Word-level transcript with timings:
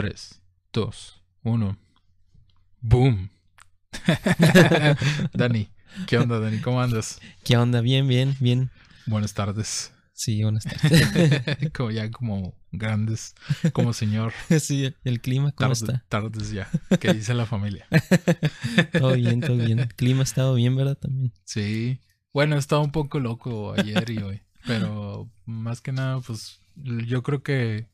3, 0.00 0.42
2, 0.74 1.22
1. 1.42 1.78
¡Boom! 2.82 3.30
Dani, 5.32 5.70
¿qué 6.06 6.18
onda, 6.18 6.38
Dani? 6.38 6.58
¿Cómo 6.60 6.82
andas? 6.82 7.18
¿Qué 7.44 7.56
onda? 7.56 7.80
Bien, 7.80 8.06
bien, 8.06 8.36
bien. 8.40 8.70
Buenas 9.06 9.32
tardes. 9.32 9.94
Sí, 10.12 10.42
buenas 10.42 10.64
tardes. 10.82 11.72
como 11.72 11.90
ya 11.92 12.10
como 12.10 12.54
grandes, 12.72 13.34
como 13.72 13.94
señor. 13.94 14.34
sí, 14.60 14.94
el 15.02 15.22
clima, 15.22 15.52
¿cómo 15.52 15.70
Tarde- 15.72 15.92
está? 15.94 16.04
Tardes 16.10 16.50
ya. 16.50 16.68
¿Qué 17.00 17.14
dice 17.14 17.32
la 17.32 17.46
familia? 17.46 17.86
Todo 18.92 19.14
bien, 19.14 19.40
todo 19.40 19.56
bien. 19.56 19.78
El 19.78 19.94
clima 19.94 20.20
ha 20.20 20.24
estado 20.24 20.56
bien, 20.56 20.76
¿verdad? 20.76 20.98
También. 20.98 21.32
Sí. 21.44 22.00
Bueno, 22.34 22.56
he 22.56 22.58
estado 22.58 22.82
un 22.82 22.92
poco 22.92 23.18
loco 23.18 23.72
ayer 23.72 24.10
y 24.10 24.18
hoy. 24.18 24.42
Pero 24.66 25.30
más 25.46 25.80
que 25.80 25.92
nada, 25.92 26.20
pues 26.20 26.60
yo 26.74 27.22
creo 27.22 27.42
que 27.42 27.88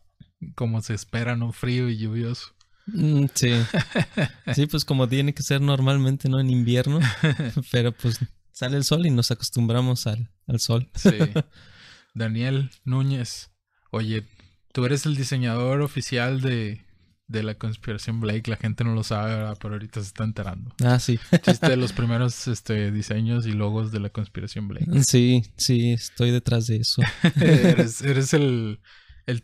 como 0.54 0.80
se 0.82 0.94
espera, 0.94 1.36
¿no? 1.36 1.52
Frío 1.52 1.88
y 1.88 1.98
lluvioso. 1.98 2.54
Mm, 2.86 3.26
sí. 3.34 3.52
Sí, 4.54 4.66
pues 4.66 4.84
como 4.84 5.08
tiene 5.08 5.34
que 5.34 5.42
ser 5.42 5.60
normalmente, 5.60 6.28
¿no? 6.28 6.40
En 6.40 6.50
invierno. 6.50 7.00
Pero 7.70 7.92
pues 7.92 8.18
sale 8.52 8.76
el 8.76 8.84
sol 8.84 9.06
y 9.06 9.10
nos 9.10 9.30
acostumbramos 9.30 10.06
al, 10.06 10.30
al 10.46 10.60
sol. 10.60 10.90
Sí. 10.94 11.10
Daniel 12.14 12.70
Núñez. 12.84 13.50
Oye, 13.90 14.24
tú 14.72 14.84
eres 14.84 15.06
el 15.06 15.16
diseñador 15.16 15.80
oficial 15.80 16.40
de, 16.40 16.84
de 17.28 17.42
la 17.42 17.54
conspiración 17.54 18.20
Blake. 18.20 18.50
La 18.50 18.56
gente 18.56 18.84
no 18.84 18.94
lo 18.94 19.02
sabe, 19.02 19.34
¿verdad? 19.36 19.56
pero 19.60 19.74
ahorita 19.74 20.00
se 20.00 20.08
está 20.08 20.24
enterando. 20.24 20.74
Ah, 20.84 20.98
sí. 20.98 21.18
Chiste 21.42 21.68
de 21.68 21.76
los 21.76 21.92
primeros 21.92 22.46
este, 22.48 22.90
diseños 22.90 23.46
y 23.46 23.52
logos 23.52 23.92
de 23.92 24.00
la 24.00 24.10
conspiración 24.10 24.68
Blake. 24.68 25.02
Sí, 25.04 25.42
sí, 25.56 25.92
estoy 25.92 26.30
detrás 26.30 26.66
de 26.66 26.76
eso. 26.76 27.02
eres, 27.40 28.02
eres 28.02 28.34
el, 28.34 28.80
el 29.26 29.42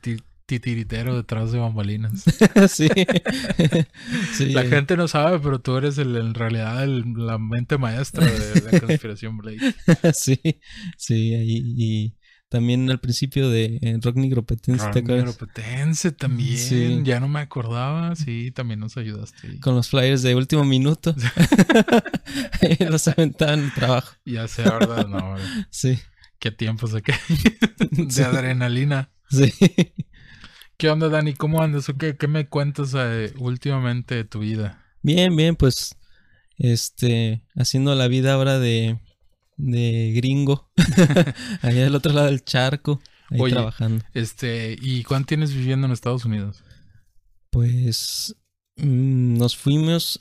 titiritero 0.49 1.15
detrás 1.15 1.53
de 1.53 1.59
bambalinas. 1.59 2.25
sí. 2.71 2.89
sí. 4.35 4.47
La 4.47 4.65
gente 4.65 4.97
no 4.97 5.07
sabe, 5.07 5.39
pero 5.39 5.61
tú 5.61 5.77
eres 5.77 5.99
el, 5.99 6.17
en 6.17 6.33
realidad 6.35 6.83
el- 6.83 7.05
la 7.17 7.37
mente 7.39 7.77
maestra 7.77 8.25
de 8.25 8.63
la 8.73 8.81
conspiración 8.81 9.37
Blake. 9.37 9.75
sí, 10.15 10.41
sí, 10.97 11.35
ahí. 11.35 11.63
Y 11.77 12.15
también 12.49 12.91
al 12.91 12.99
principio 12.99 13.51
de 13.51 13.79
eh, 13.83 13.99
Rock 14.03 14.17
Nigropetense, 14.17 14.87
¿te 14.91 15.01
acuerdas? 15.01 15.25
Neuropetense 15.27 16.13
también. 16.13 16.57
Sí. 16.57 17.01
Ya 17.05 17.21
no 17.21 17.29
me 17.29 17.41
acordaba. 17.41 18.17
Sí, 18.17 18.51
también 18.51 18.81
nos 18.81 18.97
ayudaste. 18.97 19.61
Con 19.61 19.75
los 19.75 19.91
flyers 19.91 20.23
de 20.23 20.35
último 20.35 20.65
minuto. 20.65 21.15
Los 22.89 23.07
aventaban 23.07 23.65
el 23.65 23.75
trabajo. 23.75 24.15
Ya 24.25 24.49
sé, 24.49 24.63
¿verdad? 24.63 25.07
No. 25.07 25.35
Sí, 25.71 25.99
qué 26.39 26.51
tiempos 26.51 26.93
de, 26.93 27.03
qué? 27.03 27.13
de 27.91 28.11
Sí. 28.11 28.23
adrenalina. 28.23 29.11
sí. 29.31 29.53
¿Qué 30.79 30.89
onda, 30.91 31.09
Dani? 31.09 31.35
¿Cómo 31.35 31.61
andas? 31.61 31.89
¿O 31.89 31.99
qué, 31.99 32.17
qué 32.17 32.29
me 32.29 32.49
cuentas 32.49 32.95
eh, 32.97 33.35
últimamente 33.41 34.15
de 34.15 34.23
tu 34.23 34.39
vida? 34.39 34.81
Bien, 35.03 35.35
bien, 35.35 35.57
pues, 35.57 35.97
este, 36.57 37.43
haciendo 37.57 37.97
la 37.97 38.07
vida 38.07 38.35
ahora 38.35 38.61
de, 38.61 39.01
de 39.57 40.13
gringo. 40.15 40.71
Allá 41.63 41.83
del 41.83 41.97
otro 41.97 42.13
lado 42.13 42.29
del 42.29 42.45
charco, 42.45 43.01
ahí 43.29 43.41
Oye. 43.41 43.55
trabajando. 43.55 44.05
Este, 44.15 44.77
¿y 44.81 45.03
cuánto 45.03 45.27
tienes 45.27 45.53
viviendo 45.53 45.89
en 45.89 45.93
Estados 45.93 46.25
Unidos? 46.25 46.63
Pues, 47.51 48.37
mm, 48.77 49.37
nos 49.37 49.57
fuimos 49.57 50.21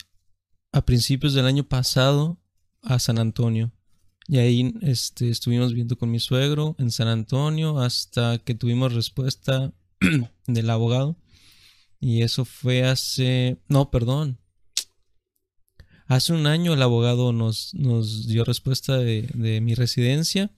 a 0.71 0.83
principios 0.83 1.35
del 1.35 1.45
año 1.45 1.65
pasado 1.65 2.41
a 2.81 2.97
San 2.97 3.19
Antonio. 3.19 3.71
Y 4.27 4.39
ahí 4.39 4.73
este, 4.81 5.29
estuvimos 5.29 5.75
viendo 5.75 5.99
con 5.99 6.09
mi 6.09 6.19
suegro 6.19 6.75
en 6.79 6.89
San 6.89 7.09
Antonio 7.09 7.79
hasta 7.79 8.39
que 8.39 8.55
tuvimos 8.55 8.95
respuesta 8.95 9.71
del 10.47 10.69
abogado. 10.69 11.17
Y 11.99 12.21
eso 12.21 12.45
fue 12.45 12.83
hace... 12.83 13.57
No, 13.67 13.89
perdón. 13.89 14.39
Hace 16.07 16.31
un 16.33 16.47
año 16.47 16.73
el 16.73 16.81
abogado 16.81 17.33
nos, 17.33 17.73
nos 17.73 18.27
dio 18.27 18.45
respuesta 18.45 18.97
de, 18.97 19.29
de 19.33 19.59
mi 19.61 19.73
residencia. 19.75 20.51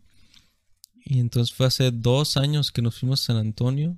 Y 1.06 1.20
entonces 1.20 1.56
fue 1.56 1.66
hace 1.66 1.90
dos 1.92 2.38
años 2.38 2.72
que 2.72 2.82
nos 2.84 3.00
fuimos 3.00 3.22
a 3.24 3.26
San 3.28 3.38
Antonio. 3.38 3.98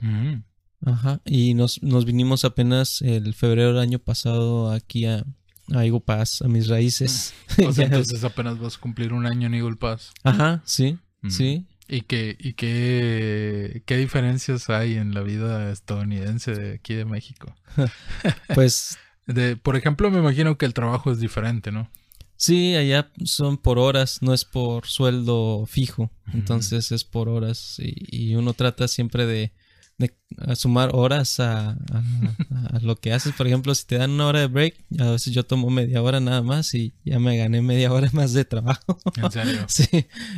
Mm. 0.00 0.44
Ajá. 0.86 1.20
Y 1.24 1.54
nos, 1.54 1.82
nos 1.82 2.04
vinimos 2.04 2.44
apenas 2.44 3.00
el 3.02 3.34
febrero 3.34 3.68
del 3.72 3.78
año 3.82 3.98
pasado 3.98 4.70
aquí 4.70 5.06
a, 5.06 5.24
a 5.72 5.84
Eagle 5.84 6.00
Pass, 6.00 6.42
a 6.42 6.48
mis 6.48 6.68
raíces. 6.68 7.32
O 7.66 7.72
sea, 7.72 7.84
Ya. 7.88 7.96
entonces 7.96 8.22
apenas 8.22 8.58
vas 8.60 8.76
a 8.76 8.80
cumplir 8.80 9.12
un 9.14 9.26
año 9.26 9.46
en 9.48 9.54
Eagle 9.54 9.76
Pass. 9.76 10.12
Ajá, 10.22 10.62
sí, 10.64 10.98
Mm. 11.22 11.30
sí. 11.30 11.66
¿Y, 11.88 12.00
qué, 12.02 12.36
y 12.38 12.54
qué, 12.54 13.82
qué 13.86 13.96
diferencias 13.96 14.70
hay 14.70 14.94
en 14.94 15.12
la 15.14 15.20
vida 15.22 15.70
estadounidense 15.70 16.54
de 16.54 16.74
aquí 16.76 16.94
de 16.94 17.04
México? 17.04 17.54
Pues 18.54 18.98
De, 19.26 19.56
por 19.56 19.76
ejemplo, 19.76 20.10
me 20.10 20.18
imagino 20.18 20.56
que 20.58 20.66
el 20.66 20.74
trabajo 20.74 21.10
es 21.12 21.18
diferente, 21.20 21.72
¿no? 21.72 21.90
sí, 22.36 22.74
allá 22.74 23.10
son 23.24 23.56
por 23.56 23.78
horas, 23.78 24.18
no 24.20 24.34
es 24.34 24.44
por 24.44 24.86
sueldo 24.86 25.64
fijo. 25.66 26.10
Entonces 26.34 26.90
es 26.92 27.04
por 27.04 27.28
horas. 27.28 27.76
Y, 27.78 27.94
y 28.32 28.34
uno 28.34 28.52
trata 28.54 28.86
siempre 28.88 29.24
de, 29.24 29.52
de 29.98 30.12
sumar 30.56 30.90
horas 30.92 31.40
a, 31.40 31.70
a- 31.70 32.66
a 32.72 32.78
lo 32.80 32.96
que 32.96 33.12
haces. 33.12 33.32
Por 33.34 33.46
ejemplo, 33.46 33.74
si 33.74 33.86
te 33.86 33.96
dan 33.96 34.10
una 34.10 34.26
hora 34.26 34.40
de 34.40 34.48
break, 34.48 34.74
a 34.98 35.10
veces 35.12 35.32
yo 35.32 35.44
tomo 35.46 35.70
media 35.70 36.02
hora 36.02 36.20
nada 36.20 36.42
más 36.42 36.74
y 36.74 36.92
ya 37.04 37.18
me 37.18 37.36
gané 37.38 37.62
media 37.62 37.92
hora 37.92 38.10
más 38.12 38.32
de 38.34 38.44
trabajo. 38.44 38.98
En 39.16 39.30
serio. 39.30 39.64
Sí, 39.68 39.86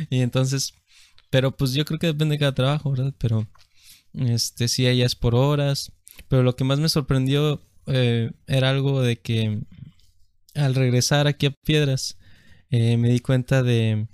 y 0.09 0.21
entonces, 0.21 0.75
pero 1.29 1.55
pues 1.55 1.73
yo 1.73 1.85
creo 1.85 1.99
que 1.99 2.07
depende 2.07 2.35
de 2.35 2.39
cada 2.39 2.55
trabajo, 2.55 2.91
¿verdad? 2.91 3.13
Pero, 3.17 3.47
este, 4.13 4.67
sí, 4.67 4.87
allá 4.87 5.05
es 5.05 5.15
por 5.15 5.35
horas. 5.35 5.91
Pero 6.27 6.43
lo 6.43 6.55
que 6.55 6.63
más 6.63 6.79
me 6.79 6.89
sorprendió 6.89 7.61
eh, 7.87 8.31
era 8.47 8.69
algo 8.69 9.01
de 9.01 9.17
que 9.17 9.61
al 10.55 10.75
regresar 10.75 11.27
aquí 11.27 11.47
a 11.47 11.51
Piedras, 11.51 12.17
eh, 12.69 12.97
me 12.97 13.09
di 13.09 13.19
cuenta 13.19 13.63
de, 13.63 14.07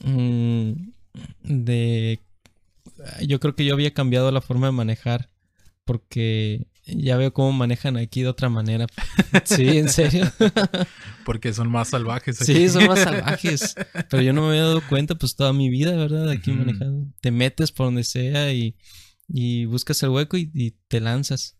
mm, 0.00 0.72
de, 1.42 2.20
yo 3.26 3.40
creo 3.40 3.54
que 3.54 3.64
yo 3.64 3.74
había 3.74 3.94
cambiado 3.94 4.30
la 4.32 4.40
forma 4.40 4.66
de 4.66 4.72
manejar 4.72 5.30
porque 5.84 6.66
ya 6.86 7.16
veo 7.16 7.32
cómo 7.32 7.52
manejan 7.52 7.96
aquí 7.96 8.22
de 8.22 8.28
otra 8.28 8.48
manera. 8.48 8.86
Sí, 9.44 9.78
en 9.78 9.88
serio. 9.88 10.30
Porque 11.24 11.52
son 11.52 11.70
más 11.70 11.88
salvajes 11.88 12.40
aquí. 12.40 12.54
Sí, 12.54 12.68
son 12.68 12.86
más 12.86 13.00
salvajes. 13.00 13.74
Pero 14.08 14.22
yo 14.22 14.32
no 14.32 14.42
me 14.42 14.48
había 14.48 14.62
dado 14.62 14.86
cuenta, 14.88 15.14
pues 15.16 15.34
toda 15.34 15.52
mi 15.52 15.68
vida, 15.68 15.96
¿verdad? 15.96 16.30
Aquí 16.30 16.52
Ujú. 16.52 16.60
manejando. 16.60 17.08
Te 17.20 17.30
metes 17.30 17.72
por 17.72 17.86
donde 17.86 18.04
sea 18.04 18.52
y, 18.52 18.76
y 19.28 19.64
buscas 19.64 20.02
el 20.02 20.10
hueco 20.10 20.36
y, 20.36 20.50
y 20.54 20.76
te 20.88 21.00
lanzas. 21.00 21.56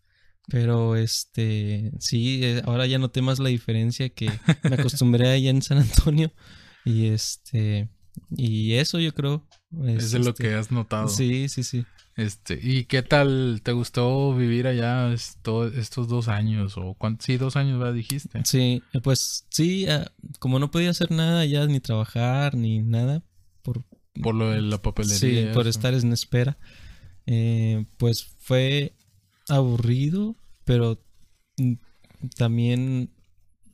Pero 0.49 0.95
este, 0.95 1.91
sí, 1.99 2.39
eh, 2.43 2.61
ahora 2.65 2.85
ya 2.87 2.99
noté 2.99 3.21
más 3.21 3.39
la 3.39 3.49
diferencia 3.49 4.07
que 4.07 4.31
me 4.63 4.75
acostumbré 4.75 5.29
allá 5.29 5.49
en 5.49 5.61
San 5.61 5.79
Antonio. 5.79 6.31
Y 6.85 7.07
este, 7.07 7.89
y 8.35 8.73
eso 8.75 8.99
yo 8.99 9.13
creo. 9.13 9.45
es 9.85 10.11
de 10.11 10.19
lo 10.19 10.29
este, 10.29 10.43
que 10.43 10.53
has 10.53 10.71
notado. 10.71 11.09
Sí, 11.09 11.49
sí, 11.49 11.63
sí. 11.63 11.85
Este, 12.17 12.59
¿y 12.61 12.85
qué 12.85 13.03
tal 13.03 13.61
te 13.63 13.71
gustó 13.73 14.35
vivir 14.35 14.65
allá 14.67 15.13
esto- 15.13 15.67
estos 15.67 16.07
dos 16.07 16.27
años? 16.27 16.73
O 16.75 16.95
cuántos, 16.95 17.25
sí, 17.27 17.37
dos 17.37 17.55
años, 17.55 17.77
¿verdad? 17.79 17.93
Dijiste. 17.93 18.41
Sí, 18.43 18.83
eh, 18.91 19.01
pues 19.01 19.45
sí, 19.49 19.87
ah, 19.87 20.11
como 20.39 20.57
no 20.57 20.71
podía 20.71 20.89
hacer 20.89 21.11
nada 21.11 21.45
ya, 21.45 21.65
ni 21.67 21.79
trabajar, 21.79 22.55
ni 22.55 22.79
nada, 22.79 23.23
por, 23.61 23.83
Por 24.21 24.33
lo 24.33 24.49
de 24.49 24.61
la 24.61 24.81
papelería. 24.81 25.19
Sí, 25.19 25.53
por 25.53 25.67
estar 25.67 25.93
en 25.93 26.11
espera. 26.11 26.57
Eh, 27.27 27.85
pues 27.97 28.23
fue 28.39 28.95
aburrido, 29.47 30.35
pero 30.65 30.99
mm, 31.57 31.73
también 32.35 33.11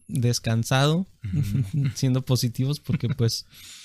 descansado, 0.09 1.07
siendo 1.95 2.23
positivos, 2.25 2.81
porque 2.81 3.07
pues, 3.07 3.45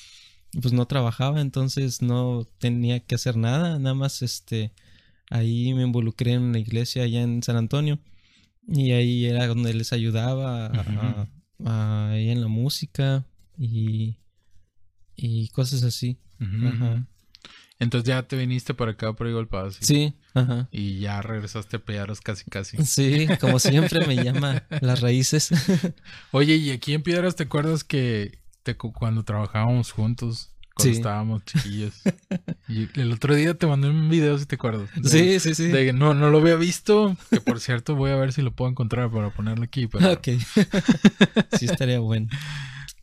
pues 0.61 0.73
no 0.73 0.87
trabajaba, 0.87 1.41
entonces 1.41 2.03
no 2.03 2.49
tenía 2.59 3.01
que 3.01 3.15
hacer 3.15 3.37
nada, 3.37 3.79
nada 3.79 3.95
más 3.95 4.23
este, 4.23 4.73
ahí 5.31 5.75
me 5.75 5.83
involucré 5.83 6.33
en 6.35 6.43
una 6.43 6.59
iglesia 6.59 7.03
allá 7.03 7.23
en 7.23 7.43
San 7.43 7.57
Antonio 7.57 7.99
y 8.67 8.93
ahí 8.93 9.27
era 9.27 9.47
donde 9.47 9.75
les 9.75 9.93
ayudaba 9.93 10.67
a- 10.67 10.71
a- 10.71 11.29
a- 11.65 12.11
ahí 12.11 12.31
en 12.31 12.41
la 12.41 12.49
música 12.49 13.27
y, 13.59 14.17
y 15.17 15.49
cosas 15.49 15.83
así. 15.83 16.19
Ajá. 16.41 17.07
Entonces 17.81 18.09
ya 18.09 18.23
te 18.27 18.37
viniste 18.37 18.75
para 18.75 18.93
acá 18.93 19.13
por 19.13 19.49
Pass. 19.49 19.79
y- 19.81 19.85
Sí, 19.85 20.15
ajá. 20.35 20.69
Y 20.73 20.99
ya 21.01 21.23
regresaste 21.23 21.77
a 21.77 21.85
Piedras 21.85 22.21
casi 22.21 22.45
casi. 22.51 22.77
Sí, 22.85 23.27
como 23.41 23.59
siempre 23.61 24.05
me 24.07 24.17
llama 24.17 24.65
las 24.81 25.01
raíces. 25.01 25.51
Oye, 26.33 26.57
y 26.57 26.71
aquí 26.71 26.93
en 26.95 27.03
Piedras, 27.03 27.37
¿te 27.37 27.45
acuerdas 27.45 27.85
que 27.85 28.39
te, 28.77 28.93
cuando 28.93 29.23
trabajábamos 29.25 29.93
juntos, 29.93 30.51
cuando 30.75 30.93
Sí. 30.93 30.99
estábamos 30.99 31.45
chiquillos? 31.45 31.95
y 32.69 32.89
el 33.01 33.13
otro 33.13 33.35
día 33.35 33.55
te 33.55 33.67
mandé 33.67 33.89
un 33.91 34.09
video, 34.09 34.39
si 34.39 34.47
te 34.47 34.55
acuerdas. 34.55 34.89
De- 34.95 35.09
Sí, 35.09 35.41
sí, 35.41 35.55
sí. 35.55 35.69
de 35.69 35.93
no, 35.93 36.15
no 36.15 36.31
lo 36.31 36.39
había 36.39 36.55
visto, 36.57 37.17
que 37.31 37.41
por 37.41 37.61
cierto 37.61 37.95
voy 37.97 38.11
a 38.13 38.17
ver 38.17 38.33
si 38.33 38.43
lo 38.43 38.53
puedo 38.53 38.71
encontrar 38.71 39.11
para 39.11 39.31
ponerlo 39.31 39.65
aquí. 39.65 39.87
Pero 39.87 40.13
Ok. 40.13 40.29
sí, 41.59 41.67
estaría 41.67 41.99
bueno. 42.01 42.29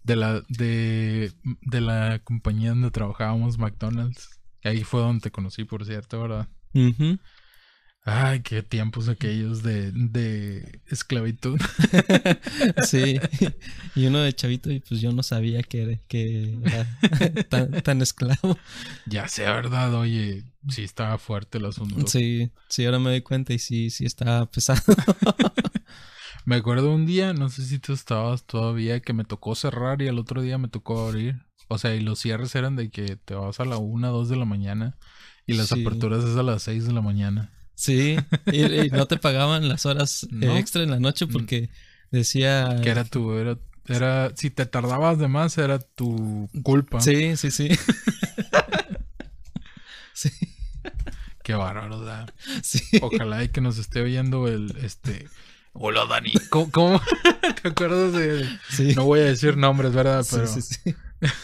de 0.04 0.16
la 0.16 0.42
de, 0.48 1.32
de 1.62 1.82
la 1.82 2.20
compañía 2.24 2.70
donde 2.70 2.92
trabajábamos, 2.92 3.58
McDonald's. 3.58 4.40
Ahí 4.64 4.84
fue 4.84 5.02
donde 5.02 5.22
te 5.22 5.32
conocí, 5.32 5.64
por 5.64 5.86
cierto, 5.86 6.22
¿verdad? 6.22 6.48
Ay, 8.08 8.42
qué 8.42 8.62
tiempos 8.62 9.10
aquellos 9.10 9.64
de, 9.64 9.92
de 9.92 10.80
esclavitud. 10.88 11.60
sí. 12.88 13.20
Y 13.96 14.08
uno 14.08 14.20
de 14.20 14.34
chavito, 14.34 14.70
y 14.72 14.82
pues 14.82 15.00
yo 15.00 15.12
no 15.14 15.24
sabía 15.24 15.64
que 15.64 15.82
era, 15.84 15.98
que 16.10 16.58
era 16.66 16.86
tan, 17.50 17.72
tan 17.82 18.02
esclavo. 18.02 18.58
Ya 19.06 19.28
sé, 19.30 19.44
¿verdad? 19.44 19.94
Oye, 19.96 20.44
sí 20.70 20.84
estaba 20.84 21.18
fuerte 21.18 21.58
el 21.60 21.66
asunto. 21.66 22.06
Sí, 22.08 22.52
sí, 22.68 22.86
ahora 22.86 23.00
me 23.00 23.10
doy 23.10 23.22
cuenta 23.22 23.54
y 23.54 23.60
sí, 23.60 23.90
sí 23.90 24.06
estaba 24.06 24.46
pesado. 24.52 24.82
me 26.46 26.58
acuerdo 26.58 26.94
un 26.94 27.06
día, 27.06 27.32
no 27.34 27.48
sé 27.50 27.64
si 27.66 27.80
tú 27.80 27.94
estabas 27.94 28.46
todavía, 28.46 29.00
que 29.00 29.14
me 29.14 29.24
tocó 29.24 29.56
cerrar 29.56 30.02
y 30.02 30.08
el 30.08 30.20
otro 30.20 30.42
día 30.42 30.58
me 30.58 30.68
tocó 30.68 31.08
abrir. 31.08 31.42
O 31.70 31.78
sea, 31.78 31.96
y 31.96 32.02
los 32.02 32.20
cierres 32.20 32.54
eran 32.54 32.76
de 32.76 32.90
que 32.92 33.16
te 33.16 33.34
vas 33.34 33.60
a 33.62 33.66
la 33.66 33.78
una, 33.78 34.10
dos 34.10 34.28
de 34.30 34.36
la 34.36 34.46
mañana 34.46 34.98
y 35.48 35.54
las 35.54 35.70
Sí. 35.70 35.82
aperturas 35.82 36.24
es 36.26 36.36
a 36.36 36.44
las 36.44 36.62
seis 36.64 36.86
de 36.86 36.92
la 36.94 37.02
mañana. 37.02 37.54
Sí, 37.86 38.18
y, 38.52 38.64
y 38.64 38.90
no 38.90 39.06
te 39.06 39.18
pagaban 39.18 39.70
las 39.70 39.86
horas 39.86 40.24
eh, 40.24 40.28
No. 40.32 40.58
extra 40.58 40.82
en 40.82 40.90
la 40.90 41.00
noche 41.00 41.28
porque 41.28 41.70
decía... 42.10 42.80
Que 42.82 42.90
era 42.90 43.04
tu, 43.04 43.34
era, 43.34 43.60
era, 43.88 44.32
si 44.36 44.50
te 44.50 44.66
tardabas 44.66 45.20
de 45.20 45.28
más 45.28 45.56
era 45.60 45.78
tu 45.78 46.50
culpa. 46.64 47.00
Sí, 47.00 47.38
sí, 47.38 47.52
sí. 47.52 47.70
sí, 50.14 50.32
Qué 51.44 51.54
bárbaro, 51.54 52.00
¿verdad? 52.00 52.34
sí. 52.64 52.82
Ojalá 53.04 53.44
y 53.44 53.50
que 53.50 53.62
nos 53.62 53.78
esté 53.78 54.02
oyendo 54.02 54.48
el, 54.48 54.76
este... 54.82 55.28
Hola, 55.74 56.08
Dani. 56.08 56.34
¿Cómo, 56.50 56.72
cómo? 56.72 57.02
te 57.62 57.68
acuerdas 57.68 58.14
de...? 58.14 58.50
sí. 58.72 58.96
No 58.96 59.06
voy 59.06 59.20
a 59.20 59.26
decir 59.26 59.58
nombres, 59.58 59.94
¿verdad? 59.94 60.24
Sí, 60.24 60.38
Pero 60.38 60.48
sí, 60.48 60.62
sí. 60.64 60.96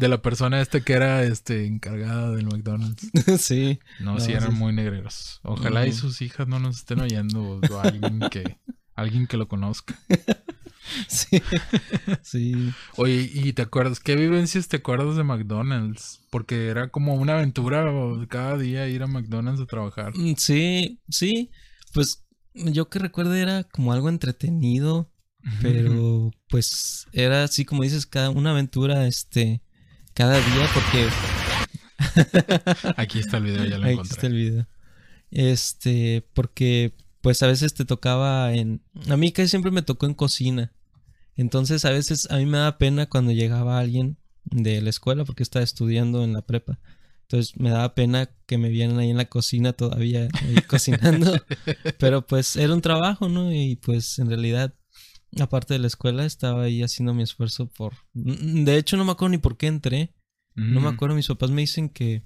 de 0.00 0.08
la 0.08 0.20
persona 0.22 0.60
esta 0.60 0.80
que 0.80 0.92
era, 0.94 1.22
este, 1.24 1.66
encargada 1.66 2.30
del 2.32 2.46
McDonald's. 2.46 3.10
Sí, 3.38 3.78
No, 4.00 4.14
No, 4.14 4.20
sí 4.20 4.32
eran 4.32 4.52
sí. 4.52 4.56
muy 4.58 4.72
negreros. 4.72 5.40
Ojalá 5.42 5.86
y 5.86 5.92
sus 5.92 6.22
hijas 6.22 6.48
no 6.48 6.58
nos 6.58 6.76
estén 6.78 7.00
oyendo 7.00 7.60
o, 7.70 7.80
alguien 7.80 8.20
que 8.30 8.58
alguien 8.94 9.26
que 9.26 9.36
lo 9.36 9.48
conozca. 9.48 9.98
sí, 11.08 11.42
sí. 12.22 12.72
Oye, 12.96 13.30
¿y 13.32 13.52
te 13.52 13.62
acuerdas 13.62 14.00
qué 14.00 14.16
vivencias 14.16 14.68
te 14.68 14.78
acuerdas 14.78 15.16
de 15.16 15.24
McDonald's? 15.24 16.20
Porque 16.30 16.68
era 16.68 16.88
como 16.88 17.14
una 17.14 17.34
aventura 17.34 17.84
cada 18.28 18.58
día 18.58 18.88
ir 18.88 19.02
a 19.02 19.06
McDonald's 19.06 19.60
a 19.62 19.66
trabajar. 19.66 20.12
Mm, 20.16 20.34
Sí, 20.36 21.00
sí. 21.08 21.50
Pues 21.94 22.24
yo 22.54 22.88
que 22.88 22.98
recuerdo 22.98 23.34
era 23.34 23.64
como 23.64 23.92
algo 23.92 24.08
entretenido, 24.08 25.10
pero 25.60 26.30
pues 26.48 27.06
era 27.12 27.44
así 27.44 27.64
como 27.64 27.82
dices, 27.82 28.06
cada 28.06 28.30
una 28.30 28.50
aventura, 28.50 29.06
este, 29.06 29.62
cada 30.14 30.36
día, 30.36 30.68
porque 30.74 31.08
Aquí 32.96 33.18
está 33.18 33.38
el 33.38 33.44
video, 33.44 33.64
ya 33.64 33.78
lo 33.78 33.86
encontré. 33.86 34.14
está 34.14 34.26
el 34.26 34.34
video. 34.34 34.66
Este, 35.30 36.26
porque 36.34 36.94
pues 37.20 37.42
a 37.42 37.46
veces 37.46 37.74
te 37.74 37.84
tocaba 37.84 38.52
en... 38.52 38.82
A 39.08 39.16
mí 39.16 39.32
casi 39.32 39.48
siempre 39.48 39.70
me 39.70 39.82
tocó 39.82 40.06
en 40.06 40.14
cocina. 40.14 40.72
Entonces 41.36 41.84
a 41.84 41.90
veces 41.90 42.30
a 42.30 42.36
mí 42.36 42.46
me 42.46 42.58
da 42.58 42.78
pena 42.78 43.06
cuando 43.06 43.32
llegaba 43.32 43.78
alguien 43.78 44.18
de 44.44 44.82
la 44.82 44.90
escuela 44.90 45.24
porque 45.24 45.42
estaba 45.42 45.62
estudiando 45.62 46.24
en 46.24 46.32
la 46.32 46.42
prepa. 46.42 46.78
Entonces 47.22 47.56
me 47.56 47.70
daba 47.70 47.94
pena 47.94 48.28
que 48.46 48.58
me 48.58 48.68
vieran 48.68 48.98
ahí 48.98 49.10
en 49.10 49.16
la 49.16 49.24
cocina 49.24 49.72
todavía 49.72 50.28
ahí 50.42 50.54
cocinando. 50.68 51.32
Pero 51.98 52.26
pues 52.26 52.56
era 52.56 52.74
un 52.74 52.82
trabajo, 52.82 53.28
¿no? 53.28 53.52
Y 53.52 53.76
pues 53.76 54.18
en 54.18 54.28
realidad, 54.28 54.74
aparte 55.40 55.74
de 55.74 55.80
la 55.80 55.86
escuela, 55.86 56.24
estaba 56.24 56.64
ahí 56.64 56.82
haciendo 56.82 57.14
mi 57.14 57.22
esfuerzo 57.22 57.66
por... 57.66 57.94
De 58.14 58.76
hecho 58.76 58.96
no 58.96 59.04
me 59.04 59.12
acuerdo 59.12 59.30
ni 59.30 59.38
por 59.38 59.56
qué 59.56 59.66
entré. 59.66 60.10
No 60.54 60.80
me 60.80 60.90
Mm. 60.90 60.94
acuerdo, 60.94 61.14
mis 61.16 61.28
papás 61.28 61.50
me 61.50 61.62
dicen 61.62 61.88
que, 61.88 62.22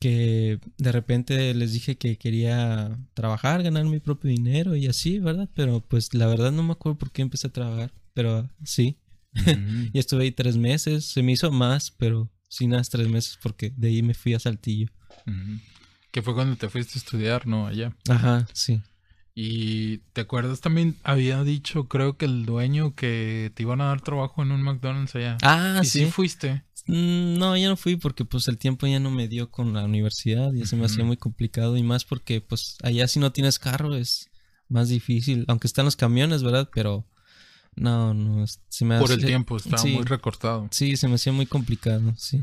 que 0.00 0.58
de 0.76 0.92
repente 0.92 1.54
les 1.54 1.72
dije 1.72 1.96
que 1.96 2.18
quería 2.18 2.98
trabajar, 3.14 3.62
ganar 3.62 3.84
mi 3.84 4.00
propio 4.00 4.28
dinero 4.30 4.74
y 4.76 4.86
así, 4.88 5.18
¿verdad? 5.20 5.48
Pero 5.54 5.80
pues 5.80 6.12
la 6.14 6.26
verdad 6.26 6.50
no 6.52 6.62
me 6.62 6.72
acuerdo 6.72 6.98
por 6.98 7.10
qué 7.12 7.22
empecé 7.22 7.46
a 7.46 7.52
trabajar, 7.52 7.92
pero 8.12 8.48
sí. 8.64 8.96
Mm. 9.34 9.34
Y 9.94 9.98
estuve 9.98 10.24
ahí 10.24 10.32
tres 10.32 10.56
meses, 10.56 11.04
se 11.06 11.22
me 11.22 11.32
hizo 11.32 11.50
más, 11.52 11.90
pero 11.92 12.28
sí 12.48 12.66
nada, 12.66 12.80
más 12.80 12.90
tres 12.90 13.08
meses 13.08 13.38
porque 13.42 13.72
de 13.76 13.88
ahí 13.88 14.02
me 14.02 14.14
fui 14.14 14.34
a 14.34 14.40
Saltillo. 14.40 14.88
Mm. 15.26 15.56
Que 16.10 16.22
fue 16.22 16.34
cuando 16.34 16.54
te 16.56 16.68
fuiste 16.68 16.98
a 16.98 17.00
estudiar, 17.00 17.46
¿no? 17.46 17.66
Allá. 17.66 17.96
Ajá, 18.08 18.46
sí. 18.52 18.80
Y 19.36 19.98
te 20.12 20.20
acuerdas 20.20 20.60
también, 20.60 20.96
había 21.02 21.42
dicho, 21.42 21.88
creo 21.88 22.16
que 22.16 22.24
el 22.24 22.46
dueño 22.46 22.94
que 22.94 23.50
te 23.54 23.64
iban 23.64 23.80
a 23.80 23.86
dar 23.86 24.00
trabajo 24.00 24.42
en 24.42 24.52
un 24.52 24.62
McDonald's 24.62 25.14
allá. 25.16 25.36
Ah, 25.42 25.80
y 25.82 25.86
sí 25.86 26.04
sí. 26.04 26.10
fuiste. 26.10 26.62
Mm, 26.86 27.38
No, 27.38 27.56
ya 27.56 27.68
no 27.68 27.76
fui 27.76 27.96
porque 27.96 28.24
pues 28.24 28.46
el 28.46 28.58
tiempo 28.58 28.86
ya 28.86 29.00
no 29.00 29.10
me 29.10 29.26
dio 29.26 29.50
con 29.50 29.72
la 29.72 29.84
universidad 29.84 30.52
y 30.52 30.66
se 30.66 30.76
me 30.76 30.84
hacía 30.86 31.04
muy 31.04 31.16
complicado 31.16 31.76
y 31.76 31.82
más 31.82 32.04
porque 32.04 32.40
pues 32.40 32.76
allá 32.82 33.08
si 33.08 33.18
no 33.18 33.32
tienes 33.32 33.58
carro 33.58 33.96
es 33.96 34.30
más 34.68 34.88
difícil, 34.88 35.44
aunque 35.48 35.66
están 35.66 35.84
los 35.84 35.96
camiones, 35.96 36.42
¿verdad? 36.42 36.70
Pero 36.72 37.04
no, 37.74 38.14
no, 38.14 38.44
se 38.68 38.84
me 38.84 38.98
Por 39.00 39.10
el 39.10 39.24
tiempo, 39.24 39.56
estaba 39.56 39.78
sí. 39.78 39.92
muy 39.92 40.04
recortado. 40.04 40.68
Sí, 40.70 40.96
se 40.96 41.08
me 41.08 41.14
hacía 41.16 41.32
muy 41.32 41.46
complicado, 41.46 42.14
sí. 42.16 42.40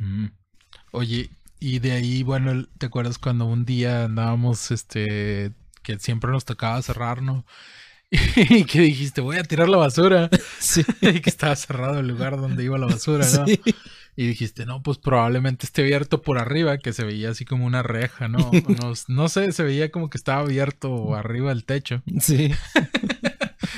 Oye, 0.92 1.30
y 1.60 1.80
de 1.80 1.94
ahí, 1.94 2.24
bueno, 2.24 2.66
¿te 2.78 2.88
acuerdas 2.88 3.18
cuando 3.18 3.46
un 3.46 3.64
día 3.66 4.06
andábamos, 4.06 4.72
este, 4.72 5.54
que 5.84 6.00
siempre 6.00 6.32
nos 6.32 6.46
tocaba 6.46 6.82
cerrar, 6.82 7.22
¿no? 7.22 7.46
Y 8.36 8.66
que 8.66 8.82
dijiste, 8.82 9.22
voy 9.22 9.38
a 9.38 9.44
tirar 9.44 9.70
la 9.70 9.78
basura. 9.78 10.30
Sí. 10.60 10.84
y 11.02 11.20
que 11.22 11.30
estaba 11.30 11.56
cerrado 11.56 12.00
el 12.00 12.08
lugar 12.08 12.38
donde 12.38 12.64
iba 12.64 12.78
la 12.78 12.88
basura, 12.88 13.26
¿no? 13.38 13.46
Sí. 13.48 13.60
Y 14.18 14.28
dijiste, 14.28 14.66
no, 14.66 14.84
pues 14.84 14.98
probablemente 14.98 15.66
esté 15.66 15.82
abierto 15.84 16.22
por 16.22 16.38
arriba, 16.38 16.78
que 16.78 16.92
se 16.92 17.06
veía 17.06 17.30
así 17.32 17.46
como 17.46 17.66
una 17.66 17.82
reja, 17.82 18.28
¿no? 18.28 18.52
No, 18.82 18.94
no 19.08 19.30
sé, 19.30 19.52
se 19.54 19.64
veía 19.64 19.90
como 19.90 20.10
que 20.10 20.18
estaba 20.18 20.42
abierto 20.42 21.16
arriba 21.16 21.50
del 21.50 21.64
techo. 21.64 22.04
Sí. 22.20 22.52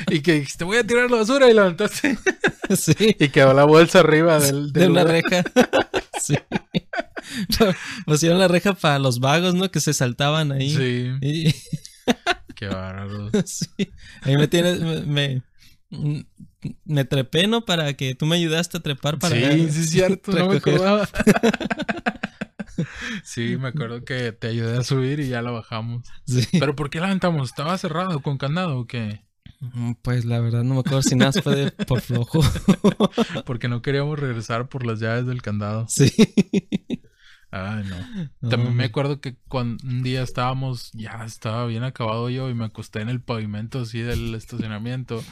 Y 0.10 0.22
que 0.22 0.34
dijiste, 0.34 0.64
voy 0.64 0.78
a 0.78 0.88
tirar 0.88 1.12
la 1.12 1.18
basura 1.18 1.50
y 1.50 1.54
la 1.54 1.62
aventaste. 1.64 2.18
Sí. 2.76 3.16
Y 3.20 3.30
quedó 3.30 3.54
la 3.54 3.66
bolsa 3.66 4.00
arriba 4.00 4.40
del, 4.40 4.74
De 4.74 4.88
una 4.88 5.04
reja. 5.04 5.44
Sí. 6.20 6.36
Pusieron 8.06 8.40
la 8.40 8.48
reja 8.48 8.74
para 8.74 8.98
los 9.00 9.20
vagos, 9.20 9.54
¿no? 9.54 9.70
Que 9.70 9.80
se 9.80 9.94
saltaban 9.94 10.52
ahí. 10.52 10.76
Sí, 10.76 11.12
Y- 11.22 11.56
qué 12.56 12.68
bárbaro. 12.68 13.30
Sí. 13.46 13.68
Ahí 14.22 14.38
me 14.38 14.48
tienes, 14.48 14.80
me, 14.82 15.42
me, 15.90 16.26
me 16.86 17.06
trepé, 17.06 17.48
¿no? 17.48 17.66
Para 17.66 17.94
que 17.94 18.16
tú 18.16 18.26
me 18.26 18.36
ayudaste 18.36 18.78
a 18.78 18.82
trepar 18.82 19.20
para 19.20 19.36
sí, 19.36 19.70
sí 19.72 19.80
es 19.82 19.90
cierto, 19.90 20.32
no 20.32 20.48
me 20.48 20.58
acordaba. 20.58 21.08
sí, 23.24 23.58
me 23.58 23.70
acuerdo 23.70 24.04
que 24.04 24.32
te 24.32 24.48
ayudé 24.48 24.78
a 24.78 24.84
subir 24.84 25.20
y 25.20 25.30
ya 25.30 25.42
la 25.42 25.52
bajamos. 25.52 26.04
Sí. 26.26 26.48
¿Pero 26.60 26.76
por 26.76 26.90
qué 26.90 27.00
la 27.00 27.08
aventamos? 27.08 27.50
¿Estaba 27.50 27.78
cerrado 27.78 28.22
con 28.22 28.38
candado 28.38 28.78
o 28.80 28.88
qué? 28.88 29.22
Mm, 29.60 29.94
Pues 30.02 30.26
la 30.26 30.40
verdad 30.40 30.64
no 30.64 30.76
me 30.76 30.80
acuerdo 30.82 31.02
si 31.04 31.16
nada 31.16 31.32
fue 31.34 31.56
de- 31.56 31.72
por 31.72 32.02
flojo. 32.02 32.42
Porque 33.46 33.68
no 33.68 33.82
queríamos 33.82 34.20
regresar 34.20 34.68
por 34.70 34.86
las 34.86 35.00
llaves 35.00 35.26
del 35.28 35.42
candado. 35.42 35.86
Sí. 35.90 36.12
Ay, 37.56 37.84
no. 37.88 38.30
No, 38.42 38.50
También 38.50 38.76
me 38.76 38.86
acuerdo 38.86 39.22
que 39.22 39.36
cuando 39.48 39.86
un 39.88 40.02
día 40.02 40.24
estábamos, 40.24 40.90
ya 40.94 41.24
estaba 41.24 41.68
bien 41.68 41.84
acabado 41.84 42.30
yo 42.32 42.50
y 42.50 42.56
me 42.56 42.66
acosté 42.66 43.02
en 43.02 43.10
el 43.10 43.22
pavimento 43.22 43.82
así 43.82 44.00
del 44.00 44.34
estacionamiento 44.34 45.24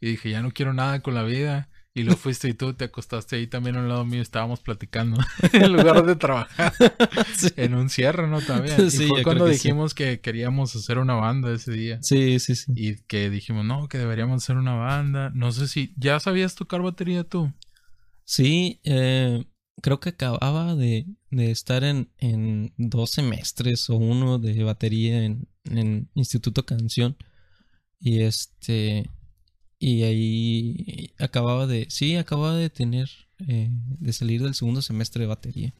y 0.00 0.08
dije, 0.12 0.30
ya 0.30 0.40
no 0.40 0.52
quiero 0.52 0.72
nada 0.72 1.00
con 1.00 1.14
la 1.14 1.22
vida. 1.22 1.68
Y 1.92 2.02
luego 2.02 2.18
fuiste 2.20 2.48
y 2.48 2.52
tú 2.54 2.74
te 2.74 2.84
acostaste 2.84 3.36
ahí 3.36 3.46
también 3.46 3.76
a 3.76 3.80
un 3.80 3.88
lado 3.88 4.04
mío 4.04 4.18
y 4.18 4.22
estábamos 4.22 4.60
platicando 4.60 5.18
en 5.52 5.72
lugar 5.72 6.04
de 6.04 6.14
trabajar 6.16 6.72
Sí. 7.36 7.48
en 7.56 7.74
un 7.74 7.88
cierre, 7.90 8.26
¿no? 8.26 8.40
También. 8.42 8.86
Y 8.86 8.90
Sí, 8.90 9.06
fue 9.08 9.18
yo 9.18 9.22
cuando 9.24 9.46
sí. 9.46 9.52
dijimos 9.54 9.94
que 9.94 10.20
queríamos 10.20 10.76
hacer 10.76 10.98
una 10.98 11.14
banda 11.14 11.52
ese 11.54 11.72
día. 11.72 11.98
Sí, 12.02 12.38
sí, 12.38 12.54
sí. 12.54 12.72
Y 12.76 12.96
que 13.06 13.28
dijimos, 13.30 13.64
no, 13.64 13.88
que 13.88 13.96
deberíamos 13.98 14.42
hacer 14.42 14.56
una 14.58 14.74
banda. 14.74 15.30
No 15.34 15.52
sé 15.52 15.68
si, 15.68 15.94
¿ya 15.96 16.20
sabías 16.20 16.54
tocar 16.54 16.82
batería 16.82 17.24
tú? 17.24 17.52
Sí, 18.24 18.80
eh, 18.84 19.44
creo 19.82 20.00
que 20.00 20.10
acababa 20.10 20.74
de, 20.74 21.06
de 21.30 21.50
estar 21.50 21.84
en, 21.84 22.10
en 22.18 22.72
dos 22.76 23.10
semestres 23.10 23.88
o 23.90 23.96
uno 23.96 24.38
de 24.38 24.62
batería 24.64 25.22
en, 25.24 25.48
en 25.64 26.08
Instituto 26.14 26.64
Canción. 26.66 27.16
Y 28.00 28.20
este. 28.20 29.10
Y 29.78 30.02
ahí 30.02 31.10
acababa 31.18 31.66
de. 31.66 31.86
Sí, 31.90 32.16
acababa 32.16 32.56
de 32.56 32.70
tener. 32.70 33.08
eh, 33.46 33.68
de 33.70 34.12
salir 34.12 34.42
del 34.42 34.54
segundo 34.54 34.82
semestre 34.82 35.22
de 35.22 35.26
batería. 35.28 35.74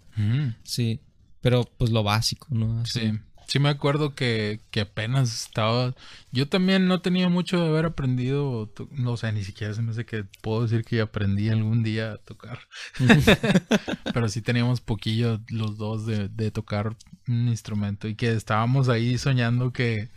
Sí. 0.65 1.01
Pero 1.41 1.65
pues 1.79 1.91
lo 1.91 2.03
básico, 2.03 2.49
¿no? 2.51 2.81
Así. 2.81 3.01
Sí, 3.01 3.13
sí 3.47 3.59
me 3.59 3.69
acuerdo 3.69 4.15
que, 4.15 4.61
que 4.71 4.81
apenas 4.83 5.35
estaba... 5.35 5.95
Yo 6.33 6.49
también 6.49 6.87
no 6.89 7.01
tenía 7.01 7.29
mucho 7.29 7.61
de 7.61 7.69
haber 7.69 7.87
aprendido, 7.87 8.73
no 8.91 9.13
o 9.13 9.17
sea, 9.17 9.33
ni 9.33 9.45
siquiera 9.45 9.75
se 9.75 9.83
me 9.83 9.93
hace 9.93 10.05
que 10.05 10.25
puedo 10.43 10.63
decir 10.63 10.85
que 10.85 11.01
aprendí 11.01 11.49
algún 11.49 11.83
día 11.83 12.13
a 12.13 12.19
tocar, 12.19 12.59
pero 14.15 14.29
sí 14.29 14.43
teníamos 14.43 14.81
poquillo 14.81 15.41
los 15.49 15.79
dos 15.79 16.07
de, 16.07 16.29
de 16.29 16.51
tocar 16.51 16.97
un 17.29 17.49
instrumento 17.49 18.09
y 18.09 18.15
que 18.17 18.33
estábamos 18.33 18.89
ahí 18.89 19.19
soñando 19.19 19.73
que, 19.73 20.11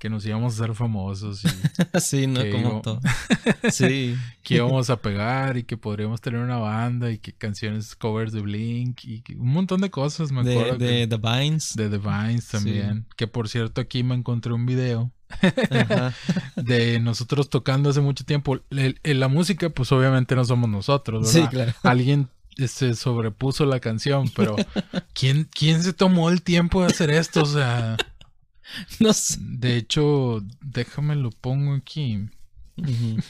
que 0.00 0.08
nos 0.08 0.24
íbamos 0.24 0.54
a 0.58 0.64
hacer 0.64 0.74
famosos 0.74 1.44
y 1.44 1.48
sí, 2.00 2.26
no, 2.26 2.40
como 2.50 2.80
todo. 2.80 3.00
Sí. 3.70 4.16
que 4.42 4.54
íbamos 4.54 4.88
a 4.88 4.96
pegar 4.96 5.58
y 5.58 5.62
que 5.64 5.76
podríamos 5.76 6.20
tener 6.22 6.40
una 6.40 6.56
banda 6.56 7.10
y 7.12 7.18
que 7.18 7.32
canciones 7.34 7.94
covers 7.94 8.32
de 8.32 8.40
Blink 8.40 9.04
y 9.04 9.20
que- 9.20 9.36
un 9.36 9.48
montón 9.52 9.82
de 9.82 9.90
cosas, 9.90 10.32
me 10.32 10.42
De, 10.42 10.58
acuerdo. 10.58 10.78
de 10.78 11.06
The 11.06 11.16
Vines. 11.18 11.74
de 11.76 11.90
The 11.90 11.98
Vines 11.98 12.48
también. 12.48 13.06
Que 13.16 13.26
por 13.28 13.48
cierto, 13.50 13.82
aquí 13.82 14.02
me 14.02 14.14
encontré 14.14 14.54
un 14.54 14.64
video 14.64 15.12
Ajá. 15.70 16.14
de 16.56 16.98
nosotros 16.98 17.50
tocando 17.50 17.90
hace 17.90 18.00
mucho 18.00 18.24
tiempo. 18.24 18.58
El- 18.70 18.98
el- 19.02 19.20
la 19.20 19.28
música, 19.28 19.68
pues 19.68 19.92
obviamente 19.92 20.34
no 20.34 20.44
somos 20.46 20.70
nosotros, 20.70 21.28
Sí, 21.30 21.40
¿verdad? 21.40 21.50
claro. 21.50 21.72
Alguien 21.82 22.28
se 22.66 22.94
sobrepuso 22.94 23.64
la 23.66 23.80
canción, 23.80 24.30
pero 24.34 24.56
¿quién, 25.14 25.46
¿quién 25.54 25.82
se 25.82 25.92
tomó 25.92 26.30
el 26.30 26.40
tiempo 26.42 26.80
de 26.80 26.86
hacer 26.88 27.10
esto? 27.10 27.42
O 27.42 27.46
sea, 27.46 27.96
No 29.00 29.12
sé. 29.12 29.36
de 29.40 29.76
hecho, 29.76 30.42
déjame 30.60 31.16
lo 31.16 31.30
pongo 31.30 31.74
aquí. 31.74 32.28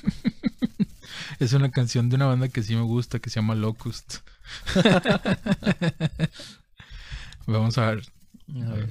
Es 1.38 1.52
una 1.52 1.70
canción 1.70 2.08
de 2.08 2.16
una 2.16 2.26
banda 2.26 2.48
que 2.48 2.62
sí 2.62 2.74
me 2.74 2.82
gusta, 2.82 3.18
que 3.18 3.30
se 3.30 3.40
llama 3.40 3.54
Locust. 3.54 4.18
Vamos 7.46 7.76
a 7.78 7.90
ver. 7.90 8.02
A 8.64 8.74
ver. 8.74 8.90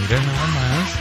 Mira 0.00 0.20
nada 0.20 0.46
más. 0.48 0.98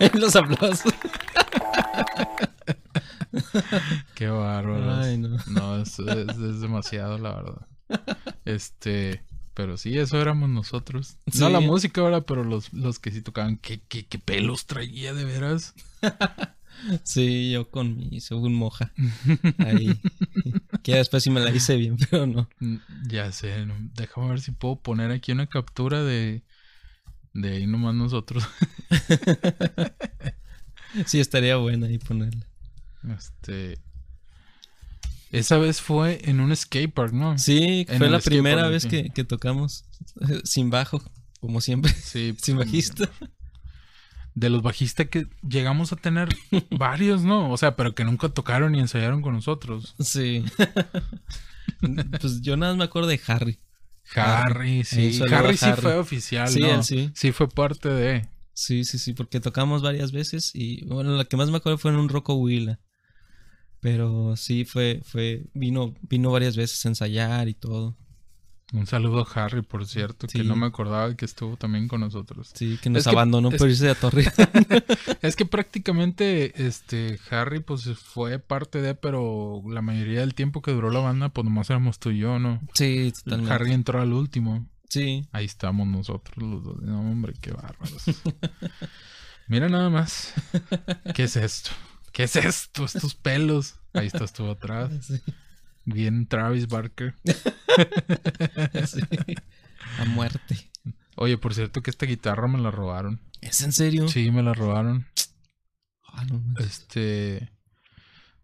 Los 0.14 0.36
aplausos. 0.36 0.92
Qué 4.14 4.28
bárbaro. 4.28 5.16
No. 5.18 5.38
No, 5.46 5.82
es, 5.82 5.98
es- 5.98 6.36
es 6.38 6.60
demasiado, 6.60 7.18
la 7.18 7.34
verdad. 7.34 7.66
Este, 8.44 9.22
pero 9.54 9.76
sí, 9.76 9.98
eso 9.98 10.20
éramos 10.20 10.48
nosotros. 10.48 11.16
No 11.38 11.48
la 11.50 11.60
música 11.60 12.00
ahora, 12.00 12.22
pero 12.22 12.44
los, 12.44 12.72
los 12.72 12.98
que 12.98 13.10
sí 13.10 13.22
tocaban, 13.22 13.56
¿qué, 13.58 13.80
qué, 13.88 14.06
qué 14.06 14.18
pelos 14.18 14.66
traía 14.66 15.14
de 15.14 15.24
veras? 15.24 15.74
Sí, 17.02 17.50
yo 17.50 17.68
con 17.72 17.96
mi 17.96 18.20
según 18.20 18.54
moja. 18.54 18.92
Ahí. 19.58 20.00
que 20.84 20.94
después 20.94 21.24
sí 21.24 21.28
me 21.30 21.40
la 21.40 21.50
hice 21.50 21.74
bien, 21.74 21.96
pero 22.08 22.24
no. 22.28 22.48
Mm, 22.60 22.76
Ya 23.08 23.32
sé, 23.32 23.66
déjame 23.94 24.28
ver 24.28 24.40
si 24.40 24.52
puedo 24.52 24.76
poner 24.76 25.10
aquí 25.10 25.32
una 25.32 25.48
captura 25.48 26.04
de, 26.04 26.44
de 27.34 27.50
ahí 27.56 27.66
nomás 27.66 27.94
nosotros. 27.94 28.44
Sí, 31.06 31.20
estaría 31.20 31.56
buena 31.56 31.86
ahí 31.86 31.98
ponerla. 31.98 32.46
Este, 33.16 33.78
esa 35.30 35.58
vez 35.58 35.80
fue 35.80 36.20
en 36.24 36.40
un 36.40 36.54
skate 36.56 36.92
park, 36.92 37.12
¿no? 37.12 37.36
Sí, 37.38 37.84
En 37.88 37.98
fue 37.98 38.08
la 38.10 38.20
primera 38.20 38.62
skatepark 38.62 38.72
vez 38.72 38.86
que, 38.86 39.10
que 39.10 39.24
tocamos 39.24 39.84
sin 40.44 40.70
bajo, 40.70 41.02
como 41.40 41.60
siempre, 41.60 41.92
Sí, 41.92 42.34
sin 42.42 42.56
bajista. 42.56 43.08
de 44.34 44.48
los 44.50 44.62
bajistas 44.62 45.08
que 45.08 45.26
llegamos 45.46 45.92
a 45.92 45.96
tener 45.96 46.28
varios, 46.70 47.22
¿no? 47.22 47.50
O 47.52 47.56
sea, 47.58 47.76
pero 47.76 47.94
que 47.94 48.04
nunca 48.04 48.30
tocaron 48.30 48.72
ni 48.72 48.80
ensayaron 48.80 49.20
con 49.20 49.34
nosotros. 49.34 49.94
Sí. 50.00 50.42
pues 52.20 52.40
yo 52.40 52.56
nada 52.56 52.72
más 52.72 52.78
me 52.78 52.84
acuerdo 52.84 53.08
de 53.08 53.20
Harry. 53.26 53.58
Harry, 54.14 54.84
sí. 54.84 55.20
Harry 55.30 55.56
sí 55.56 55.66
Harry. 55.66 55.82
fue 55.82 55.96
oficial, 55.98 56.48
Sí, 56.48 56.60
¿no? 56.60 56.74
él 56.74 56.84
sí. 56.84 57.10
Sí 57.14 57.32
fue 57.32 57.48
parte 57.48 57.88
de... 57.88 58.28
Sí, 58.52 58.84
sí, 58.84 58.98
sí, 58.98 59.12
porque 59.12 59.38
tocamos 59.40 59.82
varias 59.82 60.10
veces 60.10 60.50
y 60.54 60.84
bueno, 60.86 61.16
la 61.16 61.24
que 61.24 61.36
más 61.36 61.50
me 61.50 61.58
acuerdo 61.58 61.78
fue 61.78 61.90
en 61.92 61.96
un 61.98 62.08
Rocco 62.08 62.34
Huila. 62.34 62.80
Pero 63.80 64.36
sí 64.36 64.64
fue, 64.64 65.00
fue, 65.04 65.44
vino, 65.54 65.94
vino 66.02 66.32
varias 66.32 66.56
veces 66.56 66.84
a 66.84 66.88
ensayar 66.88 67.48
y 67.48 67.54
todo. 67.54 67.96
Un 68.72 68.86
saludo 68.86 69.26
a 69.26 69.44
Harry, 69.44 69.62
por 69.62 69.86
cierto, 69.86 70.26
que 70.26 70.44
no 70.44 70.54
me 70.54 70.66
acordaba 70.66 71.14
que 71.16 71.24
estuvo 71.24 71.56
también 71.56 71.88
con 71.88 72.00
nosotros. 72.02 72.50
Sí, 72.54 72.78
que 72.82 72.90
nos 72.90 73.00
Es 73.00 73.04
que- 73.06 73.10
abandonó 73.10 73.48
es- 73.50 73.56
por 73.56 73.68
irse 73.70 73.88
a 73.88 73.94
Torre. 73.94 74.24
Es 75.22 75.36
que 75.36 75.46
prácticamente, 75.46 76.66
este, 76.66 77.18
Harry, 77.30 77.60
pues 77.60 77.84
fue 77.98 78.38
parte 78.38 78.82
de, 78.82 78.94
pero 78.94 79.62
la 79.68 79.80
mayoría 79.80 80.20
del 80.20 80.34
tiempo 80.34 80.60
que 80.60 80.70
duró 80.72 80.90
la 80.90 81.00
banda, 81.00 81.30
pues 81.30 81.44
nomás 81.46 81.70
éramos 81.70 81.98
tú 81.98 82.10
y 82.10 82.18
yo, 82.18 82.38
¿no? 82.38 82.60
sí, 82.74 83.10
totalmente. 83.24 83.52
Harry 83.54 83.72
entró 83.72 84.00
al 84.02 84.12
último. 84.12 84.66
Sí, 84.90 85.26
Ahí 85.32 85.44
estamos 85.46 85.86
nosotros 85.86 86.36
los 86.36 86.62
dos. 86.64 86.80
No, 86.82 87.00
hombre, 87.00 87.34
qué 87.40 87.50
bárbaros. 87.52 88.02
Mira 89.48 89.68
nada 89.68 89.88
más. 89.90 90.32
¿Qué 91.14 91.24
es 91.24 91.36
esto? 91.36 91.70
¿Qué 92.12 92.24
es 92.24 92.36
esto? 92.36 92.84
Estos 92.84 93.14
pelos. 93.14 93.76
Ahí 93.94 94.06
estás 94.06 94.32
tú 94.32 94.48
atrás. 94.50 94.90
sí, 95.06 95.20
Bien 95.88 96.26
Travis 96.26 96.68
Barker. 96.68 97.14
sí. 98.86 99.00
A 99.98 100.04
muerte. 100.04 100.70
Oye, 101.16 101.38
por 101.38 101.54
cierto 101.54 101.82
que 101.82 101.90
esta 101.90 102.04
guitarra 102.04 102.46
me 102.46 102.58
la 102.58 102.70
robaron. 102.70 103.20
¿Es 103.40 103.62
en 103.62 103.72
serio? 103.72 104.06
Sí, 104.08 104.30
me 104.30 104.42
la 104.42 104.52
robaron. 104.52 105.06
Ah, 106.04 106.24
no 106.26 106.40
manches. 106.40 106.66
Este. 106.66 107.50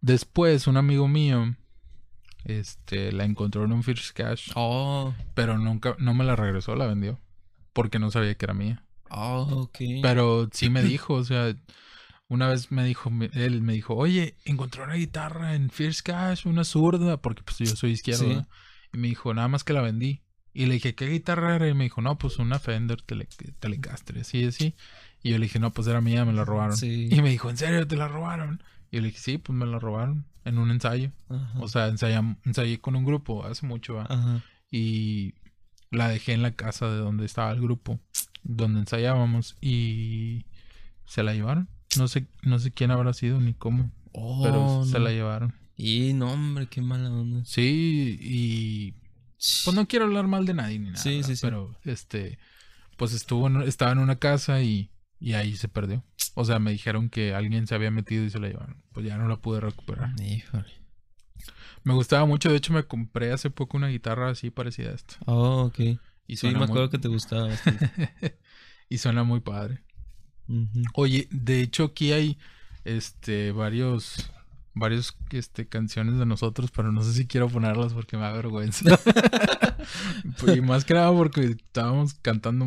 Después, 0.01 0.67
un 0.67 0.79
amigo 0.79 1.07
mío. 1.07 1.55
Este, 2.45 3.13
la 3.13 3.25
encontró 3.25 3.65
en 3.65 3.73
un 3.73 3.83
First 3.83 4.17
Cash. 4.17 4.51
Oh, 4.55 5.15
Pero 5.35 5.59
nunca, 5.59 5.97
no 5.99 6.15
me 6.15 6.25
la 6.25 6.37
regresó, 6.37 6.75
la 6.77 6.87
vendió. 6.87 7.21
Porque 7.75 7.99
no 7.99 8.11
sabía 8.11 8.35
que 8.37 8.47
era 8.47 8.55
mía. 8.55 8.85
oh, 9.11 9.65
ok. 9.65 9.79
Pero 10.03 10.49
sí 10.53 10.71
me 10.71 10.83
dijo, 10.83 11.15
o 11.15 11.25
sea, 11.25 11.55
una 12.35 12.49
vez 12.49 12.71
me 12.71 12.85
dijo, 12.85 13.11
él 13.33 13.63
me 13.63 13.73
dijo, 13.73 13.95
oye, 13.95 14.37
encontré 14.45 14.83
una 14.83 14.95
guitarra 14.95 15.55
en 15.55 15.71
First 15.71 16.03
Cash, 16.07 16.47
una 16.47 16.65
zurda, 16.65 17.17
porque 17.23 17.43
pues 17.43 17.59
yo 17.59 17.77
soy 17.77 17.93
izquierdo. 17.93 18.47
Y 18.93 18.99
me 18.99 19.09
dijo, 19.09 19.33
nada 19.35 19.49
más 19.49 19.65
que 19.65 19.73
la 19.73 19.81
vendí. 19.81 20.23
Y 20.53 20.67
le 20.67 20.75
dije, 20.75 20.95
¿qué 20.95 21.09
guitarra 21.09 21.57
era? 21.57 21.69
Y 21.69 21.75
me 21.75 21.85
dijo, 21.85 22.01
no, 22.01 22.17
pues 22.19 22.39
una 22.39 22.59
Fender 22.59 23.03
Tele 23.03 23.27
Telecaster, 23.59 24.19
así, 24.19 24.45
así. 24.45 24.75
Y 25.23 25.31
yo 25.31 25.39
le 25.39 25.47
dije, 25.47 25.59
no, 25.59 25.73
pues 25.73 25.89
era 25.89 26.01
mía, 26.01 26.25
me 26.25 26.33
la 26.33 26.45
robaron. 26.45 26.77
Sí. 26.77 27.09
Y 27.11 27.23
me 27.23 27.31
dijo, 27.31 27.51
¿en 27.51 27.57
serio 27.57 27.87
te 27.89 27.97
la 27.97 28.07
robaron? 28.09 28.63
Y 28.91 28.97
yo 28.97 29.03
le 29.03 29.09
dije, 29.09 29.19
sí, 29.19 29.39
pues 29.39 29.59
me 29.59 29.67
la 29.67 29.79
robaron 29.81 30.27
en 30.45 30.59
un 30.59 30.71
ensayo. 30.71 31.11
Ajá. 31.29 31.59
O 31.59 31.67
sea, 31.67 31.89
ensayam- 31.91 32.39
ensayé 32.45 32.79
con 32.81 32.95
un 32.95 33.05
grupo 33.05 33.45
hace 33.45 33.67
mucho, 33.67 34.05
y 34.71 35.35
la 35.91 36.09
dejé 36.09 36.33
en 36.33 36.43
la 36.43 36.53
casa 36.55 36.89
de 36.89 36.99
donde 36.99 37.25
estaba 37.25 37.51
el 37.53 37.61
grupo, 37.61 37.99
donde 38.43 38.81
ensayábamos 38.81 39.57
y 39.61 40.45
se 41.07 41.23
la 41.23 41.35
llevaron. 41.35 41.69
No 41.99 42.09
sé, 42.09 42.27
no 42.43 42.59
sé 42.59 42.71
quién 42.73 42.91
habrá 42.91 43.13
sido 43.13 43.41
ni 43.41 43.55
cómo, 43.55 43.91
Oh, 44.13 44.43
pero 44.43 44.85
se 44.85 44.99
no. 44.99 45.05
la 45.05 45.11
llevaron. 45.11 45.55
Y 45.77 46.13
no, 46.15 46.33
hombre, 46.33 46.67
qué 46.69 46.81
mala 46.81 47.11
onda. 47.11 47.45
Sí, 47.45 48.19
y 48.21 48.93
pues 49.65 49.75
no 49.75 49.87
quiero 49.89 50.05
hablar 50.07 50.27
mal 50.27 50.47
de 50.47 50.55
nadie 50.55 50.79
ni 50.79 50.87
nada, 50.91 50.97
Sí, 51.03 51.23
sí, 51.25 51.35
sí. 51.37 51.43
pero 51.43 51.77
este, 51.85 52.39
pues 52.97 53.13
estuvo, 53.13 53.47
en- 53.49 53.63
estaba 53.63 53.93
en 53.93 53.99
una 53.99 54.17
casa 54.17 54.63
y, 54.63 54.91
y 55.19 55.33
ahí 55.35 55.57
se 55.57 55.69
perdió. 55.69 56.05
O 56.35 56.45
sea, 56.45 56.59
me 56.59 56.71
dijeron 56.73 57.11
que 57.11 57.35
alguien 57.35 57.67
se 57.67 57.75
había 57.75 57.91
metido 57.91 58.25
y 58.25 58.31
se 58.31 58.39
la 58.41 58.49
llevaron. 58.49 58.83
Pues 58.93 59.05
ya 59.07 59.17
no 59.19 59.29
la 59.29 59.37
pude 59.37 59.61
recuperar. 59.61 60.15
Híjole. 60.21 60.67
Me 61.83 61.93
gustaba 61.93 62.25
mucho, 62.25 62.51
de 62.51 62.57
hecho 62.57 62.73
me 62.73 62.85
compré 62.85 63.33
hace 63.33 63.51
poco 63.51 63.77
una 63.77 63.89
guitarra 63.89 64.31
así 64.31 64.51
parecida 64.51 64.91
a 64.91 64.95
esta. 64.95 65.17
Oh, 65.27 65.65
ok. 65.67 65.79
Y 66.27 66.37
Sí, 66.37 66.47
me 66.49 66.55
muy- 66.55 66.65
acuerdo 66.65 66.89
que 66.91 66.99
te 66.99 67.09
gustaba 67.09 67.49
bastante. 67.49 67.91
y 68.89 68.99
suena 68.99 69.23
muy 69.25 69.41
padre. 69.41 69.83
Oye, 70.95 71.29
de 71.31 71.61
hecho 71.61 71.85
aquí 71.85 72.13
hay 72.13 72.39
este 72.85 73.53
varios 73.53 74.31
varios 74.75 75.17
este 75.31 75.67
canciones 75.67 76.19
de 76.19 76.27
nosotros, 76.27 76.71
pero 76.75 76.93
no 76.93 77.03
sé 77.03 77.13
si 77.13 77.27
quiero 77.27 77.49
ponerlas 77.49 77.93
porque 77.93 78.17
me 78.17 78.25
da 78.25 78.33
vergüenza. 78.33 78.85
y 80.55 80.61
más 80.61 80.85
que 80.85 80.95
nada 80.95 81.13
porque 81.13 81.45
estábamos 81.45 82.15
cantando, 82.15 82.67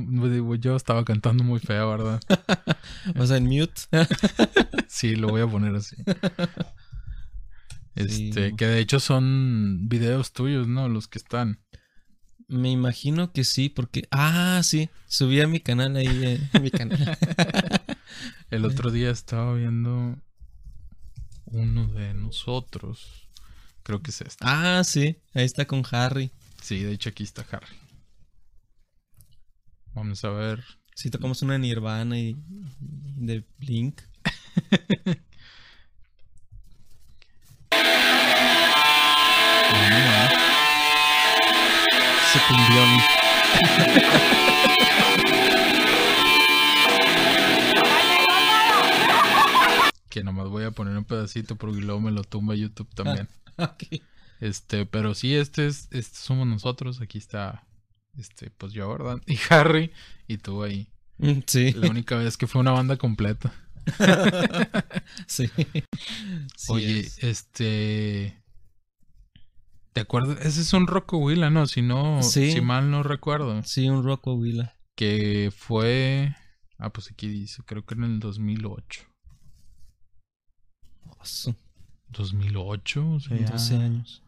yo 0.56 0.76
estaba 0.76 1.04
cantando 1.04 1.44
muy 1.44 1.60
fea, 1.60 1.86
¿verdad? 1.86 2.20
O 3.18 3.26
sea, 3.26 3.38
en 3.38 3.46
mute. 3.46 3.82
Sí, 4.88 5.16
lo 5.16 5.28
voy 5.28 5.42
a 5.42 5.48
poner 5.48 5.76
así. 5.76 5.96
Sí, 5.96 6.04
Este, 7.96 8.56
que 8.56 8.66
de 8.66 8.80
hecho 8.80 9.00
son 9.00 9.88
videos 9.90 10.32
tuyos, 10.32 10.68
¿no? 10.68 10.88
Los 10.90 11.08
que 11.08 11.20
están. 11.20 11.60
Me 12.48 12.72
imagino 12.72 13.34
que 13.34 13.44
sí, 13.44 13.70
porque. 13.70 14.08
Ah, 14.12 14.62
sí. 14.64 14.90
Subí 15.08 15.42
a 15.42 15.48
mi 15.48 15.60
canal 15.60 15.96
ahí. 15.98 16.08
eh, 16.08 16.40
mi 16.62 16.72
canal. 16.72 17.18
El 18.50 18.66
otro 18.66 18.90
día 18.92 19.12
estaba 19.12 19.54
viendo 19.54 20.16
uno 21.46 21.88
de 21.88 22.14
nosotros. 22.14 23.28
Creo 23.84 24.02
que 24.02 24.12
es 24.12 24.22
este. 24.22 24.46
ah, 24.48 24.82
sí. 24.86 25.18
Ahí 25.34 25.44
está 25.46 25.66
con 25.66 25.84
Harry. 25.92 26.32
Sí, 26.62 26.82
de 26.84 26.94
hecho 26.94 27.10
aquí 27.10 27.24
está 27.24 27.46
Harry. 27.52 27.76
Vamos 29.94 30.24
a 30.24 30.30
ver. 30.30 30.64
Sí, 30.96 31.10
tocamos 31.10 31.42
una 31.42 31.58
Nirvana 31.58 32.18
y. 32.18 32.30
y 32.30 33.26
de 33.26 33.44
Blink. 33.60 34.02
ese 42.38 42.46
cumbión. 42.48 42.90
que 50.10 50.24
nomás 50.24 50.48
voy 50.48 50.64
a 50.64 50.72
poner 50.72 50.98
un 50.98 51.06
pedacito 51.06 51.56
porque 51.56 51.82
luego 51.82 52.02
me 52.02 52.12
lo 52.12 52.24
tumba 52.24 52.56
YouTube 52.56 52.94
también. 52.94 53.28
Este, 54.40 54.86
pero 54.86 55.16
sí, 55.16 55.34
este 55.34 55.66
es, 55.66 55.88
este 55.90 56.16
somos 56.16 56.46
nosotros, 56.46 57.02
aquí 57.02 57.18
está, 57.18 57.66
este, 58.20 58.52
pues 58.52 58.72
yo, 58.72 58.88
¿verdad? 58.88 59.20
Y 59.26 59.36
Harry, 59.50 59.92
y 60.28 60.38
tú 60.38 60.62
ahí. 60.62 60.92
Mm, 61.18 61.40
sí. 61.48 61.74
La 61.74 61.90
única 61.90 62.18
vez 62.18 62.38
que 62.38 62.46
fue 62.46 62.62
una 62.62 62.70
banda 62.70 62.98
completa. 62.98 63.52
sí. 65.26 65.50
Oye, 66.68 67.10
este, 67.18 68.40
¿Te 69.98 70.02
acuerdas? 70.02 70.38
Ese 70.46 70.62
es 70.62 70.74
un 70.74 70.86
Rockabilly, 70.88 71.50
¿no? 71.50 71.66
Si 71.66 71.82
no, 71.82 72.22
Sí. 72.22 72.52
si 72.52 72.62
mal 72.62 72.92
no 72.92 73.02
recuerdo. 73.04 73.64
Sí, 73.64 73.90
un 73.90 74.04
Rocco 74.04 74.34
Willa. 74.36 74.76
Que 74.96 75.52
fue. 75.56 76.36
Ah, 76.78 76.92
pues 76.92 77.10
aquí 77.12 77.28
dice, 77.28 77.64
creo 77.66 77.84
que 77.86 77.96
en 77.96 78.04
el 78.04 78.20
2008. 78.20 79.02
2008, 82.10 83.12
o 83.12 83.20
sea, 83.20 83.38
ya- 83.38 83.48
12 83.48 83.76
años. 83.76 84.24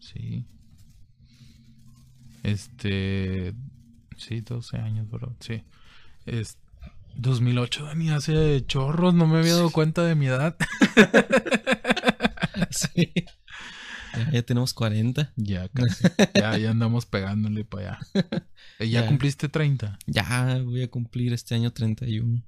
Sí. 0.00 0.46
Este. 2.42 3.54
Sí, 4.16 4.40
12 4.40 4.78
años, 4.78 5.08
bro. 5.08 5.36
Sí. 5.40 5.62
Es 6.26 6.58
2008, 7.14 7.84
Dani, 7.84 8.10
hace 8.10 8.64
chorros, 8.66 9.14
no 9.14 9.26
me 9.26 9.38
había 9.38 9.54
dado 9.54 9.70
cuenta 9.70 10.02
de 10.04 10.14
mi 10.14 10.26
edad. 10.26 10.56
Sí. 12.70 13.12
Ya, 14.18 14.30
ya 14.32 14.42
tenemos 14.42 14.74
40. 14.74 15.32
ya, 15.36 15.68
casi. 15.68 16.04
Ya, 16.34 16.56
ya 16.58 16.70
andamos 16.70 17.06
pegándole 17.06 17.64
para 17.64 17.98
allá. 18.14 18.24
Eh, 18.78 18.88
¿Ya 18.88 19.02
Ya. 19.02 19.06
cumpliste 19.06 19.48
30? 19.48 19.98
Ya 20.06 20.60
voy 20.64 20.82
a 20.82 20.88
cumplir 20.90 21.32
este 21.32 21.54
año 21.54 21.72
31. 21.72 22.42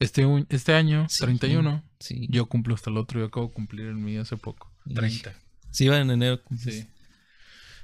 Este, 0.00 0.26
este 0.48 0.74
año, 0.74 1.06
Sí. 1.08 1.22
31. 1.24 1.84
Sí. 2.00 2.26
Yo 2.30 2.46
cumplo 2.46 2.74
hasta 2.74 2.90
el 2.90 2.96
otro, 2.96 3.20
yo 3.20 3.26
acabo 3.26 3.46
de 3.48 3.52
cumplir 3.54 3.86
el 3.86 3.94
mío 3.96 4.22
hace 4.22 4.36
poco. 4.36 4.72
Y- 4.84 4.94
30. 4.94 5.32
Sí, 5.70 5.88
va 5.88 5.98
en 6.00 6.10
enero. 6.10 6.42
cumples. 6.42 6.74
Sí. 6.74 6.86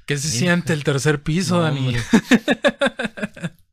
¿Qué 0.06 0.16
se 0.18 0.28
Hijo. 0.28 0.38
siente 0.38 0.72
el 0.72 0.84
tercer 0.84 1.22
piso, 1.22 1.56
No, 1.56 1.62
Dani? 1.62 1.94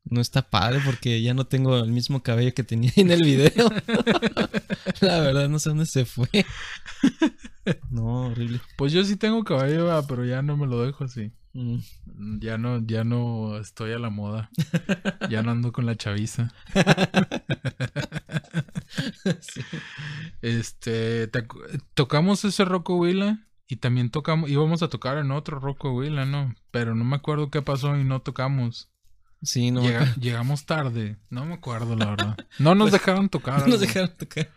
No 0.08 0.22
está 0.22 0.44
padre 0.44 0.80
porque 0.86 1.22
ya 1.22 1.34
no 1.34 1.46
tengo 1.48 1.78
el 1.84 1.92
mismo 1.92 2.22
cabello 2.24 2.54
que 2.54 2.64
tenía 2.64 2.92
en 2.96 3.10
el 3.12 3.24
video. 3.24 3.52
La 5.02 5.20
verdad 5.20 5.50
no 5.50 5.60
sé 5.60 5.70
dónde 5.70 5.86
se 5.86 6.06
fue. 6.06 6.30
No, 7.90 8.28
horrible. 8.28 8.62
Pues 8.78 8.94
yo 8.94 9.04
sí 9.04 9.16
tengo 9.18 9.44
cabello, 9.44 9.92
ah, 9.92 10.06
pero 10.08 10.24
ya 10.24 10.44
no 10.44 10.56
me 10.56 10.68
lo 10.68 10.84
dejo 10.86 11.04
así. 11.06 11.32
Mm, 11.54 11.78
Mm, 12.06 12.40
Ya 12.40 12.58
no, 12.60 12.80
ya 12.86 13.04
no 13.04 13.58
estoy 13.58 13.92
a 13.94 13.98
la 14.00 14.10
moda. 14.12 14.52
Ya 15.30 15.42
no 15.42 15.50
ando 15.52 15.72
con 15.72 15.86
la 15.88 15.96
chaviza. 15.96 16.54
sí. 19.42 19.62
Este, 20.42 21.30
tocamos 21.94 22.46
ese 22.46 22.66
Rocco 22.66 22.96
Willa 22.98 23.40
y 23.68 23.78
también 23.78 24.10
tocamos, 24.12 24.50
íbamos 24.50 24.84
a 24.84 24.90
tocar 24.90 25.18
en 25.18 25.32
otro 25.32 25.60
Rocco 25.60 25.92
Willa, 25.94 26.26
¿no? 26.26 26.54
Pero 26.72 26.96
no 26.96 27.04
me 27.04 27.16
acuerdo 27.16 27.50
qué 27.50 27.62
pasó 27.62 27.98
y 27.98 28.04
no 28.04 28.22
tocamos. 28.22 28.90
Sí, 29.46 29.72
no, 29.72 29.82
Llega- 29.84 30.14
llegamos 30.16 30.66
tarde, 30.66 31.18
no 31.30 31.46
me 31.46 31.54
acuerdo 31.54 31.96
la 31.96 32.08
verdad. 32.08 32.38
No 32.60 32.76
nos 32.76 32.90
Pues, 32.90 33.02
dejaron 33.02 33.30
tocar. 33.30 33.60
no 33.62 33.68
nos 33.68 33.80
dejaron 33.80 34.16
tocar. 34.18 34.50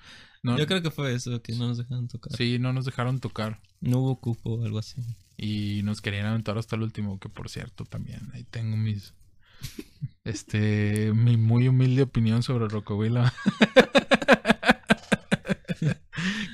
No- 0.43 0.57
Yo 0.59 0.67
creo 0.67 0.83
que 0.83 0.91
fue 0.91 1.15
eso, 1.15 1.41
que 1.43 1.53
no 1.55 1.69
nos 1.69 1.79
dejaron 1.79 2.09
tocar. 2.09 2.37
Sí, 2.37 2.59
no 2.59 2.73
nos 2.73 2.85
dejaron 2.85 3.21
tocar. 3.21 3.61
No 3.81 3.99
hubo 3.99 4.19
cupo 4.21 4.55
o 4.55 4.65
algo 4.65 4.79
así. 4.79 5.03
Y 5.37 5.83
nos 5.85 6.01
querían 6.01 6.27
aventar 6.27 6.59
hasta 6.59 6.75
el 6.77 6.83
último, 6.83 7.19
que 7.21 7.29
por 7.29 7.49
cierto 7.49 7.85
también 7.85 8.31
ahí 8.35 8.45
tengo 8.45 8.77
mis 8.77 9.15
este 10.25 11.13
mi 11.15 11.37
muy 11.37 11.69
humilde 11.69 12.03
opinión 12.03 12.43
sobre 12.43 12.69
Rockovilla. 12.69 13.33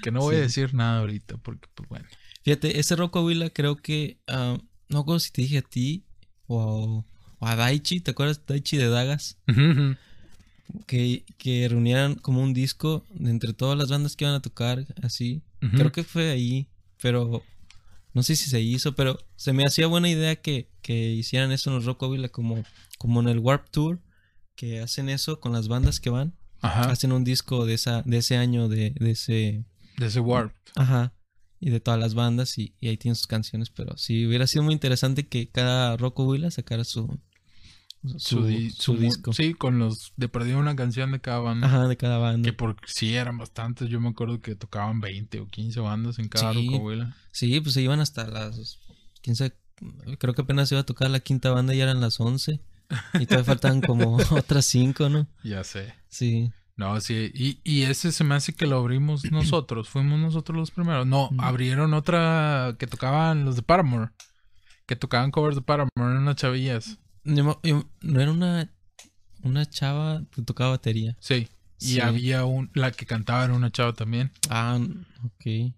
que 0.02 0.10
no 0.10 0.20
voy 0.20 0.36
a 0.36 0.40
decir 0.40 0.74
nada 0.74 1.00
ahorita 1.00 1.36
porque 1.38 1.68
pues 1.74 1.88
bueno. 1.88 2.06
Fíjate, 2.42 2.78
ese 2.78 2.96
Rocco 2.96 3.24
Willa 3.24 3.50
creo 3.50 3.76
que. 3.76 4.18
ah, 4.26 4.58
no 4.88 4.98
recuerdo 4.98 5.20
si 5.20 5.30
te 5.32 5.42
dije 5.42 5.58
a 5.58 5.62
ti 5.62 6.04
o, 6.46 7.04
o 7.44 7.46
a 7.46 7.56
Daichi. 7.56 8.00
¿Te 8.00 8.12
acuerdas 8.12 8.40
Daichi 8.46 8.76
de 8.76 8.88
Dagas? 8.88 9.36
Que, 10.86 11.24
que 11.38 11.68
reunieran 11.68 12.14
como 12.14 12.42
un 12.42 12.54
disco 12.54 13.04
de 13.11 13.30
entre 13.30 13.52
todas 13.52 13.78
las 13.78 13.88
bandas 13.90 14.16
que 14.16 14.24
iban 14.24 14.35
a 14.35 14.40
tocar, 14.42 14.87
así. 15.02 15.42
Creo 15.61 15.92
que 15.92 16.04
fue 16.04 16.30
ahí, 16.30 16.66
pero 17.00 17.42
no 18.12 18.22
sé 18.22 18.35
si 18.37 18.48
se 18.50 18.61
hizo, 18.61 18.94
pero 18.94 19.18
se 19.37 19.52
me 19.52 19.64
hacía 19.64 19.87
buena 19.87 20.09
idea 20.11 20.37
que, 20.37 20.68
que 20.83 21.11
hicieran 21.12 21.52
eso 21.52 21.70
en 21.70 21.76
los 21.76 21.85
Rockaville 21.85 22.28
como, 22.30 22.64
como 22.98 23.20
en 23.20 23.28
el 23.28 23.38
Warp 23.38 23.68
Tour, 23.70 24.00
que 24.57 24.80
hacen 24.80 25.09
eso 25.09 25.40
con 25.40 25.52
las 25.52 25.68
bandas 25.68 26.00
que 26.00 26.11
van, 26.11 26.35
Ajá. 26.61 26.90
hacen 26.90 27.12
un 27.12 27.24
disco 27.24 27.66
de 27.66 27.74
esa, 27.74 28.02
de 28.02 28.18
ese 28.18 28.37
año, 28.37 28.68
de, 28.68 28.90
de 28.90 29.11
ese, 29.12 29.64
De 29.96 30.07
ese 30.07 30.20
Warp. 30.20 30.54
ajá, 30.76 31.12
y 31.61 31.70
de 31.70 31.80
todas 31.80 31.98
las 32.00 32.14
bandas, 32.14 32.59
y, 32.59 32.74
y 32.80 32.88
ahí 32.88 32.96
tienen 32.96 33.16
sus 33.16 33.26
canciones, 33.26 33.70
pero 33.70 33.96
sí 33.96 34.26
hubiera 34.26 34.46
sido 34.46 34.64
muy 34.64 34.74
interesante 34.74 35.26
que 35.28 35.48
cada 35.48 35.96
Rockaville 35.96 36.50
sacara 36.50 36.85
su, 36.85 37.18
su, 38.06 38.18
Su, 38.18 38.46
di- 38.46 38.70
su 38.70 38.94
su- 38.94 38.96
disco. 38.98 39.32
Sí, 39.32 39.54
con 39.54 39.78
los 39.78 40.12
de 40.16 40.28
perdido 40.28 40.58
una 40.58 40.76
canción 40.76 41.12
de 41.12 41.20
cada 41.20 41.38
banda. 41.38 41.66
Ajá, 41.66 41.86
de 41.88 41.96
cada 41.96 42.18
banda. 42.18 42.46
Que 42.46 42.52
por 42.52 42.76
sí 42.86 43.14
eran 43.14 43.38
bastantes. 43.38 43.88
Yo 43.88 44.00
me 44.00 44.08
acuerdo 44.10 44.40
que 44.40 44.54
tocaban 44.54 45.00
20 45.00 45.40
o 45.40 45.48
15 45.48 45.80
bandas 45.80 46.18
en 46.18 46.28
cada 46.28 46.52
Sí. 46.52 46.68
Sí, 47.32 47.60
pues 47.60 47.74
se 47.74 47.82
iban 47.82 48.00
hasta 48.00 48.26
las. 48.26 48.78
Quién 49.22 49.36
sabe. 49.36 49.54
Creo 50.18 50.34
que 50.34 50.42
apenas 50.42 50.70
iba 50.70 50.80
a 50.82 50.86
tocar 50.86 51.10
la 51.10 51.20
quinta 51.20 51.50
banda 51.50 51.74
y 51.74 51.80
eran 51.80 52.00
las 52.00 52.20
11. 52.20 52.60
Y 53.18 53.26
todavía 53.26 53.44
faltaban 53.44 53.80
como 53.80 54.16
otras 54.30 54.66
cinco, 54.66 55.08
¿no? 55.08 55.26
Ya 55.42 55.64
sé. 55.64 55.94
Sí. 56.08 56.52
No, 56.76 57.00
sí, 57.00 57.30
y, 57.34 57.60
y 57.64 57.82
ese 57.82 58.10
se 58.10 58.24
me 58.24 58.34
hace 58.34 58.52
que 58.52 58.66
lo 58.66 58.76
abrimos 58.78 59.24
nosotros, 59.32 59.88
fuimos 59.88 60.18
nosotros 60.20 60.58
los 60.58 60.70
primeros. 60.72 61.06
No, 61.06 61.30
abrieron 61.38 61.94
otra 61.94 62.74
que 62.78 62.86
tocaban 62.86 63.44
los 63.44 63.54
de 63.56 63.62
Paramore, 63.62 64.10
que 64.86 64.96
tocaban 64.96 65.30
covers 65.30 65.54
de 65.56 65.62
Paramore, 65.62 65.90
unas 65.96 66.36
chavillas. 66.36 66.98
Yo 67.24 67.44
me- 67.44 67.56
yo- 67.68 67.88
no 68.02 68.20
era 68.20 68.30
una. 68.30 68.70
Una 69.42 69.68
chava 69.68 70.22
que 70.30 70.40
tocaba 70.40 70.70
batería. 70.70 71.16
Sí, 71.20 71.48
y 71.78 71.84
Sí. 71.94 72.00
había 72.00 72.46
un, 72.46 72.70
la 72.72 72.90
que 72.92 73.04
cantaba 73.04 73.44
era 73.44 73.52
una 73.52 73.70
chava 73.70 73.92
también, 73.92 74.32
Ah, 74.48 74.78
ok. 75.22 75.44
y 75.44 75.74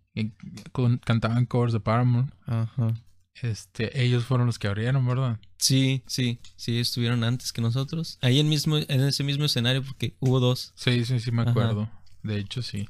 con- 0.70 0.98
cantaban 0.98 1.46
covers 1.46 1.72
de 1.72 1.80
Paramore. 1.80 2.28
Ajá. 2.46 2.94
Este, 3.42 4.00
ellos 4.02 4.24
fueron 4.24 4.46
los 4.46 4.61
que 4.61 4.68
abrieron, 4.68 5.04
¿verdad? 5.04 5.40
Sí, 5.59 6.04
sí. 6.06 6.38
Sí, 6.54 6.78
estuvieron 6.78 7.24
antes 7.24 7.52
que 7.52 7.61
nosotros. 7.61 8.18
Ahí 8.22 8.38
en, 8.38 8.48
mismo, 8.48 8.76
en 8.78 9.00
ese 9.00 9.24
mismo 9.24 9.44
escenario, 9.46 9.82
porque 9.82 10.14
hubo 10.20 10.38
dos. 10.38 10.72
Sí, 10.76 11.04
sí, 11.04 11.18
sí 11.18 11.32
me 11.32 11.42
Ajá. 11.42 11.50
acuerdo. 11.50 11.90
De 12.22 12.38
hecho, 12.38 12.62
sí. 12.62 12.88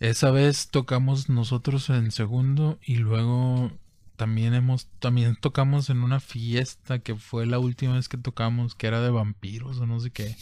Esa 0.00 0.30
vez 0.32 0.68
tocamos 0.70 1.28
nosotros 1.28 1.88
en 1.88 2.10
segundo 2.10 2.78
y 2.84 2.96
luego 2.96 3.70
también 4.16 4.54
hemos 4.54 4.88
también 4.98 5.36
tocamos 5.36 5.90
en 5.90 6.02
una 6.02 6.20
fiesta 6.20 6.98
que 6.98 7.14
fue 7.16 7.46
la 7.46 7.58
última 7.58 7.94
vez 7.94 8.08
que 8.08 8.16
tocamos 8.16 8.74
que 8.74 8.86
era 8.86 9.00
de 9.00 9.10
vampiros 9.10 9.78
o 9.78 9.86
no 9.86 10.00
sé 10.00 10.10
qué. 10.10 10.34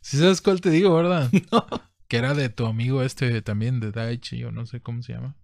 Si 0.00 0.18
sabes 0.18 0.40
cuál 0.40 0.60
te 0.60 0.70
digo, 0.70 0.94
¿verdad? 0.94 1.30
Que 2.08 2.18
era 2.18 2.34
de 2.34 2.50
tu 2.50 2.66
amigo 2.66 3.02
este 3.02 3.40
también 3.40 3.80
de 3.80 3.90
Daichi 3.90 4.44
o 4.44 4.52
no 4.52 4.66
sé 4.66 4.82
cómo 4.82 5.02
se 5.02 5.14
llama. 5.14 5.34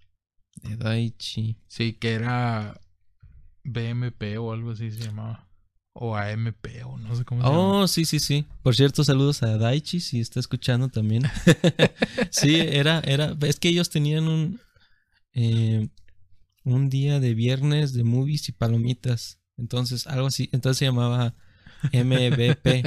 De 0.56 0.76
Daichi. 0.76 1.56
Sí, 1.66 1.94
que 1.94 2.12
era 2.12 2.78
BMP 3.64 4.36
o 4.38 4.52
algo 4.52 4.72
así 4.72 4.90
se 4.90 5.06
llamaba. 5.06 5.48
O 5.94 6.14
AMP 6.14 6.84
o 6.84 6.98
no 6.98 7.16
sé 7.16 7.24
cómo 7.24 7.40
se 7.40 7.48
llama. 7.48 7.58
Oh, 7.58 7.88
sí, 7.88 8.04
sí, 8.04 8.20
sí. 8.20 8.44
Por 8.62 8.76
cierto, 8.76 9.02
saludos 9.02 9.42
a 9.42 9.56
Daichi 9.56 10.00
si 10.00 10.20
está 10.20 10.40
escuchando 10.40 10.90
también. 10.90 11.22
sí, 12.30 12.56
era, 12.56 13.00
era, 13.00 13.34
es 13.40 13.58
que 13.58 13.70
ellos 13.70 13.88
tenían 13.88 14.28
un, 14.28 14.60
eh, 15.32 15.88
un 16.72 16.88
día 16.88 17.20
de 17.20 17.34
viernes 17.34 17.92
de 17.92 18.04
movies 18.04 18.48
y 18.48 18.52
palomitas. 18.52 19.40
Entonces, 19.56 20.06
algo 20.06 20.28
así, 20.28 20.48
entonces 20.52 20.78
se 20.78 20.84
llamaba 20.84 21.34
MVP. 21.92 22.82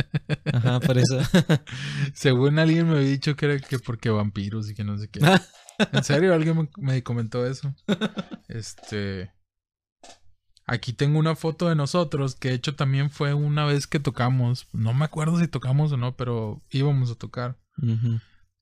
Ajá, 0.54 0.80
por 0.80 0.98
eso. 0.98 1.20
Según 2.14 2.60
alguien 2.60 2.88
me 2.88 2.98
había 2.98 3.10
dicho 3.10 3.36
que 3.36 3.46
era 3.46 3.60
que 3.60 3.80
porque 3.80 4.10
vampiros 4.10 4.70
y 4.70 4.74
que 4.74 4.84
no 4.84 4.98
sé 4.98 5.10
qué. 5.10 5.20
En 5.94 6.04
serio, 6.04 6.36
alguien 6.36 6.58
me, 6.58 6.70
me 6.78 7.02
comentó 7.02 7.48
eso. 7.48 7.74
Este. 8.48 9.32
Aquí 10.68 10.94
tengo 10.94 11.18
una 11.18 11.36
foto 11.36 11.68
de 11.70 11.76
nosotros, 11.76 12.36
que 12.36 12.50
de 12.50 12.56
hecho 12.56 12.76
también 12.76 13.10
fue 13.10 13.34
una 13.34 13.66
vez 13.66 13.88
que 13.88 14.00
tocamos. 14.00 14.68
No 14.74 14.94
me 14.94 15.06
acuerdo 15.06 15.40
si 15.40 15.48
tocamos 15.48 15.92
o 15.92 15.98
no, 15.98 16.16
pero 16.16 16.64
íbamos 16.70 17.10
a 17.10 17.16
tocar. 17.16 17.58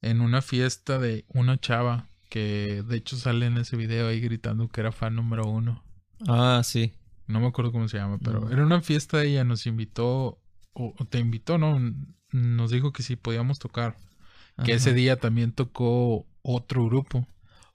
En 0.02 0.22
una 0.22 0.42
fiesta 0.42 0.98
de 0.98 1.26
una 1.28 1.60
chava 1.60 2.10
que 2.30 2.84
de 2.88 2.98
hecho 2.98 3.18
sale 3.18 3.48
en 3.48 3.58
ese 3.58 3.76
video 3.76 4.08
ahí 4.08 4.20
gritando 4.22 4.68
que 4.70 4.82
era 4.82 4.92
fan 4.92 5.16
número 5.16 5.46
uno. 5.48 5.84
Ah, 6.28 6.62
sí. 6.64 6.94
No 7.28 7.40
me 7.40 7.48
acuerdo 7.48 7.72
cómo 7.72 7.88
se 7.88 7.98
llama, 7.98 8.18
pero 8.24 8.42
No. 8.42 8.52
era 8.52 8.64
una 8.64 8.82
fiesta 8.82 9.18
de 9.18 9.30
ella. 9.30 9.44
Nos 9.44 9.66
invitó, 9.68 10.40
o, 10.74 10.94
o 10.98 11.06
te 11.06 11.20
invitó, 11.20 11.58
¿no? 11.58 11.80
Nos 12.32 12.72
dijo 12.72 12.92
que 12.92 13.04
sí 13.04 13.16
podíamos 13.16 13.60
tocar. 13.60 13.98
Que 14.66 14.74
ese 14.74 14.94
día 14.94 15.16
también 15.18 15.54
tocó 15.54 16.28
otro 16.42 16.86
grupo. 16.86 17.26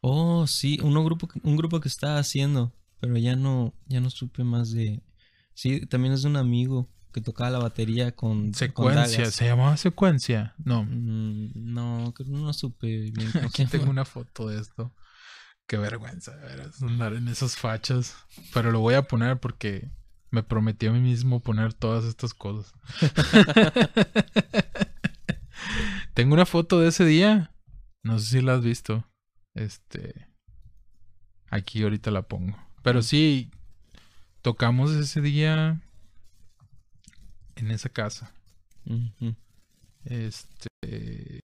Oh, 0.02 0.46
sí, 0.46 0.78
uno 0.82 1.02
grupo, 1.02 1.28
un 1.42 1.56
grupo 1.56 1.80
que 1.80 1.88
estaba 1.88 2.18
haciendo, 2.18 2.74
pero 3.00 3.16
ya 3.16 3.36
no, 3.36 3.72
ya 3.86 4.00
no 4.00 4.10
supe 4.10 4.44
más 4.44 4.70
de. 4.70 5.02
Sí, 5.54 5.86
también 5.86 6.12
es 6.12 6.22
de 6.22 6.28
un 6.28 6.36
amigo. 6.36 6.90
Que 7.14 7.20
tocaba 7.20 7.48
la 7.48 7.60
batería 7.60 8.10
con 8.10 8.52
Secuencia, 8.54 9.30
se 9.30 9.46
llamaba 9.46 9.76
secuencia. 9.76 10.52
No, 10.58 10.82
Mm, 10.82 11.50
no, 11.54 12.12
creo 12.12 12.26
que 12.26 12.32
no 12.32 12.52
supe 12.52 13.12
bien 13.12 13.30
aquí 13.44 13.66
tengo 13.66 13.88
una 13.88 14.04
foto 14.04 14.48
de 14.48 14.60
esto. 14.60 14.92
Qué 15.68 15.78
vergüenza, 15.78 16.36
de 16.36 16.44
veras, 16.44 16.82
andar 16.82 17.14
en 17.14 17.28
esas 17.28 17.56
fachas. 17.56 18.16
Pero 18.52 18.72
lo 18.72 18.80
voy 18.80 18.94
a 18.94 19.02
poner 19.02 19.38
porque 19.38 19.92
me 20.32 20.42
prometí 20.42 20.86
a 20.86 20.90
mí 20.90 20.98
mismo 20.98 21.40
poner 21.40 21.72
todas 21.72 22.04
estas 22.04 22.34
cosas. 22.34 22.74
tengo 26.14 26.34
una 26.34 26.46
foto 26.46 26.80
de 26.80 26.88
ese 26.88 27.04
día. 27.04 27.52
No 28.02 28.18
sé 28.18 28.26
si 28.26 28.40
la 28.40 28.54
has 28.54 28.62
visto. 28.62 29.08
Este. 29.54 30.26
Aquí 31.48 31.84
ahorita 31.84 32.10
la 32.10 32.22
pongo. 32.22 32.58
Pero 32.82 33.02
sí, 33.02 33.52
tocamos 34.42 34.90
ese 34.90 35.20
día 35.20 35.80
en 37.56 37.70
esa 37.70 37.88
casa. 37.88 38.32
Este. 40.04 41.40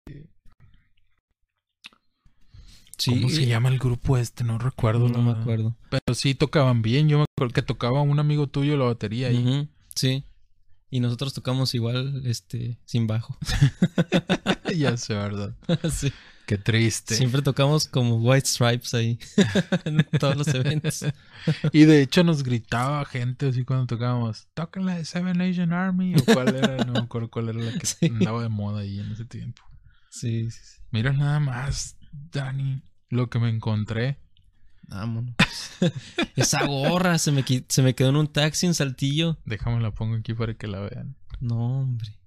Sí, 2.97 3.11
¿Cómo 3.11 3.29
se 3.29 3.45
llama 3.45 3.69
el 3.69 3.77
grupo 3.77 4.17
este? 4.17 4.43
No 4.43 4.57
recuerdo. 4.57 5.07
No 5.07 5.19
la 5.19 5.23
me 5.23 5.31
acuerdo. 5.31 5.75
Pero 5.89 6.15
sí 6.15 6.33
tocaban 6.33 6.81
bien. 6.81 7.07
Yo 7.07 7.19
me 7.19 7.25
acuerdo 7.35 7.53
que 7.53 7.61
tocaba 7.61 8.01
un 8.01 8.19
amigo 8.19 8.47
tuyo 8.47 8.75
la 8.75 8.85
batería 8.85 9.27
ahí. 9.27 9.69
Sí. 9.95 10.23
Y 10.89 10.99
nosotros 10.99 11.33
tocamos 11.33 11.75
igual, 11.75 12.23
este, 12.25 12.77
sin 12.85 13.07
bajo. 13.07 13.37
ya 14.75 14.95
sé, 14.97 15.13
¿verdad? 15.13 15.53
Sí. 15.91 16.11
Qué 16.47 16.57
triste. 16.57 17.13
Siempre 17.15 17.41
tocamos 17.41 17.89
como 17.89 18.15
White 18.15 18.47
Stripes 18.47 18.93
ahí. 18.93 19.19
en 19.83 19.97
todos 20.17 20.37
los 20.37 20.47
eventos. 20.47 21.03
Y 21.73 21.83
de 21.83 22.01
hecho 22.01 22.23
nos 22.23 22.41
gritaba 22.41 23.03
gente 23.03 23.49
así 23.49 23.65
cuando 23.65 23.85
tocábamos. 23.85 24.47
Tocan 24.53 24.85
la 24.85 24.95
de 24.95 25.03
Seven 25.03 25.41
Asian 25.41 25.73
Army. 25.73 26.15
O 26.15 26.23
cuál 26.33 26.55
era, 26.55 26.85
no 26.85 26.93
me 26.93 26.99
acuerdo 26.99 27.29
cuál 27.29 27.49
era 27.49 27.59
la 27.59 27.77
que 27.77 27.85
Sí. 27.85 28.05
andaba 28.05 28.43
de 28.43 28.47
moda 28.47 28.79
ahí 28.79 28.97
en 28.97 29.11
ese 29.11 29.25
tiempo. 29.25 29.61
Sí, 30.09 30.49
sí, 30.49 30.59
sí. 30.63 30.81
Mira 30.89 31.11
nada 31.11 31.41
más, 31.41 31.97
Dani, 32.13 32.81
lo 33.09 33.29
que 33.29 33.39
me 33.39 33.49
encontré. 33.49 34.17
Vámonos. 34.83 35.35
Esa 36.37 36.65
gorra 36.65 37.17
se 37.17 37.33
me, 37.33 37.43
se 37.67 37.81
me 37.81 37.93
quedó 37.93 38.07
en 38.07 38.15
un 38.15 38.31
taxi 38.31 38.67
en 38.67 38.73
Saltillo. 38.73 39.37
Déjame 39.43 39.81
la 39.81 39.91
pongo 39.93 40.15
aquí 40.15 40.33
para 40.33 40.53
que 40.53 40.67
la 40.67 40.79
vean. 40.79 41.17
No, 41.41 41.81
hombre. 41.81 42.17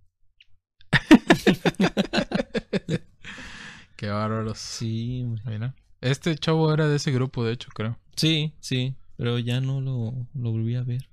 Qué 4.01 4.09
bárbaros. 4.09 4.57
Sí. 4.57 5.27
Mira. 5.45 5.75
Este 6.01 6.35
chavo 6.35 6.73
era 6.73 6.89
de 6.89 6.97
ese 6.97 7.13
grupo, 7.13 7.45
de 7.45 7.53
hecho, 7.53 7.69
creo. 7.75 7.99
Sí, 8.17 8.55
sí. 8.59 8.95
Pero 9.19 9.39
ya 9.39 9.61
no 9.61 9.83
lo, 9.83 10.15
lo 10.33 10.51
volví 10.53 10.75
a 10.75 10.83
ver. 10.83 11.11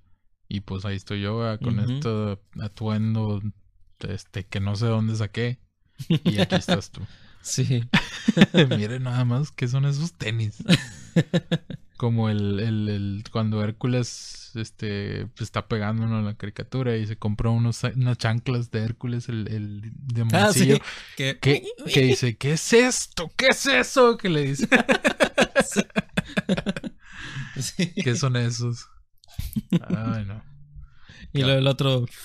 Y 0.48 0.62
pues 0.62 0.86
ahí 0.86 0.96
estoy 0.96 1.20
yo 1.20 1.38
¿verdad? 1.40 1.60
con 1.60 1.80
Ujú. 1.80 1.92
este 1.92 2.40
atuendo 2.64 3.42
este 4.08 4.46
que 4.46 4.62
no 4.62 4.78
sé 4.78 4.86
dónde 4.86 5.18
saqué. 5.18 5.60
Y 6.08 6.40
aquí 6.40 6.56
estás 6.56 6.90
tú. 6.90 7.02
Sí. 7.42 7.84
Miren 8.78 9.04
nada 9.04 9.24
más 9.26 9.52
que 9.52 9.68
son 9.68 9.84
esos 9.86 10.14
tenis. 10.14 10.64
Como 11.98 12.30
el, 12.30 12.60
el, 12.60 12.90
el- 12.90 13.24
cuando 13.32 13.64
Hércules 13.64 14.52
este 14.56 15.26
pues, 15.36 15.42
está 15.42 15.68
pegando 15.68 16.08
¿no? 16.08 16.22
la 16.22 16.36
caricatura 16.36 16.96
y 16.98 17.06
se 17.06 17.18
compró 17.18 17.52
unos, 17.52 17.84
unas 17.84 18.18
chanclas 18.18 18.72
de 18.72 18.80
Hércules, 18.84 19.28
el, 19.30 19.48
el 19.50 19.82
de 19.94 20.22
Ah, 20.34 20.52
sí. 20.54 20.60
Moncillo, 20.60 20.80
Que, 21.16 21.38
que, 21.40 21.64
que 21.94 22.02
dice, 22.02 22.38
¿qué 22.38 22.54
es 22.54 22.74
esto? 22.74 23.32
¿Qué 23.36 23.48
es 23.50 23.66
eso? 23.66 24.18
Que 24.18 24.30
le 24.30 24.44
dice, 24.44 24.68
Sí. 27.60 27.92
¿qué 28.04 28.16
son 28.16 28.36
esos? 28.36 28.88
Ay, 29.90 30.26
no. 30.26 30.44
Y 31.34 31.42
luego 31.42 31.60
el 31.60 31.68
otro. 31.68 32.06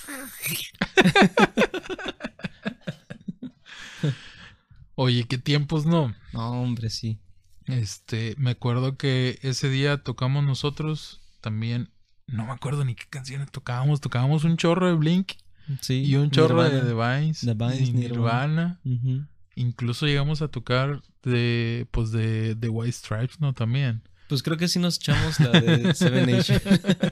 Oye, 4.94 5.24
qué 5.24 5.38
tiempos 5.38 5.86
no. 5.86 6.14
No, 6.32 6.50
hombre, 6.62 6.90
sí. 6.90 7.18
Este, 7.66 8.34
me 8.38 8.50
acuerdo 8.50 8.96
que 8.96 9.38
ese 9.42 9.68
día 9.68 9.98
tocamos 10.02 10.44
nosotros 10.44 11.20
también. 11.40 11.90
No 12.26 12.46
me 12.46 12.52
acuerdo 12.52 12.84
ni 12.84 12.94
qué 12.94 13.04
canciones 13.10 13.50
tocábamos. 13.50 14.00
Tocábamos 14.00 14.44
un 14.44 14.56
chorro 14.56 14.86
de 14.88 14.94
Blink 14.94 15.32
Sí. 15.80 16.02
y 16.04 16.16
un 16.16 16.30
chorro 16.30 16.62
Nirvana. 16.62 16.84
de 16.84 16.88
The 16.88 16.94
Vines. 16.94 17.40
The 17.40 17.54
Vines, 17.54 17.88
y 17.88 17.92
Nirvana. 17.92 18.80
Nirvana. 18.84 19.28
Incluso 19.54 20.06
llegamos 20.06 20.40
a 20.42 20.48
tocar 20.48 21.02
de, 21.22 21.86
pues 21.90 22.10
de, 22.10 22.54
de 22.54 22.68
White 22.68 22.92
Stripes, 22.92 23.40
¿no? 23.40 23.52
También. 23.52 24.02
Pues 24.28 24.42
creo 24.42 24.56
que 24.56 24.66
sí 24.68 24.78
nos 24.78 24.96
echamos 24.96 25.38
la 25.40 25.50
de 25.60 25.94
Seven 25.94 26.30
Nation. 26.30 26.60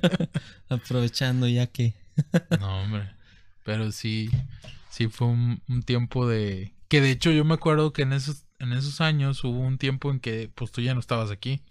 Aprovechando 0.69 1.47
ya 1.49 1.67
que. 1.67 1.95
No, 2.59 2.83
hombre. 2.83 3.11
Pero 3.65 3.93
sí, 3.93 4.31
sí 4.91 5.09
fue 5.09 5.29
un, 5.29 5.63
un 5.69 5.83
tiempo 5.83 6.27
de... 6.27 6.75
Que 6.89 7.01
de 7.01 7.11
hecho 7.11 7.31
yo 7.31 7.45
me 7.45 7.55
acuerdo 7.55 7.93
que 7.93 8.03
en 8.03 8.13
esos, 8.13 8.45
en 8.61 8.73
esos 8.73 9.01
años 9.01 9.43
hubo 9.45 9.59
un 9.59 9.79
tiempo 9.79 10.11
en 10.11 10.21
que 10.21 10.51
pues 10.55 10.71
tú 10.71 10.81
ya 10.81 10.95
no 10.95 11.01
estabas 11.01 11.31
aquí. 11.31 11.63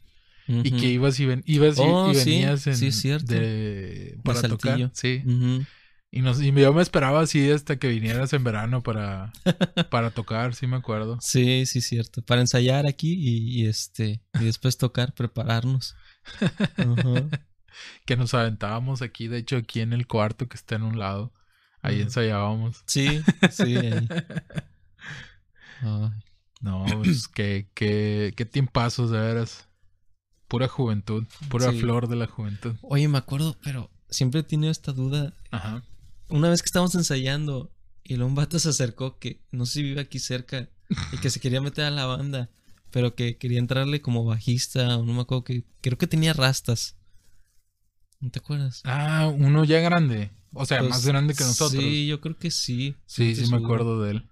Y 0.48 0.72
que 0.72 0.88
ibas 0.88 1.20
y, 1.20 1.28
ven- 1.28 1.44
ibas 1.46 1.78
y- 1.78 1.82
Oh, 1.84 2.10
y 2.12 2.16
sí, 2.16 2.32
venías 2.32 2.66
en, 2.66 2.76
sí, 2.76 2.88
es 2.88 3.00
cierto. 3.00 3.34
de, 3.36 4.18
para 4.24 4.42
tocar. 4.42 4.90
Sí. 4.94 5.24
Y, 6.12 6.22
nos, 6.24 6.42
y 6.42 6.52
yo 6.52 6.74
me 6.74 6.82
esperaba 6.82 7.22
así 7.22 7.52
hasta 7.52 7.78
que 7.78 7.88
vinieras 7.88 8.34
en 8.34 8.44
verano 8.44 8.82
para, 8.82 9.32
para 9.92 10.10
tocar, 10.10 10.56
sí 10.56 10.66
me 10.66 10.78
acuerdo. 10.78 11.20
Sí, 11.22 11.68
sí, 11.68 11.82
cierto. 11.82 12.24
Para 12.24 12.42
ensayar 12.42 12.88
aquí 12.88 13.14
y, 13.14 13.62
y 13.62 13.68
este. 13.68 14.24
Y 14.40 14.46
después 14.46 14.78
tocar, 14.78 15.14
prepararnos. 15.14 15.96
Que 18.06 18.18
nos 18.18 18.34
aventábamos 18.34 19.02
aquí, 19.02 19.28
de 19.28 19.38
hecho 19.38 19.56
aquí 19.56 19.80
en 19.82 19.94
el 19.94 20.06
cuarto 20.08 20.50
que 20.50 20.58
está 20.58 20.76
en 20.76 20.84
un 20.84 21.00
lado. 21.00 21.32
Ahí 21.82 22.02
ensayábamos. 22.02 22.84
Sí, 22.88 23.22
sí. 23.52 23.76
ahí. 23.78 24.08
Ay, 25.82 26.10
No, 26.60 26.86
pues 27.04 27.28
qué, 27.34 27.70
qué, 27.74 28.34
qué 28.36 28.46
tiempazos 28.46 29.12
de 29.12 29.20
veras. 29.20 29.68
Pura 30.48 30.68
juventud, 30.68 31.26
pura 31.50 31.72
Sí. 31.72 31.80
flor 31.80 32.08
de 32.08 32.16
la 32.16 32.26
juventud. 32.28 32.76
Oye, 32.82 33.08
me 33.08 33.20
acuerdo, 33.20 33.56
pero 33.64 33.92
siempre 34.10 34.40
he 34.42 34.44
tenido 34.44 34.72
esta 34.72 34.92
duda. 34.94 35.34
Ajá. 35.52 35.84
Una 36.28 36.50
vez 36.50 36.62
que 36.64 36.68
estábamos 36.68 36.96
ensayando 36.96 37.72
y 38.04 38.16
un 38.16 38.34
vato 38.36 38.58
se 38.58 38.70
acercó 38.70 39.20
que 39.20 39.42
no 39.52 39.66
sé 39.68 39.74
si 39.74 39.84
vive 39.84 40.02
aquí 40.02 40.18
cerca 40.20 40.68
y 41.14 41.18
que 41.18 41.30
se 41.30 41.40
quería 41.40 41.62
meter 41.62 41.86
a 41.86 41.92
la 41.92 42.06
banda, 42.08 42.50
pero 42.90 43.14
que 43.14 43.38
quería 43.38 43.60
entrarle 43.60 44.02
como 44.02 44.26
bajista 44.26 44.98
o 44.98 45.06
no 45.06 45.14
me 45.14 45.22
acuerdo 45.22 45.44
que 45.44 45.64
creo 45.82 45.98
que 46.00 46.08
tenía 46.08 46.34
rastas. 46.34 46.96
¿No 48.20 48.32
te 48.32 48.40
acuerdas? 48.40 48.82
Ah, 48.86 49.32
uno 49.34 49.64
ya 49.66 49.80
grande. 49.82 50.32
O 50.54 50.66
sea, 50.66 50.80
Pues, 50.80 50.90
más 50.90 51.06
grande 51.06 51.36
que 51.36 51.44
nosotros. 51.44 51.82
Sí, 51.84 52.08
yo 52.08 52.20
creo 52.22 52.38
que 52.38 52.50
sí. 52.50 52.96
Sí, 53.06 53.36
sí 53.36 53.50
me 53.52 53.58
acuerdo 53.58 54.02
de 54.02 54.12
él. 54.12 54.30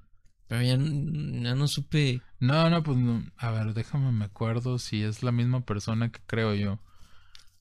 Pero 0.47 0.61
ya, 0.61 0.77
no 0.77 1.67
supe. 1.67 2.21
No, 2.39 2.69
no, 2.69 2.83
pues 2.83 2.97
no. 2.97 3.23
A 3.37 3.51
ver, 3.51 3.73
déjame 3.73 4.11
me 4.11 4.25
acuerdo 4.25 4.79
si 4.79 5.03
es 5.03 5.23
la 5.23 5.31
misma 5.31 5.61
persona 5.61 6.11
que 6.11 6.19
creo 6.25 6.53
yo. 6.53 6.79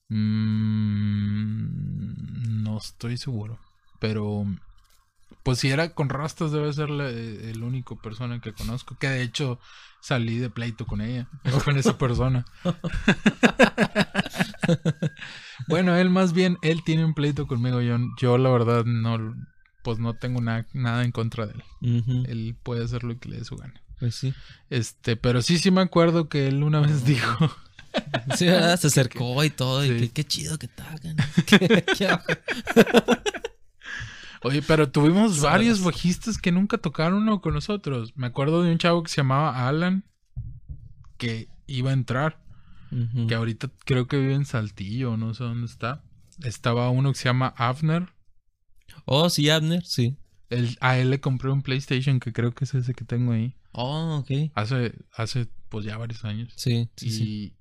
Mm, 0.09 1.03
no 2.63 2.77
estoy 2.77 3.17
seguro. 3.17 3.59
Pero 3.99 4.45
pues 5.43 5.59
si 5.59 5.69
era 5.69 5.93
con 5.93 6.09
rastas 6.09 6.51
debe 6.51 6.71
ser 6.73 6.89
la- 6.89 7.09
el 7.09 7.63
único 7.63 7.97
persona 8.01 8.39
que 8.39 8.53
conozco. 8.53 8.97
Que 8.97 9.09
de 9.09 9.23
hecho 9.23 9.59
salí 10.01 10.37
de 10.37 10.49
pleito 10.49 10.85
con 10.85 11.01
ella. 11.01 11.27
Con 11.65 11.77
esa 11.77 11.97
persona. 11.97 12.45
bueno, 15.67 15.95
él 15.95 16.09
más 16.09 16.33
bien, 16.33 16.57
él 16.61 16.83
tiene 16.83 17.05
un 17.05 17.13
pleito 17.13 17.47
conmigo. 17.47 17.81
Yo, 17.81 17.97
yo 18.19 18.37
la 18.37 18.49
verdad 18.49 18.85
no, 18.85 19.35
pues 19.87 19.99
no 19.99 20.15
tengo 20.15 20.41
na- 20.41 20.65
nada 20.73 21.05
en 21.05 21.13
contra 21.13 21.45
de 21.45 21.53
él. 21.53 21.63
Él 22.27 22.57
puede 22.61 22.83
hacer 22.83 23.05
lo 23.05 23.17
que 23.17 23.29
le 23.29 23.37
dé 23.37 23.45
su 23.45 23.55
gana. 23.55 23.81
Pues 23.99 24.15
sí. 24.15 24.33
Este, 24.69 25.15
pero 25.15 25.41
sí, 25.41 25.57
sí 25.59 25.71
me 25.71 25.79
acuerdo 25.79 26.27
que 26.27 26.47
él 26.49 26.61
una 26.63 26.81
vez 26.81 27.05
dijo, 27.05 27.49
Sí, 28.37 28.47
¿verdad? 28.47 28.77
Se 28.77 28.87
acercó 28.87 29.41
y 29.45 29.49
todo. 29.49 29.85
Y 29.85 29.97
que 29.97 30.09
qué 30.09 30.23
chido 30.25 30.57
que. 30.59 30.67
Qué- 31.45 31.85
qué- 31.97 32.17
oye, 34.43 34.61
pero 34.61 34.89
tuvimos 34.91 35.39
varios 35.41 35.81
bajistas 35.81 36.37
que 36.37 36.51
nunca 36.51 36.77
tocaron 36.77 37.23
uno 37.23 37.39
con 37.39 37.53
nosotros. 37.53 38.11
Me 38.17 38.27
acuerdo 38.27 38.61
de 38.61 38.71
un 38.73 38.77
chavo 38.77 39.03
que 39.03 39.09
se 39.09 39.17
llamaba 39.17 39.69
Alan, 39.69 40.03
que 41.17 41.47
iba 41.65 41.91
a 41.91 41.93
entrar, 41.93 42.39
que 43.27 43.35
ahorita 43.35 43.69
creo 43.85 44.07
que 44.07 44.17
vive 44.17 44.33
en 44.33 44.45
Saltillo, 44.45 45.15
no 45.15 45.33
sé 45.33 45.45
dónde 45.45 45.65
está. 45.65 46.03
Estaba 46.43 46.89
uno 46.89 47.13
que 47.13 47.19
se 47.19 47.25
llama 47.29 47.53
Avner. 47.57 48.09
Oh, 49.05 49.29
sí, 49.29 49.49
Abner, 49.49 49.85
sí. 49.85 50.17
Él- 50.49 50.77
a 50.81 50.97
él 50.97 51.09
le 51.09 51.19
compré 51.19 51.49
un 51.51 51.61
PlayStation 51.61 52.19
que 52.19 52.31
creo 52.33 52.53
que 52.53 52.65
es 52.65 52.73
ese 52.73 52.93
que 52.93 53.03
tengo 53.05 53.33
ahí. 53.33 53.55
Oh, 53.73 54.17
ok. 54.23 54.51
Hace, 54.55 54.93
hace 55.13 55.47
pues 55.69 55.85
ya 55.85 55.97
varios 55.97 56.23
años. 56.25 56.53
Sí, 56.55 56.89
sí, 56.95 57.07
y 57.07 57.11
sí. 57.11 57.53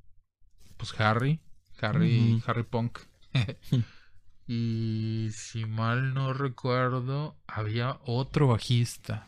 pues 0.77 0.99
Harry, 1.01 1.41
Harry. 1.81 2.43
Harry 2.47 2.63
Punk. 2.63 2.99
y 4.49 5.29
si 5.33 5.65
mal 5.67 6.15
no 6.15 6.33
recuerdo, 6.33 7.37
había 7.47 7.99
otro 8.05 8.47
bajista. 8.49 9.27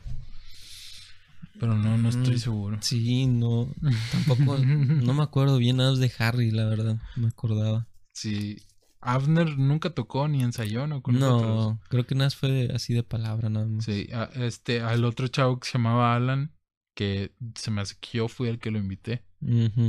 Pero 1.59 1.75
no, 1.75 1.99
no 1.99 2.09
estoy 2.09 2.37
Mm. 2.37 2.39
seguro. 2.39 2.79
Sí, 2.81 3.27
no. 3.27 3.69
Tampoco. 4.13 4.57
no 4.59 5.15
me 5.15 5.23
acuerdo 5.25 5.59
bien 5.59 5.79
nada 5.79 5.95
de 5.97 6.13
Harry, 6.19 6.53
la 6.53 6.67
verdad. 6.67 6.99
Me 7.17 7.29
acordaba. 7.29 7.89
Sí. 8.13 8.57
Avner 9.01 9.57
nunca 9.59 9.91
tocó 9.91 10.29
ni 10.29 10.43
ensayó, 10.43 10.87
¿no? 10.87 11.03
Con 11.03 11.19
nosotros. 11.19 11.67
No, 11.67 11.81
creo 11.89 12.07
que 12.07 12.15
nada 12.15 12.31
fue 12.31 12.71
así 12.75 12.95
de 12.95 13.03
palabra 13.03 13.49
nada 13.49 13.67
más. 13.67 13.85
Sí, 13.85 14.09
a- 14.13 14.31
este, 14.35 14.81
al 14.83 15.05
otro 15.05 15.29
chavo 15.29 15.61
que 15.61 15.69
se 15.69 15.79
llamaba 15.79 16.15
Alan, 16.17 16.53
que 16.97 17.33
se 17.55 17.71
me 17.71 17.81
hace 17.81 17.95
que 18.01 18.19
yo 18.19 18.27
fui 18.29 18.49
el 18.49 18.59
que 18.59 18.71
lo 18.73 18.79
invité. 18.79 19.23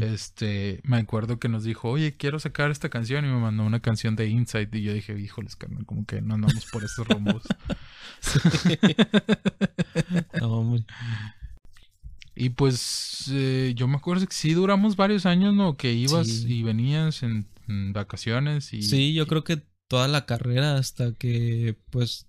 Este, 0.03 0.79
me 0.83 0.97
acuerdo 0.97 1.39
que 1.39 1.49
nos 1.49 1.63
dijo, 1.63 1.89
oye, 1.89 2.15
quiero 2.15 2.37
sacar 2.39 2.69
esta 2.69 2.89
canción 2.89 3.25
y 3.25 3.29
me 3.29 3.39
mandó 3.39 3.63
una 3.63 3.79
canción 3.79 4.15
de 4.15 4.27
Inside 4.27 4.69
y 4.77 4.83
yo 4.83 4.93
dije, 4.93 5.19
híjoles, 5.19 5.55
carnal, 5.55 5.87
como 5.87 6.05
que 6.05 6.21
no 6.21 6.35
andamos 6.35 6.67
por 6.71 6.83
esos 6.83 7.07
rumbos. 7.07 7.41
No, 10.39 10.51
hombre. 10.59 10.85
Y 12.39 12.49
pues 12.49 13.25
eh, 13.31 13.73
yo 13.75 13.87
me 13.87 13.97
acuerdo 13.97 14.25
que 14.25 14.33
sí 14.33 14.53
duramos 14.53 14.95
varios 14.95 15.25
años, 15.25 15.53
¿no? 15.53 15.77
Que 15.77 15.93
ibas 15.93 16.27
Sí. 16.27 16.45
y 16.59 16.63
venías 16.63 17.21
en, 17.23 17.47
en 17.67 17.93
vacaciones 17.93 18.73
y... 18.73 18.81
Sí, 18.81 19.13
yo 19.13 19.27
creo 19.27 19.43
que 19.43 19.61
toda 19.87 20.07
la 20.07 20.25
carrera 20.25 20.75
hasta 20.75 21.13
que 21.13 21.75
pues 21.89 22.27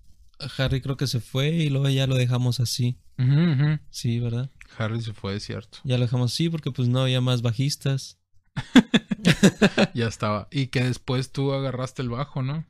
Harry 0.57 0.81
creo 0.81 0.97
que 0.97 1.07
se 1.07 1.19
fue 1.19 1.49
y 1.49 1.69
luego 1.69 1.89
ya 1.89 2.07
lo 2.07 2.15
dejamos 2.15 2.59
así. 2.59 2.97
Sí, 3.91 4.19
¿verdad? 4.19 4.49
Harry 4.79 4.99
se 5.01 5.13
fue, 5.13 5.35
es 5.35 5.43
cierto. 5.45 5.77
Ya 5.83 5.97
lo 5.97 6.05
dejamos 6.05 6.33
así 6.33 6.49
porque 6.49 6.71
pues 6.71 6.87
no 6.87 7.01
había 7.01 7.21
más 7.21 7.41
bajistas. 7.43 8.17
ya 9.93 10.07
estaba. 10.07 10.47
Y 10.51 10.67
que 10.67 10.83
después 10.83 11.31
tú 11.31 11.53
agarraste 11.53 12.01
el 12.01 12.09
bajo, 12.09 12.41
¿no? 12.41 12.65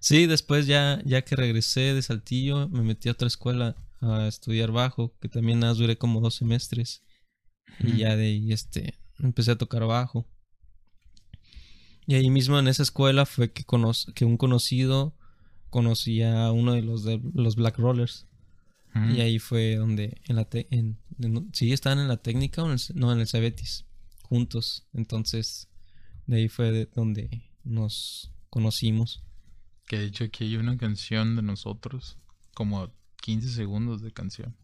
Sí, 0.00 0.26
después 0.26 0.66
ya, 0.66 1.02
ya 1.04 1.22
que 1.22 1.36
regresé 1.36 1.92
de 1.94 2.00
Saltillo, 2.02 2.68
me 2.70 2.80
metí 2.82 3.08
a 3.08 3.12
otra 3.12 3.28
escuela 3.28 3.76
a 4.00 4.26
estudiar 4.28 4.70
bajo, 4.72 5.16
que 5.20 5.28
también 5.28 5.60
nada 5.60 5.72
más 5.72 5.78
duré 5.78 5.96
como 5.98 6.20
dos 6.20 6.34
semestres. 6.36 7.02
Y 7.80 7.98
ya 7.98 8.16
de 8.16 8.26
ahí 8.26 8.52
este, 8.52 8.98
empecé 9.18 9.52
a 9.52 9.58
tocar 9.58 9.84
bajo. 9.86 10.28
Y 12.06 12.14
ahí 12.14 12.30
mismo 12.30 12.58
en 12.58 12.68
esa 12.68 12.82
escuela 12.82 13.26
fue 13.26 13.52
que, 13.52 13.64
cono- 13.64 13.92
que 14.14 14.24
un 14.24 14.36
conocido 14.36 15.16
conocía 15.68 16.46
a 16.46 16.52
uno 16.52 16.72
de 16.72 16.82
los 16.82 17.04
de 17.04 17.20
los 17.34 17.54
Black 17.56 17.78
Rollers. 17.78 18.26
Y 19.16 19.20
ahí 19.20 19.38
fue 19.38 19.76
donde 19.76 20.20
en 20.26 20.34
la 20.34 20.44
te- 20.46 20.66
en, 20.74 20.98
en- 21.20 21.48
sí 21.52 21.72
estaban 21.72 22.00
en 22.00 22.08
la 22.08 22.16
técnica 22.16 22.64
o 22.64 22.66
en 22.66 22.72
el, 22.72 22.80
no 22.94 23.12
en 23.12 23.20
el 23.20 23.28
Cebetis 23.28 23.86
juntos. 24.22 24.88
Entonces 24.92 25.68
de 26.26 26.38
ahí 26.38 26.48
fue 26.48 26.72
de 26.72 26.86
donde 26.86 27.52
nos 27.62 28.32
conocimos. 28.48 29.22
Que 29.86 29.98
de 29.98 30.06
hecho 30.06 30.24
aquí 30.24 30.44
hay 30.44 30.56
una 30.56 30.76
canción 30.76 31.36
de 31.36 31.42
nosotros, 31.42 32.18
como 32.54 32.92
15 33.20 33.48
segundos 33.50 34.02
de 34.02 34.12
canción. 34.12 34.56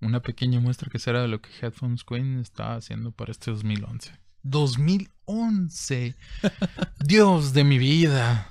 Una 0.00 0.22
pequeña 0.22 0.60
muestra 0.60 0.90
que 0.90 0.98
será 0.98 1.22
de 1.22 1.28
lo 1.28 1.40
que 1.40 1.50
Headphones 1.60 2.04
Queen 2.04 2.38
está 2.38 2.74
haciendo 2.76 3.10
para 3.10 3.32
este 3.32 3.50
2011. 3.50 4.12
2011. 4.42 6.14
Dios 7.04 7.52
de 7.52 7.64
mi 7.64 7.78
vida. 7.78 8.48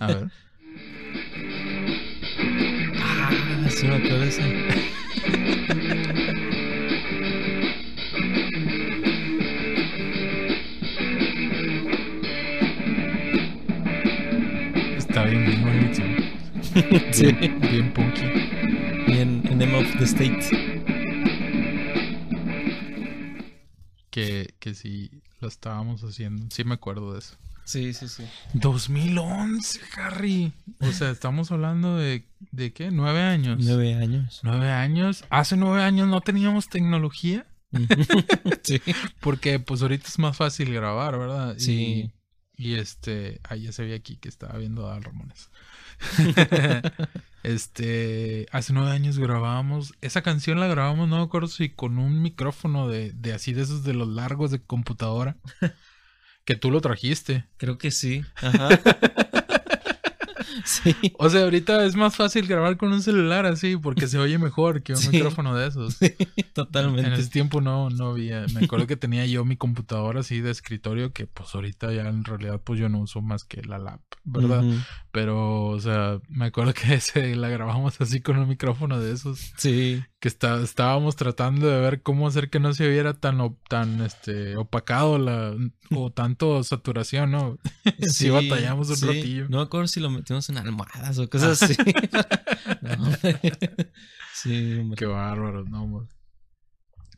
A 0.00 0.06
ver. 0.06 0.30
Ah, 3.02 3.30
me 3.60 3.68
Sí. 17.12 17.32
Bien, 17.32 17.60
bien 17.60 17.92
punky. 17.92 18.22
Y 19.06 19.18
en, 19.18 19.46
en 19.46 19.62
Emma 19.62 19.78
of 19.78 19.98
the 19.98 20.04
State. 20.04 20.40
Que, 24.10 24.54
que 24.58 24.74
sí 24.74 25.10
lo 25.40 25.48
estábamos 25.48 26.02
haciendo. 26.02 26.46
Sí 26.50 26.64
me 26.64 26.74
acuerdo 26.74 27.12
de 27.12 27.20
eso. 27.20 27.36
Sí, 27.64 27.92
sí, 27.94 28.08
sí. 28.08 28.24
2011, 28.54 29.80
Harry. 29.96 30.52
O 30.80 30.90
sea, 30.90 31.10
estamos 31.10 31.52
hablando 31.52 31.96
de, 31.96 32.24
¿de 32.50 32.72
qué? 32.72 32.90
¿Nueve 32.90 33.22
años? 33.22 33.58
Nueve 33.64 33.94
años. 33.94 34.40
¿Nueve 34.42 34.70
años? 34.70 35.24
Hace 35.30 35.56
nueve 35.56 35.82
años 35.82 36.08
no 36.08 36.20
teníamos 36.20 36.68
tecnología. 36.68 37.46
sí. 38.62 38.82
Porque 39.20 39.60
pues 39.60 39.82
ahorita 39.82 40.08
es 40.08 40.18
más 40.18 40.36
fácil 40.36 40.72
grabar, 40.72 41.16
¿verdad? 41.16 41.54
Sí. 41.58 42.10
Y, 42.56 42.74
este, 42.74 43.40
ahí 43.44 43.62
ya 43.62 43.72
se 43.72 43.84
ve 43.84 43.94
aquí 43.94 44.16
que 44.16 44.28
estaba 44.28 44.58
viendo 44.58 44.90
a 44.90 44.98
Ramones. 44.98 45.48
este, 47.42 48.46
hace 48.52 48.72
nueve 48.72 48.90
años 48.90 49.18
grabábamos, 49.18 49.94
esa 50.00 50.22
canción 50.22 50.60
la 50.60 50.66
grabamos, 50.66 51.08
no 51.08 51.18
me 51.18 51.22
acuerdo 51.24 51.48
si 51.48 51.70
con 51.70 51.98
un 51.98 52.22
micrófono 52.22 52.88
de, 52.88 53.12
de 53.12 53.32
así 53.32 53.52
de 53.52 53.62
esos 53.62 53.84
de 53.84 53.94
los 53.94 54.08
largos 54.08 54.50
de 54.50 54.60
computadora. 54.62 55.36
que 56.44 56.56
tú 56.56 56.70
lo 56.70 56.80
trajiste. 56.80 57.44
Creo 57.58 57.78
que 57.78 57.90
sí. 57.90 58.24
Ajá. 58.36 58.70
sí. 60.64 60.94
O 61.18 61.28
sea, 61.30 61.42
ahorita 61.42 61.84
es 61.84 61.94
más 61.94 62.16
fácil 62.16 62.46
grabar 62.46 62.76
con 62.76 62.92
un 62.92 63.02
celular 63.02 63.46
así 63.46 63.76
porque 63.76 64.08
se 64.08 64.18
oye 64.18 64.38
mejor 64.38 64.82
que 64.82 64.94
un 64.94 64.98
Sí. 64.98 65.10
micrófono 65.10 65.54
de 65.54 65.68
esos. 65.68 65.98
Totalmente. 66.52 67.06
En 67.06 67.12
ese 67.12 67.30
tiempo 67.30 67.60
no, 67.60 67.90
no 67.90 68.08
había. 68.08 68.46
Me 68.54 68.64
acuerdo 68.64 68.86
que 68.86 68.96
tenía 68.96 69.26
yo 69.26 69.44
mi 69.44 69.56
computadora 69.56 70.20
así 70.20 70.40
de 70.40 70.50
escritorio 70.50 71.12
que 71.12 71.26
pues 71.26 71.54
ahorita 71.54 71.92
ya 71.92 72.08
en 72.08 72.24
realidad 72.24 72.60
pues 72.64 72.80
yo 72.80 72.88
no 72.88 72.98
uso 73.00 73.20
más 73.20 73.44
que 73.44 73.62
la 73.62 73.78
lap, 73.78 74.00
¿verdad? 74.24 74.64
Pero, 75.12 75.66
o 75.66 75.80
sea, 75.80 76.20
me 76.28 76.46
acuerdo 76.46 76.72
que 76.72 76.94
ese 76.94 77.34
la 77.34 77.48
grabamos 77.48 78.00
así 78.00 78.20
con 78.20 78.38
un 78.38 78.48
micrófono 78.48 79.00
de 79.00 79.12
esos 79.12 79.52
Sí. 79.56 80.02
que 80.20 80.28
está, 80.28 80.62
estábamos 80.62 81.16
tratando 81.16 81.66
de 81.66 81.80
ver 81.80 82.02
cómo 82.02 82.28
hacer 82.28 82.48
que 82.48 82.60
no 82.60 82.72
se 82.74 82.88
viera 82.88 83.14
tan, 83.14 83.56
tan 83.68 84.00
este, 84.02 84.56
opacado 84.56 85.18
la, 85.18 85.54
o 85.90 86.10
tanto 86.12 86.62
saturación, 86.62 87.32
¿no? 87.32 87.58
Sí, 88.08 88.30
batallamos 88.30 88.88
un 88.90 88.96
sí. 88.96 89.06
ratillo. 89.06 89.48
No 89.48 89.56
me 89.58 89.62
acuerdo 89.64 89.88
si 89.88 89.98
lo 90.00 90.10
metimos 90.10 90.48
en 90.48 90.58
almohadas 90.58 91.18
o 91.18 91.28
cosas 91.28 91.60
así. 91.62 91.74
No, 92.82 93.12
sí, 94.34 94.78
hombre. 94.78 94.96
Qué 94.96 95.06
bárbaro, 95.06 95.64
no, 95.64 95.82
hombre. 95.84 96.08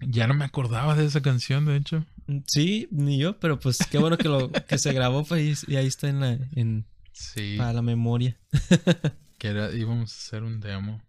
Ya 0.01 0.27
no 0.27 0.35
me 0.35 0.45
acordaba 0.45 0.97
de 0.97 1.05
esa 1.05 1.21
canción, 1.21 1.65
de 1.67 1.77
hecho. 1.77 2.05
Sí, 2.47 2.89
ni 2.91 3.19
yo, 3.19 3.39
pero 3.39 3.59
pues 3.61 3.79
qué 3.91 3.99
bueno 3.99 4.17
que 4.17 4.29
lo 4.29 4.51
que 4.51 4.79
se 4.79 4.93
grabó 4.93 5.25
pues, 5.25 5.65
y 5.69 5.77
ahí 5.77 5.87
está 5.87 6.09
en 6.09 6.21
la 6.21 6.33
en 6.57 6.87
Sí. 7.13 7.57
para 7.59 7.73
la 7.73 7.83
memoria. 7.83 8.39
que 9.39 9.49
era, 9.49 9.73
íbamos 9.73 10.13
a 10.13 10.17
hacer 10.17 10.43
un 10.43 10.61
demo. 10.61 11.03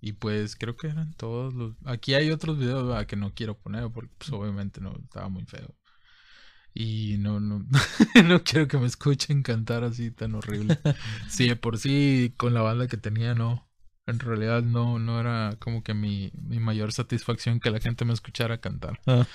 Y 0.00 0.12
pues 0.12 0.56
creo 0.56 0.76
que 0.76 0.88
eran 0.88 1.14
todos 1.14 1.54
los... 1.54 1.74
Aquí 1.86 2.12
hay 2.12 2.30
otros 2.30 2.58
videos 2.58 2.86
¿verdad? 2.86 3.06
que 3.06 3.16
no 3.16 3.32
quiero 3.34 3.56
poner 3.56 3.88
porque 3.90 4.12
pues 4.18 4.30
obviamente 4.32 4.82
no 4.82 4.94
estaba 5.02 5.30
muy 5.30 5.46
feo. 5.46 5.74
Y 6.74 7.16
no, 7.18 7.40
no, 7.40 7.64
no 8.24 8.44
quiero 8.44 8.68
que 8.68 8.76
me 8.76 8.86
escuchen 8.86 9.42
cantar 9.42 9.84
así 9.84 10.10
tan 10.10 10.34
horrible. 10.34 10.78
Sí, 11.30 11.48
de 11.48 11.56
por 11.56 11.78
sí 11.78 12.34
con 12.36 12.52
la 12.52 12.60
banda 12.60 12.88
que 12.88 12.96
tenía 12.96 13.34
no. 13.34 13.66
En 14.06 14.18
realidad 14.18 14.62
no, 14.62 14.98
no 14.98 15.18
era 15.18 15.56
como 15.60 15.82
que 15.82 15.94
mi, 15.94 16.30
mi 16.34 16.60
mayor 16.60 16.92
satisfacción 16.92 17.58
que 17.58 17.70
la 17.70 17.80
gente 17.80 18.04
me 18.04 18.12
escuchara 18.12 18.60
cantar. 18.60 19.00
Ah. 19.06 19.26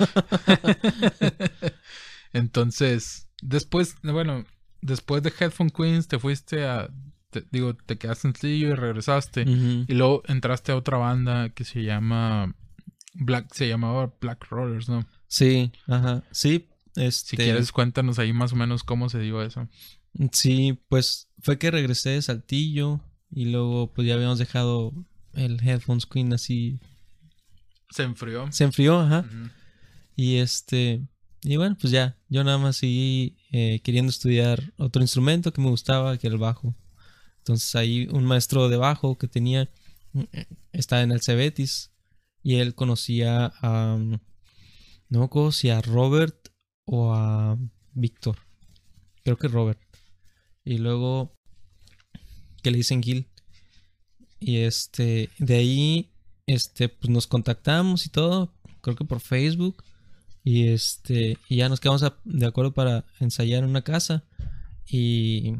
Entonces, 2.34 3.28
después, 3.42 3.96
bueno, 4.04 4.46
después 4.82 5.24
de 5.24 5.34
Headphone 5.38 5.70
Queens 5.70 6.08
te 6.08 6.20
fuiste 6.20 6.66
a, 6.66 6.90
te- 7.30 7.46
digo, 7.52 7.76
te 7.76 7.98
quedaste 7.98 8.28
en 8.28 8.36
Slillo 8.36 8.70
y 8.70 8.74
regresaste. 8.76 9.42
Y 9.42 9.94
luego 9.94 10.24
entraste 10.28 10.72
a 10.72 10.76
otra 10.78 10.98
banda 10.98 11.50
que 11.50 11.64
se 11.64 11.84
llama 11.84 12.56
Black, 13.14 13.54
se 13.54 13.68
llamaba 13.68 14.14
Black 14.22 14.46
Rollers, 14.50 14.90
¿no? 14.90 15.06
Sí, 15.28 15.72
ajá. 15.88 16.24
Sí, 16.32 16.68
este 16.96 17.30
Si 17.30 17.38
quieres 17.38 17.72
cuéntanos 17.72 18.20
ahí 18.20 18.34
más 18.34 18.54
o 18.54 18.56
menos 18.56 18.84
cómo 18.84 19.10
se 19.10 19.20
dio 19.20 19.42
eso. 19.44 19.68
Sí, 20.32 20.80
pues 20.90 21.30
fue 21.42 21.58
que 21.60 21.70
regresé 21.72 22.10
de 22.12 22.22
Saltillo 22.22 23.00
y 23.32 23.46
luego 23.52 23.94
pues 23.94 24.08
ya 24.08 24.16
habíamos 24.16 24.40
dejado 24.40 24.92
el 25.34 25.62
Headphones 25.62 26.08
Queen 26.08 26.34
así 26.34 26.80
Se 27.92 28.04
enfrió. 28.04 28.52
se 28.52 28.64
enfrió, 28.64 29.00
ajá. 29.02 29.24
Y 30.16 30.38
este, 30.38 31.02
y 31.42 31.56
bueno, 31.56 31.78
pues 31.80 31.92
ya, 31.92 32.18
yo 32.28 32.44
nada 32.44 32.58
más 32.58 32.78
seguí 32.78 33.38
eh, 33.52 33.80
queriendo 33.84 34.10
estudiar 34.10 34.74
otro 34.78 35.02
instrumento 35.02 35.54
que 35.54 35.62
me 35.62 35.70
gustaba, 35.70 36.18
que 36.18 36.28
era 36.28 36.34
el 36.34 36.40
bajo. 36.40 36.76
Entonces 37.40 37.76
ahí 37.76 38.08
un 38.12 38.26
maestro 38.26 38.68
de 38.68 38.78
bajo 38.78 39.18
que 39.18 39.28
tenía, 39.28 39.70
mm, 40.14 40.24
estaba 40.74 41.02
en 41.02 41.12
el 41.12 41.22
Cebetis 41.22 41.92
y 42.44 42.56
él 42.56 42.76
conocía 42.76 43.54
a, 43.62 43.98
mm, 43.98 44.20
no 45.10 45.30
me 45.34 45.52
si 45.52 45.70
a 45.70 45.82
Robert 45.82 46.50
o 46.86 47.14
a 47.14 47.58
Víctor. 47.94 48.38
Creo 49.24 49.38
que 49.38 49.48
Robert. 49.48 49.80
Y 50.64 50.78
luego 50.78 51.36
que 52.62 52.72
le 52.72 52.78
dicen 52.78 53.02
Gil. 53.02 53.28
Y 54.40 54.58
este, 54.58 55.30
de 55.40 55.56
ahí, 55.56 56.12
este, 56.48 56.90
pues 56.90 57.10
nos 57.10 57.28
contactamos 57.28 58.06
y 58.06 58.10
todo, 58.10 58.54
creo 58.82 58.96
que 58.96 59.06
por 59.06 59.20
Facebook. 59.20 59.84
Y 60.44 60.68
este, 60.70 61.38
y 61.48 61.58
ya 61.58 61.70
nos 61.70 61.80
quedamos 61.80 62.04
a- 62.04 62.18
de 62.24 62.46
acuerdo 62.46 62.74
para 62.74 63.06
ensayar 63.20 63.64
en 63.64 63.70
una 63.70 63.82
casa. 63.84 64.24
Y, 64.88 65.54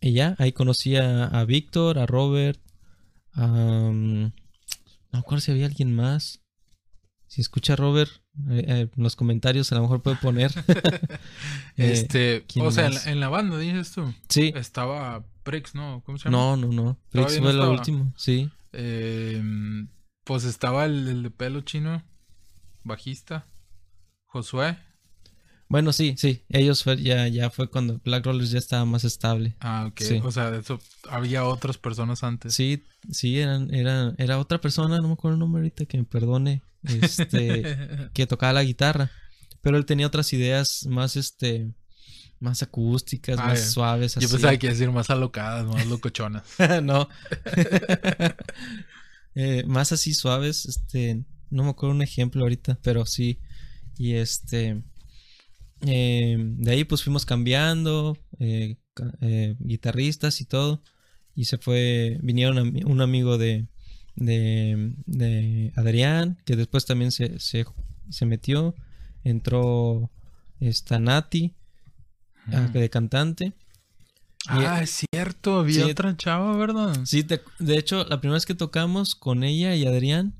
y 0.00 0.12
ya, 0.12 0.36
ahí 0.38 0.52
conocí 0.52 0.96
a, 0.96 1.24
a 1.26 1.44
Víctor, 1.44 1.98
a 1.98 2.06
Robert, 2.06 2.60
a, 3.32 3.46
mm, 3.46 4.32
no 5.12 5.18
acuerdo 5.18 5.40
si 5.40 5.50
había 5.52 5.66
alguien 5.66 5.94
más. 5.94 6.40
si 7.30 7.40
escucha 7.42 7.76
Robert, 7.76 8.10
eh, 8.50 8.64
eh, 8.66 8.88
en 8.96 9.02
los 9.02 9.14
comentarios 9.16 9.70
a 9.72 9.74
lo 9.74 9.82
mejor 9.82 10.02
puede 10.02 10.16
poner. 10.16 10.52
Eh, 11.76 11.92
Este, 11.92 12.44
¿quién 12.48 12.64
o 12.66 12.70
sea, 12.72 12.86
en 12.86 12.94
la, 12.94 13.02
en 13.04 13.20
la 13.20 13.28
banda, 13.28 13.56
dices 13.58 13.92
tú. 13.92 14.12
sí. 14.28 14.52
Estaba 14.56 15.24
Prix, 15.44 15.74
¿no? 15.74 16.02
¿Cómo 16.04 16.18
se 16.18 16.24
llama? 16.24 16.36
No, 16.38 16.56
no, 16.56 16.68
no. 16.72 16.98
No 17.12 17.22
fue 17.28 17.40
lo 17.40 17.50
estaba. 17.50 17.70
último, 17.70 18.12
sí. 18.16 18.50
Eh, 18.72 19.40
pues 20.24 20.44
estaba 20.44 20.84
el, 20.86 21.06
el 21.08 21.22
de 21.22 21.30
pelo 21.30 21.60
chino, 21.60 22.02
bajista, 22.82 23.46
Josué. 24.28 24.78
Bueno, 25.68 25.92
sí, 25.92 26.14
sí. 26.16 26.44
Ellos 26.48 26.82
fue, 26.82 26.96
ya, 27.02 27.28
ya 27.28 27.50
fue 27.50 27.68
cuando 27.70 28.00
Black 28.02 28.24
Rollers 28.24 28.50
ya 28.50 28.58
estaba 28.58 28.86
más 28.86 29.04
estable. 29.04 29.54
Ah, 29.60 29.86
ok. 29.90 30.00
Sí. 30.00 30.20
O 30.24 30.32
sea, 30.32 30.54
eso 30.56 30.78
había 31.10 31.44
otras 31.44 31.76
personas 31.76 32.24
antes. 32.24 32.54
Sí, 32.54 32.84
sí, 33.10 33.38
eran, 33.38 33.72
eran, 33.74 34.14
era 34.16 34.38
otra 34.38 34.60
persona, 34.60 34.98
no 34.98 35.08
me 35.08 35.12
acuerdo 35.14 35.34
el 35.34 35.40
nombre 35.40 35.60
ahorita, 35.60 35.84
que 35.84 35.98
me 35.98 36.04
perdone, 36.04 36.62
este, 36.84 37.76
que 38.14 38.26
tocaba 38.26 38.54
la 38.54 38.64
guitarra. 38.64 39.10
Pero 39.60 39.76
él 39.76 39.84
tenía 39.84 40.06
otras 40.06 40.32
ideas 40.32 40.86
más, 40.86 41.16
este, 41.16 41.74
más 42.40 42.62
acústicas, 42.62 43.38
Ah, 43.38 43.48
más 43.48 43.72
suaves. 43.72 44.14
Yo 44.14 44.20
así. 44.20 44.28
pensaba 44.28 44.56
que 44.56 44.66
iba 44.66 44.70
a 44.70 44.74
decir 44.74 44.90
más 44.90 45.10
alocadas, 45.10 45.66
más 45.66 45.86
locochonas. 45.86 46.44
no. 46.82 47.08
Eh, 49.40 49.62
más 49.68 49.92
así 49.92 50.14
suaves, 50.14 50.66
este, 50.66 51.22
no 51.50 51.62
me 51.62 51.70
acuerdo 51.70 51.94
un 51.94 52.02
ejemplo 52.02 52.42
ahorita, 52.42 52.76
pero 52.82 53.06
sí. 53.06 53.38
Y 53.98 54.14
este, 54.14 54.82
eh, 55.82 56.36
de 56.38 56.70
ahí 56.70 56.84
pues 56.84 57.02
fuimos 57.02 57.26
cambiando, 57.26 58.16
eh, 58.38 58.76
eh, 59.20 59.56
guitarristas 59.60 60.40
y 60.40 60.44
todo. 60.44 60.82
Y 61.34 61.44
se 61.44 61.58
fue, 61.58 62.18
vinieron 62.22 62.58
un 62.86 63.00
amigo 63.00 63.38
de, 63.38 63.66
de, 64.16 64.92
de 65.06 65.72
Adrián, 65.76 66.38
que 66.44 66.56
después 66.56 66.84
también 66.84 67.12
se, 67.12 67.38
se, 67.38 67.64
se 68.10 68.26
metió. 68.26 68.74
Entró 69.24 70.10
esta 70.60 70.98
Nati, 70.98 71.54
ah, 72.52 72.68
Mm. 72.68 72.72
de 72.72 72.90
cantante. 72.90 73.44
Y- 73.46 73.52
Ah, 74.64 74.82
es 74.82 75.04
cierto, 75.12 75.58
había 75.60 75.84
Sí. 75.84 75.90
otra 75.90 76.16
chava, 76.16 76.56
¿verdad? 76.56 76.96
Sí, 77.04 77.22
te- 77.24 77.42
de 77.58 77.76
hecho, 77.78 78.04
la 78.04 78.20
primera 78.20 78.34
vez 78.36 78.46
que 78.46 78.54
tocamos 78.54 79.14
con 79.14 79.44
ella 79.44 79.74
y 79.76 79.84
Adrián 79.86 80.34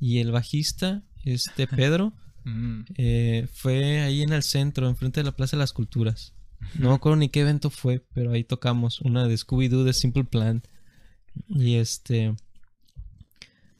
y 0.00 0.18
el 0.18 0.32
bajista, 0.32 1.02
este 1.24 1.66
Pedro, 1.88 2.12
Mm. 2.44 2.84
eh, 2.96 3.48
fue 3.52 4.00
ahí 4.00 4.22
en 4.22 4.32
el 4.32 4.42
centro, 4.42 4.88
enfrente 4.88 5.20
de 5.20 5.24
la 5.24 5.36
Plaza 5.36 5.56
de 5.56 5.62
las 5.62 5.72
Culturas. 5.72 6.34
No 6.78 6.88
me 6.88 6.94
acuerdo 6.94 7.16
ni 7.16 7.28
qué 7.28 7.40
evento 7.40 7.70
fue, 7.70 8.04
pero 8.14 8.32
ahí 8.32 8.44
tocamos 8.44 9.00
una 9.00 9.26
de 9.26 9.34
Scooby-Doo 9.34 9.84
de 9.84 9.92
Simple 9.92 10.24
Plan. 10.24 10.62
Y 11.48 11.76
este. 11.76 12.34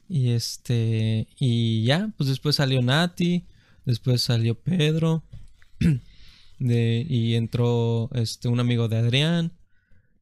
Y 0.07 0.29
este. 0.29 1.27
Y 1.39 1.83
ya, 1.83 2.13
pues 2.17 2.29
después 2.29 2.57
salió 2.57 2.81
Nati, 2.81 3.47
después 3.85 4.21
salió 4.21 4.59
Pedro. 4.59 5.23
De, 6.57 7.05
y 7.09 7.35
entró 7.35 8.09
este 8.13 8.47
un 8.47 8.61
amigo 8.61 8.87
de 8.87 8.95
Adrián 8.95 9.51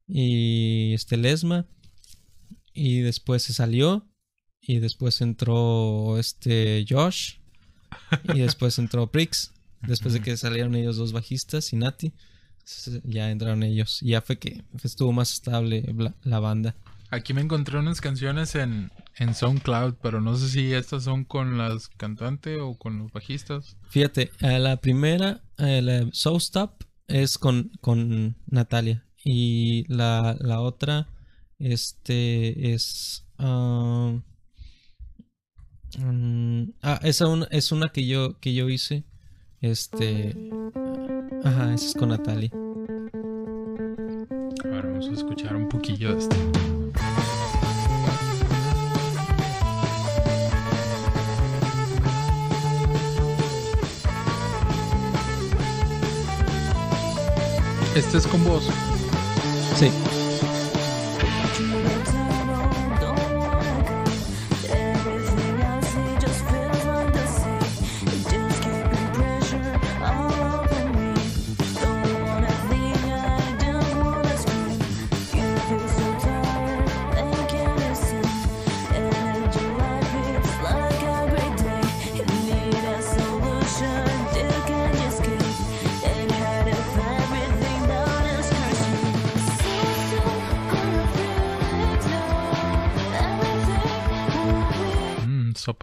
y 0.08 0.92
este 0.92 1.16
Lesma 1.16 1.64
y 2.72 3.02
después 3.02 3.44
se 3.44 3.52
salió 3.52 4.08
y 4.60 4.80
después 4.80 5.20
entró 5.20 6.18
este 6.18 6.84
Josh 6.88 7.34
y 8.34 8.40
después 8.40 8.78
entró 8.78 9.06
Prix 9.06 9.52
después 9.82 10.14
de 10.14 10.20
que 10.20 10.36
salieron 10.36 10.74
ellos 10.74 10.96
dos 10.96 11.12
bajistas 11.12 11.72
y 11.72 11.76
Nati 11.76 12.12
ya 13.04 13.30
entraron 13.30 13.62
ellos. 13.62 14.02
Y 14.02 14.10
ya 14.10 14.22
fue 14.22 14.38
que 14.38 14.64
estuvo 14.82 15.12
más 15.12 15.32
estable 15.32 15.84
la, 15.96 16.14
la 16.22 16.40
banda. 16.40 16.74
Aquí 17.10 17.34
me 17.34 17.42
encontré 17.42 17.78
unas 17.78 18.00
canciones 18.00 18.54
en, 18.54 18.90
en 19.16 19.34
SoundCloud, 19.34 19.94
pero 20.02 20.20
no 20.20 20.36
sé 20.36 20.48
si 20.48 20.72
estas 20.72 21.04
son 21.04 21.24
con 21.24 21.58
las 21.58 21.88
cantantes 21.88 22.58
o 22.60 22.76
con 22.76 22.98
los 22.98 23.12
bajistas. 23.12 23.76
fíjate 23.88 24.32
eh, 24.40 24.58
la 24.58 24.78
primera 24.78 25.42
eh, 25.58 25.80
la 25.82 26.08
So 26.12 26.36
Stop 26.38 26.82
es 27.06 27.38
con, 27.38 27.70
con 27.80 28.36
Natalia. 28.46 29.04
Y 29.22 29.84
la, 29.88 30.36
la 30.40 30.60
otra 30.60 31.08
este 31.58 32.74
es 32.74 33.24
ah, 33.38 34.18
mm, 35.98 36.62
ah, 36.82 37.00
esa 37.02 37.26
un- 37.28 37.46
es 37.50 37.72
una 37.72 37.88
que 37.88 38.06
yo 38.06 38.38
que 38.40 38.54
yo 38.54 38.68
hice 38.68 39.04
este 39.60 40.34
ajá 41.44 41.74
esa 41.74 41.86
es 41.86 41.94
con 41.94 42.08
Natalia 42.10 42.50
A 44.64 44.68
ver, 44.68 44.86
vamos 44.86 45.08
a 45.08 45.12
escuchar 45.12 45.54
un 45.56 45.68
poquillo 45.68 46.12
de 46.14 46.18
este. 46.18 46.36
Este 57.96 58.18
es 58.18 58.26
con 58.26 58.42
vos. 58.44 58.64
sí 59.78 59.90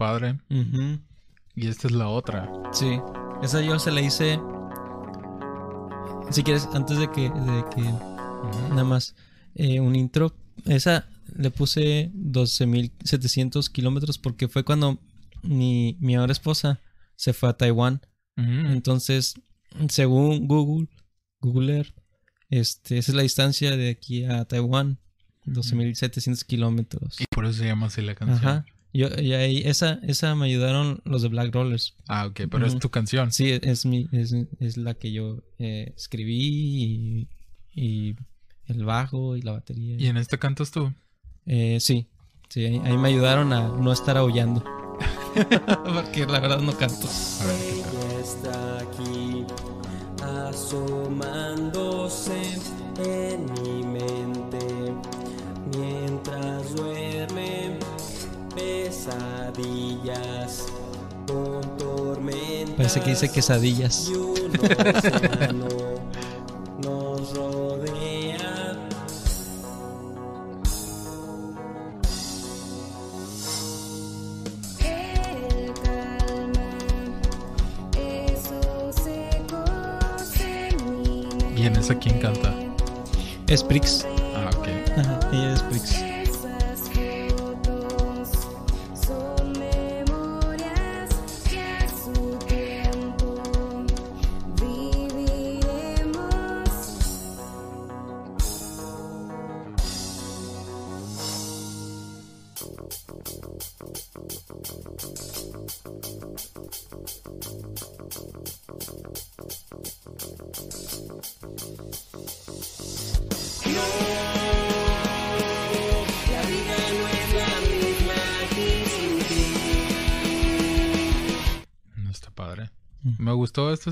padre. 0.02 0.36
Y 1.54 1.68
esta 1.68 1.86
es 1.86 1.94
la 1.94 2.08
otra. 2.08 2.50
Sí, 2.72 2.98
esa 3.40 3.60
yo 3.60 3.78
se 3.78 3.92
la 3.92 4.00
hice. 4.00 4.40
Si 6.30 6.42
quieres, 6.42 6.68
antes 6.72 6.98
de 6.98 7.08
que, 7.10 7.30
de 7.30 7.64
que 7.72 7.82
nada 8.70 8.82
más 8.82 9.14
eh, 9.54 9.78
un 9.78 9.94
intro, 9.94 10.34
esa 10.64 11.06
le 11.36 11.50
puse 11.50 12.10
12.700 12.14 13.70
kilómetros 13.70 14.18
porque 14.18 14.48
fue 14.48 14.64
cuando 14.64 14.98
mi, 15.42 15.96
mi 16.00 16.16
ahora 16.16 16.32
esposa 16.32 16.80
se 17.14 17.32
fue 17.32 17.50
a 17.50 17.52
Taiwán. 17.52 18.00
Entonces, 18.36 19.34
según 19.88 20.48
Google, 20.48 20.88
Google 21.40 21.76
Earth, 21.76 21.94
este, 22.48 22.98
esa 22.98 23.12
es 23.12 23.14
la 23.14 23.22
distancia 23.22 23.76
de 23.76 23.90
aquí 23.90 24.24
a 24.24 24.46
Taiwán, 24.46 24.98
12.700 25.46 26.44
kilómetros. 26.44 27.20
Y 27.20 27.24
por 27.30 27.44
eso 27.44 27.58
se 27.58 27.66
llama 27.66 27.86
así 27.86 28.02
la 28.02 28.16
canción. 28.16 28.38
Ajá. 28.38 28.64
Yo, 28.94 29.08
y 29.18 29.32
ahí, 29.32 29.62
esa, 29.64 30.00
esa 30.02 30.34
me 30.34 30.44
ayudaron 30.46 31.00
los 31.04 31.22
de 31.22 31.28
Black 31.28 31.54
Rollers. 31.54 31.94
Ah, 32.08 32.26
ok, 32.26 32.42
pero 32.50 32.66
es 32.66 32.78
tu 32.78 32.90
canción. 32.90 33.32
Sí, 33.32 33.58
es 33.62 33.86
mi, 33.86 34.06
es, 34.12 34.34
es 34.60 34.76
la 34.76 34.92
que 34.94 35.12
yo 35.12 35.38
eh, 35.58 35.94
escribí 35.96 37.26
y, 37.74 37.74
y 37.74 38.16
el 38.66 38.84
bajo 38.84 39.34
y 39.36 39.42
la 39.42 39.52
batería. 39.52 39.96
¿Y 39.98 40.08
en 40.08 40.18
esta 40.18 40.36
cantas 40.36 40.70
tú? 40.70 40.92
Eh, 41.46 41.78
sí, 41.80 42.06
sí, 42.50 42.66
ahí, 42.66 42.80
ahí 42.84 42.98
me 42.98 43.08
ayudaron 43.08 43.52
a 43.52 43.68
no 43.68 43.92
estar 43.92 44.18
aullando. 44.18 44.62
Porque 45.84 46.26
la 46.26 46.40
verdad 46.40 46.60
no 46.60 46.76
canto. 46.76 47.08
A 47.40 47.46
ver, 47.46 47.56
¿qué 47.56 47.82
tal? 47.82 47.96
Ella 47.96 48.20
está 48.20 48.78
aquí 48.80 49.46
asomándose 50.22 52.58
Parece 62.82 63.00
que 63.00 63.10
dice 63.10 63.30
quesadillas. 63.30 64.08
y 64.08 64.14
un 64.16 64.50
océano 64.96 65.68
nos 66.82 67.32
rodea 67.32 68.76
El 74.80 75.72
calma, 75.74 76.70
esos 77.96 79.06
ecos 79.06 80.40
en 80.40 81.02
mi 81.02 81.62
¿Y 81.62 81.66
en 81.66 81.76
esa 81.76 81.94
quién 81.94 82.18
canta? 82.18 82.52
Es 83.46 83.62
Prix. 83.62 84.01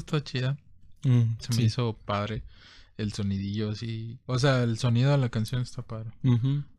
Está 0.01 0.23
chida. 0.23 0.59
Mm, 1.05 1.37
Se 1.39 1.55
me 1.55 1.63
hizo 1.63 1.95
padre 2.05 2.43
el 3.01 3.13
sonidillo 3.13 3.71
así. 3.71 4.19
O 4.27 4.39
sea, 4.39 4.63
el 4.63 4.79
sonido 4.79 5.11
de 5.11 5.19
la 5.19 5.31
canción 5.31 5.63
está 5.63 5.83
padre. 5.83 6.11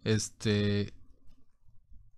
Este. 0.04 0.94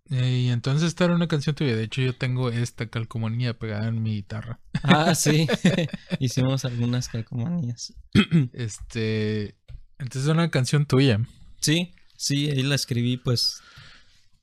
Y 0.09 0.49
entonces 0.49 0.89
esta 0.89 1.05
era 1.05 1.15
una 1.15 1.27
canción 1.27 1.55
tuya. 1.55 1.75
De 1.75 1.83
hecho, 1.83 2.01
yo 2.01 2.13
tengo 2.13 2.49
esta 2.49 2.87
calcomanía 2.87 3.57
pegada 3.57 3.87
en 3.87 4.03
mi 4.03 4.15
guitarra. 4.15 4.59
Ah, 4.83 5.15
sí. 5.15 5.47
Hicimos 6.19 6.65
algunas 6.65 7.07
calcomanías. 7.07 7.93
Este. 8.51 9.55
Entonces 9.97 10.23
es 10.23 10.27
una 10.27 10.51
canción 10.51 10.85
tuya. 10.85 11.21
Sí, 11.61 11.93
sí, 12.17 12.49
ahí 12.49 12.63
la 12.63 12.75
escribí, 12.75 13.17
pues. 13.17 13.61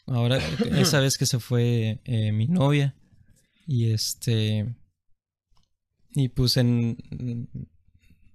Ahora, 0.07 0.39
esa 0.73 1.01
vez 1.01 1.19
que 1.19 1.27
se 1.27 1.39
fue 1.39 2.01
eh, 2.05 2.33
mi 2.33 2.47
novia. 2.47 2.95
Y 3.67 3.93
este. 3.93 4.75
Y 6.13 6.29
pues 6.29 6.57
en. 6.57 6.97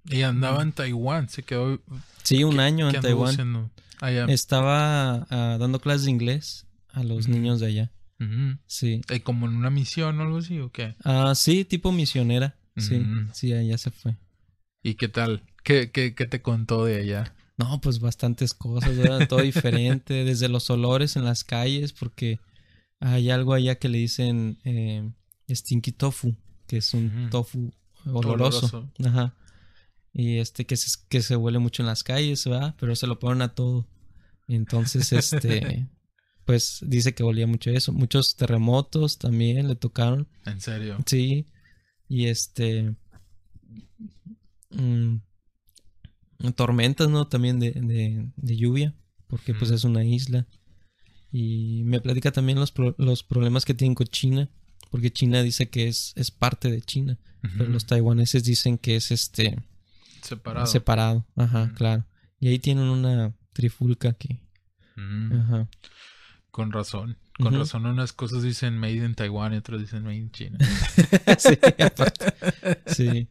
Y 0.05 0.21
andaba 0.21 0.61
en 0.61 0.71
Taiwán. 0.71 1.29
Se 1.29 1.43
quedó. 1.43 1.81
Sí, 2.23 2.43
un 2.43 2.55
¿qué- 2.55 2.61
año 2.61 2.89
en 2.89 3.01
Taiwán. 3.01 3.71
Allá. 4.01 4.25
Estaba 4.25 5.25
ah, 5.29 5.57
dando 5.59 5.79
clases 5.79 6.05
de 6.05 6.11
inglés 6.11 6.67
a 6.89 7.03
los 7.03 7.27
niños 7.27 7.59
de 7.59 7.67
allá. 7.67 7.91
Ujú. 8.19 8.57
Sí. 8.67 9.01
Eh, 9.09 9.21
como 9.21 9.47
en 9.47 9.55
una 9.55 9.69
misión 9.69 10.19
o 10.19 10.23
algo 10.23 10.37
así, 10.37 10.59
¿o 10.59 10.71
qué? 10.71 10.95
Ah, 11.03 11.33
sí, 11.35 11.65
tipo 11.65 11.91
misionera. 11.91 12.55
Sí, 12.77 13.01
sí, 13.33 13.53
allá 13.53 13.77
se 13.77 13.89
fue. 13.89 14.17
¿Y 14.83 14.95
qué 14.95 15.07
tal? 15.07 15.43
¿Qué, 15.63 15.91
qué, 15.91 16.13
qué 16.13 16.25
te 16.25 16.41
contó 16.41 16.83
de 16.83 16.99
allá? 16.99 17.33
No, 17.57 17.79
pues 17.79 17.99
bastantes 17.99 18.53
cosas, 18.53 18.97
¿verdad? 18.97 19.27
Todo 19.29 19.41
diferente, 19.41 20.25
desde 20.25 20.49
los 20.49 20.69
olores 20.69 21.15
en 21.15 21.23
las 21.23 21.45
calles, 21.45 21.93
porque 21.93 22.39
hay 22.99 23.29
algo 23.29 23.53
allá 23.53 23.75
que 23.75 23.87
le 23.87 23.97
dicen 23.97 24.59
eh, 24.65 25.09
stinky 25.49 25.93
tofu, 25.93 26.35
que 26.67 26.77
es 26.77 26.93
un 26.93 27.29
tofu 27.29 27.71
oloroso. 28.05 28.65
Oloroso. 28.67 28.91
Ajá. 29.05 29.35
Y 30.13 30.37
este 30.37 30.65
que 30.65 30.77
se, 30.77 30.89
que 31.09 31.21
se 31.21 31.35
huele 31.35 31.59
mucho 31.59 31.83
en 31.83 31.87
las 31.87 32.03
calles, 32.03 32.45
¿verdad? 32.45 32.75
Pero 32.79 32.95
se 32.95 33.07
lo 33.07 33.19
ponen 33.19 33.41
a 33.41 33.53
todo. 33.53 33.85
Entonces, 34.47 35.11
este, 35.11 35.87
pues 36.45 36.79
dice 36.87 37.13
que 37.13 37.23
olía 37.23 37.47
mucho 37.47 37.69
eso. 37.71 37.91
Muchos 37.91 38.35
terremotos 38.35 39.17
también 39.17 39.67
le 39.67 39.75
tocaron. 39.75 40.27
En 40.45 40.61
serio. 40.61 40.97
Sí. 41.05 41.47
Y 42.07 42.27
este. 42.27 42.95
mm, 44.71 45.17
tormentas, 46.55 47.09
¿no? 47.09 47.27
También 47.27 47.59
de, 47.59 47.71
de- 47.71 48.29
de 48.35 48.57
lluvia. 48.57 48.93
Porque 49.27 49.53
pues 49.55 49.71
es 49.71 49.83
una 49.83 50.03
isla. 50.05 50.47
Y 51.31 51.81
me 51.85 51.99
platica 51.99 52.31
también 52.31 52.59
los, 52.59 52.71
pro- 52.71 52.95
los 52.99 53.23
problemas 53.23 53.65
que 53.65 53.73
tienen 53.73 53.95
con 53.95 54.07
China. 54.07 54.49
Porque 54.95 55.11
China 55.11 55.41
dice 55.43 55.67
que 55.69 55.89
es, 55.89 56.13
es 56.15 56.31
parte 56.31 56.71
de 56.71 56.81
China. 56.81 57.17
Pero 57.57 57.69
los 57.69 57.85
taiwaneses 57.85 58.45
dicen 58.45 58.77
que 58.77 58.95
es 58.95 59.11
este 59.11 59.61
Separado. 60.21 60.65
separado. 60.67 61.25
Ajá, 61.35 61.73
claro. 61.75 62.05
Y 62.39 62.47
ahí 62.47 62.59
tienen 62.59 62.85
una 62.85 63.33
trifulca 63.51 64.13
que. 64.13 64.39
Mm, 64.95 65.33
Ajá. 65.41 65.67
Con 66.49 66.71
razón. 66.71 67.17
Con 67.37 67.53
razón, 67.53 67.85
unas 67.85 68.13
cosas 68.13 68.41
dicen 68.41 68.77
made 68.77 68.95
in 69.05 69.15
Taiwán 69.15 69.53
y 69.53 69.57
otras 69.57 69.81
dicen 69.81 70.03
made 70.03 70.15
in 70.15 70.31
China. 70.31 70.57
sí, 71.37 71.59
aparte. 71.83 72.33
Sí. 72.87 73.27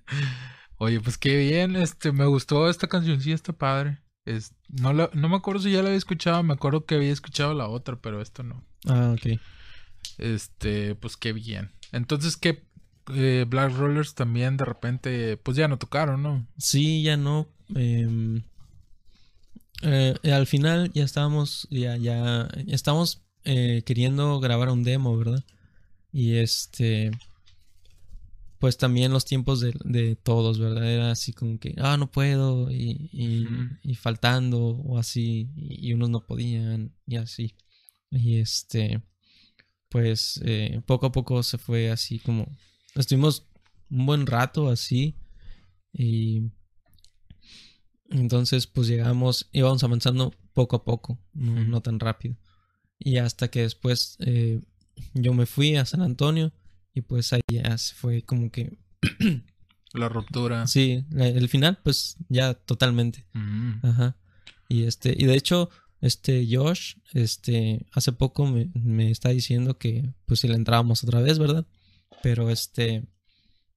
Oye, 0.76 1.00
pues 1.00 1.16
qué 1.16 1.38
bien, 1.38 1.74
este, 1.76 2.12
me 2.12 2.26
gustó 2.26 2.68
esta 2.68 2.86
canción, 2.88 3.22
sí 3.22 3.32
está 3.32 3.54
padre. 3.54 4.00
Es, 4.26 4.52
no, 4.68 4.92
la- 4.92 5.08
no 5.14 5.30
me 5.30 5.36
acuerdo 5.36 5.62
si 5.62 5.70
ya 5.72 5.78
la 5.80 5.86
había 5.88 5.96
escuchado, 5.98 6.42
me 6.42 6.52
acuerdo 6.52 6.84
que 6.84 6.96
había 6.96 7.10
escuchado 7.12 7.54
la 7.54 7.66
otra, 7.68 7.96
pero 7.96 8.20
esto 8.20 8.42
no. 8.42 8.62
Ah, 8.86 9.14
ok. 9.16 9.40
Este, 10.18 10.94
pues 10.94 11.16
qué 11.16 11.32
bien. 11.32 11.72
Entonces, 11.92 12.36
¿qué? 12.36 12.64
Eh, 13.12 13.44
Black 13.48 13.72
Rollers 13.76 14.14
también 14.14 14.56
de 14.56 14.64
repente, 14.64 15.36
pues 15.36 15.56
ya 15.56 15.68
no 15.68 15.78
tocaron, 15.78 16.22
¿no? 16.22 16.46
Sí, 16.58 17.02
ya 17.02 17.16
no. 17.16 17.48
em, 17.74 18.42
eh, 19.82 20.14
al 20.32 20.46
final 20.46 20.90
ya 20.92 21.04
estábamos, 21.04 21.68
ya, 21.70 21.96
ya, 21.96 22.48
ya 22.64 22.74
estábamos 22.74 23.22
eh, 23.44 23.82
queriendo 23.84 24.40
grabar 24.40 24.70
un 24.70 24.82
demo, 24.84 25.16
¿verdad? 25.16 25.44
Y 26.12 26.36
este, 26.36 27.10
pues 28.58 28.78
también 28.78 29.12
los 29.12 29.26
tiempos 29.26 29.60
de, 29.60 29.74
de 29.84 30.16
todos, 30.16 30.58
¿verdad? 30.58 30.90
Era 30.90 31.10
así 31.10 31.32
como 31.34 31.58
que, 31.58 31.74
ah, 31.78 31.96
no 31.98 32.10
puedo, 32.10 32.70
y, 32.70 33.10
y, 33.82 33.94
faltando, 33.96 34.58
o 34.68 34.98
así, 34.98 35.50
y, 35.56 35.88
y 35.90 35.92
unos 35.92 36.08
no 36.10 36.24
podían, 36.26 36.94
y 37.06 37.16
así. 37.16 37.54
Y 38.10 38.38
este, 38.38 39.02
pues 39.94 40.40
eh, 40.44 40.80
poco 40.86 41.06
a 41.06 41.12
poco 41.12 41.40
se 41.44 41.56
fue 41.56 41.88
así 41.88 42.18
como, 42.18 42.48
estuvimos 42.96 43.46
un 43.88 44.06
buen 44.06 44.26
rato 44.26 44.68
así, 44.68 45.14
y 45.92 46.50
entonces 48.10 48.66
pues 48.66 48.88
llegamos, 48.88 49.48
íbamos 49.52 49.84
avanzando 49.84 50.34
poco 50.52 50.74
a 50.74 50.84
poco, 50.84 51.20
no, 51.32 51.62
no 51.62 51.80
tan 51.80 52.00
rápido. 52.00 52.36
Y 52.98 53.18
hasta 53.18 53.46
que 53.46 53.60
después 53.62 54.16
eh, 54.18 54.62
yo 55.12 55.32
me 55.32 55.46
fui 55.46 55.76
a 55.76 55.84
San 55.84 56.02
Antonio 56.02 56.52
y 56.92 57.02
pues 57.02 57.32
ahí 57.32 57.42
ya 57.46 57.78
se 57.78 57.94
fue 57.94 58.22
como 58.22 58.50
que, 58.50 58.76
La 59.92 60.08
ruptura. 60.08 60.66
sí, 60.66 61.04
el 61.16 61.48
final 61.48 61.78
pues 61.84 62.16
ya 62.28 62.54
totalmente. 62.54 63.28
Mm. 63.32 63.74
Ajá. 63.86 64.16
Y 64.68 64.86
este, 64.86 65.14
y 65.16 65.26
de 65.26 65.36
hecho, 65.36 65.70
este 66.04 66.46
Josh, 66.50 66.96
este, 67.12 67.86
hace 67.92 68.12
poco 68.12 68.46
me, 68.46 68.70
me 68.74 69.10
está 69.10 69.30
diciendo 69.30 69.78
que 69.78 70.12
pues 70.26 70.40
si 70.40 70.48
le 70.48 70.54
entrábamos 70.54 71.02
otra 71.04 71.20
vez, 71.20 71.38
¿verdad? 71.38 71.66
Pero 72.22 72.50
este, 72.50 73.04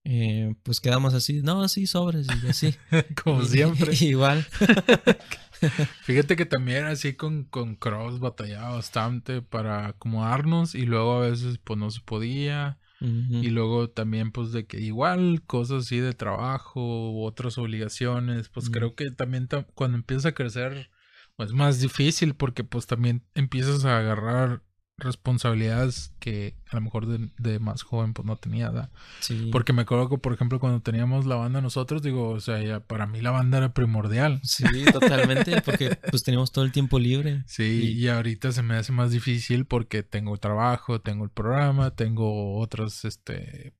eh, 0.03 0.55
pues 0.63 0.79
quedamos 0.79 1.13
así, 1.13 1.41
no, 1.41 1.67
sí, 1.67 1.87
sobres 1.87 2.27
y 2.43 2.47
así. 2.47 2.75
Como 3.23 3.43
siempre. 3.43 3.93
Igual. 4.01 4.45
Fíjate 6.03 6.35
que 6.35 6.45
también 6.45 6.85
así 6.85 7.13
con, 7.13 7.43
con 7.45 7.75
Cross 7.75 8.19
batallaba 8.19 8.75
bastante 8.75 9.41
para 9.41 9.87
acomodarnos 9.87 10.75
y 10.75 10.85
luego 10.85 11.15
a 11.23 11.29
veces 11.29 11.57
pues 11.63 11.79
no 11.79 11.89
se 11.91 12.01
podía 12.01 12.77
y 12.99 13.49
luego 13.51 13.91
también 13.91 14.31
pues 14.31 14.51
de 14.51 14.65
que 14.65 14.81
igual 14.81 15.43
cosas 15.45 15.83
así 15.85 15.99
de 15.99 16.13
trabajo 16.13 17.11
u 17.11 17.25
otras 17.25 17.59
obligaciones 17.59 18.49
pues 18.49 18.69
Mm. 18.69 18.71
creo 18.71 18.95
que 18.95 19.11
también 19.11 19.47
ta- 19.47 19.67
cuando 19.75 19.97
empiezas 19.97 20.25
a 20.25 20.31
crecer 20.31 20.89
pues 21.37 21.53
más 21.53 21.79
difícil 21.79 22.33
porque 22.35 22.63
pues 22.65 22.85
también 22.87 23.23
empiezas 23.35 23.85
a 23.85 23.97
agarrar 23.99 24.63
responsabilidades 24.99 26.11
que 26.19 26.55
a 26.71 26.75
lo 26.75 26.81
mejor 26.81 27.05
de, 27.05 27.29
de 27.37 27.59
más 27.59 27.83
joven 27.83 28.13
pues 28.13 28.25
no 28.25 28.35
tenía 28.37 28.69
¿verdad? 28.71 28.91
Sí. 29.19 29.49
porque 29.51 29.71
me 29.73 29.83
acuerdo 29.83 30.09
que 30.09 30.17
por 30.17 30.33
ejemplo 30.33 30.59
cuando 30.59 30.81
teníamos 30.81 31.25
la 31.27 31.35
banda 31.35 31.61
nosotros 31.61 32.01
digo 32.01 32.29
o 32.29 32.39
sea 32.39 32.61
ya 32.63 32.79
para 32.79 33.05
mí 33.05 33.21
la 33.21 33.31
banda 33.31 33.59
era 33.59 33.73
primordial 33.73 34.39
Sí, 34.43 34.63
totalmente, 34.91 35.61
porque 35.61 35.95
pues 36.09 36.23
teníamos 36.23 36.51
todo 36.51 36.65
el 36.65 36.71
tiempo 36.71 36.97
libre. 36.99 37.43
Sí, 37.47 37.93
Y- 37.95 38.05
y 38.05 38.07
ahorita 38.07 38.51
se 38.51 38.63
me 38.63 38.75
hace 38.75 38.91
más 38.91 39.11
difícil 39.11 39.65
porque 39.65 40.01
tengo 40.03 40.35
trabajo, 40.37 40.99
tengo 41.01 41.23
el 41.25 41.29
programa, 41.31 41.91
tengo 41.91 42.57
otras, 42.59 43.05
este, 43.05 43.73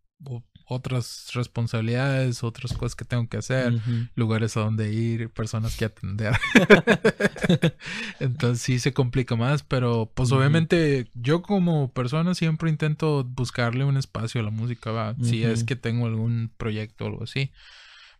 otras 0.69 1.29
responsabilidades, 1.33 2.43
otras 2.43 2.73
cosas 2.73 2.95
que 2.95 3.05
tengo 3.05 3.27
que 3.29 3.37
hacer, 3.37 3.79
lugares 4.15 4.57
a 4.57 4.61
donde 4.61 4.91
ir, 4.91 5.29
personas 5.29 5.77
que 5.77 5.85
atender. 5.85 6.37
Entonces 8.19 8.61
sí 8.61 8.79
se 8.79 8.93
complica 8.93 9.37
más, 9.37 9.63
pero 9.63 10.11
pues 10.13 10.31
obviamente 10.33 11.09
yo 11.13 11.41
como 11.41 11.93
persona 11.93 12.35
siempre 12.35 12.69
intento 12.69 13.23
buscarle 13.23 13.85
un 13.85 13.95
espacio 13.95 14.41
a 14.41 14.43
la 14.43 14.51
música, 14.51 14.91
¿va? 14.91 15.15
Si 15.21 15.43
es 15.43 15.63
que 15.63 15.77
tengo 15.77 16.05
algún 16.05 16.51
proyecto 16.57 17.05
o 17.05 17.07
algo 17.07 17.23
así. 17.23 17.51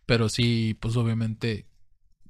Pero 0.06 0.30
sí, 0.30 0.74
pues 0.80 0.96
obviamente 0.96 1.66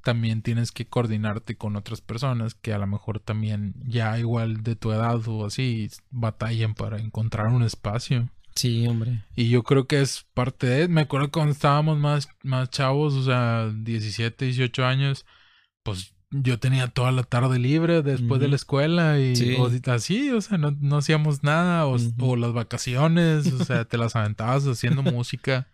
también 0.02 0.42
tienes 0.42 0.72
que 0.72 0.86
coordinarte 0.86 1.56
con 1.56 1.76
otras 1.76 2.00
personas 2.00 2.54
que 2.54 2.72
a 2.72 2.78
lo 2.78 2.88
mejor 2.88 3.20
también 3.20 3.74
ya 3.86 4.18
igual 4.18 4.64
de 4.64 4.74
tu 4.74 4.90
edad 4.90 5.20
o 5.28 5.46
así 5.46 5.90
batallan 6.10 6.74
para 6.74 6.98
encontrar 6.98 7.48
un 7.48 7.62
espacio. 7.62 8.28
Sí, 8.58 8.86
hombre. 8.88 9.24
Y 9.36 9.48
yo 9.48 9.62
creo 9.62 9.86
que 9.86 10.00
es 10.00 10.26
parte 10.34 10.66
de... 10.66 10.88
Me 10.88 11.02
acuerdo 11.02 11.30
cuando 11.30 11.52
estábamos 11.52 11.96
más, 11.98 12.28
más 12.42 12.70
chavos, 12.70 13.14
o 13.14 13.22
sea, 13.22 13.72
17, 13.72 14.46
18 14.46 14.84
años, 14.84 15.24
pues 15.84 16.12
yo 16.30 16.58
tenía 16.58 16.88
toda 16.88 17.12
la 17.12 17.22
tarde 17.22 17.58
libre 17.58 18.02
después 18.02 18.40
de 18.40 18.48
la 18.48 18.56
escuela 18.56 19.18
y 19.20 19.36
Sí. 19.36 19.56
o 19.58 19.70
así, 19.92 20.30
o 20.30 20.40
sea, 20.40 20.58
no, 20.58 20.72
no 20.72 20.96
hacíamos 20.98 21.42
nada, 21.44 21.86
o 21.86 21.96
las 22.36 22.52
vacaciones, 22.52 23.46
o 23.52 23.64
sea, 23.64 23.84
te 23.84 23.96
las 23.96 24.16
aventabas 24.16 24.64
haciendo 24.66 25.02
música. 25.02 25.68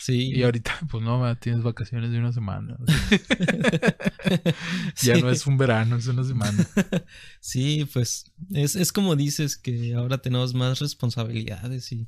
Sí. 0.00 0.32
Y 0.34 0.42
ahorita, 0.42 0.78
pues 0.90 1.02
no, 1.02 1.36
tienes 1.36 1.62
vacaciones 1.62 2.10
de 2.10 2.18
una 2.18 2.32
semana. 2.32 2.76
ya 5.02 5.16
no 5.18 5.30
es 5.30 5.46
un 5.46 5.56
verano, 5.56 5.96
es 5.96 6.06
una 6.06 6.24
semana. 6.24 6.66
Sí, 7.40 7.88
pues 7.92 8.30
es, 8.52 8.76
es 8.76 8.92
como 8.92 9.16
dices 9.16 9.56
que 9.56 9.94
ahora 9.94 10.18
tenemos 10.18 10.54
más 10.54 10.78
responsabilidades 10.78 11.90
y, 11.90 12.06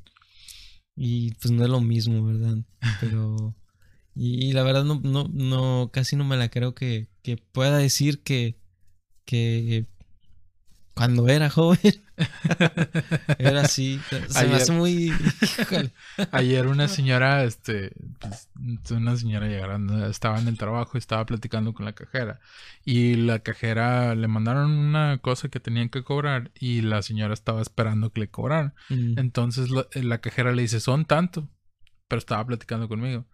y 0.94 1.32
pues 1.34 1.50
no 1.50 1.64
es 1.64 1.70
lo 1.70 1.80
mismo, 1.80 2.24
¿verdad? 2.26 2.58
Pero 3.00 3.56
y, 4.14 4.46
y 4.46 4.52
la 4.52 4.62
verdad 4.62 4.84
no, 4.84 5.00
no, 5.02 5.28
no, 5.32 5.90
casi 5.92 6.16
no 6.16 6.24
me 6.24 6.36
la 6.36 6.50
creo 6.50 6.74
que, 6.74 7.08
que 7.22 7.38
pueda 7.38 7.78
decir 7.78 8.22
que, 8.22 8.60
que 9.24 9.86
cuando 10.94 11.28
era 11.28 11.48
joven 11.48 12.04
era 13.38 13.62
así. 13.62 14.00
Se 14.28 14.46
me 14.46 14.56
hace 14.56 14.72
muy... 14.72 15.12
híjole. 15.58 15.92
Ayer 16.32 16.66
una 16.66 16.88
señora, 16.88 17.44
este, 17.44 17.92
pues, 18.18 18.48
una 18.90 19.16
señora 19.16 19.46
llegaron, 19.48 20.04
estaba 20.04 20.38
en 20.38 20.48
el 20.48 20.58
trabajo 20.58 20.92
y 20.94 20.98
estaba 20.98 21.26
platicando 21.26 21.72
con 21.74 21.84
la 21.84 21.94
cajera. 21.94 22.40
Y 22.84 23.14
la 23.14 23.40
cajera 23.40 24.14
le 24.14 24.28
mandaron 24.28 24.70
una 24.70 25.18
cosa 25.18 25.48
que 25.48 25.60
tenían 25.60 25.88
que 25.88 26.02
cobrar 26.02 26.50
y 26.58 26.82
la 26.82 27.02
señora 27.02 27.34
estaba 27.34 27.62
esperando 27.62 28.12
que 28.12 28.20
le 28.20 28.30
cobraran. 28.30 28.74
Mm, 28.88 29.18
Entonces 29.18 29.70
la, 29.70 29.86
la 29.94 30.18
cajera 30.18 30.52
le 30.52 30.62
dice, 30.62 30.80
son 30.80 31.04
tanto. 31.04 31.48
Pero 32.08 32.18
estaba 32.18 32.46
platicando 32.46 32.88
conmigo. 32.88 33.26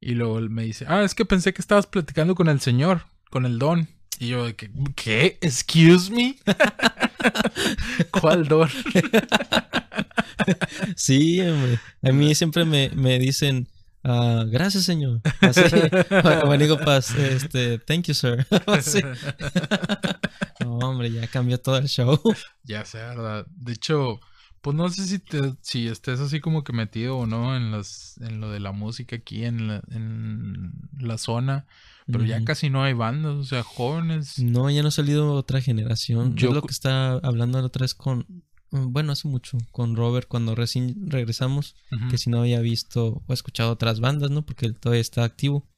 Y 0.00 0.14
luego 0.14 0.38
él 0.38 0.50
me 0.50 0.64
dice, 0.64 0.84
ah, 0.88 1.02
es 1.02 1.14
que 1.14 1.24
pensé 1.24 1.52
que 1.52 1.62
estabas 1.62 1.86
platicando 1.86 2.34
con 2.34 2.48
el 2.48 2.60
señor, 2.60 3.02
con 3.30 3.46
el 3.46 3.58
don. 3.58 3.88
Y 4.18 4.28
yo, 4.28 4.44
que, 4.56 4.70
¿qué? 4.96 5.38
¿Excuse 5.40 6.10
me? 6.12 6.36
¿Cuál 8.10 8.48
don? 8.48 8.68
Sí, 10.96 11.40
hombre. 11.40 11.78
A 12.02 12.12
mí 12.12 12.34
siempre 12.34 12.64
me, 12.64 12.90
me 12.94 13.18
dicen, 13.18 13.68
ah, 14.04 14.44
gracias, 14.46 14.84
señor. 14.84 15.20
Así, 15.40 15.62
o 16.42 16.46
me 16.48 16.58
digo, 16.58 16.78
pas, 16.78 17.14
este, 17.14 17.78
thank 17.78 18.06
you, 18.06 18.14
sir. 18.14 18.46
Así. 18.66 19.00
No, 20.60 20.78
hombre, 20.78 21.10
ya 21.10 21.26
cambió 21.26 21.58
todo 21.58 21.76
el 21.78 21.88
show. 21.88 22.20
Ya 22.62 22.84
sé, 22.84 22.98
¿verdad? 22.98 23.44
De 23.48 23.72
hecho, 23.72 24.20
pues 24.62 24.76
no 24.76 24.88
sé 24.88 25.06
si 25.06 25.18
te, 25.18 25.54
si 25.60 25.88
estés 25.88 26.20
así 26.20 26.40
como 26.40 26.62
que 26.62 26.72
metido 26.72 27.18
o 27.18 27.26
no 27.26 27.56
en 27.56 27.72
las, 27.72 28.16
en 28.20 28.40
lo 28.40 28.48
de 28.50 28.60
la 28.60 28.70
música 28.70 29.16
aquí 29.16 29.44
en 29.44 29.66
la, 29.66 29.82
en 29.90 30.72
la 30.98 31.18
zona, 31.18 31.66
pero 32.06 32.24
ya 32.24 32.42
casi 32.44 32.70
no 32.70 32.82
hay 32.82 32.94
bandas, 32.94 33.34
o 33.34 33.44
sea, 33.44 33.64
jóvenes. 33.64 34.38
No, 34.38 34.70
ya 34.70 34.82
no 34.82 34.88
ha 34.88 34.92
salido 34.92 35.34
otra 35.34 35.60
generación. 35.60 36.36
Yo 36.36 36.52
lo 36.52 36.62
que 36.62 36.72
estaba 36.72 37.18
hablando 37.24 37.60
la 37.60 37.66
otra 37.66 37.82
vez 37.82 37.94
con, 37.94 38.44
bueno, 38.70 39.12
hace 39.12 39.26
mucho, 39.26 39.58
con 39.72 39.96
Robert 39.96 40.28
cuando 40.28 40.54
recién 40.54 41.10
regresamos, 41.10 41.74
que 42.08 42.16
si 42.16 42.30
no 42.30 42.40
había 42.40 42.60
visto 42.60 43.22
o 43.26 43.32
escuchado 43.32 43.72
otras 43.72 43.98
bandas, 43.98 44.30
¿no? 44.30 44.46
Porque 44.46 44.66
él 44.66 44.78
todavía 44.78 45.00
está 45.00 45.24
activo. 45.24 45.68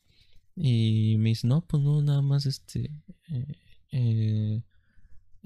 Y 0.57 1.16
me 1.18 1.30
dice, 1.30 1.47
no, 1.47 1.62
pues 1.62 1.82
no, 1.82 2.03
nada 2.03 2.22
más 2.22 2.47
este, 2.47 2.91
eh, 3.28 3.55
eh, 3.91 4.62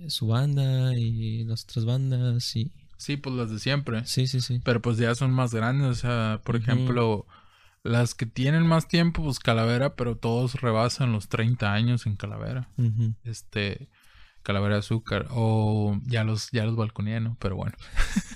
su 0.09 0.26
banda 0.26 0.97
y 0.99 1.45
las 1.45 1.62
otras 1.64 1.84
bandas 1.84 2.57
y... 2.57 2.72
Sí, 2.99 3.16
pues 3.16 3.34
las 3.36 3.51
de 3.51 3.59
siempre. 3.61 4.05
Sí, 4.05 4.26
sí, 4.26 4.40
sí. 4.40 4.61
Pero 4.64 4.82
pues 4.82 4.99
ya 4.99 5.14
son 5.14 5.32
más 5.32 5.55
grandes, 5.55 5.86
o 5.86 5.94
sea, 5.94 6.40
por 6.44 6.57
ejemplo, 6.57 7.26
las 7.84 8.14
que 8.14 8.26
tienen 8.26 8.66
más 8.66 8.88
tiempo, 8.88 9.22
pues 9.22 9.38
Calavera, 9.38 9.94
pero 9.94 10.16
todos 10.16 10.61
rebasan 10.61 11.12
los 11.12 11.28
30 11.28 11.72
años 11.72 12.07
en 12.07 12.16
Calavera. 12.16 12.68
Este, 13.22 13.88
Calavera 14.42 14.74
de 14.74 14.80
Azúcar, 14.80 15.26
o 15.30 15.99
ya 16.07 16.24
los, 16.24 16.51
ya 16.51 16.64
los 16.64 16.76
balconianos, 16.76 17.36
pero 17.38 17.55
bueno. 17.57 17.76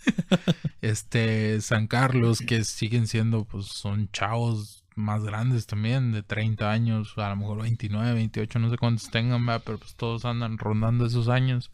este, 0.80 1.60
San 1.60 1.88
Carlos, 1.88 2.40
que 2.40 2.62
siguen 2.62 3.08
siendo, 3.08 3.44
pues 3.44 3.66
son 3.66 4.10
chavos 4.12 4.81
más 4.94 5.24
grandes 5.24 5.66
también, 5.66 6.12
de 6.12 6.22
30 6.22 6.70
años, 6.70 7.12
a 7.16 7.28
lo 7.30 7.36
mejor 7.36 7.62
29, 7.62 8.12
28, 8.14 8.58
no 8.58 8.70
sé 8.70 8.76
cuántos 8.78 9.10
tengan, 9.10 9.44
¿verdad? 9.46 9.62
pero 9.64 9.78
pues 9.78 9.94
todos 9.94 10.24
andan 10.24 10.58
rondando 10.58 11.06
esos 11.06 11.28
años. 11.28 11.70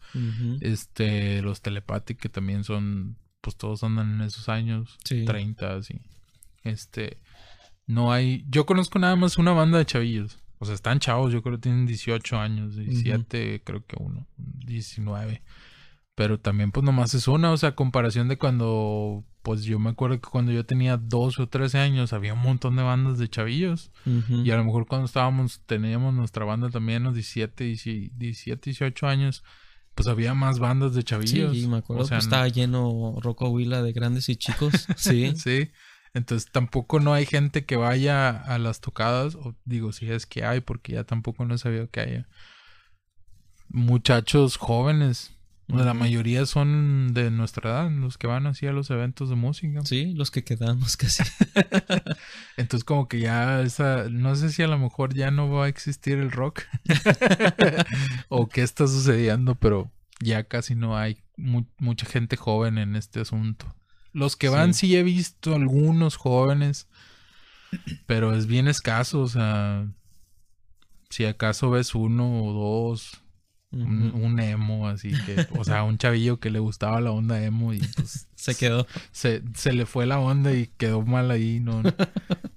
Este, 0.61 1.41
los 1.41 1.61
Telepathic 1.61 2.19
que 2.19 2.29
también 2.29 2.63
son, 2.63 3.17
pues 3.41 3.55
todos 3.57 3.83
andan 3.83 4.11
en 4.13 4.21
esos 4.21 4.49
años, 4.49 4.97
Sí. 5.03 5.25
30, 5.25 5.75
así. 5.75 6.01
Este, 6.63 7.17
no 7.87 8.11
hay, 8.11 8.45
yo 8.49 8.65
conozco 8.65 8.99
nada 8.99 9.15
más 9.15 9.37
una 9.37 9.51
banda 9.51 9.77
de 9.77 9.85
chavillos. 9.85 10.39
O 10.59 10.65
sea, 10.65 10.75
están 10.75 10.99
chavos, 10.99 11.31
yo 11.31 11.41
creo 11.41 11.55
que 11.55 11.61
tienen 11.61 11.85
18 11.85 12.37
años, 12.37 12.75
17, 12.75 13.61
creo 13.63 13.85
que 13.85 13.95
uno, 13.97 14.27
19. 14.37 15.41
Pero 16.19 16.37
también, 16.37 16.73
pues 16.73 16.83
nomás 16.83 17.13
es 17.13 17.29
una, 17.29 17.49
o 17.53 17.55
sea, 17.55 17.75
comparación 17.75 18.27
de 18.27 18.37
cuando, 18.37 19.23
pues 19.41 19.63
yo 19.63 19.79
me 19.79 19.91
acuerdo 19.91 20.19
que 20.19 20.29
cuando 20.29 20.51
yo 20.51 20.65
tenía 20.65 20.97
12 20.97 21.43
o 21.43 21.47
13 21.47 21.77
años 21.79 22.11
había 22.11 22.33
un 22.33 22.41
montón 22.41 22.75
de 22.75 22.83
bandas 22.83 23.17
de 23.17 23.29
chavillos. 23.29 23.93
Y 24.05 24.51
a 24.51 24.57
lo 24.57 24.65
mejor 24.65 24.85
cuando 24.85 25.05
estábamos, 25.05 25.61
teníamos 25.65 26.13
nuestra 26.13 26.43
banda 26.43 26.69
también 26.69 27.03
a 27.03 27.05
los 27.05 27.13
17, 27.13 27.63
17, 27.63 28.11
17, 28.17 28.69
18 28.69 29.07
años, 29.07 29.45
pues 29.95 30.09
había 30.09 30.33
más 30.33 30.59
bandas 30.59 30.93
de 30.93 31.03
chavillos. 31.05 31.55
Sí, 31.55 31.67
me 31.67 31.77
acuerdo 31.77 32.03
O 32.03 32.05
sea, 32.05 32.17
que 32.17 32.23
estaba 32.23 32.49
lleno 32.49 33.15
Rocco 33.21 33.47
Huila 33.47 33.81
de 33.81 33.93
grandes 33.93 34.27
y 34.27 34.35
chicos. 34.35 34.73
Sí. 34.97 35.31
Sí. 35.37 35.71
Entonces 36.13 36.51
tampoco 36.51 36.99
no 36.99 37.13
hay 37.13 37.25
gente 37.25 37.63
que 37.63 37.77
vaya 37.77 38.31
a 38.31 38.59
las 38.59 38.81
tocadas, 38.81 39.35
o 39.35 39.55
digo, 39.63 39.93
si 39.93 40.11
es 40.11 40.25
que 40.25 40.43
hay, 40.43 40.59
porque 40.59 40.91
ya 40.91 41.05
tampoco 41.05 41.45
no 41.45 41.55
he 41.55 41.57
sabido 41.57 41.89
que 41.89 42.01
haya 42.01 42.27
muchachos 43.69 44.57
jóvenes. 44.57 45.38
La 45.69 45.91
Ujú. 45.91 45.99
mayoría 45.99 46.45
son 46.47 47.13
de 47.13 47.29
nuestra 47.29 47.69
edad, 47.69 47.91
los 47.91 48.17
que 48.17 48.25
van 48.25 48.47
así 48.47 48.65
a 48.65 48.71
los 48.71 48.89
eventos 48.89 49.29
de 49.29 49.35
música. 49.35 49.81
Sí, 49.85 50.13
los 50.15 50.31
que 50.31 50.43
quedamos 50.43 50.97
casi. 50.97 51.21
Entonces 52.57 52.83
como 52.83 53.07
que 53.07 53.19
ya 53.19 53.61
esa, 53.61 54.09
no 54.09 54.35
sé 54.35 54.49
si 54.51 54.63
a 54.63 54.67
lo 54.67 54.79
mejor 54.79 55.13
ya 55.13 55.29
no 55.31 55.49
va 55.49 55.65
a 55.65 55.67
existir 55.69 56.17
el 56.17 56.31
rock 56.31 56.63
o 58.29 58.49
qué 58.49 58.63
está 58.63 58.87
sucediendo, 58.87 59.55
pero 59.55 59.91
ya 60.19 60.43
casi 60.45 60.73
no 60.75 60.97
hay 60.97 61.21
mu- 61.37 61.67
mucha 61.77 62.05
gente 62.07 62.35
joven 62.35 62.77
en 62.77 62.95
este 62.95 63.21
asunto. 63.21 63.75
Los 64.11 64.35
que 64.35 64.49
van 64.49 64.73
Sí. 64.73 64.87
sí 64.87 64.95
he 64.95 65.03
visto 65.03 65.53
algunos 65.53 66.15
jóvenes, 66.15 66.87
pero 68.07 68.33
es 68.35 68.47
bien 68.47 68.67
escaso, 68.67 69.21
o 69.21 69.27
sea, 69.27 69.87
si 71.09 71.25
acaso 71.25 71.69
ves 71.69 71.93
uno 71.95 72.43
o 72.45 72.53
dos, 72.53 73.18
un, 73.71 74.39
emo, 74.39 74.87
así 74.87 75.11
que, 75.25 75.47
o 75.57 75.63
sea, 75.63 75.83
un 75.83 75.97
chavillo 75.97 76.39
que 76.39 76.49
le 76.49 76.59
gustaba 76.59 77.01
la 77.01 77.11
onda 77.11 77.43
emo 77.43 77.73
y 77.73 77.79
pues 77.95 78.27
Se 78.35 78.55
quedó. 78.55 78.87
se, 79.11 79.43
se 79.53 79.73
le 79.73 79.85
fue 79.85 80.05
la 80.05 80.19
onda 80.19 80.53
y 80.53 80.67
quedó 80.77 81.03
mal 81.03 81.29
ahí, 81.29 81.59
no, 81.59 81.83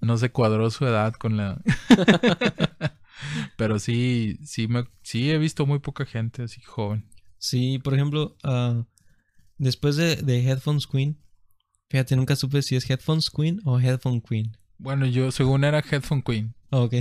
no 0.00 0.16
se 0.16 0.30
cuadró 0.30 0.70
su 0.70 0.86
edad 0.86 1.12
con 1.14 1.36
la... 1.36 1.60
Pero 3.56 3.78
sí, 3.78 4.38
sí, 4.44 4.68
me, 4.68 4.84
sí 5.02 5.30
he 5.30 5.38
visto 5.38 5.66
muy 5.66 5.78
poca 5.78 6.06
gente 6.06 6.42
así 6.42 6.60
joven. 6.62 7.08
Sí, 7.38 7.78
por 7.78 7.94
ejemplo, 7.94 8.36
ah, 8.42 8.84
después 9.58 9.96
de, 9.96 10.16
de 10.16 10.48
Headphones 10.48 10.86
Queen, 10.86 11.18
fíjate, 11.90 12.16
nunca 12.16 12.36
supe 12.36 12.62
si 12.62 12.76
es 12.76 12.88
Headphones 12.88 13.30
Queen 13.30 13.60
o 13.64 13.78
Headphone 13.78 14.20
Queen. 14.20 14.56
Bueno, 14.78 15.06
yo 15.06 15.30
según 15.30 15.64
era 15.64 15.78
Headphone 15.78 16.22
Queen, 16.22 16.54
Ok. 16.70 16.94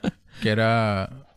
que 0.42 0.48
era 0.48 1.27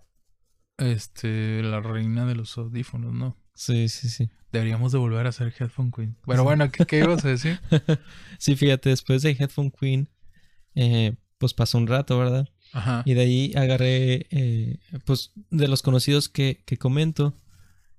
este 0.78 1.62
la 1.64 1.82
reina 1.82 2.26
de 2.26 2.36
los 2.36 2.58
audífonos, 2.58 3.14
¿no? 3.14 3.38
sí, 3.54 3.90
sí, 3.90 4.10
sí. 4.10 4.30
Deberíamos 4.52 4.92
de 4.92 4.98
volver 4.98 5.28
a 5.28 5.32
ser 5.32 5.54
Headphone 5.58 5.92
Queen. 5.92 6.18
Pero 6.26 6.44
bueno, 6.44 6.70
¿qué, 6.72 6.86
qué 6.86 7.00
ibas 7.00 7.24
a 7.24 7.30
decir? 7.30 7.60
Sí, 8.38 8.56
fíjate, 8.56 8.90
después 8.90 9.22
de 9.22 9.32
Headphone 9.32 9.72
Queen, 9.72 10.10
eh, 10.76 11.16
pues 11.38 11.54
pasó 11.54 11.78
un 11.78 11.88
rato, 11.88 12.18
¿verdad? 12.18 12.50
Ajá. 12.74 13.04
Y 13.06 13.14
de 13.14 13.22
ahí 13.22 13.54
agarré, 13.56 14.28
eh, 14.32 14.80
pues, 15.06 15.32
de 15.52 15.68
los 15.68 15.82
conocidos 15.82 16.28
que, 16.28 16.64
que 16.66 16.78
comento 16.78 17.40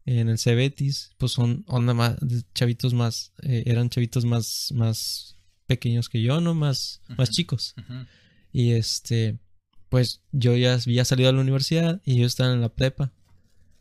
en 0.04 0.28
el 0.28 0.38
Cebetis, 0.38 1.14
pues 1.16 1.32
son 1.32 1.64
onda 1.68 1.94
más, 1.94 2.16
chavitos 2.54 2.92
más, 2.92 3.32
eh, 3.42 3.62
eran 3.66 3.88
chavitos 3.88 4.24
más, 4.24 4.72
más 4.74 5.36
pequeños 5.66 6.08
que 6.08 6.22
yo, 6.22 6.40
¿no? 6.40 6.54
Más, 6.54 7.02
más 7.16 7.30
chicos. 7.30 7.74
Y 8.52 8.72
este, 8.72 9.38
pues 9.92 10.22
yo 10.32 10.56
ya 10.56 10.72
había 10.74 11.04
salido 11.04 11.28
a 11.28 11.32
la 11.34 11.42
universidad 11.42 12.00
y 12.02 12.14
ellos 12.14 12.28
estaban 12.32 12.54
en 12.54 12.62
la 12.62 12.70
prepa. 12.70 13.12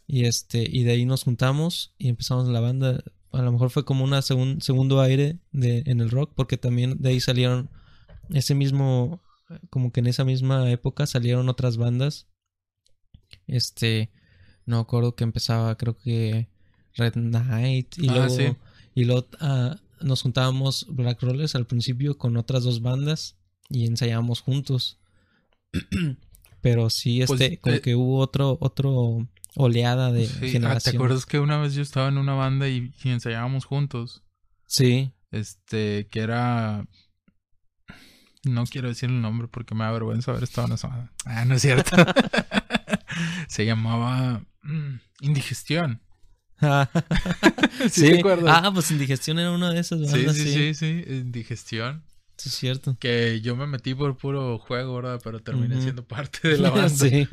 Y 0.07 0.25
este, 0.25 0.67
y 0.69 0.83
de 0.83 0.91
ahí 0.91 1.05
nos 1.05 1.23
juntamos 1.23 1.93
y 1.97 2.09
empezamos 2.09 2.49
la 2.49 2.59
banda. 2.59 3.01
A 3.31 3.41
lo 3.41 3.49
mejor 3.53 3.69
fue 3.69 3.85
como 3.85 4.03
un 4.03 4.61
segundo 4.61 4.99
aire 4.99 5.39
de, 5.53 5.83
en 5.85 6.01
el 6.01 6.09
rock, 6.11 6.33
porque 6.35 6.57
también 6.57 6.97
de 6.99 7.11
ahí 7.11 7.21
salieron 7.21 7.69
ese 8.29 8.55
mismo, 8.55 9.21
como 9.69 9.93
que 9.93 10.01
en 10.01 10.07
esa 10.07 10.25
misma 10.25 10.69
época 10.69 11.05
salieron 11.05 11.47
otras 11.47 11.77
bandas. 11.77 12.27
Este, 13.47 14.11
no 14.65 14.79
acuerdo 14.79 15.15
que 15.15 15.23
empezaba, 15.23 15.77
creo 15.77 15.97
que 15.97 16.49
Red 16.95 17.13
Knight 17.13 17.97
y 17.97 18.09
Ah, 18.09 18.15
luego, 18.15 18.35
sí. 18.35 18.47
y 18.95 19.05
luego 19.05 19.27
ah, 19.39 19.77
nos 20.01 20.23
juntábamos 20.23 20.87
Black 20.89 21.21
Rollers 21.23 21.55
al 21.55 21.67
principio 21.67 22.17
con 22.17 22.35
otras 22.35 22.63
dos 22.65 22.81
bandas 22.81 23.37
y 23.69 23.85
ensayábamos 23.85 24.41
juntos. 24.41 24.97
Pero 26.61 26.89
sí, 26.89 27.23
Pues, 27.25 27.41
este, 27.41 27.57
como 27.59 27.75
eh, 27.77 27.81
que 27.81 27.95
hubo 27.95 28.19
otro, 28.19 28.57
otro 28.61 29.27
oleada 29.55 30.11
de 30.11 30.27
Sí. 30.27 30.59
Ah, 30.63 30.77
¿Te 30.79 30.91
acuerdas 30.91 31.25
que 31.25 31.39
una 31.39 31.57
vez 31.57 31.73
yo 31.73 31.81
estaba 31.81 32.07
en 32.07 32.17
una 32.17 32.33
banda 32.33 32.67
y, 32.69 32.93
y 33.03 33.09
ensayábamos 33.09 33.65
juntos? 33.65 34.23
Sí, 34.67 35.11
Este, 35.31 36.07
que 36.09 36.19
era. 36.21 36.85
No 38.43 38.65
quiero 38.65 38.87
decir 38.87 39.09
el 39.09 39.21
nombre 39.21 39.47
porque 39.47 39.75
me 39.75 39.83
da 39.83 39.91
vergüenza 39.91 40.31
haber 40.31 40.43
estado 40.43 40.67
en 40.67 40.73
esa. 40.73 41.11
Ah, 41.25 41.45
no 41.45 41.55
es 41.55 41.61
cierto. 41.61 41.95
Se 43.47 43.65
llamaba 43.65 44.43
mm, 44.63 44.95
Indigestión. 45.21 46.01
¿Sí 47.89 48.01
te 48.11 48.19
acuerdas? 48.19 48.61
Ah, 48.63 48.71
pues 48.71 48.91
indigestión 48.91 49.39
era 49.39 49.51
una 49.51 49.71
de 49.71 49.79
esas 49.79 49.99
Sí, 49.99 50.17
bandas, 50.17 50.35
sí, 50.35 50.43
sí. 50.43 50.73
sí, 50.73 51.03
sí, 51.03 51.11
Indigestión. 51.11 52.03
Sí, 52.41 52.49
es 52.49 52.55
cierto. 52.55 52.97
Que 52.99 53.41
yo 53.41 53.55
me 53.55 53.67
metí 53.67 53.93
por 53.93 54.17
puro 54.17 54.57
juego, 54.57 54.95
¿verdad? 54.95 55.19
Pero 55.23 55.39
terminé 55.41 55.81
siendo 55.81 56.03
parte 56.05 56.47
de 56.47 56.57
la 56.57 56.69
banda. 56.71 56.89
sí. 56.89 57.27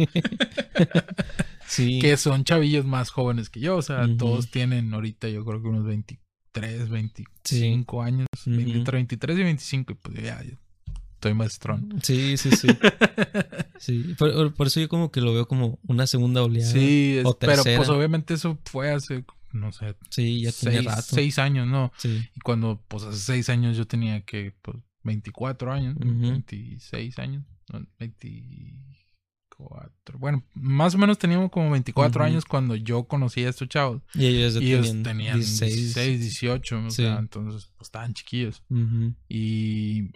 sí. 1.67 1.99
Que 2.01 2.17
son 2.17 2.45
chavillos 2.45 2.85
más 2.85 3.11
jóvenes 3.11 3.51
que 3.51 3.61
yo. 3.61 3.77
O 3.77 3.83
sea, 3.83 4.07
todos 4.17 4.51
tienen 4.51 4.93
ahorita 4.93 5.29
yo 5.29 5.45
creo 5.45 5.63
que 5.63 5.69
unos 5.69 5.85
23, 5.85 6.89
25 6.89 8.03
años. 8.03 8.27
Ujú. 8.47 8.55
Entre 8.61 8.97
23 8.99 9.39
y 9.39 9.43
25. 9.43 9.93
Y 9.93 9.97
pues 9.97 10.23
ya, 10.23 10.43
yo 10.43 10.53
estoy 11.15 11.35
maestrón. 11.35 11.99
Sí, 12.03 12.37
sí, 12.37 12.51
sí. 12.53 12.69
sí. 13.79 14.15
Por, 14.19 14.67
eso 14.67 14.81
yo 14.81 14.89
como 14.89 15.11
que 15.11 15.21
lo 15.21 15.33
veo 15.33 15.49
como 15.49 15.79
una 15.87 16.07
segunda 16.07 16.43
oleada. 16.43 16.71
Sí, 16.71 17.17
es- 17.19 17.27
O 17.27 17.39
pero 17.39 17.63
pues 17.65 17.89
obviamente 17.89 18.35
eso 18.35 18.59
fue 18.67 18.91
hace, 18.93 19.25
no 19.53 19.73
sé, 19.73 19.97
Sí, 20.11 20.43
ya 20.43 20.53
seis, 20.53 20.85
rato. 20.85 21.03
seis 21.03 21.39
años, 21.39 21.67
¿no? 21.67 21.93
Sí. 21.97 22.25
Y 22.37 22.41
cuando, 22.41 22.81
pues 22.89 23.03
hace 23.05 23.19
seis 23.19 23.49
años 23.49 23.77
yo 23.77 23.87
tenía 23.87 24.21
que, 24.21 24.53
pues, 24.63 24.77
24 25.09 25.73
años, 25.73 25.97
¿no? 25.99 26.11
Ujú. 26.11 26.21
26 26.31 27.19
años, 27.19 27.45
no, 27.73 27.85
24. 27.99 30.19
Bueno, 30.19 30.45
más 30.55 30.95
o 30.95 30.99
menos 30.99 31.19
teníamos 31.19 31.51
como 31.51 31.71
24 31.71 32.23
Ujú. 32.23 32.31
años 32.31 32.45
cuando 32.45 32.77
yo 32.77 33.05
conocí 33.05 33.45
a 33.45 33.49
estos 33.49 33.69
chavos. 33.69 34.03
Y 34.15 34.27
ellos 34.27 34.55
Y 34.63 34.73
ellos 34.73 34.87
tenían, 34.87 35.03
tenían 35.03 35.35
16, 35.41 36.21
18, 36.21 36.79
o 36.87 36.91
Sí. 36.91 37.03
sea, 37.03 37.19
entonces, 37.19 37.71
pues 37.77 37.89
estaban 37.89 38.15
chiquillos. 38.15 38.63
Ujú. 38.71 39.15
Y, 39.29 40.11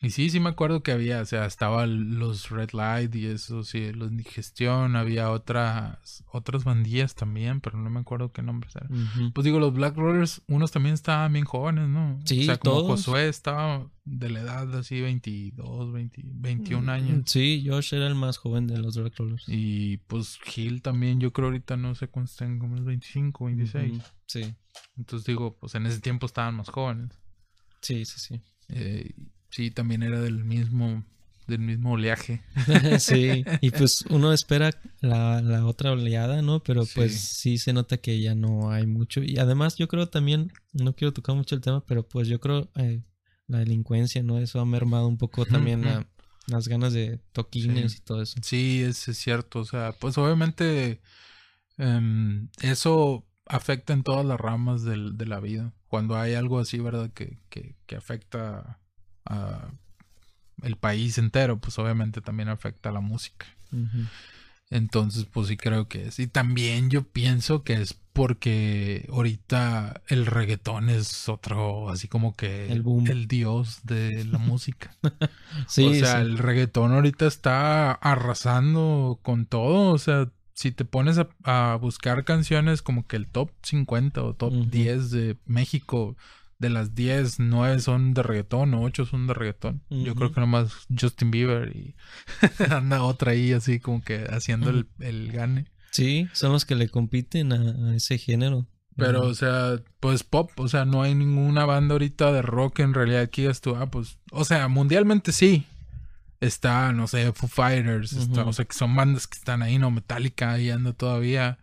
y 0.00 0.10
sí, 0.10 0.28
sí 0.28 0.40
me 0.40 0.50
acuerdo 0.50 0.82
que 0.82 0.92
había, 0.92 1.22
o 1.22 1.24
sea, 1.24 1.46
estaba 1.46 1.86
los 1.86 2.50
Red 2.50 2.70
Light 2.72 3.14
y 3.14 3.26
eso, 3.26 3.62
sí, 3.62 3.92
los 3.92 4.10
Digestión, 4.14 4.94
había 4.94 5.30
otras, 5.30 6.22
otras 6.30 6.64
bandillas 6.64 7.14
también, 7.14 7.60
pero 7.60 7.78
no 7.78 7.88
me 7.88 8.00
acuerdo 8.00 8.30
qué 8.30 8.42
nombres 8.42 8.76
eran. 8.76 9.32
Pues 9.32 9.44
digo, 9.44 9.58
los 9.58 9.72
Black 9.72 9.96
Rollers, 9.96 10.42
unos 10.48 10.70
también 10.70 10.94
estaban 10.94 11.32
bien 11.32 11.46
jóvenes, 11.46 11.88
¿no? 11.88 12.18
Sí, 12.24 12.42
o 12.42 12.44
sea, 12.44 12.58
como 12.58 12.82
todos. 12.82 13.06
Josué 13.06 13.28
estaba 13.28 13.90
de 14.04 14.28
la 14.30 14.40
edad 14.40 14.76
así 14.76 15.00
22, 15.00 15.92
20, 15.92 16.22
21 16.24 16.88
años. 16.90 17.22
Sí, 17.26 17.64
Josh 17.66 17.94
era 17.94 18.06
el 18.06 18.14
más 18.14 18.36
joven 18.36 18.66
de 18.66 18.78
los 18.78 18.96
Black 18.98 19.16
Rollers. 19.16 19.44
Y 19.48 19.96
pues 20.06 20.38
Gil 20.44 20.82
también, 20.82 21.20
yo 21.20 21.32
creo 21.32 21.48
ahorita 21.48 21.76
no 21.78 21.94
sé 21.94 22.08
cuántos 22.08 22.36
tengo, 22.36 22.60
como 22.60 22.74
unos 22.74 22.84
25, 22.84 23.46
26. 23.46 23.92
Ujú. 23.96 24.02
Sí, 24.26 24.54
Entonces 24.98 25.26
digo, 25.26 25.56
pues 25.58 25.74
en 25.74 25.86
ese 25.86 26.00
tiempo 26.00 26.26
estaban 26.26 26.54
más 26.54 26.68
jóvenes. 26.68 27.18
sí, 27.80 28.04
sí, 28.04 28.20
sí. 28.20 28.40
Eh, 28.68 29.14
sí, 29.50 29.70
también 29.70 30.02
era 30.02 30.20
del 30.20 30.44
mismo, 30.44 31.04
del 31.46 31.60
mismo 31.60 31.92
oleaje. 31.92 32.42
sí, 32.98 33.44
y 33.60 33.70
pues 33.70 34.02
uno 34.10 34.32
espera 34.32 34.70
la, 35.00 35.40
la 35.42 35.64
otra 35.66 35.92
oleada, 35.92 36.42
¿no? 36.42 36.60
Pero 36.62 36.84
pues 36.94 37.18
sí 37.20 37.58
se 37.58 37.72
nota 37.72 37.96
que 37.98 38.20
ya 38.20 38.34
no 38.34 38.70
hay 38.70 38.86
mucho. 38.86 39.22
Y 39.22 39.38
además 39.38 39.76
yo 39.76 39.88
creo 39.88 40.08
también, 40.08 40.52
no 40.72 40.94
quiero 40.94 41.12
tocar 41.12 41.34
mucho 41.36 41.54
el 41.54 41.60
tema, 41.60 41.84
pero 41.86 42.06
pues 42.08 42.28
yo 42.28 42.40
creo 42.40 42.70
eh, 42.76 43.02
la 43.46 43.58
delincuencia, 43.60 44.22
¿no? 44.22 44.38
Eso 44.38 44.60
ha 44.60 44.64
mermado 44.64 45.06
un 45.08 45.18
poco 45.18 45.46
también 45.46 45.84
la- 45.84 46.06
las 46.48 46.68
ganas 46.68 46.92
de 46.92 47.18
toquines 47.32 47.92
Sí. 47.92 47.98
y 47.98 48.04
todo 48.04 48.22
eso. 48.22 48.36
Sí, 48.42 48.82
es, 48.82 49.08
es 49.08 49.18
cierto. 49.18 49.58
O 49.60 49.64
sea, 49.64 49.92
pues 49.92 50.16
obviamente 50.18 51.00
em, 51.78 52.48
eso 52.62 53.26
afecta 53.46 53.92
en 53.92 54.02
todas 54.02 54.24
las 54.24 54.38
ramas 54.40 54.82
del- 54.84 55.16
de 55.16 55.26
la 55.26 55.40
vida. 55.40 55.72
Cuando 55.88 56.16
hay 56.16 56.34
algo 56.34 56.58
así, 56.58 56.78
¿verdad? 56.78 57.10
Que, 57.12 57.38
que, 57.48 57.76
que 57.86 57.96
afecta 57.96 58.78
a 59.26 59.68
el 60.62 60.76
país 60.76 61.18
entero, 61.18 61.58
pues 61.58 61.78
obviamente 61.78 62.20
también 62.20 62.48
afecta 62.48 62.88
a 62.88 62.92
la 62.92 63.00
música. 63.00 63.46
Entonces, 64.68 65.26
pues 65.26 65.46
sí 65.48 65.56
creo 65.56 65.86
que 65.88 66.08
es. 66.08 66.18
Y 66.18 66.26
también 66.26 66.90
yo 66.90 67.04
pienso 67.04 67.62
que 67.62 67.74
es 67.74 67.94
porque 68.12 69.06
ahorita 69.12 70.00
el 70.08 70.26
reggaetón 70.26 70.88
es 70.90 71.28
otro, 71.28 71.90
así 71.90 72.08
como 72.08 72.34
que 72.34 72.72
El 72.72 72.82
boom. 72.82 73.06
el 73.08 73.28
dios 73.28 73.80
de 73.84 74.24
la 74.24 74.38
música. 74.38 74.90
Sí, 75.68 75.84
o 75.86 75.94
sea, 75.94 76.14
sí. 76.16 76.20
el 76.22 76.38
reggaetón 76.38 76.92
ahorita 76.92 77.26
está 77.26 77.92
arrasando 77.92 79.20
con 79.22 79.46
todo. 79.46 79.92
O 79.92 79.98
sea, 79.98 80.30
si 80.54 80.72
te 80.72 80.84
pones 80.84 81.18
a, 81.18 81.28
a 81.44 81.76
buscar 81.76 82.24
canciones 82.24 82.80
como 82.82 83.06
que 83.06 83.16
el 83.16 83.26
top 83.28 83.50
50 83.62 84.22
o 84.22 84.34
top 84.34 84.52
Ujú. 84.52 84.64
10 84.70 85.10
de 85.10 85.36
México, 85.44 86.16
de 86.58 86.70
las 86.70 86.94
10, 86.94 87.38
9 87.40 87.80
son 87.80 88.14
de 88.14 88.22
reggaetón 88.22 88.72
o 88.74 88.82
8 88.82 89.04
son 89.06 89.26
de 89.26 89.34
reggaetón. 89.34 89.82
Yo 89.90 90.14
creo 90.14 90.32
que 90.32 90.40
nomás 90.40 90.72
Justin 90.98 91.30
Bieber 91.30 91.74
y 91.76 91.94
anda 92.70 93.02
otra 93.02 93.32
ahí 93.32 93.52
así 93.52 93.78
como 93.80 94.02
que 94.02 94.26
haciendo 94.30 94.70
el, 94.70 94.88
el 95.00 95.30
gane. 95.32 95.66
Sí, 95.90 96.28
son 96.32 96.52
los 96.52 96.64
que 96.64 96.74
le 96.74 96.88
compiten 96.88 97.52
a, 97.52 97.90
a 97.90 97.94
ese 97.96 98.18
género. 98.18 98.66
Pero, 98.96 99.26
o 99.26 99.34
sea, 99.34 99.78
pues 100.00 100.24
pop, 100.24 100.50
o 100.56 100.68
sea, 100.68 100.86
no 100.86 101.02
hay 101.02 101.14
ninguna 101.14 101.66
banda 101.66 101.92
ahorita 101.94 102.32
de 102.32 102.40
rock 102.40 102.80
en 102.80 102.94
realidad 102.94 103.20
aquí 103.20 103.42
digas 103.42 103.60
tú, 103.60 103.76
ah, 103.76 103.90
pues, 103.90 104.18
o 104.32 104.44
sea, 104.46 104.68
mundialmente 104.68 105.32
sí. 105.32 105.66
Está, 106.40 106.92
no 106.92 107.06
sé, 107.06 107.32
Foo 107.32 107.48
Fighters, 107.48 108.12
está- 108.14 108.40
Ujú. 108.42 108.50
o 108.50 108.52
sea, 108.54 108.64
que 108.64 108.74
son 108.74 108.94
bandas 108.96 109.26
que 109.26 109.36
están 109.38 109.62
ahí, 109.62 109.78
no, 109.78 109.90
Metallica 109.90 110.52
ahí 110.52 110.70
anda 110.70 110.92
todavía. 110.94 111.58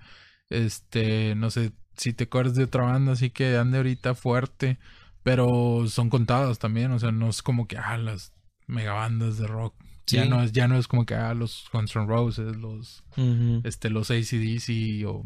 Este, 0.50 1.34
no 1.36 1.50
sé 1.50 1.72
si 1.96 2.14
te 2.14 2.26
acuerdas 2.26 2.56
de 2.56 2.66
otra 2.66 2.84
banda 2.84 3.14
así 3.14 3.30
que 3.30 3.58
ande 3.58 3.78
ahorita 3.78 4.16
fuerte, 4.16 4.78
pero 5.24 5.86
son 5.88 6.10
contadas 6.10 6.60
también, 6.60 6.92
o 6.92 7.00
sea, 7.00 7.12
no 7.12 7.30
es 7.30 7.42
como 7.42 7.68
que, 7.68 7.78
ah, 7.78 7.98
las 7.98 8.34
megabandas 8.68 9.38
de 9.38 9.48
rock. 9.48 9.76
Ya 10.08 10.26
no 10.26 10.44
es, 10.44 10.52
ya 10.52 10.68
no 10.68 10.78
es 10.78 10.88
como 10.88 11.06
que, 11.06 11.16
ah, 11.16 11.34
los 11.34 11.66
Guns 11.72 11.96
N' 11.96 12.06
Roses, 12.06 12.58
los 12.58 13.04
Ujú. 13.16 13.62
este, 13.64 13.90
los 13.90 14.12
ACDC 14.12 15.06
o, 15.08 15.24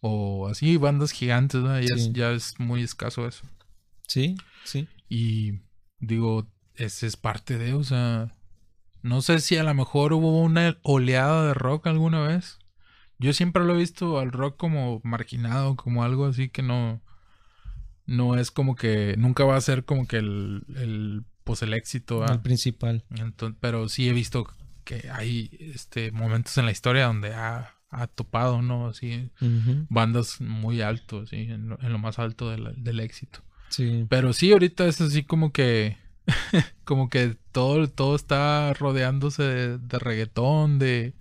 o 0.00 0.48
así, 0.48 0.76
bandas 0.76 1.10
gigantes, 1.12 1.62
¿no? 1.62 1.80
ya, 1.80 1.94
es, 1.94 2.12
ya 2.12 2.30
es 2.32 2.60
muy 2.60 2.82
escaso 2.82 3.26
eso. 3.26 3.46
Sí, 4.06 4.36
sí. 4.64 4.86
Y 5.08 5.60
digo, 6.00 6.46
ese 6.74 7.06
es 7.06 7.16
parte 7.16 7.56
de, 7.56 7.72
o 7.72 7.82
sea, 7.82 8.30
no 9.02 9.22
sé 9.22 9.40
si 9.40 9.56
a 9.56 9.64
lo 9.64 9.72
mejor 9.74 10.12
hubo 10.12 10.40
una 10.42 10.76
oleada 10.82 11.46
de 11.46 11.54
rock 11.54 11.86
alguna 11.86 12.20
vez. 12.20 12.58
Yo 13.18 13.32
siempre 13.32 13.64
lo 13.64 13.74
he 13.74 13.78
visto 13.78 14.18
al 14.18 14.32
rock 14.32 14.56
como 14.56 15.00
marginado, 15.04 15.76
como 15.76 16.02
algo 16.04 16.26
así 16.26 16.48
que 16.48 16.62
no, 16.62 17.00
no 18.06 18.36
es 18.36 18.50
como 18.50 18.76
que, 18.76 19.14
nunca 19.16 19.44
va 19.44 19.56
a 19.56 19.60
ser 19.60 19.84
como 19.84 20.06
que 20.06 20.18
el, 20.18 20.64
el 20.76 21.24
pues 21.44 21.62
el 21.62 21.74
éxito, 21.74 22.18
¿va? 22.18 22.32
El 22.32 22.40
principal. 22.40 23.04
Entonces, 23.10 23.56
pero 23.60 23.88
sí 23.88 24.08
he 24.08 24.12
visto 24.12 24.48
que 24.84 25.10
hay 25.12 25.50
este 25.60 26.10
momentos 26.10 26.56
en 26.58 26.66
la 26.66 26.72
historia 26.72 27.06
donde 27.06 27.34
ha, 27.34 27.74
ha 27.90 28.06
topado, 28.06 28.62
¿no? 28.62 28.88
Así, 28.88 29.30
bandas 29.88 30.40
muy 30.40 30.80
altos, 30.80 31.30
¿sí? 31.30 31.36
en, 31.36 31.68
lo, 31.68 31.80
en 31.80 31.92
lo 31.92 31.98
más 31.98 32.18
alto 32.18 32.50
del, 32.50 32.82
del 32.82 33.00
éxito. 33.00 33.40
Sí. 33.68 34.06
Pero 34.08 34.32
sí, 34.32 34.52
ahorita 34.52 34.86
es 34.86 35.00
así 35.00 35.24
como 35.24 35.52
que, 35.52 35.96
como 36.84 37.08
que 37.08 37.36
todo, 37.52 37.88
todo 37.88 38.16
está 38.16 38.72
rodeándose 38.74 39.42
de, 39.42 39.78
de 39.78 39.98
reggaetón, 39.98 40.78
de, 40.78 41.14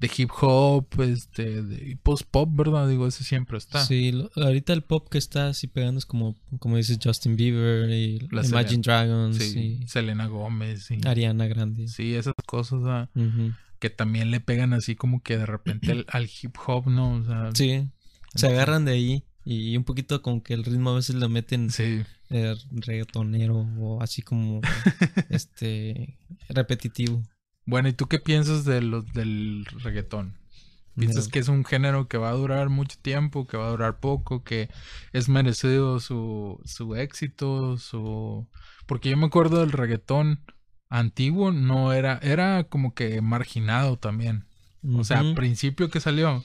de 0.00 0.10
hip 0.16 0.30
hop, 0.40 0.86
este, 1.00 1.62
de 1.62 1.96
post 2.02 2.24
pop, 2.30 2.48
¿verdad? 2.52 2.88
Digo, 2.88 3.06
ese 3.06 3.24
siempre 3.24 3.56
está. 3.58 3.84
Sí, 3.84 4.12
lo- 4.12 4.30
ahorita 4.36 4.72
el 4.72 4.82
pop 4.82 5.08
que 5.08 5.18
está 5.18 5.48
así 5.48 5.66
pegando 5.66 5.98
es 5.98 6.04
como, 6.06 6.34
como 6.58 6.76
dices, 6.76 6.98
Justin 7.02 7.36
Bieber 7.36 7.88
y 7.90 8.18
La 8.30 8.44
Imagine 8.44 8.82
Dragons 8.82 9.36
Sí, 9.38 9.80
y 9.82 9.86
Selena 9.88 10.26
Gómez, 10.26 10.90
y, 10.90 11.06
Ariana 11.06 11.46
Grande. 11.46 11.88
sí, 11.88 12.14
esas 12.14 12.34
cosas. 12.46 13.08
Ujú. 13.14 13.52
que 13.78 13.90
también 13.90 14.30
le 14.30 14.40
pegan 14.40 14.72
así 14.72 14.94
como 14.96 15.22
que 15.22 15.36
de 15.38 15.44
repente 15.46 15.92
al, 15.92 16.06
al 16.08 16.24
hip 16.42 16.56
hop, 16.66 16.88
¿no? 16.88 17.12
O 17.16 17.24
sea, 17.24 17.50
Sí, 17.54 17.88
se 18.34 18.46
agarran 18.46 18.84
de 18.86 18.92
ahí 18.92 19.24
y 19.44 19.76
un 19.76 19.84
poquito 19.84 20.22
como 20.22 20.42
que 20.42 20.54
el 20.54 20.64
ritmo 20.64 20.90
a 20.90 20.94
veces 20.94 21.16
lo 21.16 21.28
meten 21.28 21.70
sí. 21.70 22.02
eh, 22.30 22.54
reggaetonero 22.70 23.58
o 23.78 24.00
así 24.02 24.22
como 24.22 24.60
este 25.28 26.16
repetitivo. 26.48 27.22
Bueno, 27.66 27.88
¿y 27.88 27.92
tú 27.92 28.06
qué 28.06 28.18
piensas 28.18 28.64
de 28.64 28.80
los 28.82 29.12
del 29.12 29.66
reggaetón? 29.82 30.34
¿Piensas 30.96 31.26
que 31.26 31.40
es 31.40 31.48
un 31.48 31.64
género 31.64 32.06
que 32.06 32.18
va 32.18 32.30
a 32.30 32.34
durar 32.34 32.68
mucho 32.68 32.96
tiempo, 33.02 33.46
que 33.48 33.56
va 33.56 33.66
a 33.66 33.70
durar 33.70 33.98
poco, 33.98 34.44
que 34.44 34.68
es 35.12 35.28
merecido 35.28 35.98
su, 35.98 36.60
su 36.64 36.94
éxito, 36.94 37.78
su... 37.78 38.46
Porque 38.86 39.10
yo 39.10 39.16
me 39.16 39.26
acuerdo 39.26 39.58
del 39.58 39.72
reggaetón 39.72 40.40
antiguo, 40.88 41.50
no 41.50 41.92
era, 41.92 42.20
era 42.22 42.64
como 42.64 42.94
que 42.94 43.20
marginado 43.22 43.98
también. 43.98 44.44
O 44.92 45.02
sea, 45.02 45.20
al 45.20 45.34
principio 45.34 45.88
que 45.88 45.98
salió, 45.98 46.44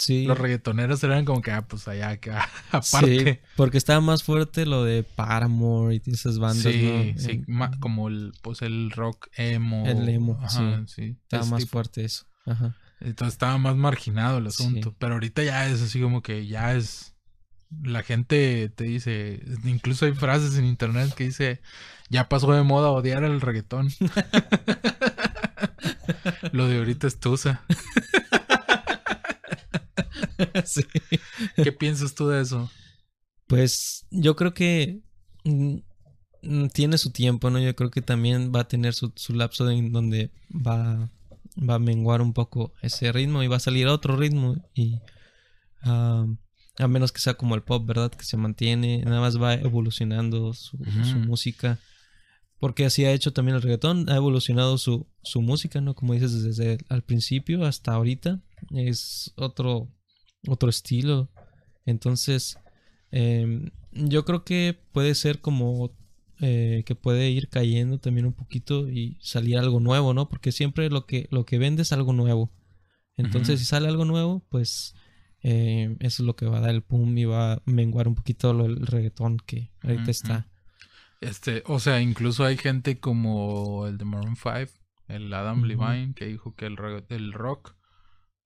sí. 0.00 0.24
los 0.24 0.36
reggaetoneros 0.36 1.02
eran 1.04 1.24
como 1.24 1.40
que, 1.42 1.52
ah, 1.52 1.66
pues 1.68 1.86
allá, 1.88 2.10
acá, 2.10 2.48
aparte. 2.72 3.32
Sí, 3.34 3.38
porque 3.56 3.78
estaba 3.78 4.00
más 4.00 4.22
fuerte 4.24 4.66
lo 4.66 4.84
de 4.84 5.02
Paramore 5.04 6.00
y 6.04 6.10
esas 6.10 6.38
bandas, 6.38 6.62
Sí, 6.62 7.12
¿no? 7.14 7.20
sí, 7.20 7.44
ma- 7.46 7.70
como 7.78 8.08
el, 8.08 8.32
pues 8.42 8.62
el 8.62 8.90
rock 8.90 9.28
emo. 9.36 9.86
El 9.86 10.08
emo, 10.08 10.38
Ajá, 10.42 10.82
sí. 10.86 11.16
Estaba 11.22 11.44
más 11.46 11.60
tipo. 11.60 11.72
fuerte 11.72 12.04
eso. 12.04 12.24
Ajá. 12.46 12.76
Entonces 13.00 13.34
estaba 13.34 13.56
más 13.58 13.76
marginado 13.76 14.38
el 14.38 14.50
Sí. 14.50 14.62
asunto. 14.64 14.94
Pero 14.98 15.14
ahorita 15.14 15.42
ya 15.42 15.68
es 15.68 15.80
así 15.80 16.00
como 16.00 16.22
que 16.22 16.46
ya 16.46 16.74
es. 16.74 17.14
la 17.82 18.02
gente 18.02 18.68
te 18.74 18.84
dice, 18.84 19.42
incluso 19.64 20.04
hay 20.04 20.12
frases 20.12 20.56
en 20.58 20.64
internet 20.64 21.14
que 21.14 21.24
dice, 21.24 21.60
ya 22.08 22.28
pasó 22.28 22.52
de 22.52 22.62
moda 22.64 22.90
odiar 22.90 23.22
el 23.24 23.40
reggaetón. 23.40 23.88
Lo 26.52 26.66
de 26.68 26.78
ahorita 26.78 27.06
es 27.06 27.20
tusa. 27.20 27.62
Sí. 30.64 30.82
¿Qué 31.56 31.72
piensas 31.72 32.14
tú 32.14 32.28
de 32.28 32.40
eso? 32.40 32.70
Pues 33.46 34.06
yo 34.10 34.36
creo 34.36 34.54
que 34.54 35.00
mm, 35.44 35.76
mm, 36.42 36.66
tiene 36.68 36.98
su 36.98 37.10
tiempo, 37.10 37.50
¿no? 37.50 37.58
Yo 37.58 37.74
creo 37.74 37.90
que 37.90 38.02
también 38.02 38.52
va 38.54 38.60
a 38.60 38.68
tener 38.68 38.94
su, 38.94 39.12
su 39.16 39.34
lapso 39.34 39.68
en 39.70 39.92
donde 39.92 40.30
va, 40.50 41.10
va 41.56 41.74
a 41.74 41.78
menguar 41.78 42.22
un 42.22 42.32
poco 42.32 42.72
ese 42.82 43.12
ritmo 43.12 43.42
y 43.42 43.48
va 43.48 43.56
a 43.56 43.60
salir 43.60 43.86
otro 43.88 44.16
ritmo 44.16 44.56
y 44.74 45.00
a 45.82 46.88
menos 46.88 47.12
que 47.12 47.20
sea 47.20 47.34
como 47.34 47.54
el 47.54 47.62
pop, 47.62 47.86
¿verdad? 47.86 48.10
Que 48.10 48.24
se 48.24 48.36
mantiene, 48.36 49.02
nada 49.04 49.20
más 49.20 49.40
va 49.40 49.54
evolucionando 49.54 50.52
su, 50.54 50.78
música. 51.26 51.78
Porque 52.58 52.84
así 52.84 53.04
ha 53.04 53.12
hecho 53.12 53.32
también 53.32 53.56
el 53.56 53.62
reggaetón, 53.62 54.10
ha 54.10 54.16
evolucionado 54.16 54.76
su, 54.76 55.06
su 55.22 55.40
música, 55.40 55.80
¿no? 55.80 55.94
Como 55.94 56.12
dices, 56.12 56.42
desde 56.42 56.74
el- 56.74 56.84
al 56.88 57.02
principio 57.02 57.64
hasta 57.64 57.92
ahorita. 57.94 58.40
Es 58.70 59.32
otro, 59.36 59.88
otro 60.48 60.70
estilo. 60.70 61.30
Entonces, 61.84 62.58
em, 63.10 63.70
yo 63.92 64.24
creo 64.24 64.44
que 64.44 64.78
puede 64.92 65.14
ser 65.14 65.40
como 65.40 65.92
eh, 66.40 66.84
que 66.86 66.94
puede 66.94 67.30
ir 67.30 67.48
cayendo 67.48 67.98
también 67.98 68.26
un 68.26 68.32
poquito 68.32 68.88
y 68.88 69.18
salir 69.20 69.58
algo 69.58 69.78
nuevo, 69.80 70.14
¿no? 70.14 70.28
Porque 70.28 70.52
siempre 70.52 70.88
lo 70.88 71.04
que, 71.04 71.28
lo 71.30 71.44
que 71.44 71.58
vende 71.58 71.82
es 71.82 71.92
algo 71.92 72.12
nuevo. 72.12 72.50
Entonces, 73.16 73.60
si 73.60 73.66
sale 73.66 73.88
algo 73.88 74.06
nuevo, 74.06 74.42
pues 74.48 74.94
eh, 75.42 75.96
eso 76.00 76.22
es 76.22 76.26
lo 76.26 76.36
que 76.36 76.46
va 76.46 76.58
a 76.58 76.60
dar 76.60 76.70
el 76.70 76.82
pum 76.82 77.16
y 77.18 77.24
va 77.24 77.52
a 77.52 77.62
menguar 77.66 78.08
un 78.08 78.14
poquito 78.14 78.54
lo, 78.54 78.64
el 78.64 78.86
reggaetón 78.86 79.38
que 79.38 79.70
ahorita 79.82 80.10
está. 80.10 80.48
Este, 81.20 81.62
o 81.66 81.78
sea, 81.78 82.00
incluso 82.00 82.44
hay 82.44 82.56
gente 82.56 82.98
como 82.98 83.86
el 83.86 83.98
de 83.98 84.06
Maroon 84.06 84.36
5, 84.36 84.72
el 85.08 85.32
Adam. 85.34 85.64
Levine, 85.64 86.14
que 86.14 86.26
dijo 86.26 86.54
que 86.54 86.66
el, 86.66 86.78
el 87.10 87.32
rock 87.34 87.74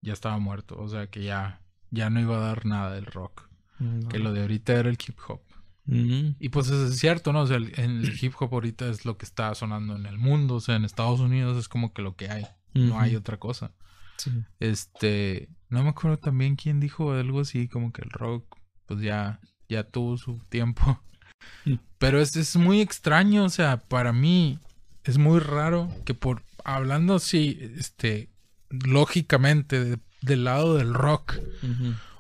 ya 0.03 0.12
estaba 0.12 0.38
muerto. 0.38 0.76
O 0.80 0.88
sea, 0.88 1.07
que 1.09 1.22
ya, 1.22 1.62
ya 1.95 2.11
no 2.11 2.20
iba 2.20 2.36
a 2.36 2.40
dar 2.40 2.66
nada 2.66 2.95
del 2.95 3.07
rock. 3.07 3.49
Que 4.09 4.18
lo 4.18 4.32
de 4.32 4.40
ahorita 4.42 4.72
era 4.74 4.88
el 4.88 4.97
hip 5.07 5.18
hop. 5.28 5.40
Mm, 5.86 6.36
Y 6.38 6.49
pues 6.49 6.70
es 6.70 6.99
cierto, 6.99 7.32
¿no? 7.32 7.42
O 7.42 7.47
sea, 7.47 7.57
el, 7.57 7.72
el 7.78 8.12
hip 8.22 8.32
hop 8.38 8.53
ahorita 8.55 8.88
es 8.88 9.05
lo 9.05 9.18
que 9.18 9.26
está 9.26 9.55
sonando 9.55 9.97
en 9.97 10.07
el 10.07 10.16
mundo. 10.18 10.55
O 10.57 10.61
sea, 10.61 10.76
en 10.76 10.84
Estados 10.84 11.20
Unidos 11.20 11.59
es 11.59 11.68
como 11.68 11.92
que 11.92 12.03
lo 12.03 12.16
que 12.16 12.28
hay. 12.30 12.47
No 12.72 12.99
hay 12.99 13.14
otra 13.16 13.36
cosa. 13.38 13.72
sí. 14.16 14.30
Este, 14.61 15.49
no 15.68 15.82
me 15.82 15.90
acuerdo 15.90 16.18
también 16.18 16.57
quién 16.57 16.80
dijo 16.80 17.12
algo 17.12 17.40
así, 17.40 17.68
como 17.68 17.92
que 17.92 18.03
el 18.03 18.11
rock, 18.11 18.57
pues 18.86 19.01
ya, 19.01 19.40
ya 19.68 19.84
tuvo 19.84 20.16
su 20.16 20.38
tiempo. 20.49 21.01
Mm. 21.64 21.74
Pero 21.99 22.20
es, 22.20 22.34
es 22.36 22.57
muy 22.57 22.80
extraño, 22.80 23.45
o 23.45 23.49
sea, 23.51 23.76
para 23.78 24.12
mí 24.12 24.59
es 25.05 25.18
muy 25.18 25.38
raro 25.40 25.90
que 26.05 26.14
por, 26.14 26.42
hablando 26.64 27.14
así, 27.16 27.59
este, 27.76 28.30
lógicamente, 28.70 29.82
de- 29.84 29.99
del 30.25 30.45
lado 30.45 30.77
del 30.77 30.95
rock, 30.95 31.39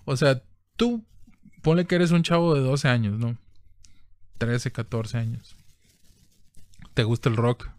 o 0.04 0.16
sea, 0.16 0.42
tú, 0.76 1.04
ponle 1.62 1.86
que 1.86 1.94
eres 1.94 2.10
un 2.10 2.22
chavo 2.22 2.54
de 2.54 2.60
12 2.60 2.88
años, 2.88 3.18
¿no? 3.18 3.38
13, 4.38 4.72
14 4.72 5.18
años. 5.18 5.56
Te 6.94 7.04
gusta 7.04 7.28
el 7.28 7.36
rock, 7.36 7.70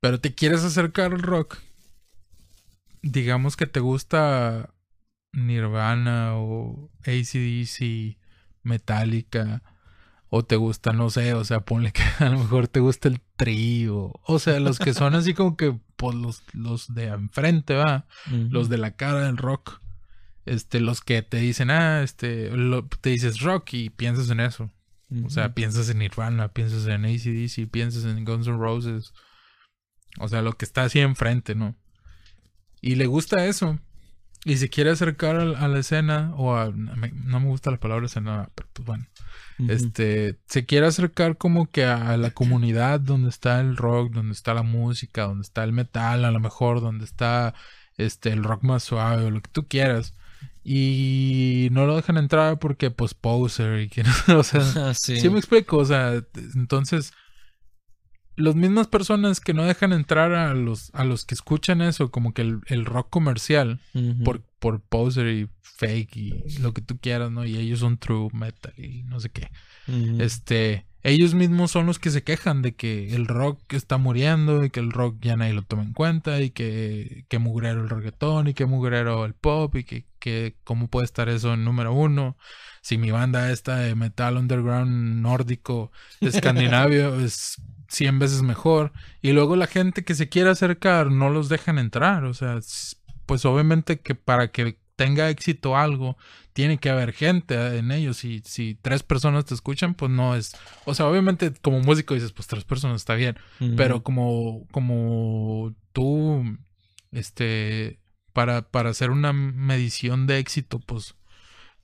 pero 0.00 0.20
te 0.20 0.34
quieres 0.34 0.62
acercar 0.62 1.12
al 1.12 1.22
rock, 1.22 1.58
digamos 3.02 3.56
que 3.56 3.66
te 3.66 3.80
gusta 3.80 4.70
Nirvana 5.32 6.36
o 6.36 6.90
ACDC, 7.00 8.18
Metallica, 8.62 9.62
o 10.34 10.42
te 10.44 10.56
gusta, 10.56 10.94
no 10.94 11.10
sé, 11.10 11.34
o 11.34 11.44
sea, 11.44 11.60
ponle 11.60 11.92
que 11.92 12.02
a 12.24 12.30
lo 12.30 12.38
mejor 12.38 12.66
te 12.66 12.80
gusta 12.80 13.08
el 13.08 13.20
trío, 13.36 14.12
o 14.24 14.38
sea, 14.38 14.60
los 14.60 14.78
que 14.78 14.94
son 14.94 15.14
así 15.14 15.34
como 15.34 15.58
que, 15.58 15.78
pues 15.96 16.16
los, 16.16 16.42
los 16.54 16.94
de 16.94 17.08
enfrente, 17.08 17.74
va, 17.74 18.06
los 18.50 18.70
de 18.70 18.78
la 18.78 18.92
cara 18.96 19.26
del 19.26 19.36
rock, 19.36 19.80
este, 20.46 20.80
los 20.80 21.02
que 21.02 21.20
te 21.22 21.36
dicen, 21.36 21.70
ah, 21.70 22.02
este, 22.02 22.50
lo- 22.56 22.86
te 22.86 23.10
dices 23.10 23.40
rock 23.40 23.74
y 23.74 23.90
piensas 23.90 24.30
en 24.30 24.40
eso. 24.40 24.70
O 25.26 25.28
sea, 25.28 25.52
piensas 25.54 25.90
en 25.90 25.98
Nirvana, 25.98 26.48
piensas 26.48 26.86
en 26.86 27.04
ACDC, 27.04 27.70
piensas 27.70 28.04
en 28.06 28.24
Guns 28.24 28.46
N' 28.46 28.56
Roses. 28.56 29.12
O 30.18 30.28
sea, 30.28 30.40
lo 30.40 30.54
que 30.54 30.64
está 30.64 30.84
así 30.84 31.00
enfrente, 31.00 31.54
¿no? 31.54 31.76
Y 32.80 32.94
le 32.94 33.04
gusta 33.06 33.44
eso. 33.44 33.78
Y 34.44 34.56
se 34.56 34.68
quiere 34.68 34.90
acercar 34.90 35.36
a, 35.36 35.42
a 35.42 35.68
la 35.68 35.78
escena, 35.78 36.32
o 36.36 36.56
a. 36.56 36.70
no 36.72 37.40
me 37.40 37.46
gusta 37.46 37.70
la 37.70 37.78
palabra 37.78 38.06
escena, 38.06 38.50
pero 38.54 38.68
pues 38.72 38.86
bueno. 38.86 39.06
Este. 39.68 40.38
Se 40.46 40.66
quiere 40.66 40.86
acercar 40.86 41.36
como 41.36 41.70
que 41.70 41.84
a 41.84 42.16
la 42.16 42.30
comunidad 42.30 43.00
donde 43.00 43.28
está 43.28 43.60
el 43.60 43.76
rock, 43.76 44.12
donde 44.12 44.32
está 44.32 44.54
la 44.54 44.62
música, 44.62 45.22
donde 45.22 45.42
está 45.42 45.62
el 45.64 45.72
metal, 45.72 46.24
a 46.24 46.30
lo 46.30 46.40
mejor, 46.40 46.80
donde 46.80 47.04
está 47.04 47.54
este 47.96 48.30
el 48.30 48.42
rock 48.42 48.62
más 48.64 48.82
suave, 48.82 49.24
o 49.24 49.30
lo 49.30 49.40
que 49.40 49.50
tú 49.50 49.66
quieras. 49.68 50.14
Y 50.64 51.68
no 51.72 51.86
lo 51.86 51.96
dejan 51.96 52.18
entrar 52.18 52.58
porque, 52.58 52.90
pues, 52.90 53.14
poser 53.14 53.80
y 53.80 53.88
que 53.88 54.04
no. 54.28 54.38
O 54.38 54.42
sea. 54.42 54.94
Sí. 54.94 55.20
Sí 55.20 55.28
me 55.28 55.38
explico, 55.38 55.78
o 55.78 55.84
sea, 55.84 56.22
entonces 56.54 57.12
las 58.36 58.54
mismas 58.54 58.86
personas 58.86 59.40
que 59.40 59.54
no 59.54 59.64
dejan 59.64 59.92
entrar 59.92 60.32
a 60.32 60.54
los 60.54 60.90
a 60.94 61.04
los 61.04 61.24
que 61.24 61.34
escuchan 61.34 61.82
eso, 61.82 62.10
como 62.10 62.32
que 62.32 62.42
el, 62.42 62.60
el 62.66 62.84
rock 62.84 63.08
comercial 63.10 63.80
por 64.24 64.42
por 64.62 64.80
poser 64.80 65.26
y 65.26 65.48
fake 65.60 66.16
y 66.16 66.58
lo 66.60 66.72
que 66.72 66.82
tú 66.82 66.96
quieras, 66.96 67.32
¿no? 67.32 67.44
Y 67.44 67.56
ellos 67.56 67.80
son 67.80 67.98
true 67.98 68.28
metal 68.32 68.72
y 68.76 69.02
no 69.02 69.18
sé 69.18 69.28
qué. 69.28 69.50
Este, 70.20 70.86
ellos 71.02 71.34
mismos 71.34 71.72
son 71.72 71.86
los 71.86 71.98
que 71.98 72.10
se 72.10 72.22
quejan 72.22 72.62
de 72.62 72.76
que 72.76 73.12
el 73.12 73.26
rock 73.26 73.60
está 73.72 73.98
muriendo 73.98 74.64
y 74.64 74.70
que 74.70 74.78
el 74.78 74.92
rock 74.92 75.16
ya 75.20 75.36
nadie 75.36 75.52
lo 75.52 75.62
toma 75.62 75.82
en 75.82 75.94
cuenta 75.94 76.40
y 76.40 76.50
que, 76.50 77.24
que 77.28 77.40
mugrero 77.40 77.82
el 77.82 77.90
reggaetón 77.90 78.46
y 78.46 78.54
que 78.54 78.66
mugrero 78.66 79.24
el 79.24 79.34
pop 79.34 79.74
y 79.74 79.82
que, 79.82 80.06
que 80.20 80.54
cómo 80.62 80.86
puede 80.86 81.06
estar 81.06 81.28
eso 81.28 81.54
en 81.54 81.64
número 81.64 81.92
uno. 81.92 82.36
Si 82.80 82.96
mi 82.96 83.10
banda 83.10 83.50
esta 83.50 83.78
de 83.78 83.96
metal 83.96 84.36
underground 84.36 85.20
nórdico 85.20 85.90
escandinavio 86.20 87.18
es 87.18 87.60
100 87.88 88.20
veces 88.20 88.42
mejor. 88.42 88.92
Y 89.20 89.32
luego 89.32 89.56
la 89.56 89.66
gente 89.66 90.04
que 90.04 90.14
se 90.14 90.28
quiere 90.28 90.50
acercar 90.50 91.10
no 91.10 91.30
los 91.30 91.48
dejan 91.48 91.80
entrar. 91.80 92.24
O 92.24 92.34
sea, 92.34 92.60
pues 93.32 93.46
obviamente 93.46 93.98
que 93.98 94.14
para 94.14 94.48
que 94.52 94.76
tenga 94.94 95.30
éxito 95.30 95.74
algo, 95.74 96.18
tiene 96.52 96.76
que 96.76 96.90
haber 96.90 97.14
gente 97.14 97.78
en 97.78 97.90
ellos. 97.90 98.18
Si, 98.18 98.42
si 98.44 98.74
tres 98.82 99.02
personas 99.02 99.46
te 99.46 99.54
escuchan, 99.54 99.94
pues 99.94 100.10
no 100.10 100.36
es. 100.36 100.52
O 100.84 100.94
sea, 100.94 101.06
obviamente 101.06 101.50
como 101.62 101.80
músico 101.80 102.12
dices, 102.12 102.32
pues 102.32 102.46
tres 102.46 102.64
personas 102.64 102.96
está 102.96 103.14
bien. 103.14 103.38
Pero 103.74 104.02
como, 104.02 104.66
como 104.70 105.74
tú, 105.94 106.44
este, 107.10 108.00
para, 108.34 108.68
para 108.70 108.90
hacer 108.90 109.08
una 109.10 109.32
medición 109.32 110.26
de 110.26 110.36
éxito, 110.38 110.78
pues 110.78 111.14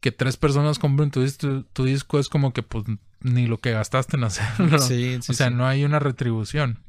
que 0.00 0.12
tres 0.12 0.36
personas 0.36 0.78
compren 0.78 1.10
tu, 1.10 1.22
dis- 1.24 1.64
tu 1.72 1.84
disco 1.84 2.18
es 2.18 2.28
como 2.28 2.52
que 2.52 2.62
pues 2.62 2.84
ni 3.20 3.46
lo 3.46 3.56
que 3.56 3.70
gastaste 3.72 4.18
en 4.18 4.24
hacerlo. 4.24 4.78
Sí, 4.80 5.16
sí, 5.22 5.32
o 5.32 5.34
sea, 5.34 5.48
sí. 5.48 5.54
no 5.54 5.66
hay 5.66 5.82
una 5.84 5.98
retribución. 5.98 6.84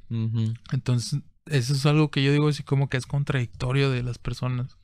Entonces, 0.74 1.22
eso 1.50 1.74
es 1.74 1.86
algo 1.86 2.12
que 2.12 2.24
yo 2.24 2.32
digo 2.32 2.48
así 2.48 2.64
como 2.64 2.90
que 2.90 2.98
es 2.98 3.06
contradictorio 3.06 3.90
de 3.92 4.04
las 4.04 4.18
personas 4.18 4.78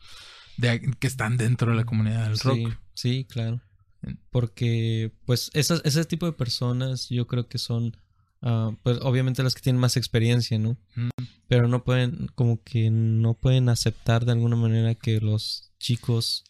de, 0.58 0.82
que 1.00 1.08
están 1.08 1.38
dentro 1.38 1.72
de 1.72 1.78
la 1.78 1.86
comunidad 1.86 2.28
del 2.28 2.38
Sí, 2.38 2.48
rock. 2.48 2.78
sí, 2.94 3.26
claro. 3.30 3.62
Mm. 4.02 4.14
Porque, 4.32 5.12
pues, 5.26 5.52
esas, 5.54 5.82
ese 5.84 6.06
tipo 6.06 6.26
de 6.26 6.32
personas 6.34 7.10
yo 7.10 7.28
creo 7.28 7.48
que 7.48 7.58
son, 7.58 7.98
ah, 8.42 8.72
pues, 8.84 9.00
obviamente 9.02 9.44
las 9.44 9.56
que 9.56 9.62
tienen 9.62 9.80
más 9.80 9.98
experiencia, 9.98 10.58
¿no? 10.60 10.78
Mm. 10.96 11.10
Pero 11.48 11.68
no 11.68 11.84
pueden, 11.84 12.28
como 12.36 12.64
que 12.64 12.90
no 12.90 13.34
pueden 13.36 13.70
aceptar 13.70 14.26
de 14.26 14.32
alguna 14.32 14.56
manera 14.56 14.96
que 14.96 15.20
los 15.20 15.72
chicos, 15.80 16.44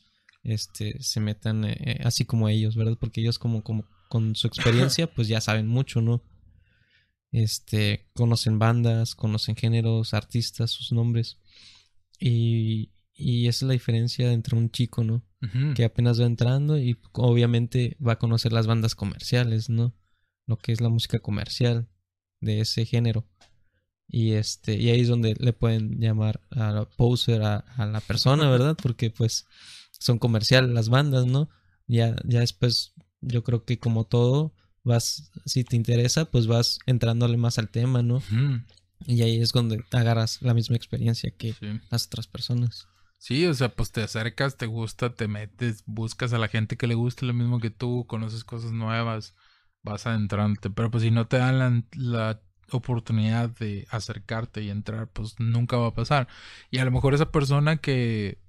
este, 0.44 1.02
se 1.02 1.20
metan 1.20 1.66
eh, 1.66 1.78
eh, 1.80 2.02
así 2.04 2.26
como 2.26 2.48
ellos, 2.50 2.76
¿verdad? 2.76 2.98
Porque 3.00 3.22
ellos 3.22 3.40
como, 3.40 3.64
como, 3.64 3.86
con 4.10 4.36
su 4.36 4.48
experiencia, 4.48 5.08
pues 5.14 5.28
ya 5.28 5.42
saben 5.42 5.68
mucho, 5.68 6.02
¿no? 6.02 6.22
Este, 7.36 8.08
conocen 8.14 8.60
bandas, 8.60 9.14
conocen 9.14 9.58
géneros, 9.58 10.14
artistas, 10.14 10.72
sus 10.72 10.94
nombres. 10.94 11.38
Y, 12.18 12.92
y 13.14 13.48
esa 13.48 13.66
es 13.66 13.68
la 13.68 13.74
diferencia 13.74 14.32
entre 14.32 14.56
un 14.56 14.72
chico, 14.72 15.04
¿no? 15.04 15.22
Ujú. 15.42 15.74
que 15.76 15.84
apenas 15.84 16.20
va 16.20 16.26
entrando 16.26 16.80
y 16.80 16.98
obviamente 17.12 17.98
va 18.06 18.14
a 18.14 18.20
conocer 18.20 18.52
las 18.52 18.68
bandas 18.68 18.96
comerciales, 18.96 19.70
¿no? 19.70 19.94
Lo 20.48 20.58
que 20.58 20.72
es 20.72 20.80
la 20.80 20.90
música 20.90 21.20
comercial 21.20 21.88
de 22.40 22.62
ese 22.62 22.86
género. 22.86 23.28
Y 24.08 24.32
este, 24.32 24.76
y 24.78 24.90
ahí 24.90 25.02
es 25.02 25.08
donde 25.08 25.36
le 25.38 25.52
pueden 25.52 26.00
llamar 26.00 26.42
a 26.52 26.72
la 26.72 26.86
poser 26.86 27.44
a, 27.44 27.58
a 27.58 27.86
la 27.86 28.00
persona, 28.00 28.50
¿verdad? 28.56 28.78
Porque 28.82 29.10
pues 29.10 29.46
son 29.92 30.20
comerciales 30.20 30.72
las 30.72 30.88
bandas, 30.88 31.26
¿no? 31.26 31.50
Ya, 31.86 32.16
ya 32.24 32.40
después, 32.40 32.94
yo 33.20 33.44
creo 33.44 33.66
que 33.66 33.78
como 33.78 34.06
todo, 34.06 34.54
vas, 34.86 35.32
si 35.46 35.64
te 35.66 35.76
interesa, 35.76 36.26
pues 36.26 36.48
vas 36.48 36.80
entrándole 36.86 37.36
más 37.38 37.60
al 37.60 37.70
tema, 37.70 38.02
¿no? 38.02 38.24
Y 39.06 39.22
ahí 39.22 39.42
es 39.42 39.52
donde 39.52 39.84
agarras 39.92 40.42
la 40.42 40.54
misma 40.54 40.78
experiencia 40.78 41.30
que 41.32 41.54
Sí. 41.54 41.80
las 41.92 42.06
otras 42.08 42.28
personas. 42.28 42.88
Sí, 43.18 43.46
o 43.46 43.54
sea, 43.54 43.70
pues 43.70 43.92
te 43.92 44.04
acercas, 44.04 44.56
te 44.56 44.68
gusta, 44.68 45.14
te 45.16 45.28
metes, 45.28 45.84
buscas 45.86 46.32
a 46.34 46.38
la 46.38 46.48
gente 46.48 46.78
que 46.78 46.88
le 46.88 46.96
guste 46.96 47.26
lo 47.26 47.34
mismo 47.34 47.60
que 47.60 47.72
tú, 47.72 48.06
conoces 48.08 48.44
cosas 48.44 48.72
nuevas, 48.72 49.36
vas 49.82 50.06
adentrándote. 50.06 50.70
Pero 50.70 50.92
pues 50.92 51.04
si 51.04 51.12
no 51.12 51.28
te 51.28 51.38
dan 51.38 51.58
la, 51.60 51.84
la 51.96 52.42
oportunidad 52.72 53.50
de 53.50 53.88
acercarte 53.90 54.62
y 54.62 54.70
entrar, 54.70 55.08
pues 55.08 55.36
nunca 55.40 55.78
va 55.78 55.88
a 55.88 55.94
pasar. 55.94 56.28
Y 56.72 56.78
a 56.80 56.86
lo 56.86 56.92
mejor 56.92 57.14
esa 57.14 57.32
persona 57.32 57.78
que, 57.78 58.40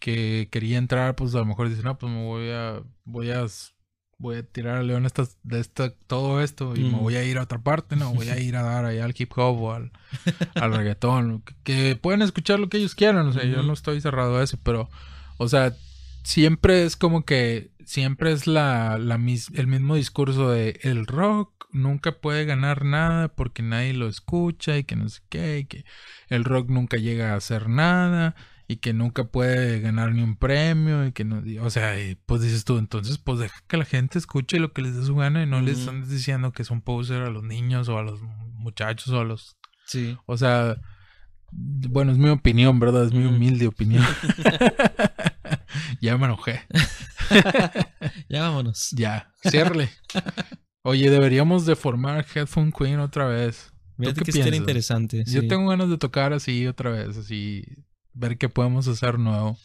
que 0.00 0.48
quería 0.50 0.78
entrar, 0.78 1.16
pues 1.16 1.34
a 1.34 1.38
lo 1.38 1.46
mejor 1.46 1.68
dice, 1.68 1.82
no, 1.82 1.98
pues 1.98 2.12
me 2.12 2.24
voy 2.24 2.50
a, 2.50 2.82
voy 3.04 3.30
a, 3.30 3.44
voy 4.18 4.36
a 4.38 4.42
tirar 4.42 4.76
a 4.78 4.82
León 4.82 5.06
estas, 5.06 5.38
de 5.44 5.60
esta, 5.60 5.90
todo 6.06 6.42
esto 6.42 6.74
y 6.76 6.80
me 6.80 6.90
Mm. 6.98 7.00
voy 7.02 7.14
a 7.16 7.24
ir 7.24 7.38
a 7.38 7.42
otra 7.42 7.62
parte, 7.62 7.94
no, 7.96 8.12
voy 8.14 8.28
a 8.28 8.38
ir 8.40 8.56
a 8.56 8.62
dar 8.62 8.84
allá 8.84 9.04
al 9.04 9.14
hip 9.16 9.30
hop 9.36 9.62
o 9.62 9.72
al, 9.72 9.92
al 10.56 10.74
reggaetón, 10.74 11.42
que, 11.42 11.54
que 11.64 11.96
pueden 11.96 12.22
escuchar 12.22 12.58
lo 12.58 12.68
que 12.68 12.78
ellos 12.78 12.94
quieran, 12.96 13.28
o 13.28 13.32
sea, 13.32 13.44
yo 13.44 13.62
no 13.62 13.72
estoy 13.72 14.00
cerrado 14.00 14.36
a 14.38 14.42
eso, 14.42 14.58
pero, 14.64 14.88
o 15.36 15.48
sea, 15.48 15.72
siempre 16.24 16.84
es 16.84 16.96
como 16.96 17.24
que, 17.24 17.70
siempre 17.84 18.32
es 18.32 18.46
la, 18.46 18.98
la 18.98 19.18
mis- 19.18 19.50
el 19.54 19.66
mismo 19.68 19.94
discurso 19.94 20.50
de 20.50 20.78
el 20.82 21.06
rock 21.06 21.66
nunca 21.70 22.12
puede 22.20 22.44
ganar 22.44 22.84
nada 22.84 23.28
porque 23.28 23.62
nadie 23.62 23.92
lo 23.94 24.08
escucha 24.08 24.76
y 24.78 24.84
que 24.84 24.96
no 24.96 25.08
sé 25.08 25.20
qué, 25.28 25.58
y 25.60 25.64
que 25.66 25.84
el 26.28 26.44
rock 26.44 26.70
nunca 26.70 26.96
llega 26.96 27.32
a 27.32 27.36
hacer 27.36 27.68
nada 27.68 28.34
y 28.70 28.76
que 28.76 28.92
nunca 28.92 29.24
puede 29.24 29.80
ganar 29.80 30.12
ni 30.12 30.22
un 30.22 30.36
premio 30.36 31.06
y 31.06 31.12
que 31.12 31.24
no, 31.24 31.44
y- 31.44 31.58
o 31.58 31.70
sea, 31.70 31.98
y 31.98 32.16
pues 32.26 32.42
dices 32.42 32.64
tú, 32.64 32.76
entonces 32.78 33.16
pues 33.18 33.38
deja 33.38 33.56
que 33.66 33.78
la 33.78 33.84
gente 33.86 34.18
escuche 34.18 34.60
lo 34.60 34.72
que 34.74 34.82
les 34.82 34.94
dé 34.94 35.04
su 35.06 35.16
gana 35.16 35.42
y 35.42 35.46
no 35.46 35.60
les 35.62 35.78
Ujú. 35.78 35.80
están 35.96 36.08
diciendo 36.08 36.52
que 36.52 36.64
son 36.64 36.82
poser 36.82 37.22
a 37.22 37.30
los 37.30 37.42
niños 37.42 37.88
o 37.88 37.98
a 37.98 38.02
los 38.02 38.20
muchachos 38.52 39.08
o 39.08 39.20
a 39.20 39.24
los 39.24 39.56
Sí. 39.86 40.18
o 40.26 40.36
sea, 40.36 40.76
bueno, 41.50 42.12
es 42.12 42.18
mi 42.18 42.28
opinión, 42.28 42.78
¿verdad? 42.78 43.06
Es 43.06 43.12
mi 43.14 43.24
Mm. 43.24 43.28
humilde 43.36 43.66
opinión. 43.66 44.04
ya 46.00 46.16
me 46.18 46.26
enojé. 46.26 46.60
Ya 48.30 48.42
vámonos. 48.42 48.90
Ya, 48.92 49.30
ciérrale. 49.48 49.90
Oye, 50.82 51.10
deberíamos 51.10 51.64
de 51.66 51.76
formar 51.76 52.24
Headphone 52.34 52.72
Queen 52.72 53.00
otra 53.00 53.26
vez. 53.26 53.72
¿Tú 53.96 54.12
qué 54.14 54.24
que 54.24 54.32
piensas? 54.32 54.54
interesante. 54.54 55.24
Yo 55.26 55.40
sí. 55.42 55.48
tengo 55.48 55.68
ganas 55.70 55.88
de 55.90 55.98
tocar 55.98 56.32
así 56.32 56.66
otra 56.66 56.90
vez, 56.90 57.16
así, 57.16 57.64
ver 58.18 58.38
qué 58.38 58.48
podemos 58.48 58.86
hacer 58.88 59.18
nuevo. 59.18 59.58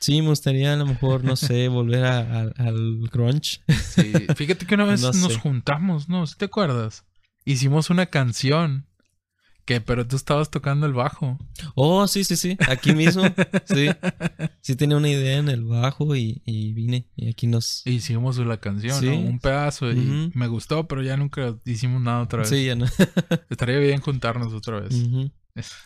Sí, 0.00 0.22
me 0.22 0.28
gustaría 0.28 0.72
a 0.74 0.76
lo 0.76 0.86
mejor, 0.86 1.24
no 1.24 1.34
sé, 1.36 1.66
volver 1.68 2.04
a- 2.04 2.18
a- 2.42 2.52
al 2.56 3.08
grunge. 3.12 3.60
Sí, 3.68 4.12
fíjate 4.36 4.64
que 4.66 4.74
una 4.76 4.84
vez 4.84 5.00
No 5.02 5.08
nos 5.12 5.32
sé. 5.34 5.38
juntamos, 5.40 6.08
¿no? 6.08 6.26
¿Sí 6.26 6.34
te 6.38 6.44
acuerdas? 6.44 7.04
Hicimos 7.44 7.90
una 7.90 8.06
canción 8.06 8.86
que, 9.64 9.80
pero 9.82 10.06
tú 10.06 10.16
estabas 10.16 10.50
tocando 10.50 10.86
el 10.86 10.94
bajo. 10.94 11.36
Oh, 11.74 12.06
sí, 12.08 12.24
sí, 12.24 12.36
sí. 12.36 12.56
Aquí 12.68 12.92
mismo. 12.94 13.22
Sí. 13.66 13.88
Sí 14.62 14.76
tenía 14.76 14.96
una 14.96 15.08
idea 15.10 15.36
en 15.38 15.48
el 15.50 15.64
bajo 15.64 16.14
y, 16.16 16.40
y 16.46 16.72
vine. 16.72 17.06
Y 17.16 17.28
aquí 17.28 17.46
nos... 17.46 17.82
Hicimos 17.86 18.38
la 18.38 18.58
canción, 18.58 18.98
Sí. 18.98 19.06
¿no? 19.06 19.16
Un 19.16 19.38
pedazo 19.40 19.90
y 19.92 20.30
me 20.34 20.46
gustó, 20.46 20.86
pero 20.88 21.02
ya 21.02 21.16
nunca 21.18 21.54
hicimos 21.66 22.00
nada 22.00 22.22
otra 22.22 22.40
vez. 22.40 22.48
Sí, 22.48 22.64
ya 22.64 22.76
no. 22.76 22.86
Estaría 23.50 23.78
bien 23.78 24.00
juntarnos 24.00 24.54
otra 24.54 24.80
vez. 24.80 24.94
Ujú. 24.94 25.30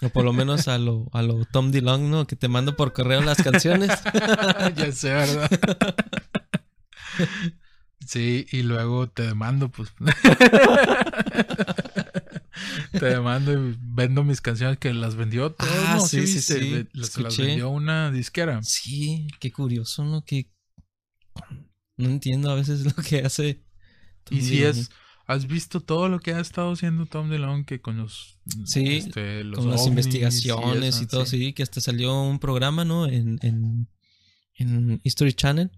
O 0.01 0.09
por 0.11 0.25
lo 0.25 0.33
menos 0.33 0.69
a 0.69 0.79
lo, 0.79 1.09
a 1.13 1.23
lo 1.23 1.45
Tom 1.47 1.71
DeLong, 1.71 2.11
¿no? 2.11 2.27
Que 2.27 2.37
te 2.37 2.49
mando 2.49 2.77
por 2.77 2.93
correo 2.93 3.23
las 3.23 3.43
canciones. 3.43 3.91
ya 4.77 4.93
sé, 4.93 5.11
¿verdad? 5.11 5.51
sí, 8.07 8.47
y 8.51 8.63
luego 8.63 9.09
te 9.09 9.23
demando, 9.23 9.71
pues. 9.71 9.93
te 12.93 13.05
demando 13.05 13.53
y 13.53 13.77
vendo 13.81 14.25
mis 14.25 14.41
canciones 14.41 14.79
que 14.79 14.93
las 14.95 15.15
vendió 15.15 15.53
todas. 15.53 15.75
Ah, 15.87 15.95
no, 15.97 16.07
sí, 16.07 16.27
sí, 16.27 16.41
sí. 16.41 16.73
ve- 16.73 16.89
las, 16.93 17.37
vendió 17.37 17.71
una 17.71 18.11
disquera. 18.11 18.63
Sí, 18.63 19.29
qué 19.41 19.53
curioso, 19.53 20.05
¿no? 20.05 20.25
Que 20.25 20.51
no 21.97 22.09
entiendo 22.09 22.51
a 22.51 22.55
veces 22.55 22.85
lo 22.85 23.03
que 23.03 23.21
hace. 23.21 23.63
Tom 24.25 24.39
Y 24.39 24.43
si 24.43 24.63
es, 24.63 24.91
has 25.27 25.47
visto 25.47 25.81
todo 25.81 26.09
lo 26.09 26.21
que 26.21 26.33
ha 26.33 26.41
estado 26.41 26.73
haciendo 26.73 27.07
Tom 27.07 27.31
DeLonge 27.31 27.65
que 27.65 27.81
con 27.81 27.99
los, 27.99 28.39
Sí, 28.65 28.97
este, 28.97 29.45
los 29.45 29.61
con 29.61 29.71
las 29.71 29.87
investigaciones 29.87 30.97
y, 30.97 31.05
eso, 31.05 31.07
todo, 31.07 31.27
sí. 31.27 31.53
que 31.53 31.63
hasta 31.63 31.81
salió 31.81 32.23
un 32.23 32.39
programa, 32.39 32.85
¿no? 32.85 33.07
En, 33.07 33.39
en, 33.43 33.89
en 34.55 35.01
History 35.05 35.33
Channel. 35.33 35.71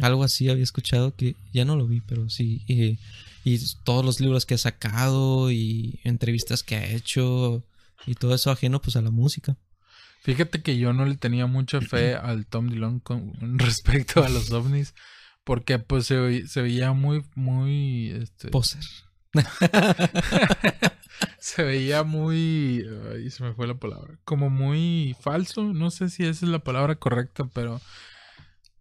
Algo 0.00 0.24
así 0.24 0.48
había 0.48 0.64
escuchado 0.64 1.14
que 1.14 1.36
ya 1.52 1.64
no 1.64 1.76
lo 1.76 1.86
vi, 1.86 2.00
pero 2.00 2.28
sí. 2.30 2.64
eh, 2.68 2.98
y 3.44 3.58
todos 3.84 4.04
los 4.04 4.20
libros 4.20 4.46
que 4.46 4.54
ha 4.54 4.58
sacado 4.58 5.50
y 5.50 6.00
entrevistas 6.04 6.62
que 6.62 6.76
ha 6.76 6.86
hecho 6.86 7.64
y 8.06 8.14
todo 8.14 8.34
eso 8.34 8.50
ajeno 8.50 8.80
pues 8.80 8.96
a 8.96 9.02
la 9.02 9.10
música. 9.10 9.56
Fíjate 10.22 10.62
que 10.62 10.78
yo 10.78 10.92
no 10.92 11.04
le 11.04 11.16
tenía 11.16 11.46
mucha 11.46 11.80
fe 11.80 12.14
al 12.14 12.46
Tom 12.46 12.68
Dillon 12.68 13.00
con 13.00 13.32
respecto 13.58 14.22
a 14.22 14.28
los 14.28 14.50
ovnis. 14.52 14.94
Porque 15.44 15.78
pues 15.78 16.06
se, 16.06 16.46
se 16.46 16.62
veía 16.62 16.92
muy, 16.92 17.24
muy, 17.34 18.10
este, 18.10 18.48
Poser. 18.48 18.82
se 21.38 21.62
veía 21.62 22.02
muy, 22.04 22.84
ay, 23.12 23.30
se 23.30 23.42
me 23.44 23.52
fue 23.54 23.66
la 23.66 23.74
palabra, 23.74 24.18
como 24.24 24.50
muy 24.50 25.16
falso, 25.20 25.64
no 25.72 25.90
sé 25.90 26.08
si 26.10 26.22
esa 26.24 26.46
es 26.46 26.50
la 26.52 26.58
palabra 26.60 26.94
correcta, 26.96 27.44
pero 27.52 27.80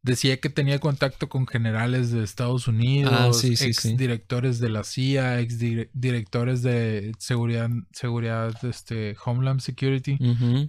decía 0.03 0.39
que 0.39 0.49
tenía 0.49 0.80
contacto 0.80 1.30
con 1.30 1.47
generales 1.47 2.12
de 2.12 2.24
Estados 2.24 2.68
Unidos, 2.68 3.14
Ah, 3.16 3.34
sí, 3.34 3.55
sí, 3.55 3.66
ex 3.68 3.78
sí. 3.78 3.95
directores 3.95 4.59
de 4.59 4.70
la 4.70 4.84
CIA, 4.84 5.39
ex 5.39 5.59
dire- 5.59 5.89
directores 5.93 6.62
de 6.62 7.14
seguridad, 7.20 7.70
seguridad, 7.91 8.53
este, 8.66 9.16
Homeland 9.26 9.62
Security, 9.62 10.18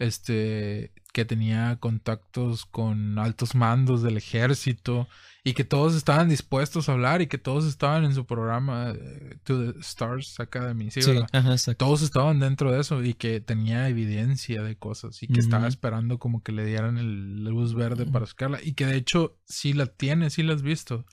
este, 0.01 0.93
que 1.13 1.25
tenía 1.25 1.77
contactos 1.81 2.67
con 2.67 3.19
altos 3.19 3.55
mandos 3.55 4.03
del 4.03 4.17
ejército 4.19 5.09
y 5.45 5.55
que 5.55 5.65
todos 5.65 5.97
estaban 5.97 6.29
dispuestos 6.29 6.89
a 6.89 6.93
hablar 6.93 7.21
y 7.21 7.27
que 7.27 7.39
todos 7.39 7.67
estaban 7.67 8.05
en 8.05 8.15
su 8.15 8.27
programa 8.27 8.93
eh, 8.97 9.39
To 9.43 9.73
the 9.73 9.81
Stars 9.81 10.39
Academy, 10.39 10.91
¿sí, 10.91 11.03
Sí, 11.03 11.19
ajá. 11.33 11.57
Todos 11.77 12.03
estaban 12.03 12.39
dentro 12.39 12.71
de 12.71 12.81
eso 12.81 13.03
y 13.03 13.15
que 13.15 13.41
tenía 13.41 13.89
evidencia 13.89 14.63
de 14.63 14.77
cosas 14.77 15.23
y 15.23 15.27
que 15.27 15.41
estaba 15.41 15.67
esperando 15.67 16.19
como 16.19 16.43
que 16.43 16.53
le 16.53 16.65
dieran 16.65 16.97
el 16.97 17.45
luz 17.45 17.75
verde 17.75 18.07
para 18.07 18.27
sacarla 18.27 18.61
y 18.63 18.75
que 18.75 18.87
de 18.87 18.97
hecho 18.97 19.37
sí 19.45 19.73
la 19.73 19.87
tiene, 19.87 20.31
sí 20.31 20.43
la 20.43 20.55
has 20.55 20.63
visto. 20.63 21.05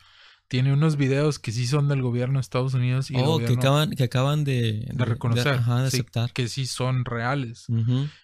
Tiene 0.50 0.74
unos 0.74 0.98
videos 0.98 1.38
que 1.40 1.52
sí 1.52 1.68
son 1.68 1.88
del 1.88 2.02
gobierno 2.02 2.40
de 2.40 2.42
Estados 2.42 2.74
Unidos 2.74 3.12
y 3.12 3.14
Oh, 3.18 3.38
que 3.38 3.54
acaban, 3.54 3.92
que 3.92 4.04
acaban 4.04 4.44
de, 4.44 4.90
de 4.92 5.06
reconocer, 5.06 5.48
ajá, 5.54 5.84
de 5.84 5.92
sí, 5.92 5.98
aceptar. 5.98 6.34
que 6.34 6.48
sí 6.50 6.66
son 6.66 7.06
reales 7.06 7.68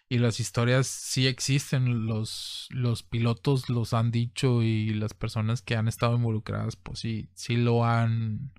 y 0.09 0.17
las 0.17 0.39
historias 0.39 0.87
sí 0.87 1.27
existen, 1.27 2.07
los, 2.07 2.67
los 2.71 3.03
pilotos 3.03 3.69
los 3.69 3.93
han 3.93 4.09
dicho 4.09 4.63
y 4.63 4.89
las 4.95 5.13
personas 5.13 5.61
que 5.61 5.75
han 5.75 5.87
estado 5.87 6.15
involucradas 6.15 6.75
pues 6.75 6.99
sí, 6.99 7.29
sí 7.35 7.55
lo 7.57 7.85
han 7.85 8.51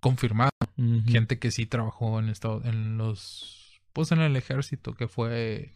confirmado. 0.00 0.50
Gente 1.06 1.38
que 1.40 1.50
sí 1.50 1.66
trabajó 1.66 2.20
en 2.20 2.28
estado, 2.28 2.62
en 2.64 2.98
los, 2.98 3.80
pues 3.92 4.12
en 4.12 4.20
el 4.20 4.36
ejército, 4.36 4.94
que 4.94 5.08
fue 5.08 5.74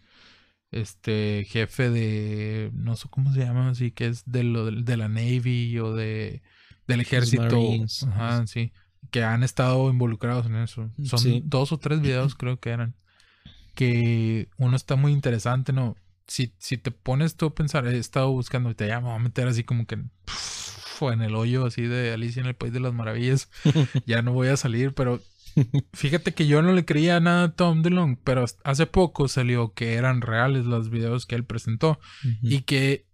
este 0.70 1.44
jefe 1.48 1.90
de, 1.90 2.70
no 2.74 2.94
sé 2.96 3.08
cómo 3.10 3.32
se 3.32 3.40
llama, 3.40 3.70
así 3.70 3.90
que 3.90 4.06
es 4.06 4.22
de, 4.26 4.44
lo, 4.44 4.70
de 4.70 4.96
la 4.96 5.08
Navy 5.08 5.78
o 5.78 5.92
de 5.94 6.42
del 6.92 7.00
ejército. 7.00 7.42
Ajá, 8.08 8.46
sí. 8.46 8.72
Que 9.10 9.24
han 9.24 9.42
estado 9.42 9.90
involucrados 9.90 10.46
en 10.46 10.56
eso. 10.56 10.90
Son 11.04 11.18
Sí. 11.18 11.42
dos 11.44 11.72
o 11.72 11.78
tres 11.78 12.00
videos 12.00 12.34
creo 12.34 12.58
que 12.60 12.70
eran. 12.70 12.94
Que 13.74 14.48
uno 14.58 14.76
está 14.76 14.96
muy 14.96 15.12
interesante, 15.12 15.72
¿no? 15.72 15.96
Si, 16.26 16.54
si 16.58 16.76
te 16.78 16.90
pones 16.90 17.36
tú 17.36 17.46
a 17.46 17.54
pensar, 17.54 17.86
he 17.86 17.98
estado 17.98 18.30
buscando 18.30 18.70
y 18.70 18.74
te 18.74 18.84
voy 18.98 19.12
a 19.12 19.18
meter 19.18 19.48
así 19.48 19.64
como 19.64 19.86
que 19.86 19.96
en, 19.96 20.10
en 21.00 21.22
el 21.22 21.34
hoyo 21.34 21.66
así 21.66 21.82
de 21.82 22.12
Alicia 22.12 22.40
en 22.40 22.46
el 22.46 22.54
País 22.54 22.72
de 22.72 22.80
las 22.80 22.92
Maravillas. 22.94 23.50
ya 24.06 24.22
no 24.22 24.32
voy 24.32 24.48
a 24.48 24.56
salir, 24.56 24.92
pero 24.94 25.20
fíjate 25.92 26.32
que 26.32 26.46
yo 26.46 26.62
no 26.62 26.72
le 26.72 26.84
creía 26.84 27.18
nada 27.20 27.44
a 27.44 27.52
Tom 27.52 27.82
DeLonge, 27.82 28.20
pero 28.24 28.44
hace 28.64 28.86
poco 28.86 29.26
salió 29.28 29.72
que 29.74 29.94
eran 29.94 30.20
reales 30.20 30.64
los 30.64 30.88
videos 30.90 31.26
que 31.26 31.34
él 31.34 31.44
presentó. 31.44 31.98
Y 32.42 32.60
que 32.62 33.06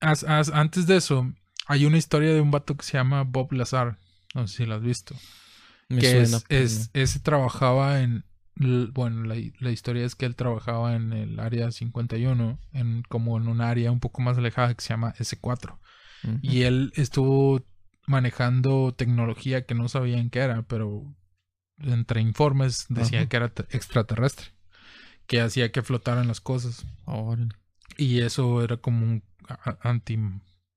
as- 0.00 0.24
as- 0.24 0.50
antes 0.50 0.86
de 0.86 0.96
eso, 0.96 1.32
hay 1.72 1.86
una 1.86 1.98
historia 1.98 2.32
de 2.32 2.40
un 2.40 2.50
vato 2.50 2.76
que 2.76 2.84
se 2.84 2.92
llama 2.98 3.22
Bob 3.24 3.52
Lazar. 3.52 3.98
No 4.34 4.46
sé 4.48 4.58
si 4.58 4.66
lo 4.66 4.74
has 4.76 4.82
visto. 4.82 5.14
Me 5.88 6.00
que 6.00 6.10
suena. 6.10 6.36
es, 6.38 6.44
pero 6.48 6.64
es- 6.64 6.90
ese 6.94 7.18
trabajaba 7.20 8.00
en. 8.00 8.24
Bueno, 8.54 9.24
la, 9.24 9.34
la 9.60 9.70
historia 9.70 10.04
es 10.04 10.14
que 10.14 10.26
él 10.26 10.36
trabajaba 10.36 10.94
en 10.94 11.12
el 11.14 11.40
área 11.40 11.70
51, 11.72 12.58
en, 12.72 13.02
como 13.08 13.36
en 13.38 13.48
un 13.48 13.60
área 13.62 13.90
un 13.90 13.98
poco 13.98 14.20
más 14.22 14.36
alejada 14.38 14.74
que 14.74 14.82
se 14.82 14.90
llama 14.90 15.14
S4. 15.18 15.78
no. 16.22 16.30
Ujú. 16.34 16.38
Y 16.42 16.62
él 16.62 16.92
estuvo 16.94 17.64
manejando 18.06 18.92
tecnología 18.94 19.64
que 19.64 19.74
no 19.74 19.88
sabían 19.88 20.28
qué 20.30 20.40
era, 20.40 20.62
pero 20.62 21.02
entre 21.78 22.20
informes 22.20 22.86
decía 22.90 23.26
que 23.28 23.36
era 23.36 23.48
te- 23.48 23.64
extraterrestre, 23.76 24.46
que 25.26 25.40
hacía 25.40 25.72
que 25.72 25.82
flotaran 25.82 26.28
las 26.28 26.40
cosas. 26.40 26.84
Órale. 27.06 27.48
Y 27.96 28.20
eso 28.20 28.62
era 28.62 28.76
como 28.76 29.04
un 29.04 29.22
a- 29.48 29.78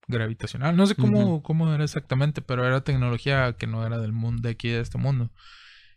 antigravitacional. 0.07 0.75
No 0.75 0.85
sé 0.87 0.95
cómo, 0.95 1.19
Ujú. 1.35 1.41
cómo 1.43 1.73
era 1.73 1.83
exactamente, 1.83 2.41
pero 2.41 2.65
era 2.65 2.81
tecnología 2.83 3.53
que 3.53 3.67
no 3.67 3.85
era 3.85 3.97
del 3.97 4.11
mundo, 4.13 4.41
de 4.43 4.49
aquí, 4.51 4.69
de 4.69 4.79
este 4.81 4.97
mundo. 4.97 5.31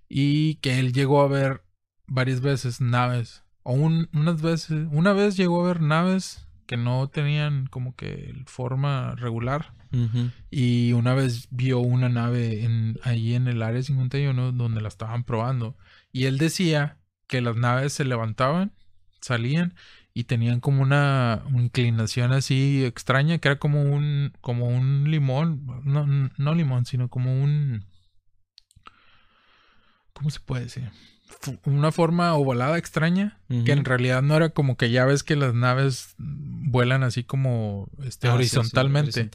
Y 0.08 0.56
que 0.56 0.78
él 0.78 0.92
llegó 0.92 1.20
a 1.20 1.28
ver 1.28 1.62
varias 2.06 2.40
veces 2.40 2.80
naves. 2.80 3.42
O 3.62 3.72
un- 3.74 4.08
unas 4.14 4.40
veces, 4.40 4.86
una 4.90 5.12
vez 5.12 5.36
llegó 5.36 5.62
a 5.64 5.68
ver 5.68 5.80
naves 5.82 6.46
que 6.66 6.76
no 6.76 7.08
tenían 7.08 7.66
como 7.66 7.94
que 7.94 8.34
forma 8.46 9.14
regular. 9.16 9.74
Ujú. 9.92 10.30
Y 10.50 10.92
una 10.92 11.14
vez 11.14 11.48
vio 11.50 11.78
una 11.80 12.08
nave 12.08 12.64
en, 12.64 12.98
ahí 13.02 13.34
en 13.34 13.48
el 13.48 13.62
área 13.62 13.82
51 13.82 14.52
donde 14.52 14.80
la 14.80 14.88
estaban 14.88 15.24
probando. 15.24 15.76
Y 16.12 16.24
él 16.24 16.38
decía 16.38 16.98
que 17.26 17.40
las 17.42 17.56
naves 17.56 17.92
se 17.94 18.04
levantaban, 18.04 18.72
salían 19.20 19.74
y 20.14 20.24
tenían 20.24 20.60
como 20.60 20.82
una 20.82 21.44
inclinación 21.54 22.32
así 22.32 22.84
extraña, 22.84 23.38
que 23.38 23.48
era 23.48 23.58
como 23.58 23.82
un, 23.82 24.32
como 24.40 24.66
un 24.66 25.10
limón, 25.10 25.64
no, 25.84 26.06
no 26.36 26.54
limón, 26.54 26.86
sino 26.86 27.08
como 27.08 27.32
un... 27.42 27.84
¿Cómo 30.12 30.30
se 30.30 30.40
puede 30.40 30.64
decir? 30.64 30.90
Una 31.64 31.92
forma 31.92 32.34
ovalada 32.34 32.78
extraña, 32.78 33.38
que 33.48 33.72
en 33.72 33.84
realidad 33.84 34.22
no 34.22 34.36
era 34.36 34.50
como 34.50 34.76
que 34.76 34.90
ya 34.90 35.04
ves 35.04 35.22
que 35.22 35.36
las 35.36 35.54
naves 35.54 36.14
vuelan 36.18 37.02
así 37.02 37.24
como 37.24 37.88
este, 38.04 38.28
Ah, 38.28 38.32
sí, 38.32 38.48
sí, 38.48 38.56
horizontalmente 38.56 39.30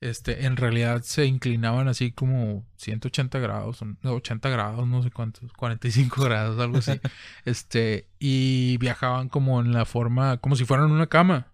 este, 0.00 0.46
en 0.46 0.56
realidad 0.56 1.02
se 1.02 1.26
inclinaban 1.26 1.88
así 1.88 2.12
como 2.12 2.66
180 2.76 3.38
grados, 3.38 3.80
o 3.82 4.08
80 4.08 4.48
grados, 4.48 4.86
no 4.86 5.02
sé 5.02 5.10
cuántos, 5.10 5.52
45 5.52 6.22
grados, 6.22 6.60
algo 6.60 6.78
así. 6.78 7.00
este, 7.44 8.08
y 8.18 8.76
viajaban 8.78 9.28
como 9.28 9.60
en 9.60 9.72
la 9.72 9.84
forma, 9.84 10.38
como 10.38 10.56
si 10.56 10.64
fueran 10.64 10.90
una 10.90 11.06
cama. 11.06 11.52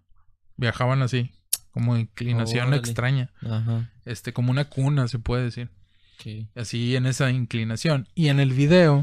Viajaban 0.56 1.02
así, 1.02 1.30
como 1.72 1.96
inclinación 1.96 2.74
extraña. 2.74 3.30
Ajá. 3.40 3.90
Este, 4.04 4.32
como 4.32 4.50
una 4.50 4.64
cuna, 4.66 5.08
se 5.08 5.18
puede 5.18 5.44
decir. 5.44 5.70
Así 6.54 6.94
en 6.94 7.06
esa 7.06 7.30
inclinación. 7.30 8.06
Y 8.14 8.28
en 8.28 8.38
el 8.38 8.52
video 8.52 9.02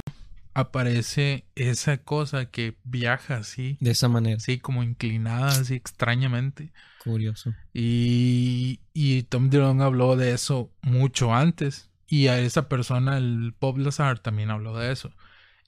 aparece 0.53 1.45
esa 1.55 1.97
cosa 1.97 2.45
que 2.47 2.77
viaja 2.83 3.37
así, 3.37 3.77
De 3.79 3.91
esa 3.91 4.07
manera. 4.09 4.37
así 4.37 4.59
como 4.59 4.83
inclinada, 4.83 5.47
así 5.47 5.75
extrañamente. 5.75 6.71
Curioso. 7.03 7.53
Y, 7.73 8.81
y 8.93 9.23
Tom 9.23 9.49
DeLonge 9.49 9.83
habló 9.83 10.15
de 10.15 10.33
eso 10.33 10.71
mucho 10.81 11.33
antes. 11.33 11.89
Y 12.07 12.27
a 12.27 12.39
esa 12.39 12.67
persona, 12.67 13.17
el 13.17 13.53
Bob 13.59 13.77
Lazar, 13.77 14.19
también 14.19 14.49
habló 14.49 14.77
de 14.77 14.91
eso. 14.91 15.11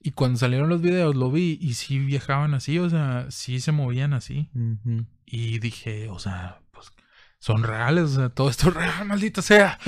Y 0.03 0.11
cuando 0.11 0.39
salieron 0.39 0.67
los 0.69 0.81
videos 0.81 1.15
lo 1.15 1.31
vi 1.31 1.59
y 1.61 1.75
sí 1.75 1.99
viajaban 1.99 2.55
así, 2.55 2.79
o 2.79 2.89
sea, 2.89 3.27
sí 3.29 3.59
se 3.59 3.71
movían 3.71 4.13
así. 4.13 4.49
Ujú. 4.55 5.05
Y 5.27 5.59
dije, 5.59 6.09
o 6.09 6.17
sea, 6.17 6.59
pues 6.71 6.87
son 7.37 7.61
reales, 7.63 8.05
o 8.05 8.15
sea, 8.15 8.29
todo 8.29 8.49
esto 8.49 8.69
es 8.69 8.73
real, 8.75 9.05
maldita 9.05 9.43
sea. 9.43 9.77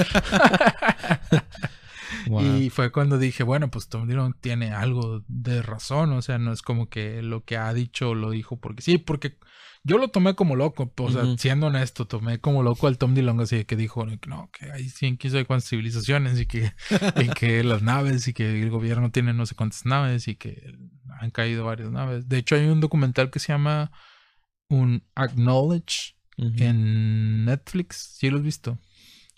Wow. 2.27 2.57
Y 2.57 2.69
fue 2.69 2.91
cuando 2.91 3.17
dije, 3.17 3.43
bueno, 3.43 3.69
pues 3.69 3.87
Tom 3.89 4.07
DeLonge 4.07 4.37
tiene 4.41 4.71
algo 4.71 5.23
de 5.27 5.61
razón, 5.61 6.11
o 6.13 6.21
sea, 6.21 6.37
no 6.37 6.51
es 6.51 6.61
como 6.61 6.89
que 6.89 7.21
lo 7.21 7.43
que 7.43 7.57
ha 7.57 7.73
dicho 7.73 8.15
lo 8.15 8.31
dijo 8.31 8.59
porque 8.59 8.81
sí, 8.81 8.97
porque 8.97 9.37
yo 9.85 9.97
lo 9.97 10.07
tomé 10.07 10.33
como 10.35 10.55
loco, 10.55 10.93
o 10.97 11.11
sea, 11.11 11.23
siendo 11.37 11.67
honesto, 11.67 12.07
tomé 12.07 12.39
como 12.39 12.63
loco 12.63 12.87
al 12.87 12.97
Tom 12.97 13.13
DeLonge 13.13 13.43
así 13.43 13.65
que 13.65 13.75
dijo, 13.75 14.05
no, 14.27 14.49
que 14.57 14.71
hay 14.71 14.87
cien 14.87 15.17
quiso 15.17 15.35
de 15.35 15.45
cuántas 15.45 15.69
civilizaciones 15.69 16.39
y 16.39 16.45
que, 16.45 16.71
y 17.21 17.27
que 17.29 17.63
las 17.63 17.81
naves 17.81 18.27
y 18.29 18.33
que 18.33 18.61
el 18.61 18.69
gobierno 18.69 19.11
tiene 19.11 19.33
no 19.33 19.45
sé 19.45 19.55
cuántas 19.55 19.85
naves 19.85 20.29
y 20.29 20.35
que 20.35 20.73
han 21.19 21.31
caído 21.31 21.65
varias 21.65 21.91
naves. 21.91 22.29
De 22.29 22.37
hecho, 22.37 22.55
hay 22.55 22.65
un 22.67 22.79
documental 22.79 23.29
que 23.29 23.39
se 23.39 23.51
llama 23.51 23.91
un 24.69 25.03
Acknowledge 25.15 26.15
en 26.37 27.45
Netflix, 27.45 28.15
¿sí 28.17 28.29
lo 28.29 28.37
has 28.37 28.43
visto? 28.43 28.79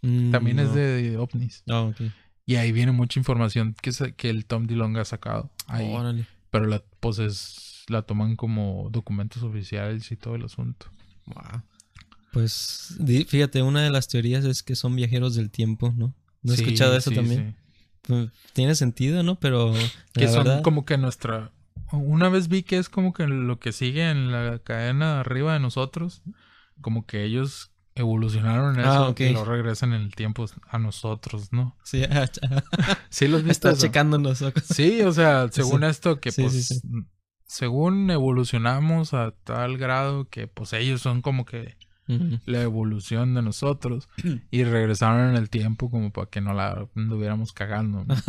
Mm, 0.02 0.32
También 0.32 0.60
es 0.60 0.70
no. 0.70 0.76
de 0.76 1.18
ovnis. 1.18 1.64
Ah, 1.68 1.82
ok. 1.82 2.02
Y 2.46 2.56
ahí 2.56 2.72
viene 2.72 2.91
mucha 2.91 3.20
información 3.20 3.76
que, 3.82 3.91
se- 3.91 4.14
que 4.14 4.30
el 4.30 4.46
Tom 4.46 4.68
DeLonge 4.68 5.00
ha 5.00 5.06
sacado. 5.06 5.52
Ahí. 5.68 5.91
Órale. 5.91 6.28
Pero 6.52 6.66
la, 6.68 6.84
pues 7.00 7.20
es- 7.20 7.84
la 7.88 8.02
toman 8.04 8.36
como 8.36 8.89
documentos 8.91 9.43
oficiales 9.43 10.12
y 10.12 10.16
todo 10.16 10.36
el 10.36 10.46
asunto. 10.46 10.88
Wow. 11.26 11.62
Pues 12.32 12.96
fíjate, 13.28 13.62
una 13.62 13.82
de 13.84 13.89
las 13.89 14.08
teorías 14.08 14.43
es 14.46 14.62
que 14.64 14.76
son 14.76 14.96
viajeros 14.96 15.36
del 15.36 15.50
tiempo, 15.50 15.93
¿no? 15.96 16.14
¿No 16.43 16.52
has 16.54 16.58
Sí, 16.60 16.64
escuchado 16.66 16.96
eso 16.98 17.10
sí, 17.10 17.16
también? 17.16 17.56
sí. 17.58 17.62
Pues, 18.04 18.30
tiene 18.54 18.76
sentido, 18.76 19.24
¿no? 19.24 19.39
Pero 19.39 19.74
Que 20.14 20.28
son 20.28 20.43
verdad, 20.43 20.62
como 20.62 20.86
que 20.86 20.98
nuestra... 20.98 21.52
Una 21.91 22.30
vez 22.30 22.48
vi 22.48 22.64
que 22.64 22.78
es 22.78 22.89
como 22.89 23.14
que 23.14 23.26
lo 23.28 23.60
que 23.60 23.72
sigue 23.72 24.10
en 24.10 24.32
la 24.32 24.60
cadena 24.60 25.20
arriba 25.22 25.54
de 25.54 25.60
nosotros. 25.60 26.22
Como 26.82 27.06
que 27.06 27.24
ellos 27.24 27.72
evolucionaron 27.96 28.78
en 28.80 28.86
Ah, 28.86 28.93
eso 28.93 29.10
ok. 29.10 29.20
y 29.22 29.30
lo 29.34 29.46
regresan 29.46 29.93
en 29.93 30.02
el 30.02 30.16
tiempo 30.16 30.46
a 30.70 30.78
nosotros, 30.80 31.52
¿no? 31.54 31.78
Sí, 31.84 32.04
ah, 32.12 32.30
Sí, 33.10 33.28
los 33.28 33.43
viste. 33.43 33.70
está 33.70 33.74
checándonos. 33.82 34.41
¿o? 34.41 34.52
Sí, 34.64 35.02
o 35.02 35.12
sea, 35.14 35.48
según 35.52 35.82
Sí. 35.82 35.88
esto, 35.88 36.20
que 36.20 36.32
Sí, 36.32 36.41
pues, 36.41 36.54
sí, 36.54 36.62
sí. 36.76 36.82
según 37.46 38.10
evolucionamos 38.12 39.14
a 39.14 39.32
tal 39.43 39.78
grado 39.78 40.28
que 40.30 40.48
pues 40.48 40.74
ellos 40.74 41.02
son 41.02 41.22
como 41.22 41.46
que 41.46 41.78
la 42.46 42.62
evolución 42.62 43.34
de 43.34 43.41
nosotros 43.41 44.10
y 44.52 44.64
regresaron 44.64 45.30
en 45.32 45.36
el 45.38 45.50
tiempo 45.50 45.89
como 45.89 46.12
para 46.12 46.30
que 46.30 46.39
no 46.41 46.54
la 46.54 46.88
anduviéramos 46.96 47.52
cagando. 47.54 48.04
¿no? 48.06 48.16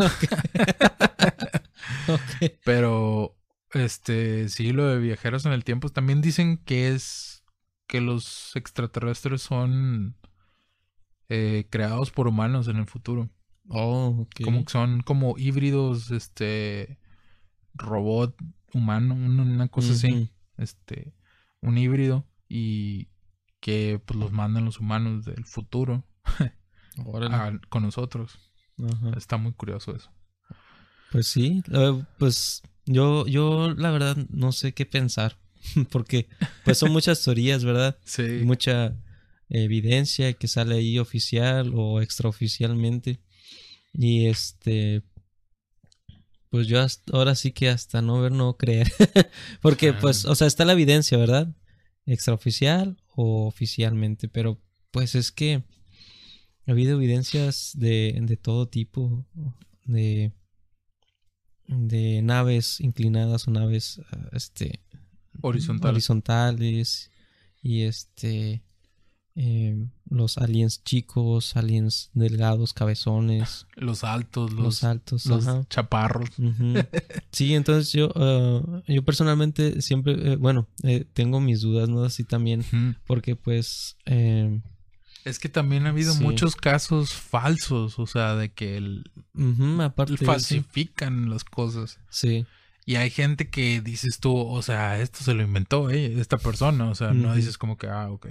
Pero, 2.64 3.36
este, 3.72 4.48
sí, 4.48 4.72
lo 4.72 4.86
de 4.86 4.98
viajeros 4.98 5.44
en 5.46 5.52
el 5.52 5.64
tiempo 5.64 5.88
también 5.88 6.20
dicen 6.20 6.58
que 6.58 6.88
es 6.94 7.35
que 7.86 8.00
los 8.00 8.54
extraterrestres 8.56 9.42
son 9.42 10.16
eh, 11.28 11.66
creados 11.70 12.10
por 12.10 12.28
humanos 12.28 12.68
en 12.68 12.76
el 12.76 12.86
futuro. 12.86 13.30
Oh, 13.68 14.16
ok. 14.20 14.44
Como 14.44 14.64
que 14.64 14.72
son 14.72 15.00
como 15.02 15.36
híbridos, 15.38 16.10
este, 16.10 16.98
robot 17.74 18.36
humano, 18.72 19.14
una, 19.14 19.68
cosa 19.68 19.92
así, 19.92 20.30
este, 20.56 21.14
un 21.60 21.78
híbrido 21.78 22.26
y 22.48 23.08
que 23.60 24.00
pues 24.04 24.18
los 24.18 24.32
mandan 24.32 24.64
los 24.64 24.78
humanos 24.78 25.24
del 25.24 25.44
futuro 25.44 26.04
a- 27.30 27.58
con 27.68 27.82
nosotros. 27.82 28.38
Está 29.16 29.36
muy 29.36 29.52
curioso 29.52 29.96
eso. 29.96 30.12
Pues 31.10 31.26
sí, 31.26 31.62
pues 32.18 32.62
yo, 32.84 33.26
yo 33.26 33.72
la 33.74 33.90
verdad 33.90 34.16
no 34.28 34.52
sé 34.52 34.74
qué 34.74 34.86
pensar, 34.86 35.38
porque 35.90 36.28
pues 36.64 36.78
son 36.78 36.92
muchas 36.92 37.22
teorías, 37.22 37.64
¿verdad? 37.64 37.98
Sí. 38.04 38.22
Mucha 38.44 38.96
evidencia 39.48 40.32
que 40.32 40.48
sale 40.48 40.76
ahí 40.76 40.98
oficial 40.98 41.72
o 41.74 42.00
extraoficialmente. 42.00 43.20
Y 43.92 44.26
este, 44.26 45.02
pues 46.50 46.66
yo 46.66 46.80
hasta- 46.80 47.16
ahora 47.16 47.34
sí 47.34 47.52
que 47.52 47.68
hasta 47.68 48.02
no 48.02 48.20
ver, 48.20 48.32
no 48.32 48.56
creer, 48.56 48.88
porque 49.62 49.92
pues, 49.92 50.24
o 50.24 50.34
sea, 50.34 50.46
está 50.46 50.64
la 50.64 50.72
evidencia, 50.72 51.16
¿verdad? 51.18 51.54
Extraoficial 52.06 52.96
o 53.14 53.46
oficialmente, 53.46 54.28
pero 54.28 54.60
pues 54.90 55.14
es 55.14 55.32
que 55.32 55.62
ha 56.66 56.70
habido 56.72 56.96
evidencias 56.96 57.72
de, 57.74 58.18
de 58.20 58.36
todo 58.36 58.68
tipo, 58.68 59.26
de, 59.84 60.32
de 61.68 62.22
naves 62.22 62.80
inclinadas 62.80 63.48
o 63.48 63.50
naves, 63.50 64.00
ah, 64.10 64.28
este, 64.32 64.80
Horizontal. 65.42 65.90
horizontales 65.92 67.10
y 67.62 67.82
este 67.82 68.62
eh, 69.38 69.86
los 70.08 70.38
aliens 70.38 70.82
chicos, 70.82 71.56
aliens 71.56 72.10
delgados, 72.14 72.72
cabezones, 72.72 73.66
Los 73.76 74.02
altos, 74.02 74.52
los, 74.52 74.62
los, 74.64 74.84
altos, 74.84 75.26
los 75.26 75.46
ajá. 75.46 75.66
chaparros. 75.68 76.30
Sí, 77.32 77.54
entonces 77.54 77.92
yo, 77.92 78.10
ah, 78.16 78.82
yo 78.88 79.04
personalmente 79.04 79.82
siempre, 79.82 80.32
eh, 80.32 80.36
bueno, 80.36 80.68
eh, 80.84 81.04
tengo 81.12 81.40
mis 81.40 81.60
dudas, 81.60 81.88
¿no? 81.90 82.04
Así 82.04 82.24
también, 82.24 82.64
porque 83.06 83.36
pues, 83.36 83.98
eh, 84.06 84.62
Es 85.26 85.38
que 85.38 85.50
también 85.50 85.84
ha 85.84 85.90
habido 85.90 86.14
Sí. 86.14 86.22
muchos 86.22 86.56
casos 86.56 87.12
falsos, 87.12 87.98
o 87.98 88.06
sea, 88.06 88.36
de 88.36 88.52
que 88.54 88.78
el, 88.78 89.10
aparte 89.82 90.16
falsifican 90.16 91.28
las 91.28 91.44
cosas. 91.44 91.98
sí, 92.08 92.46
Y 92.86 92.94
hay 92.96 93.10
gente 93.10 93.50
que 93.50 93.80
dices 93.82 94.20
tú, 94.20 94.34
o 94.38 94.62
sea, 94.62 94.98
esto 95.00 95.18
se 95.24 95.34
lo 95.34 95.42
inventó 95.42 95.90
eh, 95.90 96.18
esta 96.20 96.38
persona, 96.38 96.88
o 96.88 96.94
sea, 96.94 97.12
no 97.12 97.34
dices 97.34 97.58
como 97.58 97.76
que, 97.76 97.88
ah, 97.88 98.08
ok, 98.10 98.28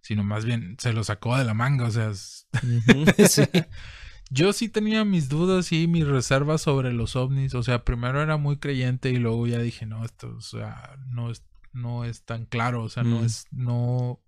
sino 0.00 0.22
más 0.22 0.44
bien 0.44 0.76
se 0.78 0.92
lo 0.94 1.02
sacó 1.04 1.36
de 1.36 1.44
la 1.44 1.54
manga, 1.54 1.86
o 1.86 1.90
sea, 1.90 2.10
es- 2.10 2.46
ujú, 2.62 3.04
sí, 3.26 3.42
yo 4.30 4.52
sí 4.52 4.68
tenía 4.68 5.04
mis 5.04 5.28
dudas 5.28 5.72
y 5.72 5.88
mis 5.88 6.06
reservas 6.06 6.62
sobre 6.62 6.92
los 6.92 7.16
ovnis, 7.16 7.54
o 7.54 7.62
sea, 7.64 7.84
primero 7.84 8.22
era 8.22 8.36
muy 8.36 8.58
creyente 8.58 9.10
y 9.10 9.16
luego 9.16 9.46
ya 9.48 9.58
dije, 9.58 9.86
no, 9.86 10.04
esto, 10.04 10.34
o 10.36 10.40
sea, 10.40 10.96
no 11.08 11.30
es, 11.32 11.42
no 11.72 12.04
es 12.04 12.22
tan 12.22 12.46
claro, 12.46 12.84
o 12.84 12.88
sea, 12.88 13.02
no 13.02 13.22
Mm. 13.22 13.24
es, 13.24 13.46
no, 13.50 14.20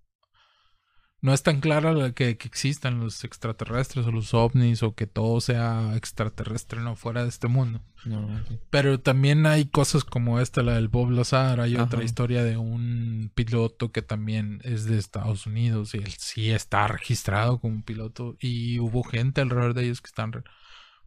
no 1.21 1.33
es 1.33 1.43
tan 1.43 1.59
claro 1.59 1.93
la 1.93 2.13
que, 2.13 2.37
que 2.37 2.47
existan 2.47 2.99
los 2.99 3.23
extraterrestres 3.25 4.05
o 4.05 4.11
los 4.11 4.33
ovnis 4.33 4.83
o 4.83 4.95
que 4.95 5.05
todo 5.05 5.41
sea 5.41 5.95
extraterrestre, 5.95 6.79
no 6.79 6.95
fuera 6.95 7.23
de 7.23 7.29
este 7.29 7.47
mundo. 7.47 7.81
no. 8.05 8.27
Pero 8.69 9.01
también 9.01 9.45
hay 9.45 9.65
cosas 9.65 10.05
como 10.05 10.39
esta, 10.39 10.63
la 10.63 10.75
del 10.75 10.87
Bob 10.87 11.11
Lazar. 11.11 11.59
Hay 11.59 11.75
otra 11.75 12.03
historia 12.03 12.43
de 12.43 12.55
un 12.55 13.31
piloto 13.35 13.91
que 13.91 14.01
también 14.01 14.61
es 14.63 14.85
de 14.85 14.97
Estados 14.97 15.45
Unidos 15.45 15.93
y 15.93 15.97
él 15.97 16.13
sí 16.17 16.51
está 16.51 16.87
registrado 16.87 17.59
como 17.59 17.83
piloto. 17.83 18.37
Y 18.39 18.79
hubo 18.79 19.03
gente 19.03 19.41
alrededor 19.41 19.73
de 19.73 19.83
ellos 19.83 20.01
que 20.01 20.07
están, 20.07 20.31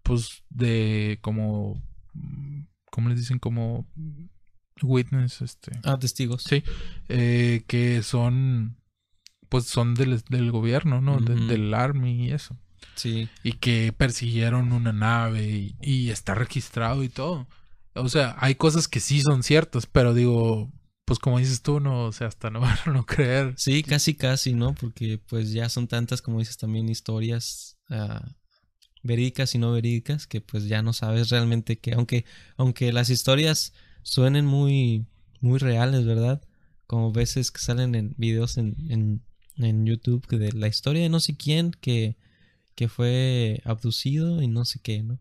pues, 0.03 0.43
de 0.51 1.19
como, 1.23 1.83
¿cómo 2.91 3.09
les 3.09 3.19
dicen? 3.19 3.39
Como 3.39 3.87
witness, 4.83 5.41
este. 5.43 5.73
Ah, 5.85 5.99
testigos. 5.99 6.43
Sí, 6.43 6.63
eh, 7.09 7.65
que 7.67 8.03
son, 8.03 8.77
pues 9.53 9.67
son 9.67 9.93
del, 9.95 10.23
del 10.31 10.51
gobierno, 10.51 11.03
¿no? 11.03 11.21
De- 11.21 11.35
Ujú. 11.35 11.47
del 11.47 11.75
Army 11.75 12.25
y 12.27 12.31
eso. 12.33 12.57
Sí. 12.95 13.29
Y 13.43 13.53
que 13.53 13.93
persiguieron 13.93 14.73
una 14.73 14.95
nave 14.95 15.47
y, 15.47 15.77
y 15.83 16.09
está 16.09 16.35
registrado 16.35 17.05
y 17.05 17.11
todo. 17.11 17.47
O 17.95 18.09
sea, 18.09 18.35
hay 18.39 18.55
cosas 18.55 18.89
que 18.89 18.99
sí 19.01 19.21
son 19.21 19.43
ciertas, 19.43 19.85
pero 19.85 20.15
digo, 20.15 20.73
pues 21.05 21.19
como 21.19 21.39
dices 21.39 21.61
tú, 21.61 21.81
no, 21.81 22.05
o 22.07 22.13
sea, 22.13 22.29
hasta 22.29 22.49
no 22.49 22.61
van 22.65 22.79
a 22.87 22.91
no 22.91 23.05
creer. 23.05 23.53
Sí, 23.59 23.83
casi, 23.83 24.15
casi, 24.15 24.55
¿no? 24.55 24.75
Porque 24.75 25.19
pues 25.19 25.53
ya 25.53 25.69
son 25.69 25.87
tantas, 25.87 26.23
como 26.23 26.39
dices, 26.39 26.57
también 26.57 26.89
historias 26.89 27.77
ah, 27.91 28.27
verídicas 29.03 29.55
y 29.55 29.59
no 29.59 29.73
verídicas 29.73 30.27
que 30.27 30.41
pues 30.41 30.65
ya 30.67 30.81
no 30.81 30.95
sabes 30.95 31.29
realmente 31.29 31.79
que, 31.79 31.93
aunque, 31.93 32.25
aunque 32.57 32.91
las 32.91 33.11
historias 33.11 33.75
suenen 34.03 34.47
muy, 34.47 35.05
muy 35.41 35.59
reales, 35.59 36.07
¿verdad? 36.07 36.41
Como 36.87 37.13
veces 37.13 37.51
que 37.51 37.61
salen 37.61 37.95
en 37.95 38.15
videos 38.17 38.57
en, 38.57 38.77
en, 38.91 39.23
en 39.59 39.87
YouTube 39.87 40.27
que 40.27 40.39
de 40.39 40.53
la 40.53 40.69
historia 40.69 41.03
de 41.03 41.09
no 41.09 41.21
sé 41.21 41.37
quién 41.37 41.73
que, 41.81 42.17
que 42.75 42.89
fue 42.89 43.61
abducido 43.65 44.43
y 44.43 44.49
no 44.49 44.65
sé 44.65 44.81
qué, 44.83 45.03
¿no? 45.03 45.19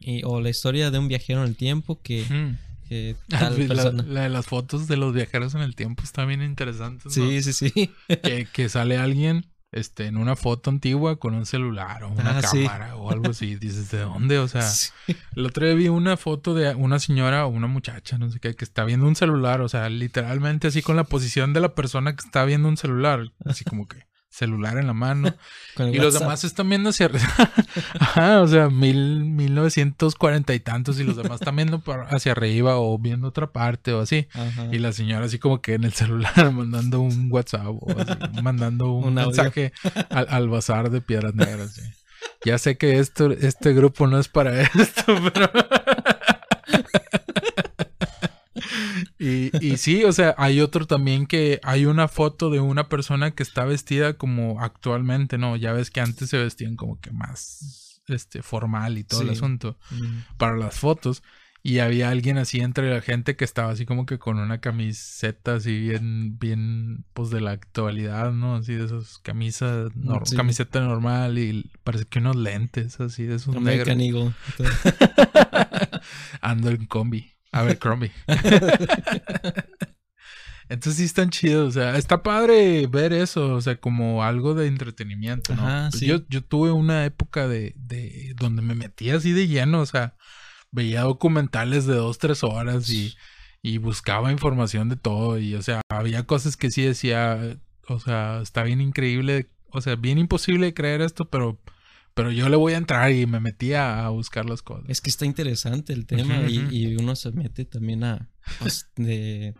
Y, 0.00 0.22
o 0.24 0.40
la 0.40 0.50
historia 0.50 0.90
de 0.90 0.98
un 0.98 1.08
viajero 1.08 1.42
en 1.42 1.48
el 1.48 1.56
tiempo 1.56 2.00
que, 2.02 2.22
Ujú. 2.22 2.56
que 2.88 3.16
tal 3.28 3.58
la, 3.60 3.74
persona... 3.74 4.02
la 4.04 4.22
de 4.22 4.28
las 4.28 4.46
fotos 4.46 4.86
de 4.86 4.96
los 4.96 5.12
viajeros 5.12 5.54
en 5.54 5.62
el 5.62 5.74
tiempo 5.74 6.02
está 6.02 6.24
bien 6.24 6.42
interesante. 6.42 7.04
¿no? 7.06 7.10
Sí, 7.10 7.42
sí, 7.42 7.52
sí. 7.52 7.90
que, 8.22 8.46
que 8.52 8.68
sale 8.68 8.96
alguien 8.96 9.46
este, 9.72 10.06
en 10.06 10.16
una 10.16 10.34
foto 10.36 10.70
antigua 10.70 11.18
con 11.18 11.34
un 11.34 11.44
celular 11.46 12.02
o 12.04 12.08
una 12.08 12.38
Ah, 12.38 12.42
sí. 12.42 12.64
cámara 12.64 12.96
o 12.96 13.10
algo 13.10 13.30
así. 13.30 13.56
Dices, 13.56 13.90
¿de 13.90 13.98
dónde? 14.00 14.38
O 14.38 14.48
sea, 14.48 14.62
Sí. 14.68 14.90
el 15.36 15.46
otro 15.46 15.66
día 15.66 15.74
vi 15.74 15.88
una 15.88 16.16
foto 16.16 16.54
de 16.54 16.74
una 16.74 16.98
señora 16.98 17.44
o 17.46 17.48
una 17.48 17.66
muchacha, 17.66 18.16
no 18.18 18.30
sé 18.30 18.40
qué, 18.40 18.54
que 18.56 18.64
está 18.64 18.84
viendo 18.84 19.06
un 19.06 19.16
celular. 19.16 19.60
O 19.60 19.68
sea, 19.68 19.88
literalmente 19.88 20.68
así 20.68 20.80
con 20.82 20.96
la 20.96 21.04
posición 21.04 21.52
de 21.52 21.60
la 21.60 21.74
persona 21.74 22.14
que 22.16 22.24
está 22.24 22.44
viendo 22.44 22.68
un 22.68 22.76
celular. 22.76 23.30
Así 23.44 23.64
como 23.64 23.86
que 23.86 24.06
celular 24.30 24.78
en 24.78 24.86
la 24.86 24.92
mano. 24.92 25.34
Con 25.74 25.88
el 25.88 25.94
Y 25.94 25.98
los 25.98 26.14
demás 26.14 26.44
están 26.44 26.68
viendo 26.68 26.90
hacia 26.90 27.06
arriba. 27.06 27.28
Ajá, 28.00 28.40
o 28.42 28.48
sea, 28.48 28.68
mil, 28.68 29.24
1940 29.24 30.54
y 30.54 30.60
tantos 30.60 31.00
y 31.00 31.04
los 31.04 31.16
demás 31.16 31.40
están 31.40 31.56
viendo 31.56 31.82
hacia 32.10 32.32
arriba 32.32 32.76
o 32.78 32.98
viendo 32.98 33.28
otra 33.28 33.52
parte 33.52 33.92
o 33.92 34.00
así. 34.00 34.28
Ajá. 34.32 34.68
Y 34.72 34.78
la 34.78 34.92
señora 34.92 35.26
así 35.26 35.38
como 35.38 35.60
que 35.60 35.74
en 35.74 35.84
el 35.84 35.92
celular 35.92 36.32
mandando 36.52 37.00
un 37.00 37.28
WhatsApp 37.30 37.68
o 37.68 37.86
así, 37.98 38.42
mandando 38.42 38.92
un, 38.92 39.14
mensaje 39.14 39.72
al, 40.10 40.26
al 40.28 40.48
bazar 40.48 40.90
de 40.90 41.00
Piedras 41.00 41.34
Negras. 41.34 41.74
sí. 41.74 41.82
Ya 42.44 42.58
sé 42.58 42.76
que 42.76 42.98
esto, 42.98 43.30
este 43.32 43.72
grupo 43.72 44.06
no 44.06 44.18
es 44.18 44.28
para 44.28 44.60
esto, 44.62 45.04
pero... 45.32 45.50
y, 49.18 49.50
y 49.66 49.76
sí, 49.78 50.04
o 50.04 50.12
sea, 50.12 50.34
hay 50.38 50.60
otro 50.60 50.86
también 50.86 51.26
que 51.26 51.60
hay 51.62 51.84
una 51.86 52.08
foto 52.08 52.50
de 52.50 52.60
una 52.60 52.88
persona 52.88 53.32
que 53.32 53.42
está 53.42 53.64
vestida 53.64 54.14
como 54.14 54.60
actualmente, 54.60 55.38
¿no? 55.38 55.56
Ya 55.56 55.72
ves 55.72 55.90
que 55.90 56.00
antes 56.00 56.30
se 56.30 56.38
vestían 56.38 56.76
como 56.76 57.00
que 57.00 57.10
más 57.10 58.02
este 58.08 58.42
formal 58.42 58.96
y 58.98 59.04
todo 59.04 59.22
el 59.22 59.30
asunto 59.30 59.76
Mm. 59.90 60.36
para 60.38 60.56
las 60.56 60.78
fotos. 60.78 61.22
Y 61.60 61.80
había 61.80 62.08
alguien 62.10 62.38
así 62.38 62.60
entre 62.60 62.88
la 62.88 63.00
gente 63.02 63.34
que 63.34 63.44
estaba 63.44 63.72
así 63.72 63.84
como 63.84 64.06
que 64.06 64.18
con 64.20 64.38
una 64.38 64.60
camiseta 64.60 65.56
así 65.56 65.78
bien, 65.78 66.38
bien, 66.38 67.04
pues 67.12 67.30
de 67.30 67.40
la 67.40 67.50
actualidad, 67.50 68.32
¿no? 68.32 68.54
Así 68.54 68.74
de 68.74 68.84
esas 68.84 69.18
camisas, 69.18 69.90
nor- 69.96 70.24
Sí. 70.24 70.36
camiseta 70.36 70.80
normal 70.80 71.36
y 71.36 71.68
parece 71.82 72.04
que 72.06 72.20
unos 72.20 72.36
lentes 72.36 73.00
así 73.00 73.24
de 73.24 73.34
esos 73.34 73.56
American 73.56 73.98
negros. 73.98 74.32
Eagle. 74.58 74.70
Ando 76.40 76.70
en 76.70 76.86
combi. 76.86 77.32
A 77.52 77.62
ver, 77.62 77.78
Crombie. 77.78 78.12
Entonces 80.70 80.98
sí 80.98 81.04
están 81.04 81.30
chidos, 81.30 81.68
o 81.68 81.72
sea, 81.72 81.96
está 81.96 82.22
padre 82.22 82.86
ver 82.88 83.14
eso, 83.14 83.54
o 83.54 83.60
sea, 83.62 83.80
como 83.80 84.22
algo 84.22 84.54
de 84.54 84.66
entretenimiento, 84.66 85.56
¿no? 85.56 85.62
Ajá, 85.62 85.90
sí. 85.90 86.04
yo, 86.04 86.20
yo 86.28 86.44
tuve 86.44 86.72
una 86.72 87.06
época 87.06 87.48
de, 87.48 87.72
de 87.76 88.34
donde 88.36 88.60
me 88.60 88.74
metía 88.74 89.16
así 89.16 89.32
de 89.32 89.48
lleno, 89.48 89.80
o 89.80 89.86
sea, 89.86 90.14
veía 90.70 91.02
documentales 91.02 91.86
de 91.86 91.94
dos, 91.94 92.18
tres 92.18 92.44
horas 92.44 92.90
y, 92.90 93.14
y 93.62 93.78
buscaba 93.78 94.30
información 94.30 94.90
de 94.90 94.96
todo 94.96 95.38
y, 95.38 95.54
o 95.54 95.62
sea, 95.62 95.80
había 95.88 96.26
cosas 96.26 96.58
que 96.58 96.70
sí 96.70 96.82
decía, 96.82 97.58
o 97.88 97.98
sea, 97.98 98.40
está 98.42 98.62
bien 98.62 98.82
increíble, 98.82 99.50
o 99.70 99.80
sea, 99.80 99.96
bien 99.96 100.18
imposible 100.18 100.66
de 100.66 100.74
creer 100.74 101.00
esto, 101.00 101.30
pero, 101.30 101.58
pero 102.18 102.32
yo 102.32 102.48
le 102.48 102.56
voy 102.56 102.72
a 102.72 102.78
entrar 102.78 103.12
y 103.12 103.26
me 103.26 103.38
metía 103.38 104.04
a 104.04 104.08
buscar 104.08 104.44
las 104.44 104.60
cosas. 104.60 104.86
Es 104.88 105.00
que 105.00 105.08
está 105.08 105.24
interesante 105.24 105.92
el 105.92 106.04
tema 106.04 106.48
y, 106.48 106.66
y 106.68 106.96
uno 106.96 107.14
se 107.14 107.30
mete 107.30 107.64
también 107.64 108.02
a 108.02 108.28
pues, 108.58 108.90
de, 108.96 109.54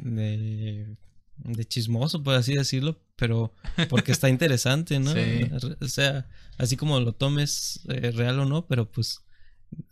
de 0.00 0.98
de 1.36 1.64
chismoso, 1.64 2.22
por 2.22 2.34
así 2.34 2.54
decirlo, 2.54 3.00
pero 3.16 3.54
porque 3.88 4.12
está 4.12 4.28
interesante, 4.28 5.00
¿no? 5.00 5.12
Sí. 5.12 5.50
O 5.80 5.88
sea, 5.88 6.28
así 6.58 6.76
como 6.76 7.00
lo 7.00 7.14
tomes 7.14 7.80
eh, 7.88 8.10
real 8.10 8.38
o 8.40 8.44
no, 8.44 8.66
pero 8.66 8.90
pues 8.90 9.23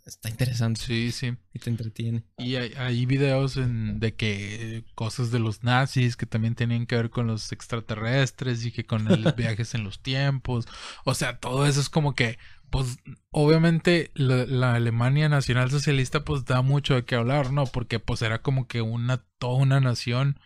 está 0.05 0.29
interesante 0.29 0.81
Sí, 0.81 1.13
sí. 1.13 1.35
y 1.55 1.59
te 1.59 1.71
entretiene. 1.71 2.25
Y 2.39 2.57
hay, 2.57 2.73
hay 2.77 3.07
videos 3.07 3.57
en- 3.57 4.01
de 4.01 4.15
que 4.15 4.85
cosas 4.95 5.31
de 5.31 5.39
los 5.39 5.63
nazis 5.63 6.17
que 6.17 6.27
también 6.27 6.55
tenían 6.55 6.87
que 6.87 6.97
ver 6.97 7.11
con 7.11 7.27
los 7.27 7.53
extraterrestres 7.53 8.65
y 8.65 8.73
que 8.73 8.85
con 8.85 9.05
los 9.05 9.35
viajes 9.37 9.75
en 9.75 9.85
los 9.85 10.01
tiempos. 10.03 10.67
O 11.05 11.15
sea, 11.15 11.39
todo 11.39 11.67
eso 11.67 11.81
es 11.81 11.89
como 11.89 12.15
que, 12.15 12.39
pues, 12.71 12.99
obviamente 13.31 14.11
la, 14.15 14.47
la 14.47 14.75
Alemania 14.75 15.29
nacional 15.29 15.71
socialista 15.71 16.25
pues 16.25 16.45
da 16.45 16.63
mucho 16.63 16.95
de 16.95 17.05
qué 17.05 17.15
hablar, 17.17 17.53
¿no? 17.53 17.65
Porque 17.67 17.99
pues 18.01 18.23
era 18.23 18.41
como 18.43 18.67
que 18.67 18.81
una, 18.83 19.25
toda 19.39 19.55
una 19.57 19.81
nación, 19.81 20.39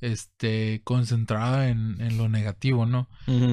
este, 0.00 0.80
concentrada 0.84 1.68
en, 1.68 2.00
en 2.00 2.16
lo 2.18 2.28
negativo, 2.28 2.86
¿no? 2.86 3.08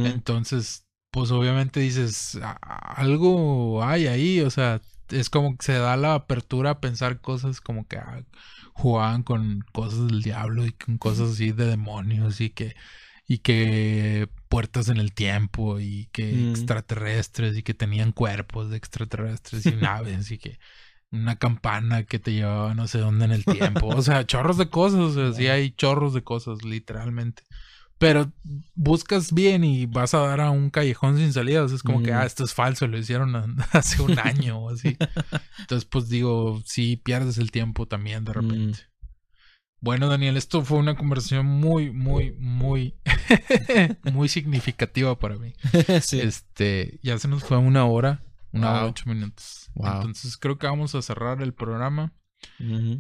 Entonces, 0.06 0.86
pues 1.12 1.32
obviamente 1.32 1.80
dices, 1.80 2.38
"A- 2.42 2.54
algo 2.96 3.84
hay 3.84 4.08
ahí, 4.08 4.40
o 4.42 4.50
sea, 4.50 4.82
es 5.12 5.30
como 5.30 5.58
que 5.58 5.66
se 5.66 5.74
da 5.74 5.98
la 5.98 6.16
apertura 6.16 6.72
a 6.72 6.80
pensar 6.82 7.22
cosas 7.22 7.62
como 7.62 7.88
que 7.88 7.98
ah, 7.98 8.24
jugaban 8.74 9.24
con 9.24 9.62
cosas 9.72 10.08
del 10.08 10.22
diablo 10.24 10.66
y 10.66 10.72
con 10.74 10.98
cosas 10.98 11.32
así 11.32 11.52
de 11.52 11.66
demonios 11.66 12.42
y 12.42 12.50
que 12.52 12.76
y 13.28 13.40
que 13.40 14.28
puertas 14.50 14.90
en 14.90 14.98
el 14.98 15.14
tiempo 15.14 15.80
y 15.80 16.08
que 16.12 16.34
Mm. 16.34 16.50
extraterrestres 16.52 17.58
y 17.58 17.64
que 17.64 17.74
tenían 17.76 18.12
cuerpos 18.12 18.70
de 18.70 18.78
extraterrestres 18.78 19.66
y 19.66 19.72
naves 19.76 20.32
y 20.32 20.38
que 20.40 20.60
una 21.12 21.38
campana 21.38 22.04
que 22.06 22.20
te 22.20 22.34
llevaba 22.34 22.74
no 22.76 22.88
sé 22.88 23.00
dónde 23.00 23.26
en 23.26 23.32
el 23.32 23.46
tiempo, 23.46 23.88
o 23.88 24.02
sea, 24.02 24.26
chorros 24.26 24.58
de 24.58 24.70
cosas, 24.70 25.00
o 25.00 25.14
sea, 25.14 25.34
sí 25.34 25.48
hay 25.48 25.72
chorros 25.72 26.14
de 26.14 26.24
cosas 26.24 26.64
literalmente. 26.64 27.44
Pero 28.00 28.32
buscas 28.76 29.34
bien 29.34 29.64
y 29.64 29.86
vas 29.86 30.14
a 30.14 30.20
dar 30.20 30.40
a 30.42 30.50
un 30.52 30.70
callejón 30.72 31.18
sin 31.18 31.32
salida. 31.34 31.64
O 31.64 31.68
sea, 31.68 31.76
es 31.76 31.84
como 31.84 32.02
que, 32.02 32.12
Mm. 32.12 32.16
ah, 32.16 32.26
esto 32.26 32.44
es 32.46 32.54
falso, 32.54 32.88
lo 32.88 32.98
hicieron 32.98 33.36
hace 33.74 34.02
un 34.02 34.18
año 34.20 34.58
o 34.58 34.70
así. 34.72 34.98
Entonces, 35.60 35.86
pues 35.86 36.08
digo, 36.10 36.62
sí 36.66 36.96
pierdes 36.96 37.38
el 37.38 37.52
tiempo 37.52 37.86
también 37.88 38.24
de 38.26 38.34
repente. 38.34 38.80
Bueno, 39.82 40.08
Daniel, 40.10 40.36
esto 40.38 40.64
fue 40.64 40.78
una 40.78 40.96
conversación 40.96 41.46
muy, 41.46 41.92
muy, 41.92 42.32
muy, 42.40 42.96
muy 44.14 44.28
significativa 44.30 45.18
para 45.20 45.38
mí. 45.38 45.54
sí. 46.02 46.20
Este, 46.20 47.00
ya 47.04 47.18
se 47.18 47.28
nos 47.28 47.44
fue 47.44 47.58
una 47.58 47.86
hora, 47.86 48.24
una 48.52 48.72
hora 48.72 48.86
ocho 48.88 49.06
minutos. 49.08 49.70
Wow. 49.76 49.88
Entonces 49.96 50.36
creo 50.38 50.58
que 50.58 50.68
vamos 50.68 50.96
a 50.96 51.02
cerrar 51.02 51.42
el 51.42 51.54
programa. 51.54 52.14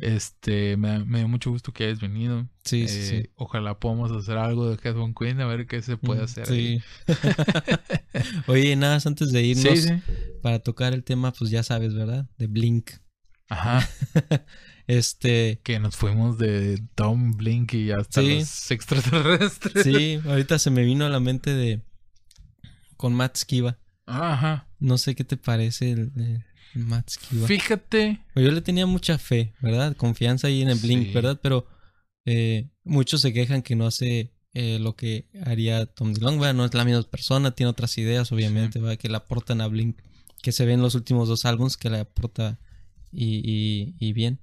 Este, 0.01 0.77
me, 0.77 1.03
me 1.05 1.19
dio 1.19 1.27
mucho 1.27 1.49
gusto 1.51 1.71
que 1.73 1.85
hayas 1.85 1.99
venido. 1.99 2.47
Sí, 2.63 2.87
sí, 2.87 2.97
Eh, 2.99 3.23
sí. 3.23 3.29
Ojalá 3.35 3.77
podamos 3.79 4.11
hacer 4.11 4.37
algo 4.37 4.69
de 4.69 4.75
Headphone 4.81 5.13
Queen, 5.13 5.39
a 5.41 5.45
ver 5.47 5.67
qué 5.67 5.81
se 5.81 5.97
puede 5.97 6.23
hacer. 6.23 6.49
ahí. 6.49 6.81
Sí. 7.07 7.13
Oye, 8.47 8.75
nada, 8.75 8.95
más 8.95 9.05
antes 9.05 9.31
de 9.31 9.43
irnos, 9.43 9.79
Sí, 9.79 9.89
para 10.41 10.59
tocar 10.59 10.93
el 10.93 11.03
tema, 11.03 11.31
pues 11.31 11.51
ya 11.51 11.63
sabes, 11.63 11.93
¿verdad? 11.93 12.27
De 12.37 12.47
Blink. 12.47 12.91
Ajá. 13.49 13.87
Este, 14.87 15.59
Que 15.63 15.79
nos 15.79 15.95
fuimos 15.95 16.39
de 16.39 16.81
Tom 16.95 17.33
Blink 17.33 17.75
y 17.75 17.91
hasta 17.91 18.23
los 18.23 18.71
extraterrestres. 18.71 19.83
sí, 19.83 20.19
ahorita 20.25 20.57
se 20.57 20.71
me 20.71 20.81
vino 20.83 21.05
a 21.05 21.09
la 21.09 21.19
mente 21.19 21.53
de 21.53 21.83
con 22.97 23.13
Matt 23.13 23.37
Skiba. 23.37 23.77
Ajá. 24.07 24.67
No 24.79 24.97
sé 24.97 25.13
qué 25.13 25.23
te 25.23 25.37
parece 25.37 25.91
el, 25.91 26.11
el 26.15 26.43
Fíjate. 27.47 28.19
Yo 28.35 28.51
le 28.51 28.61
tenía 28.61 28.85
mucha 28.85 29.17
fe, 29.17 29.53
¿verdad? 29.61 29.95
Confianza 29.95 30.47
ahí 30.47 30.61
en 30.61 30.69
el 30.69 30.79
Blink, 30.79 31.07
Sí. 31.07 31.13
¿verdad? 31.13 31.39
Pero 31.41 31.67
eh, 32.25 32.69
muchos 32.83 33.21
se 33.21 33.33
quejan 33.33 33.61
que 33.61 33.75
no 33.75 33.85
hace 33.87 34.31
eh, 34.53 34.79
lo 34.79 34.95
que 34.95 35.27
haría 35.45 35.85
Tom 35.85 36.13
DeLonge, 36.13 36.39
¿verdad? 36.39 36.53
No 36.55 36.65
es 36.65 36.73
la 36.73 36.85
misma 36.85 37.03
persona, 37.03 37.51
tiene 37.51 37.69
otras 37.69 37.97
ideas, 37.97 38.31
obviamente, 38.31 38.79
¿verdad? 38.79 38.97
Que 38.97 39.09
le 39.09 39.17
aportan 39.17 39.61
a 39.61 39.67
Blink, 39.67 39.97
que 40.41 40.51
se 40.51 40.65
ven 40.65 40.81
los 40.81 40.95
últimos 40.95 41.27
dos 41.27 41.45
álbumes 41.45 41.77
que 41.77 41.89
le 41.89 41.99
aporta 41.99 42.59
y, 43.11 43.41
y, 43.43 43.95
y 43.99 44.13
bien. 44.13 44.39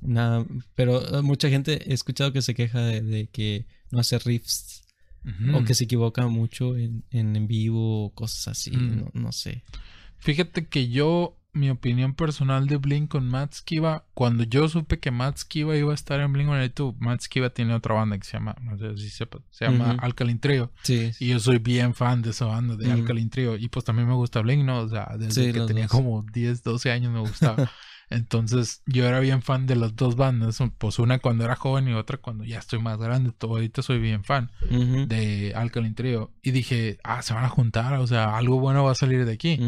Nada, 0.00 0.46
pero 0.76 1.18
eh, 1.18 1.22
mucha 1.22 1.48
gente 1.48 1.90
he 1.90 1.94
escuchado 1.94 2.32
que 2.32 2.42
se 2.42 2.54
queja 2.54 2.80
de, 2.82 3.00
de 3.02 3.26
que 3.28 3.66
no 3.90 3.98
hace 4.00 4.18
riffs 4.18 4.82
o 5.52 5.62
que 5.64 5.74
se 5.74 5.84
equivoca 5.84 6.26
mucho 6.28 6.76
en, 6.76 7.04
en, 7.10 7.36
en 7.36 7.46
vivo 7.48 8.06
o 8.06 8.14
cosas 8.14 8.48
así, 8.48 8.70
Mm. 8.70 8.96
no, 8.96 9.10
no 9.12 9.32
sé. 9.32 9.62
Fíjate 10.18 10.66
que 10.68 10.88
yo 10.88 11.37
mi 11.52 11.70
opinión 11.70 12.14
personal 12.14 12.66
de 12.66 12.76
Blink 12.76 13.10
con 13.10 13.28
Matt 13.28 13.52
Skiba. 13.54 14.04
Cuando 14.14 14.44
yo 14.44 14.68
supe 14.68 15.00
que 15.00 15.10
Matt 15.10 15.38
Skiba 15.38 15.76
iba 15.76 15.90
a 15.90 15.94
estar 15.94 16.20
en 16.20 16.32
Blink 16.32 16.48
182, 16.48 16.94
Matt 17.00 17.22
Skiba 17.22 17.50
tiene 17.50 17.74
otra 17.74 17.94
banda 17.94 18.16
que 18.18 18.24
se 18.24 18.34
llama, 18.36 18.54
no 18.62 18.76
sé 18.78 18.96
si 18.96 19.10
sepa, 19.10 19.38
se 19.50 19.64
llama 19.64 19.94
Ujú. 19.94 20.04
Alkaline 20.04 20.38
Trio. 20.38 20.70
Sí. 20.82 21.10
Y 21.18 21.28
yo 21.28 21.40
soy 21.40 21.58
bien 21.58 21.94
fan 21.94 22.22
de 22.22 22.30
esa 22.30 22.44
banda, 22.46 22.76
de 22.76 22.86
Ujú. 22.86 22.94
Alkaline 23.00 23.30
Trio. 23.30 23.56
Y 23.56 23.68
pues 23.68 23.84
también 23.84 24.06
me 24.06 24.14
gusta 24.14 24.40
Blink, 24.40 24.64
¿no? 24.64 24.78
O 24.80 24.88
sea, 24.88 25.08
desde 25.18 25.46
Sí, 25.46 25.52
que 25.52 25.60
tenía 25.62 25.84
dos. 25.84 25.92
como 25.92 26.22
10, 26.32 26.62
12 26.62 26.90
años 26.92 27.12
me 27.12 27.20
gustaba. 27.20 27.56
Entonces 28.10 28.82
yo 28.86 29.06
era 29.06 29.20
bien 29.20 29.42
fan 29.42 29.66
de 29.66 29.76
las 29.76 29.96
dos 29.96 30.16
bandas. 30.16 30.58
Pues 30.78 30.98
una 30.98 31.18
cuando 31.18 31.44
era 31.44 31.56
joven 31.56 31.88
y 31.88 31.94
otra 31.94 32.18
cuando 32.18 32.44
ya 32.44 32.58
estoy 32.58 32.80
más 32.80 32.98
grande. 32.98 33.32
Todo 33.32 33.52
ahorita 33.52 33.82
soy 33.82 33.98
bien 33.98 34.24
fan 34.24 34.50
de 34.70 35.52
Alkaline 35.54 35.94
Trio. 35.94 36.32
Y 36.42 36.50
dije, 36.52 36.98
ah, 37.04 37.22
se 37.22 37.34
van 37.34 37.44
a 37.44 37.48
juntar. 37.48 37.94
O 37.94 38.06
sea, 38.06 38.36
algo 38.36 38.60
bueno 38.60 38.84
va 38.84 38.92
a 38.92 38.96
salir 38.96 39.24
de 39.24 39.32
aquí. 39.32 39.58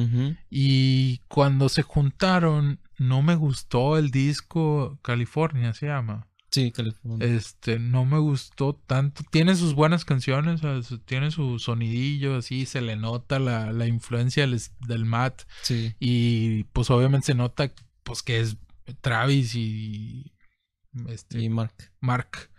Y 0.51 1.19
cuando 1.29 1.69
se 1.69 1.83
juntaron, 1.83 2.81
no 2.99 3.23
me 3.23 3.35
gustó 3.35 3.99
el 3.99 4.11
disco 4.11 4.99
California, 5.03 5.73
se 5.75 5.87
llama. 5.87 6.27
Sí, 6.51 6.73
California. 6.73 7.27
Este, 7.29 7.79
no 7.79 8.05
me 8.05 8.19
gustó 8.19 8.75
tanto. 8.75 9.23
Tiene 9.31 9.55
sus 9.55 9.75
buenas 9.75 10.05
canciones, 10.05 10.61
tiene 11.05 11.31
su 11.31 11.61
sonidillo, 11.61 12.37
así 12.37 12.67
se 12.67 12.81
le 12.81 12.97
nota 12.97 13.39
la, 13.39 13.73
la 13.73 13.87
influencia 13.87 14.47
del, 14.47 14.61
del 14.81 15.05
Matt. 15.05 15.43
Sí. 15.63 15.95
Y 16.01 16.65
pues 16.65 16.91
obviamente 16.91 17.27
se 17.27 17.35
nota 17.35 17.71
pues 18.11 18.25
que 18.25 18.41
es 18.41 18.57
Travis 19.03 19.55
y 19.55 20.33
este, 21.07 21.41
Y 21.41 21.49
Mark. 21.49 21.73
Mark. 22.01 22.51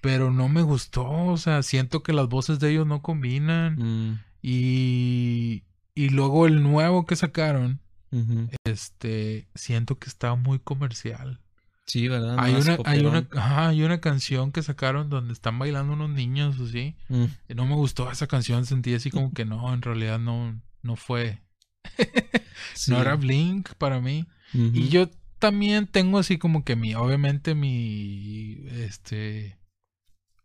Pero 0.00 0.30
no 0.30 0.48
me 0.48 0.62
gustó, 0.62 1.06
o 1.06 1.36
sea, 1.36 1.62
siento 1.62 2.02
que 2.02 2.14
las 2.14 2.28
voces 2.28 2.58
de 2.58 2.70
ellos 2.70 2.86
no 2.86 3.02
combinan. 3.02 3.74
Mm. 3.76 4.20
Y, 4.40 5.64
y 5.94 6.08
luego 6.08 6.46
el 6.46 6.62
nuevo 6.62 7.04
que 7.04 7.16
sacaron, 7.16 7.82
este, 8.64 9.50
siento 9.54 9.98
que 9.98 10.08
está 10.08 10.34
muy 10.36 10.58
comercial. 10.58 11.38
Sí, 11.84 12.08
¿verdad? 12.08 12.36
Hay 12.38 12.54
una, 12.54 12.78
hay 12.86 13.04
una, 13.04 13.28
ajá, 13.32 13.68
hay 13.68 13.82
una 13.82 14.00
canción 14.00 14.52
que 14.52 14.62
sacaron 14.62 15.10
donde 15.10 15.34
están 15.34 15.58
bailando 15.58 15.92
unos 15.92 16.08
niños 16.08 16.58
así. 16.60 16.96
Mm. 17.10 17.24
No 17.54 17.66
me 17.66 17.74
gustó 17.74 18.10
esa 18.10 18.26
canción, 18.26 18.64
sentí 18.64 18.94
así 18.94 19.10
como 19.10 19.34
que 19.34 19.44
no, 19.44 19.74
en 19.74 19.82
realidad 19.82 20.18
no, 20.18 20.58
no 20.80 20.96
fue. 20.96 21.42
Sí. 22.74 22.90
No 22.90 23.00
era 23.00 23.16
Blink 23.16 23.74
para 23.74 24.00
mí. 24.00 24.26
Y 24.52 24.88
yo 24.88 25.08
también 25.38 25.86
tengo 25.86 26.18
así 26.18 26.38
como 26.38 26.64
que 26.64 26.76
mi, 26.76 26.94
obviamente 26.94 27.54
mi, 27.54 28.58
este, 28.72 29.58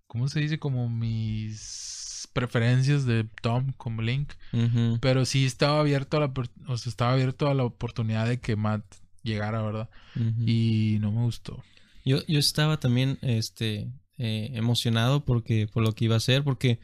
¿cómo 0.08 0.28
se 0.28 0.40
dice? 0.40 0.60
Como 0.60 0.90
mis 0.90 2.30
preferencias 2.34 3.06
de 3.06 3.26
Tom 3.42 3.74
con 3.74 3.98
Blink. 3.98 4.34
Ujú. 4.52 5.00
Pero 5.02 5.26
sí 5.26 5.46
estaba 5.46 5.80
abierto 5.80 6.18
a 6.18 6.22
la, 6.22 6.34
o 6.68 6.78
sea, 6.78 6.90
estaba 6.90 7.14
abierto 7.14 7.48
a 7.48 7.54
la 7.54 7.64
oportunidad 7.64 8.28
de 8.28 8.40
que 8.40 8.56
Matt 8.56 8.84
llegara, 9.24 9.62
¿verdad? 9.62 9.90
Y 10.46 10.98
no 11.00 11.12
me 11.12 11.22
gustó. 11.24 11.64
Yo, 12.06 12.26
yo 12.28 12.40
estaba 12.40 12.80
también 12.80 13.18
este, 13.22 13.90
eh, 14.18 14.52
emocionado 14.54 15.24
porque, 15.24 15.68
por 15.68 15.84
lo 15.84 15.94
que 15.94 16.06
iba 16.06 16.16
a 16.16 16.18
hacer, 16.18 16.44
porque 16.44 16.80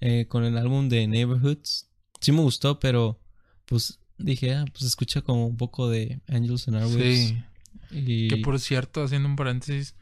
eh, 0.00 0.26
con 0.28 0.44
el 0.44 0.58
álbum 0.58 0.88
de 0.88 1.06
Neighborhoods 1.06 1.90
sí 2.20 2.32
me 2.32 2.40
gustó, 2.40 2.80
pero 2.80 3.20
pues 3.66 4.00
dije, 4.18 4.54
ah, 4.54 4.64
pues 4.72 4.84
escucha 4.84 5.22
como 5.22 5.46
un 5.46 5.56
poco 5.56 5.88
de 5.88 6.20
Angels 6.28 6.68
and 6.68 6.76
Airwaves. 6.76 7.28
Sí. 7.28 7.42
Y... 7.90 8.28
Que 8.28 8.38
por 8.38 8.58
cierto, 8.60 9.02
haciendo 9.02 9.28
un 9.28 9.36
paréntesis, 9.36 9.94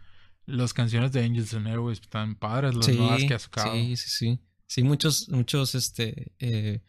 las 0.46 0.72
canciones 0.72 1.12
de 1.12 1.24
Angels 1.24 1.54
and 1.54 1.66
Airways 1.66 2.00
están 2.00 2.36
padres, 2.36 2.74
las 2.74 2.86
sí, 2.86 2.92
nuevas 2.92 3.24
que 3.24 3.34
ha 3.34 3.38
sacado. 3.38 3.72
sí, 3.74 3.96
sí, 3.96 4.10
sí. 4.10 4.38
Sí, 4.66 4.82
muchos, 4.82 5.28
muchos, 5.28 5.74
este, 5.74 6.32
eh, 6.38 6.80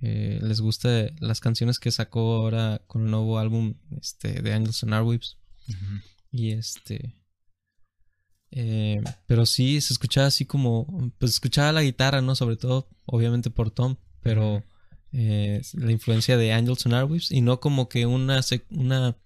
eh, 0.00 0.40
les 0.42 0.60
gusta 0.60 1.06
las 1.20 1.40
canciones 1.40 1.78
que 1.78 1.90
sacó 1.90 2.34
ahora 2.34 2.82
con 2.86 3.04
el 3.04 3.10
nuevo 3.10 3.38
álbum, 3.38 3.74
este, 4.00 4.42
de 4.42 4.52
Angels 4.52 4.82
and 4.82 4.94
Airwaves. 4.94 5.36
Ujú. 5.68 6.00
Y 6.32 6.50
este. 6.50 7.14
eh, 8.50 9.02
pero 9.26 9.46
sí, 9.46 9.80
se 9.80 9.92
escuchaba 9.92 10.26
así 10.26 10.46
como. 10.46 11.12
Pues 11.18 11.32
escuchaba 11.32 11.72
la 11.72 11.82
guitarra, 11.82 12.22
¿no? 12.22 12.34
Sobre 12.34 12.56
todo, 12.56 12.88
obviamente 13.06 13.50
por 13.50 13.70
Tom. 13.70 13.96
Pero 14.20 14.64
eh, 15.12 15.62
la 15.74 15.92
influencia 15.92 16.36
de 16.36 16.52
Angels 16.52 16.86
and 16.86 16.94
Airwaves. 16.94 17.30
Y 17.30 17.40
no 17.40 17.60
como 17.60 17.88
que 17.88 18.06
una, 18.06 18.40
una 18.70 19.16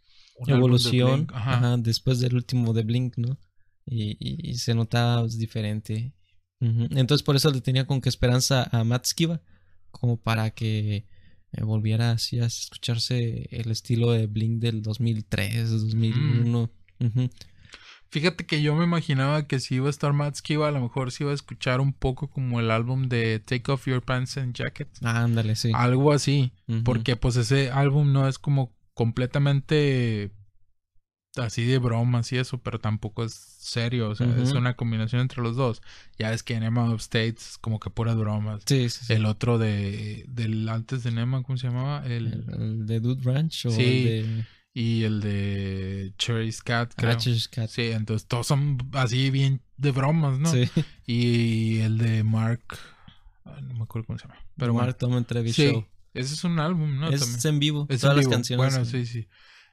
de 0.46 0.52
evolución 0.52 1.14
Blink, 1.26 1.32
ajá. 1.34 1.52
ajá, 1.56 1.76
después 1.78 2.20
del 2.20 2.34
último 2.34 2.72
de 2.72 2.82
Blink, 2.82 3.16
¿no? 3.18 3.38
Y, 3.86 4.12
y- 4.20 4.50
y 4.50 4.54
se 4.54 4.74
notaba 4.74 5.20
pues, 5.22 5.38
diferente. 5.38 6.12
Entonces, 6.60 7.24
por 7.24 7.34
eso 7.34 7.50
le 7.50 7.60
tenía 7.60 7.86
con 7.88 8.00
que 8.00 8.08
esperanza 8.08 8.68
a 8.70 8.84
Matt 8.84 9.06
Skiba. 9.06 9.40
Como 9.90 10.16
para 10.16 10.50
que 10.52 11.06
eh, 11.52 11.62
volviera 11.64 12.12
así 12.12 12.38
a 12.38 12.46
escucharse 12.46 13.48
el 13.50 13.70
estilo 13.72 14.12
de 14.12 14.26
Blink 14.26 14.60
del 14.60 14.80
2003, 14.80 15.68
2001. 15.70 16.70
Ujú. 17.00 17.30
Fíjate 18.12 18.44
que 18.44 18.60
yo 18.60 18.74
me 18.74 18.84
imaginaba 18.84 19.46
que 19.46 19.58
si 19.58 19.76
iba 19.76 19.86
a 19.86 19.90
estar 19.90 20.12
Matt 20.12 20.34
Skiba, 20.34 20.68
a 20.68 20.70
lo 20.70 20.82
mejor 20.82 21.12
se 21.12 21.24
iba 21.24 21.30
a 21.32 21.34
escuchar 21.34 21.80
un 21.80 21.94
poco 21.94 22.28
como 22.28 22.60
el 22.60 22.70
álbum 22.70 23.08
de 23.08 23.40
Take 23.40 23.72
Off 23.72 23.86
Your 23.86 24.02
Pants 24.02 24.36
and 24.36 24.54
Jacket. 24.54 24.88
Ah, 25.00 25.22
ándale, 25.22 25.56
sí. 25.56 25.72
Algo 25.74 26.12
así. 26.12 26.52
Porque 26.84 27.16
pues 27.16 27.36
ese 27.36 27.70
álbum 27.70 28.12
no 28.12 28.28
es 28.28 28.38
como 28.38 28.70
completamente 28.92 30.30
así 31.36 31.64
de 31.64 31.78
bromas 31.78 32.30
y 32.32 32.36
eso, 32.36 32.58
pero 32.58 32.78
tampoco 32.80 33.24
es 33.24 33.32
serio. 33.32 34.10
O 34.10 34.14
sea, 34.14 34.26
es 34.36 34.52
una 34.52 34.76
combinación 34.76 35.22
entre 35.22 35.42
los 35.42 35.56
dos. 35.56 35.80
Ya 36.18 36.34
es 36.34 36.42
que 36.42 36.52
Enema 36.52 36.90
of 36.92 37.00
States 37.00 37.52
es 37.52 37.58
como 37.58 37.80
que 37.80 37.88
puras 37.88 38.16
bromas. 38.16 38.62
Sí, 38.66 38.90
sí, 38.90 39.06
sí. 39.06 39.12
El 39.14 39.24
otro 39.24 39.56
de 39.56 40.26
del 40.28 40.68
antes 40.68 41.02
de 41.02 41.08
Enema, 41.08 41.42
¿cómo 41.42 41.56
se 41.56 41.68
llamaba? 41.68 42.04
El, 42.04 42.26
El, 42.26 42.62
el 42.62 42.86
de 42.86 43.00
Dude 43.00 43.22
Ranch 43.24 43.64
o 43.64 43.70
Sí, 43.70 43.82
el 43.82 44.04
de 44.04 44.44
y 44.74 45.04
el 45.04 45.20
de 45.20 46.14
Cherry's 46.18 46.62
Cat, 46.62 46.92
creo. 46.96 47.10
Ratchet's 47.12 47.48
Cat. 47.48 47.68
Sí, 47.68 47.90
entonces 47.90 48.26
todos 48.26 48.46
son 48.46 48.78
así 48.92 49.30
bien 49.30 49.60
de 49.76 49.90
bromas, 49.90 50.38
¿no? 50.38 50.50
Sí. 50.50 50.68
Y 51.06 51.80
el 51.80 51.98
de 51.98 52.24
Mark, 52.24 52.62
ay, 53.44 53.62
no 53.62 53.74
me 53.74 53.82
acuerdo 53.82 54.06
cómo 54.06 54.18
se 54.18 54.26
llama. 54.26 54.40
Pero 54.56 54.74
Mark 54.74 54.96
bueno, 55.00 55.24
Tom 55.24 55.44
sí, 55.46 55.70
Show. 55.70 55.86
ese 56.14 56.34
es 56.34 56.44
un 56.44 56.58
álbum, 56.58 56.98
¿no? 56.98 57.10
es 57.10 57.20
También. 57.20 57.54
en 57.54 57.58
vivo. 57.60 57.86
Es 57.90 58.00
todas 58.00 58.14
en 58.14 58.16
las 58.16 58.26
vivo. 58.26 58.30
canciones. 58.32 58.72
Bueno, 58.74 58.84
sí, 58.84 59.06
sí. 59.06 59.28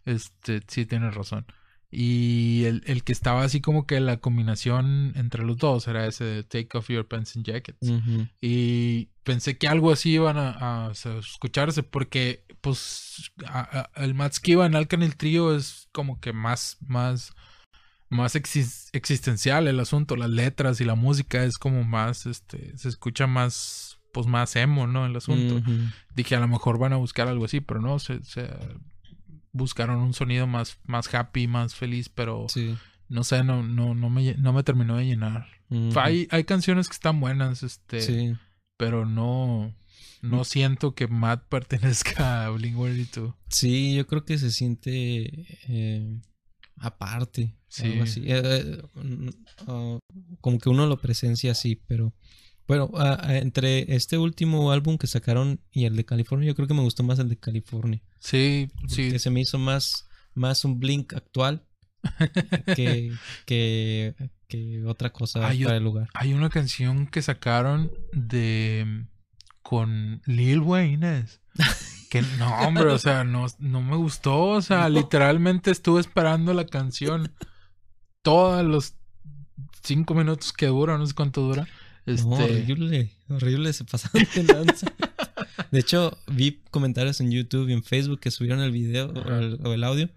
Este, 0.05 0.61
sí, 0.67 0.85
tienes 0.85 1.13
razón. 1.13 1.45
Y 1.91 2.65
el, 2.65 2.83
el 2.85 3.03
que 3.03 3.11
estaba 3.11 3.43
así 3.43 3.61
como 3.61 3.87
que 3.87 3.99
la 3.99 4.17
combinación 4.17 5.13
entre 5.15 5.43
los 5.43 5.57
dos 5.57 5.87
era 5.87 6.05
ese 6.05 6.23
de 6.23 6.43
Take 6.43 6.77
Off 6.77 6.89
Your 6.89 7.07
Pants 7.07 7.35
and 7.35 7.45
Jackets. 7.45 7.89
Ujú. 7.89 8.27
Y 8.41 9.09
pensé 9.23 9.57
que 9.57 9.67
algo 9.67 9.91
así 9.91 10.11
iban 10.11 10.37
a, 10.37 10.87
a- 10.87 10.91
escucharse 10.91 11.81
porque, 11.81 12.45
pues, 12.61 13.31
a- 13.47 13.89
a- 13.95 14.03
el 14.03 14.13
Matt 14.13 14.33
Skiba 14.33 14.67
en 14.67 14.75
Alcanil 14.75 15.15
Trio 15.15 15.55
es 15.55 15.87
como 15.91 16.19
que 16.19 16.31
más, 16.31 16.77
más, 16.81 17.33
más 18.09 18.35
exis- 18.35 18.89
existencial 18.93 19.67
el 19.67 19.79
asunto. 19.79 20.15
Las 20.15 20.29
letras 20.29 20.79
y 20.81 20.85
la 20.85 20.95
música 20.95 21.43
es 21.43 21.57
como 21.57 21.83
más, 21.83 22.27
este, 22.27 22.77
se 22.77 22.87
escucha 22.87 23.25
más, 23.25 23.97
pues, 24.13 24.27
más 24.27 24.55
emo, 24.55 24.85
¿no? 24.85 25.07
El 25.07 25.15
asunto. 25.15 25.55
Ujú. 25.55 25.71
Dije, 26.13 26.35
a 26.35 26.39
lo 26.39 26.47
mejor 26.47 26.77
van 26.77 26.93
a 26.93 26.97
buscar 26.97 27.27
algo 27.27 27.45
así, 27.45 27.61
pero 27.61 27.81
no, 27.81 27.97
se, 27.97 28.23
se 28.23 28.47
buscaron 29.51 29.97
un 29.99 30.13
sonido 30.13 30.47
más, 30.47 30.77
más 30.85 31.13
happy, 31.13 31.47
más 31.47 31.75
feliz, 31.75 32.09
pero 32.09 32.45
Sí. 32.49 32.77
no 33.07 33.23
sé, 33.23 33.43
no, 33.43 33.63
no, 33.63 33.95
no 33.95 34.09
me, 34.09 34.35
no 34.35 34.53
me 34.53 34.63
terminó 34.63 34.97
de 34.97 35.05
llenar. 35.05 35.47
Hay, 35.95 36.27
hay 36.31 36.43
canciones 36.45 36.87
que 36.87 36.93
están 36.93 37.19
buenas, 37.19 37.63
este, 37.63 38.01
Sí. 38.01 38.35
pero 38.77 39.05
no, 39.05 39.73
no 40.21 40.43
siento 40.43 40.95
que 40.95 41.07
Matt 41.07 41.43
pertenezca 41.47 42.45
a 42.45 42.51
Blink-182. 42.51 43.35
Sí, 43.49 43.95
yo 43.95 44.07
creo 44.07 44.25
que 44.25 44.37
se 44.37 44.51
siente 44.51 45.45
eh, 45.67 46.19
aparte. 46.77 47.55
Sí. 47.67 47.83
algo 47.85 48.03
así. 48.03 48.21
Eh, 48.25 48.41
eh, 48.43 48.81
mm, 48.95 49.29
como 50.41 50.57
que 50.57 50.69
uno 50.69 50.87
lo 50.87 50.97
presencia 50.99 51.51
así, 51.51 51.75
pero 51.75 52.13
bueno, 52.69 52.91
ah, 52.93 53.17
ah, 53.19 53.37
entre 53.37 53.95
este 53.95 54.19
último 54.19 54.71
álbum 54.71 54.99
que 54.99 55.07
sacaron 55.07 55.59
y 55.71 55.85
el 55.85 55.95
de 55.95 56.05
California, 56.05 56.47
yo 56.47 56.53
creo 56.53 56.67
que 56.67 56.75
me 56.75 56.83
gustó 56.83 57.01
más 57.01 57.17
el 57.17 57.27
de 57.27 57.35
California. 57.35 57.99
Sí, 58.19 58.69
sí, 58.87 59.09
Que 59.09 59.17
se 59.17 59.31
me 59.31 59.41
hizo 59.41 59.57
más, 59.57 60.07
más 60.35 60.63
un 60.65 60.79
Blink 60.79 61.15
actual 61.15 61.63
que, 62.75 63.11
que, 63.47 64.13
que 64.47 64.83
otra 64.85 65.11
cosa 65.11 65.39
para 65.39 65.77
el 65.77 65.83
lugar. 65.83 66.09
hay 66.13 66.33
una 66.33 66.51
canción 66.51 67.07
que 67.07 67.23
sacaron 67.23 67.91
de 68.13 69.07
con 69.63 70.21
Lil 70.27 70.59
Wayne. 70.59 71.25
Que 72.11 72.21
no, 72.21 72.55
hombre, 72.59 72.85
o 72.85 72.99
sea, 72.99 73.23
no, 73.23 73.47
no 73.57 73.81
me 73.81 73.95
gustó. 73.95 74.43
O 74.49 74.61
sea, 74.61 74.89
literalmente 74.89 75.71
estuve 75.71 76.01
esperando 76.01 76.53
la 76.53 76.67
canción 76.67 77.33
todos 78.21 78.63
los 78.63 78.93
cinco 79.81 80.13
minutos 80.13 80.53
que 80.53 80.67
dura, 80.67 80.99
no 80.99 81.07
sé 81.07 81.15
cuánto 81.15 81.41
dura. 81.41 81.67
Este, 82.05 82.23
No, 82.27 82.35
horrible, 82.35 83.11
horrible, 83.29 83.73
se 83.73 83.83
pasaron 83.85 84.27
de 84.35 84.43
lanza. 84.43 84.87
De 85.71 85.79
hecho, 85.79 86.17
vi 86.27 86.61
comentarios 86.71 87.19
en 87.21 87.31
YouTube 87.31 87.69
y 87.69 87.73
en 87.73 87.83
Facebook 87.83 88.19
que 88.19 88.31
subieron 88.31 88.61
el 88.61 88.71
video 88.71 89.09
o 89.11 89.29
el, 89.35 89.59
o 89.63 89.73
el 89.73 89.83
audio 89.83 90.09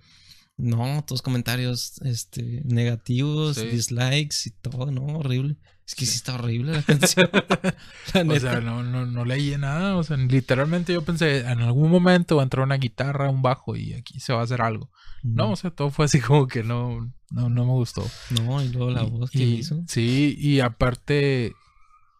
No, 0.57 1.05
todos 1.07 1.21
comentarios 1.23 2.01
este, 2.05 2.63
negativos, 2.65 3.57
Sí. 3.57 3.67
dislikes 3.67 4.37
y 4.47 4.51
todo, 4.51 4.91
no, 4.91 5.05
horrible. 5.19 5.57
Es 5.87 5.95
que 5.97 6.07
sí, 6.07 6.15
está 6.15 6.35
horrible 6.37 6.73
la 6.73 6.83
canción. 6.83 7.29
la 8.15 8.21
O 8.21 8.25
neta. 8.25 8.41
sea, 8.41 8.61
no, 8.61 8.83
no, 8.85 9.05
no 9.05 9.25
leí 9.25 9.57
nada. 9.59 9.97
O 9.97 10.05
sea, 10.05 10.17
literalmente 10.17 10.93
yo 10.93 11.03
pensé, 11.05 11.41
en 11.41 11.61
algún 11.61 11.91
momento 11.91 12.37
va 12.37 12.43
a 12.43 12.45
entrar 12.45 12.65
una 12.65 12.77
guitarra, 12.77 13.29
un 13.29 13.43
bajo 13.43 13.75
y 13.77 13.93
aquí 13.95 14.21
se 14.21 14.33
va 14.33 14.41
a 14.41 14.45
hacer 14.45 14.63
algo. 14.63 14.91
No, 15.25 15.51
o 15.51 15.57
sea, 15.57 15.71
todo 15.71 15.91
fue 15.91 16.05
así 16.05 16.21
como 16.21 16.47
que 16.47 16.63
no, 16.63 17.13
no, 17.31 17.49
no 17.51 17.65
me 17.67 17.73
gustó. 17.73 18.09
No, 18.31 18.63
y 18.63 18.69
luego 18.69 18.91
la 18.93 19.03
Y- 19.05 19.11
voz 19.11 19.31
que 19.31 19.39
y- 19.45 19.55
hizo. 19.57 19.83
Sí, 19.89 20.37
y 20.39 20.61
aparte, 20.61 21.53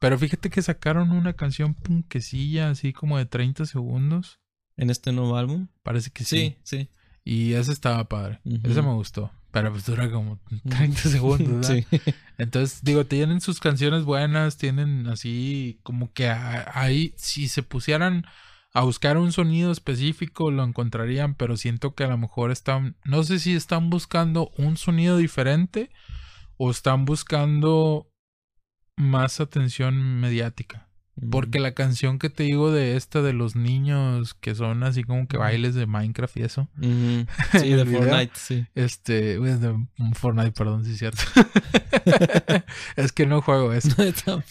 pero 0.03 0.19
fíjate 0.19 0.51
que 0.51 0.61
sacaron 0.63 1.13
una 1.13 1.35
canción 1.35 1.75
punkecilla 1.75 2.71
así 2.71 2.93
como 2.93 3.19
de 3.19 3.27
30 3.27 3.67
segundos. 3.67 4.41
En 4.77 4.91
este 4.91 5.13
nuevo 5.13 5.37
álbum. 5.37 5.69
Parece 5.85 6.11
que 6.11 6.25
sí. 6.25 6.57
Sí, 6.65 6.79
sí. 6.81 6.91
Y 7.23 7.53
esa 7.53 7.71
estaba 7.71 8.09
padre. 8.09 8.41
Ujú. 8.45 8.69
Esa 8.69 8.83
me 8.83 8.93
gustó. 8.95 9.31
Pero 9.53 9.71
pues 9.71 9.87
dura 9.87 10.11
como 10.11 10.41
30 10.69 11.01
segundos, 11.03 11.69
¿verdad? 11.69 11.87
Sí. 11.89 12.01
Entonces, 12.37 12.83
digo, 12.83 13.07
tienen 13.07 13.41
sus 13.41 13.61
canciones 13.61 14.03
buenas, 14.03 14.57
tienen 14.57 15.07
así 15.07 15.79
como 15.85 16.13
que 16.13 16.29
ahí, 16.29 17.15
si 17.17 17.47
se 17.47 17.63
pusieran 17.63 18.25
a 18.73 18.81
buscar 18.81 19.19
un 19.19 19.31
sonido 19.31 19.71
específico, 19.71 20.51
lo 20.51 20.65
encontrarían, 20.65 21.37
pero 21.37 21.57
siento 21.57 21.95
que 21.95 22.03
a 22.03 22.09
lo 22.09 22.19
mejor 22.19 22.51
están, 22.51 22.97
no 23.05 23.23
sé 23.23 23.39
si 23.39 23.55
están 23.55 23.89
buscando 23.89 24.51
un 24.59 24.77
sonido 24.77 25.17
diferente 25.17 25.91
o 26.57 26.73
están 26.73 27.05
buscando 27.05 28.12
más 28.97 29.41
atención 29.41 30.21
mediática. 30.21 30.89
Porque 31.31 31.61
la 31.61 31.75
canción 31.75 32.19
que 32.19 32.31
te 32.31 32.45
digo 32.45 32.71
de 32.71 32.97
esta 32.97 33.21
de 33.21 33.35
los 33.35 33.55
niños 33.55 34.33
que 34.33 34.55
son 34.55 34.83
así 34.83 35.05
como 35.05 35.29
que 35.29 35.37
bailes 35.37 35.75
de 35.75 35.87
Minecraft 35.87 36.37
y 36.39 36.43
eso. 36.43 36.69
Sí, 36.81 37.27
de. 37.53 37.85
Fortnite, 37.85 38.33
sí. 38.35 38.67
este, 38.75 39.39
de 39.39 39.87
Fortnite, 40.15 40.53
perdón, 40.53 40.85
sí 40.85 40.93
es 40.93 40.99
cierto. 40.99 41.23
es 42.97 43.13
que 43.13 43.27
no 43.27 43.43
juego 43.43 43.75
eso. 43.75 43.95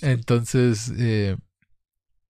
Entonces, 0.01 0.93
eh, 0.97 1.35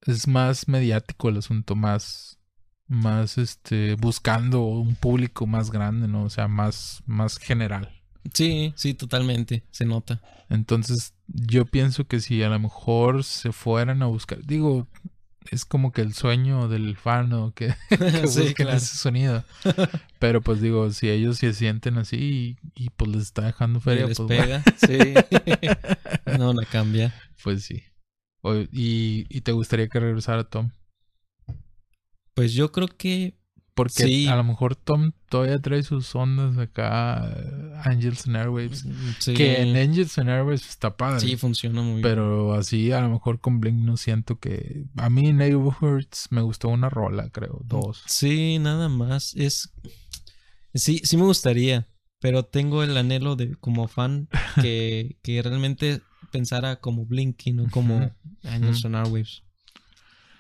es 0.08 0.28
más 0.28 0.70
mediático 0.70 1.28
el 1.28 1.38
asunto, 1.38 1.76
más, 1.76 2.40
más, 2.88 3.38
este, 3.38 3.96
buscando 3.96 4.62
un 4.62 4.96
público 4.96 5.46
más 5.46 5.72
grande, 5.72 6.08
¿no? 6.08 6.24
O 6.24 6.30
sea, 6.30 6.48
más, 6.48 7.04
más 7.06 7.38
general. 7.38 8.02
Sí, 8.34 8.74
sí, 8.78 8.94
totalmente. 8.94 9.66
Se 9.72 9.86
nota. 9.86 10.22
Entonces, 10.50 11.16
yo 11.34 11.66
pienso 11.66 12.06
que 12.06 12.20
si 12.20 12.42
a 12.44 12.50
lo 12.50 12.60
mejor 12.60 13.24
se 13.24 13.52
fueran 13.52 14.02
a 14.02 14.08
buscar, 14.08 14.40
digo, 14.46 14.88
es 15.50 15.66
como 15.66 15.92
que 15.92 16.02
el 16.02 16.14
sueño 16.14 16.68
del 16.68 16.96
fan. 16.98 17.52
Que, 17.54 17.74
que 17.90 17.98
Sí, 18.28 18.42
busquen 18.42 18.54
claro. 18.68 18.78
ese 18.78 18.98
sonido. 18.98 19.44
Pero 20.20 20.42
pues 20.42 20.62
digo, 20.62 20.92
si 20.92 21.10
ellos 21.10 21.38
se 21.38 21.54
sienten 21.54 21.98
así 21.98 22.58
y, 22.76 22.84
y, 22.86 22.90
pues 22.92 23.10
les 23.12 23.22
está 23.24 23.44
dejando 23.44 23.80
feria, 23.80 24.06
Les 24.08 24.18
pues, 24.20 24.28
bueno, 24.28 24.44
pega. 24.44 24.64
Sí. 24.78 26.38
no, 26.38 26.54
la 26.54 26.66
cambia. 26.66 27.14
pues 27.44 27.64
sí. 27.64 27.84
O- 28.42 28.56
y, 28.56 29.26
y 29.30 29.42
te 29.42 29.52
gustaría 29.52 29.88
que 29.88 30.00
regresara 30.00 30.44
Tom. 30.44 30.72
Pues 32.34 32.54
yo 32.54 32.72
creo 32.72 32.88
que 32.88 33.36
Porque 33.74 34.04
Sí. 34.04 34.28
a 34.28 34.36
lo 34.36 34.44
mejor 34.44 34.76
Tom 34.76 35.14
todavía 35.30 35.58
trae 35.60 35.82
sus 35.84 36.14
ondas 36.14 36.58
acá, 36.58 37.24
Angels 37.86 38.28
and 38.28 38.36
Airwaves. 38.36 38.86
sí, 39.20 39.34
Que 39.34 39.62
en 39.62 39.78
Angels 39.78 40.18
and 40.18 40.30
Airwaves 40.30 40.68
está 40.70 40.98
padre. 40.98 41.22
sí 41.22 41.38
funciona 41.38 41.82
muy 41.82 41.94
bien. 41.94 42.02
Pero 42.04 42.54
así 42.54 42.92
a 42.92 43.00
lo 43.02 43.10
mejor 43.10 43.40
con 43.40 43.62
Blink 43.62 43.78
no 43.78 43.96
siento 43.96 44.40
que... 44.40 44.86
A 44.98 45.10
mí 45.10 45.32
Neighborhoods 45.32 46.28
me 46.32 46.42
gustó 46.42 46.68
una 46.68 46.90
rola, 46.90 47.30
creo. 47.30 47.62
Dos. 47.64 48.04
Sí, 48.08 48.60
nada 48.60 48.90
más. 48.90 49.34
Es. 49.36 49.72
Sí, 50.74 51.00
sí 51.04 51.16
me 51.18 51.24
gustaría. 51.24 51.88
Pero 52.20 52.44
tengo 52.44 52.84
el 52.84 52.96
anhelo 52.98 53.36
de, 53.36 53.56
como 53.56 53.88
fan, 53.88 54.28
que, 54.62 55.18
que 55.24 55.42
realmente 55.42 56.02
pensara 56.32 56.76
como 56.82 57.06
Blinky, 57.06 57.54
no 57.54 57.68
como. 57.70 58.12
Angels 58.44 58.84
on 58.86 58.96
Airwaves. 58.96 59.44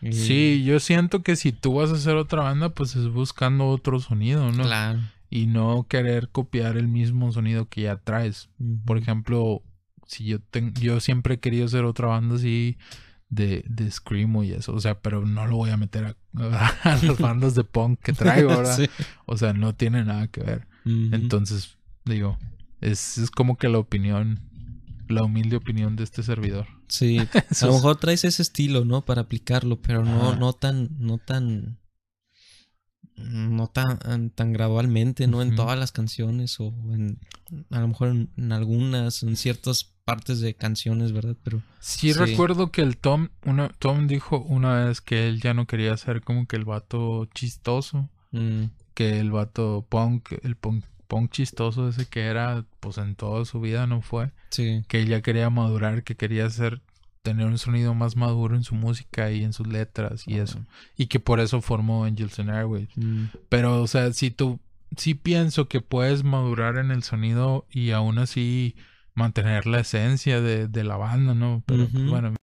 Y- 0.02 0.14
Sí, 0.14 0.64
yo 0.66 0.80
siento 0.80 1.22
que 1.24 1.36
si 1.36 1.52
tú 1.52 1.76
vas 1.76 1.92
a 1.92 1.96
hacer 1.96 2.16
otra 2.16 2.42
banda, 2.44 2.70
pues 2.70 2.96
es 2.96 3.08
buscando 3.10 3.68
otro 3.68 4.00
sonido, 4.00 4.52
¿no? 4.52 4.64
Claro. 4.64 5.00
Y 5.30 5.46
no 5.48 5.86
querer 5.88 6.30
copiar 6.30 6.76
el 6.78 6.88
mismo 6.88 7.32
sonido 7.32 7.70
que 7.70 7.82
ya 7.84 7.98
traes. 7.98 8.50
Por 8.86 8.98
ejemplo, 8.98 9.62
si 10.08 10.26
yo 10.26 10.40
ten- 10.40 10.74
yo 10.74 11.00
siempre 11.00 11.36
he 11.36 11.40
querido 11.40 11.66
hacer 11.66 11.86
otra 11.86 12.08
banda 12.08 12.36
así 12.36 12.78
de, 13.30 13.64
de 13.70 13.90
Screamo 13.90 14.44
y 14.44 14.52
eso, 14.52 14.74
o 14.74 14.80
sea, 14.82 15.00
pero 15.00 15.26
no 15.26 15.48
lo 15.48 15.56
voy 15.56 15.70
a 15.70 15.78
meter 15.78 16.04
a, 16.04 16.16
a 16.84 16.96
las 17.02 17.18
bandas 17.18 17.56
de 17.56 17.64
punk 17.64 18.00
que 18.02 18.12
traigo, 18.12 18.50
¿verdad? 18.58 18.76
Sí. 18.76 18.90
O 19.26 19.38
sea, 19.38 19.54
no 19.54 19.74
tiene 19.74 20.04
nada 20.04 20.28
que 20.28 20.42
ver. 20.42 20.68
Entonces, 21.14 21.78
digo, 22.04 22.38
es, 22.82 23.18
es 23.20 23.32
como 23.32 23.56
que 23.58 23.70
la 23.70 23.78
opinión, 23.78 24.40
la 25.12 25.24
humilde 25.24 25.56
opinión 25.58 25.96
de 25.96 26.04
este 26.04 26.24
servidor. 26.24 26.68
Sí, 26.88 27.18
a 27.62 27.66
lo 27.66 27.74
mejor 27.74 27.98
traes 27.98 28.24
ese 28.26 28.42
estilo, 28.42 28.86
¿no? 28.86 29.04
Para 29.04 29.22
aplicarlo, 29.22 29.82
pero 29.82 30.04
no, 30.04 30.36
no 30.36 30.54
tan, 30.54 30.90
no 31.00 31.18
tan, 31.18 31.80
no 33.16 33.68
tan, 33.68 34.30
tan 34.32 34.54
gradualmente, 34.54 35.28
¿no? 35.28 35.42
En 35.42 35.56
todas 35.56 35.78
las 35.78 35.92
canciones 35.92 36.60
o 36.60 36.68
en, 36.92 37.20
a 37.70 37.80
lo 37.80 37.88
mejor 37.90 38.10
en, 38.10 38.30
en 38.38 38.52
algunas, 38.52 39.24
en 39.24 39.36
ciertas 39.36 39.94
partes 40.06 40.40
de 40.40 40.56
canciones, 40.56 41.12
¿verdad? 41.12 41.38
Pero 41.44 41.62
Sí, 41.80 42.14
Sí. 42.14 42.20
recuerdo 42.20 42.72
que 42.72 42.82
el 42.82 42.98
Tom, 42.98 43.30
una, 43.46 43.70
Tom 43.70 44.08
dijo 44.08 44.40
una 44.40 44.86
vez 44.86 45.02
que 45.02 45.28
él 45.28 45.40
ya 45.42 45.54
no 45.54 45.68
quería 45.68 45.96
ser 45.98 46.22
como 46.22 46.48
que 46.48 46.56
el 46.56 46.66
vato 46.66 47.26
chistoso, 47.34 48.10
mm, 48.32 48.64
que 48.94 49.20
el 49.20 49.32
vato 49.32 49.86
punk, 49.90 50.34
el 50.44 50.56
punk, 50.56 50.86
punk 51.12 51.30
chistoso 51.32 51.90
ese 51.90 52.06
que 52.06 52.22
era, 52.22 52.64
pues 52.80 52.98
en 52.98 53.16
toda 53.16 53.44
su 53.44 53.60
vida 53.60 53.86
no 53.86 54.02
fue, 54.02 54.32
sí, 54.50 54.86
que 54.88 55.02
él 55.02 55.10
ya 55.10 55.22
quería 55.22 55.50
madurar, 55.50 56.04
que 56.04 56.16
quería 56.16 56.50
ser, 56.50 56.80
tener 57.22 57.48
un 57.48 57.58
sonido 57.58 57.94
más 57.94 58.16
maduro 58.16 58.56
en 58.56 58.64
su 58.64 58.76
música 58.76 59.30
y 59.30 59.44
en 59.44 59.52
sus 59.52 59.68
letras 59.68 60.26
y 60.26 60.38
eso, 60.38 60.66
y 60.96 61.08
que 61.08 61.20
por 61.20 61.42
eso 61.42 61.60
formó 61.60 62.06
Angels 62.06 62.40
and 62.40 62.50
Airwaves. 62.50 62.88
mm, 62.96 63.26
Pero, 63.50 63.82
o 63.82 63.88
sea, 63.88 64.14
si 64.14 64.32
tú, 64.32 64.62
sí 64.96 65.14
pienso 65.14 65.68
que 65.68 65.82
puedes 65.82 66.24
madurar 66.24 66.78
en 66.78 66.92
el 66.92 67.04
sonido 67.04 67.66
y 67.70 67.92
aún 67.92 68.18
así 68.18 68.78
mantener 69.14 69.68
la 69.68 69.82
esencia 69.82 70.40
de, 70.40 70.70
de 70.70 70.84
la 70.86 70.96
banda, 70.96 71.34
¿no? 71.34 71.62
Pero, 71.66 71.84
Ujú. 71.84 72.10
bueno, 72.10 72.36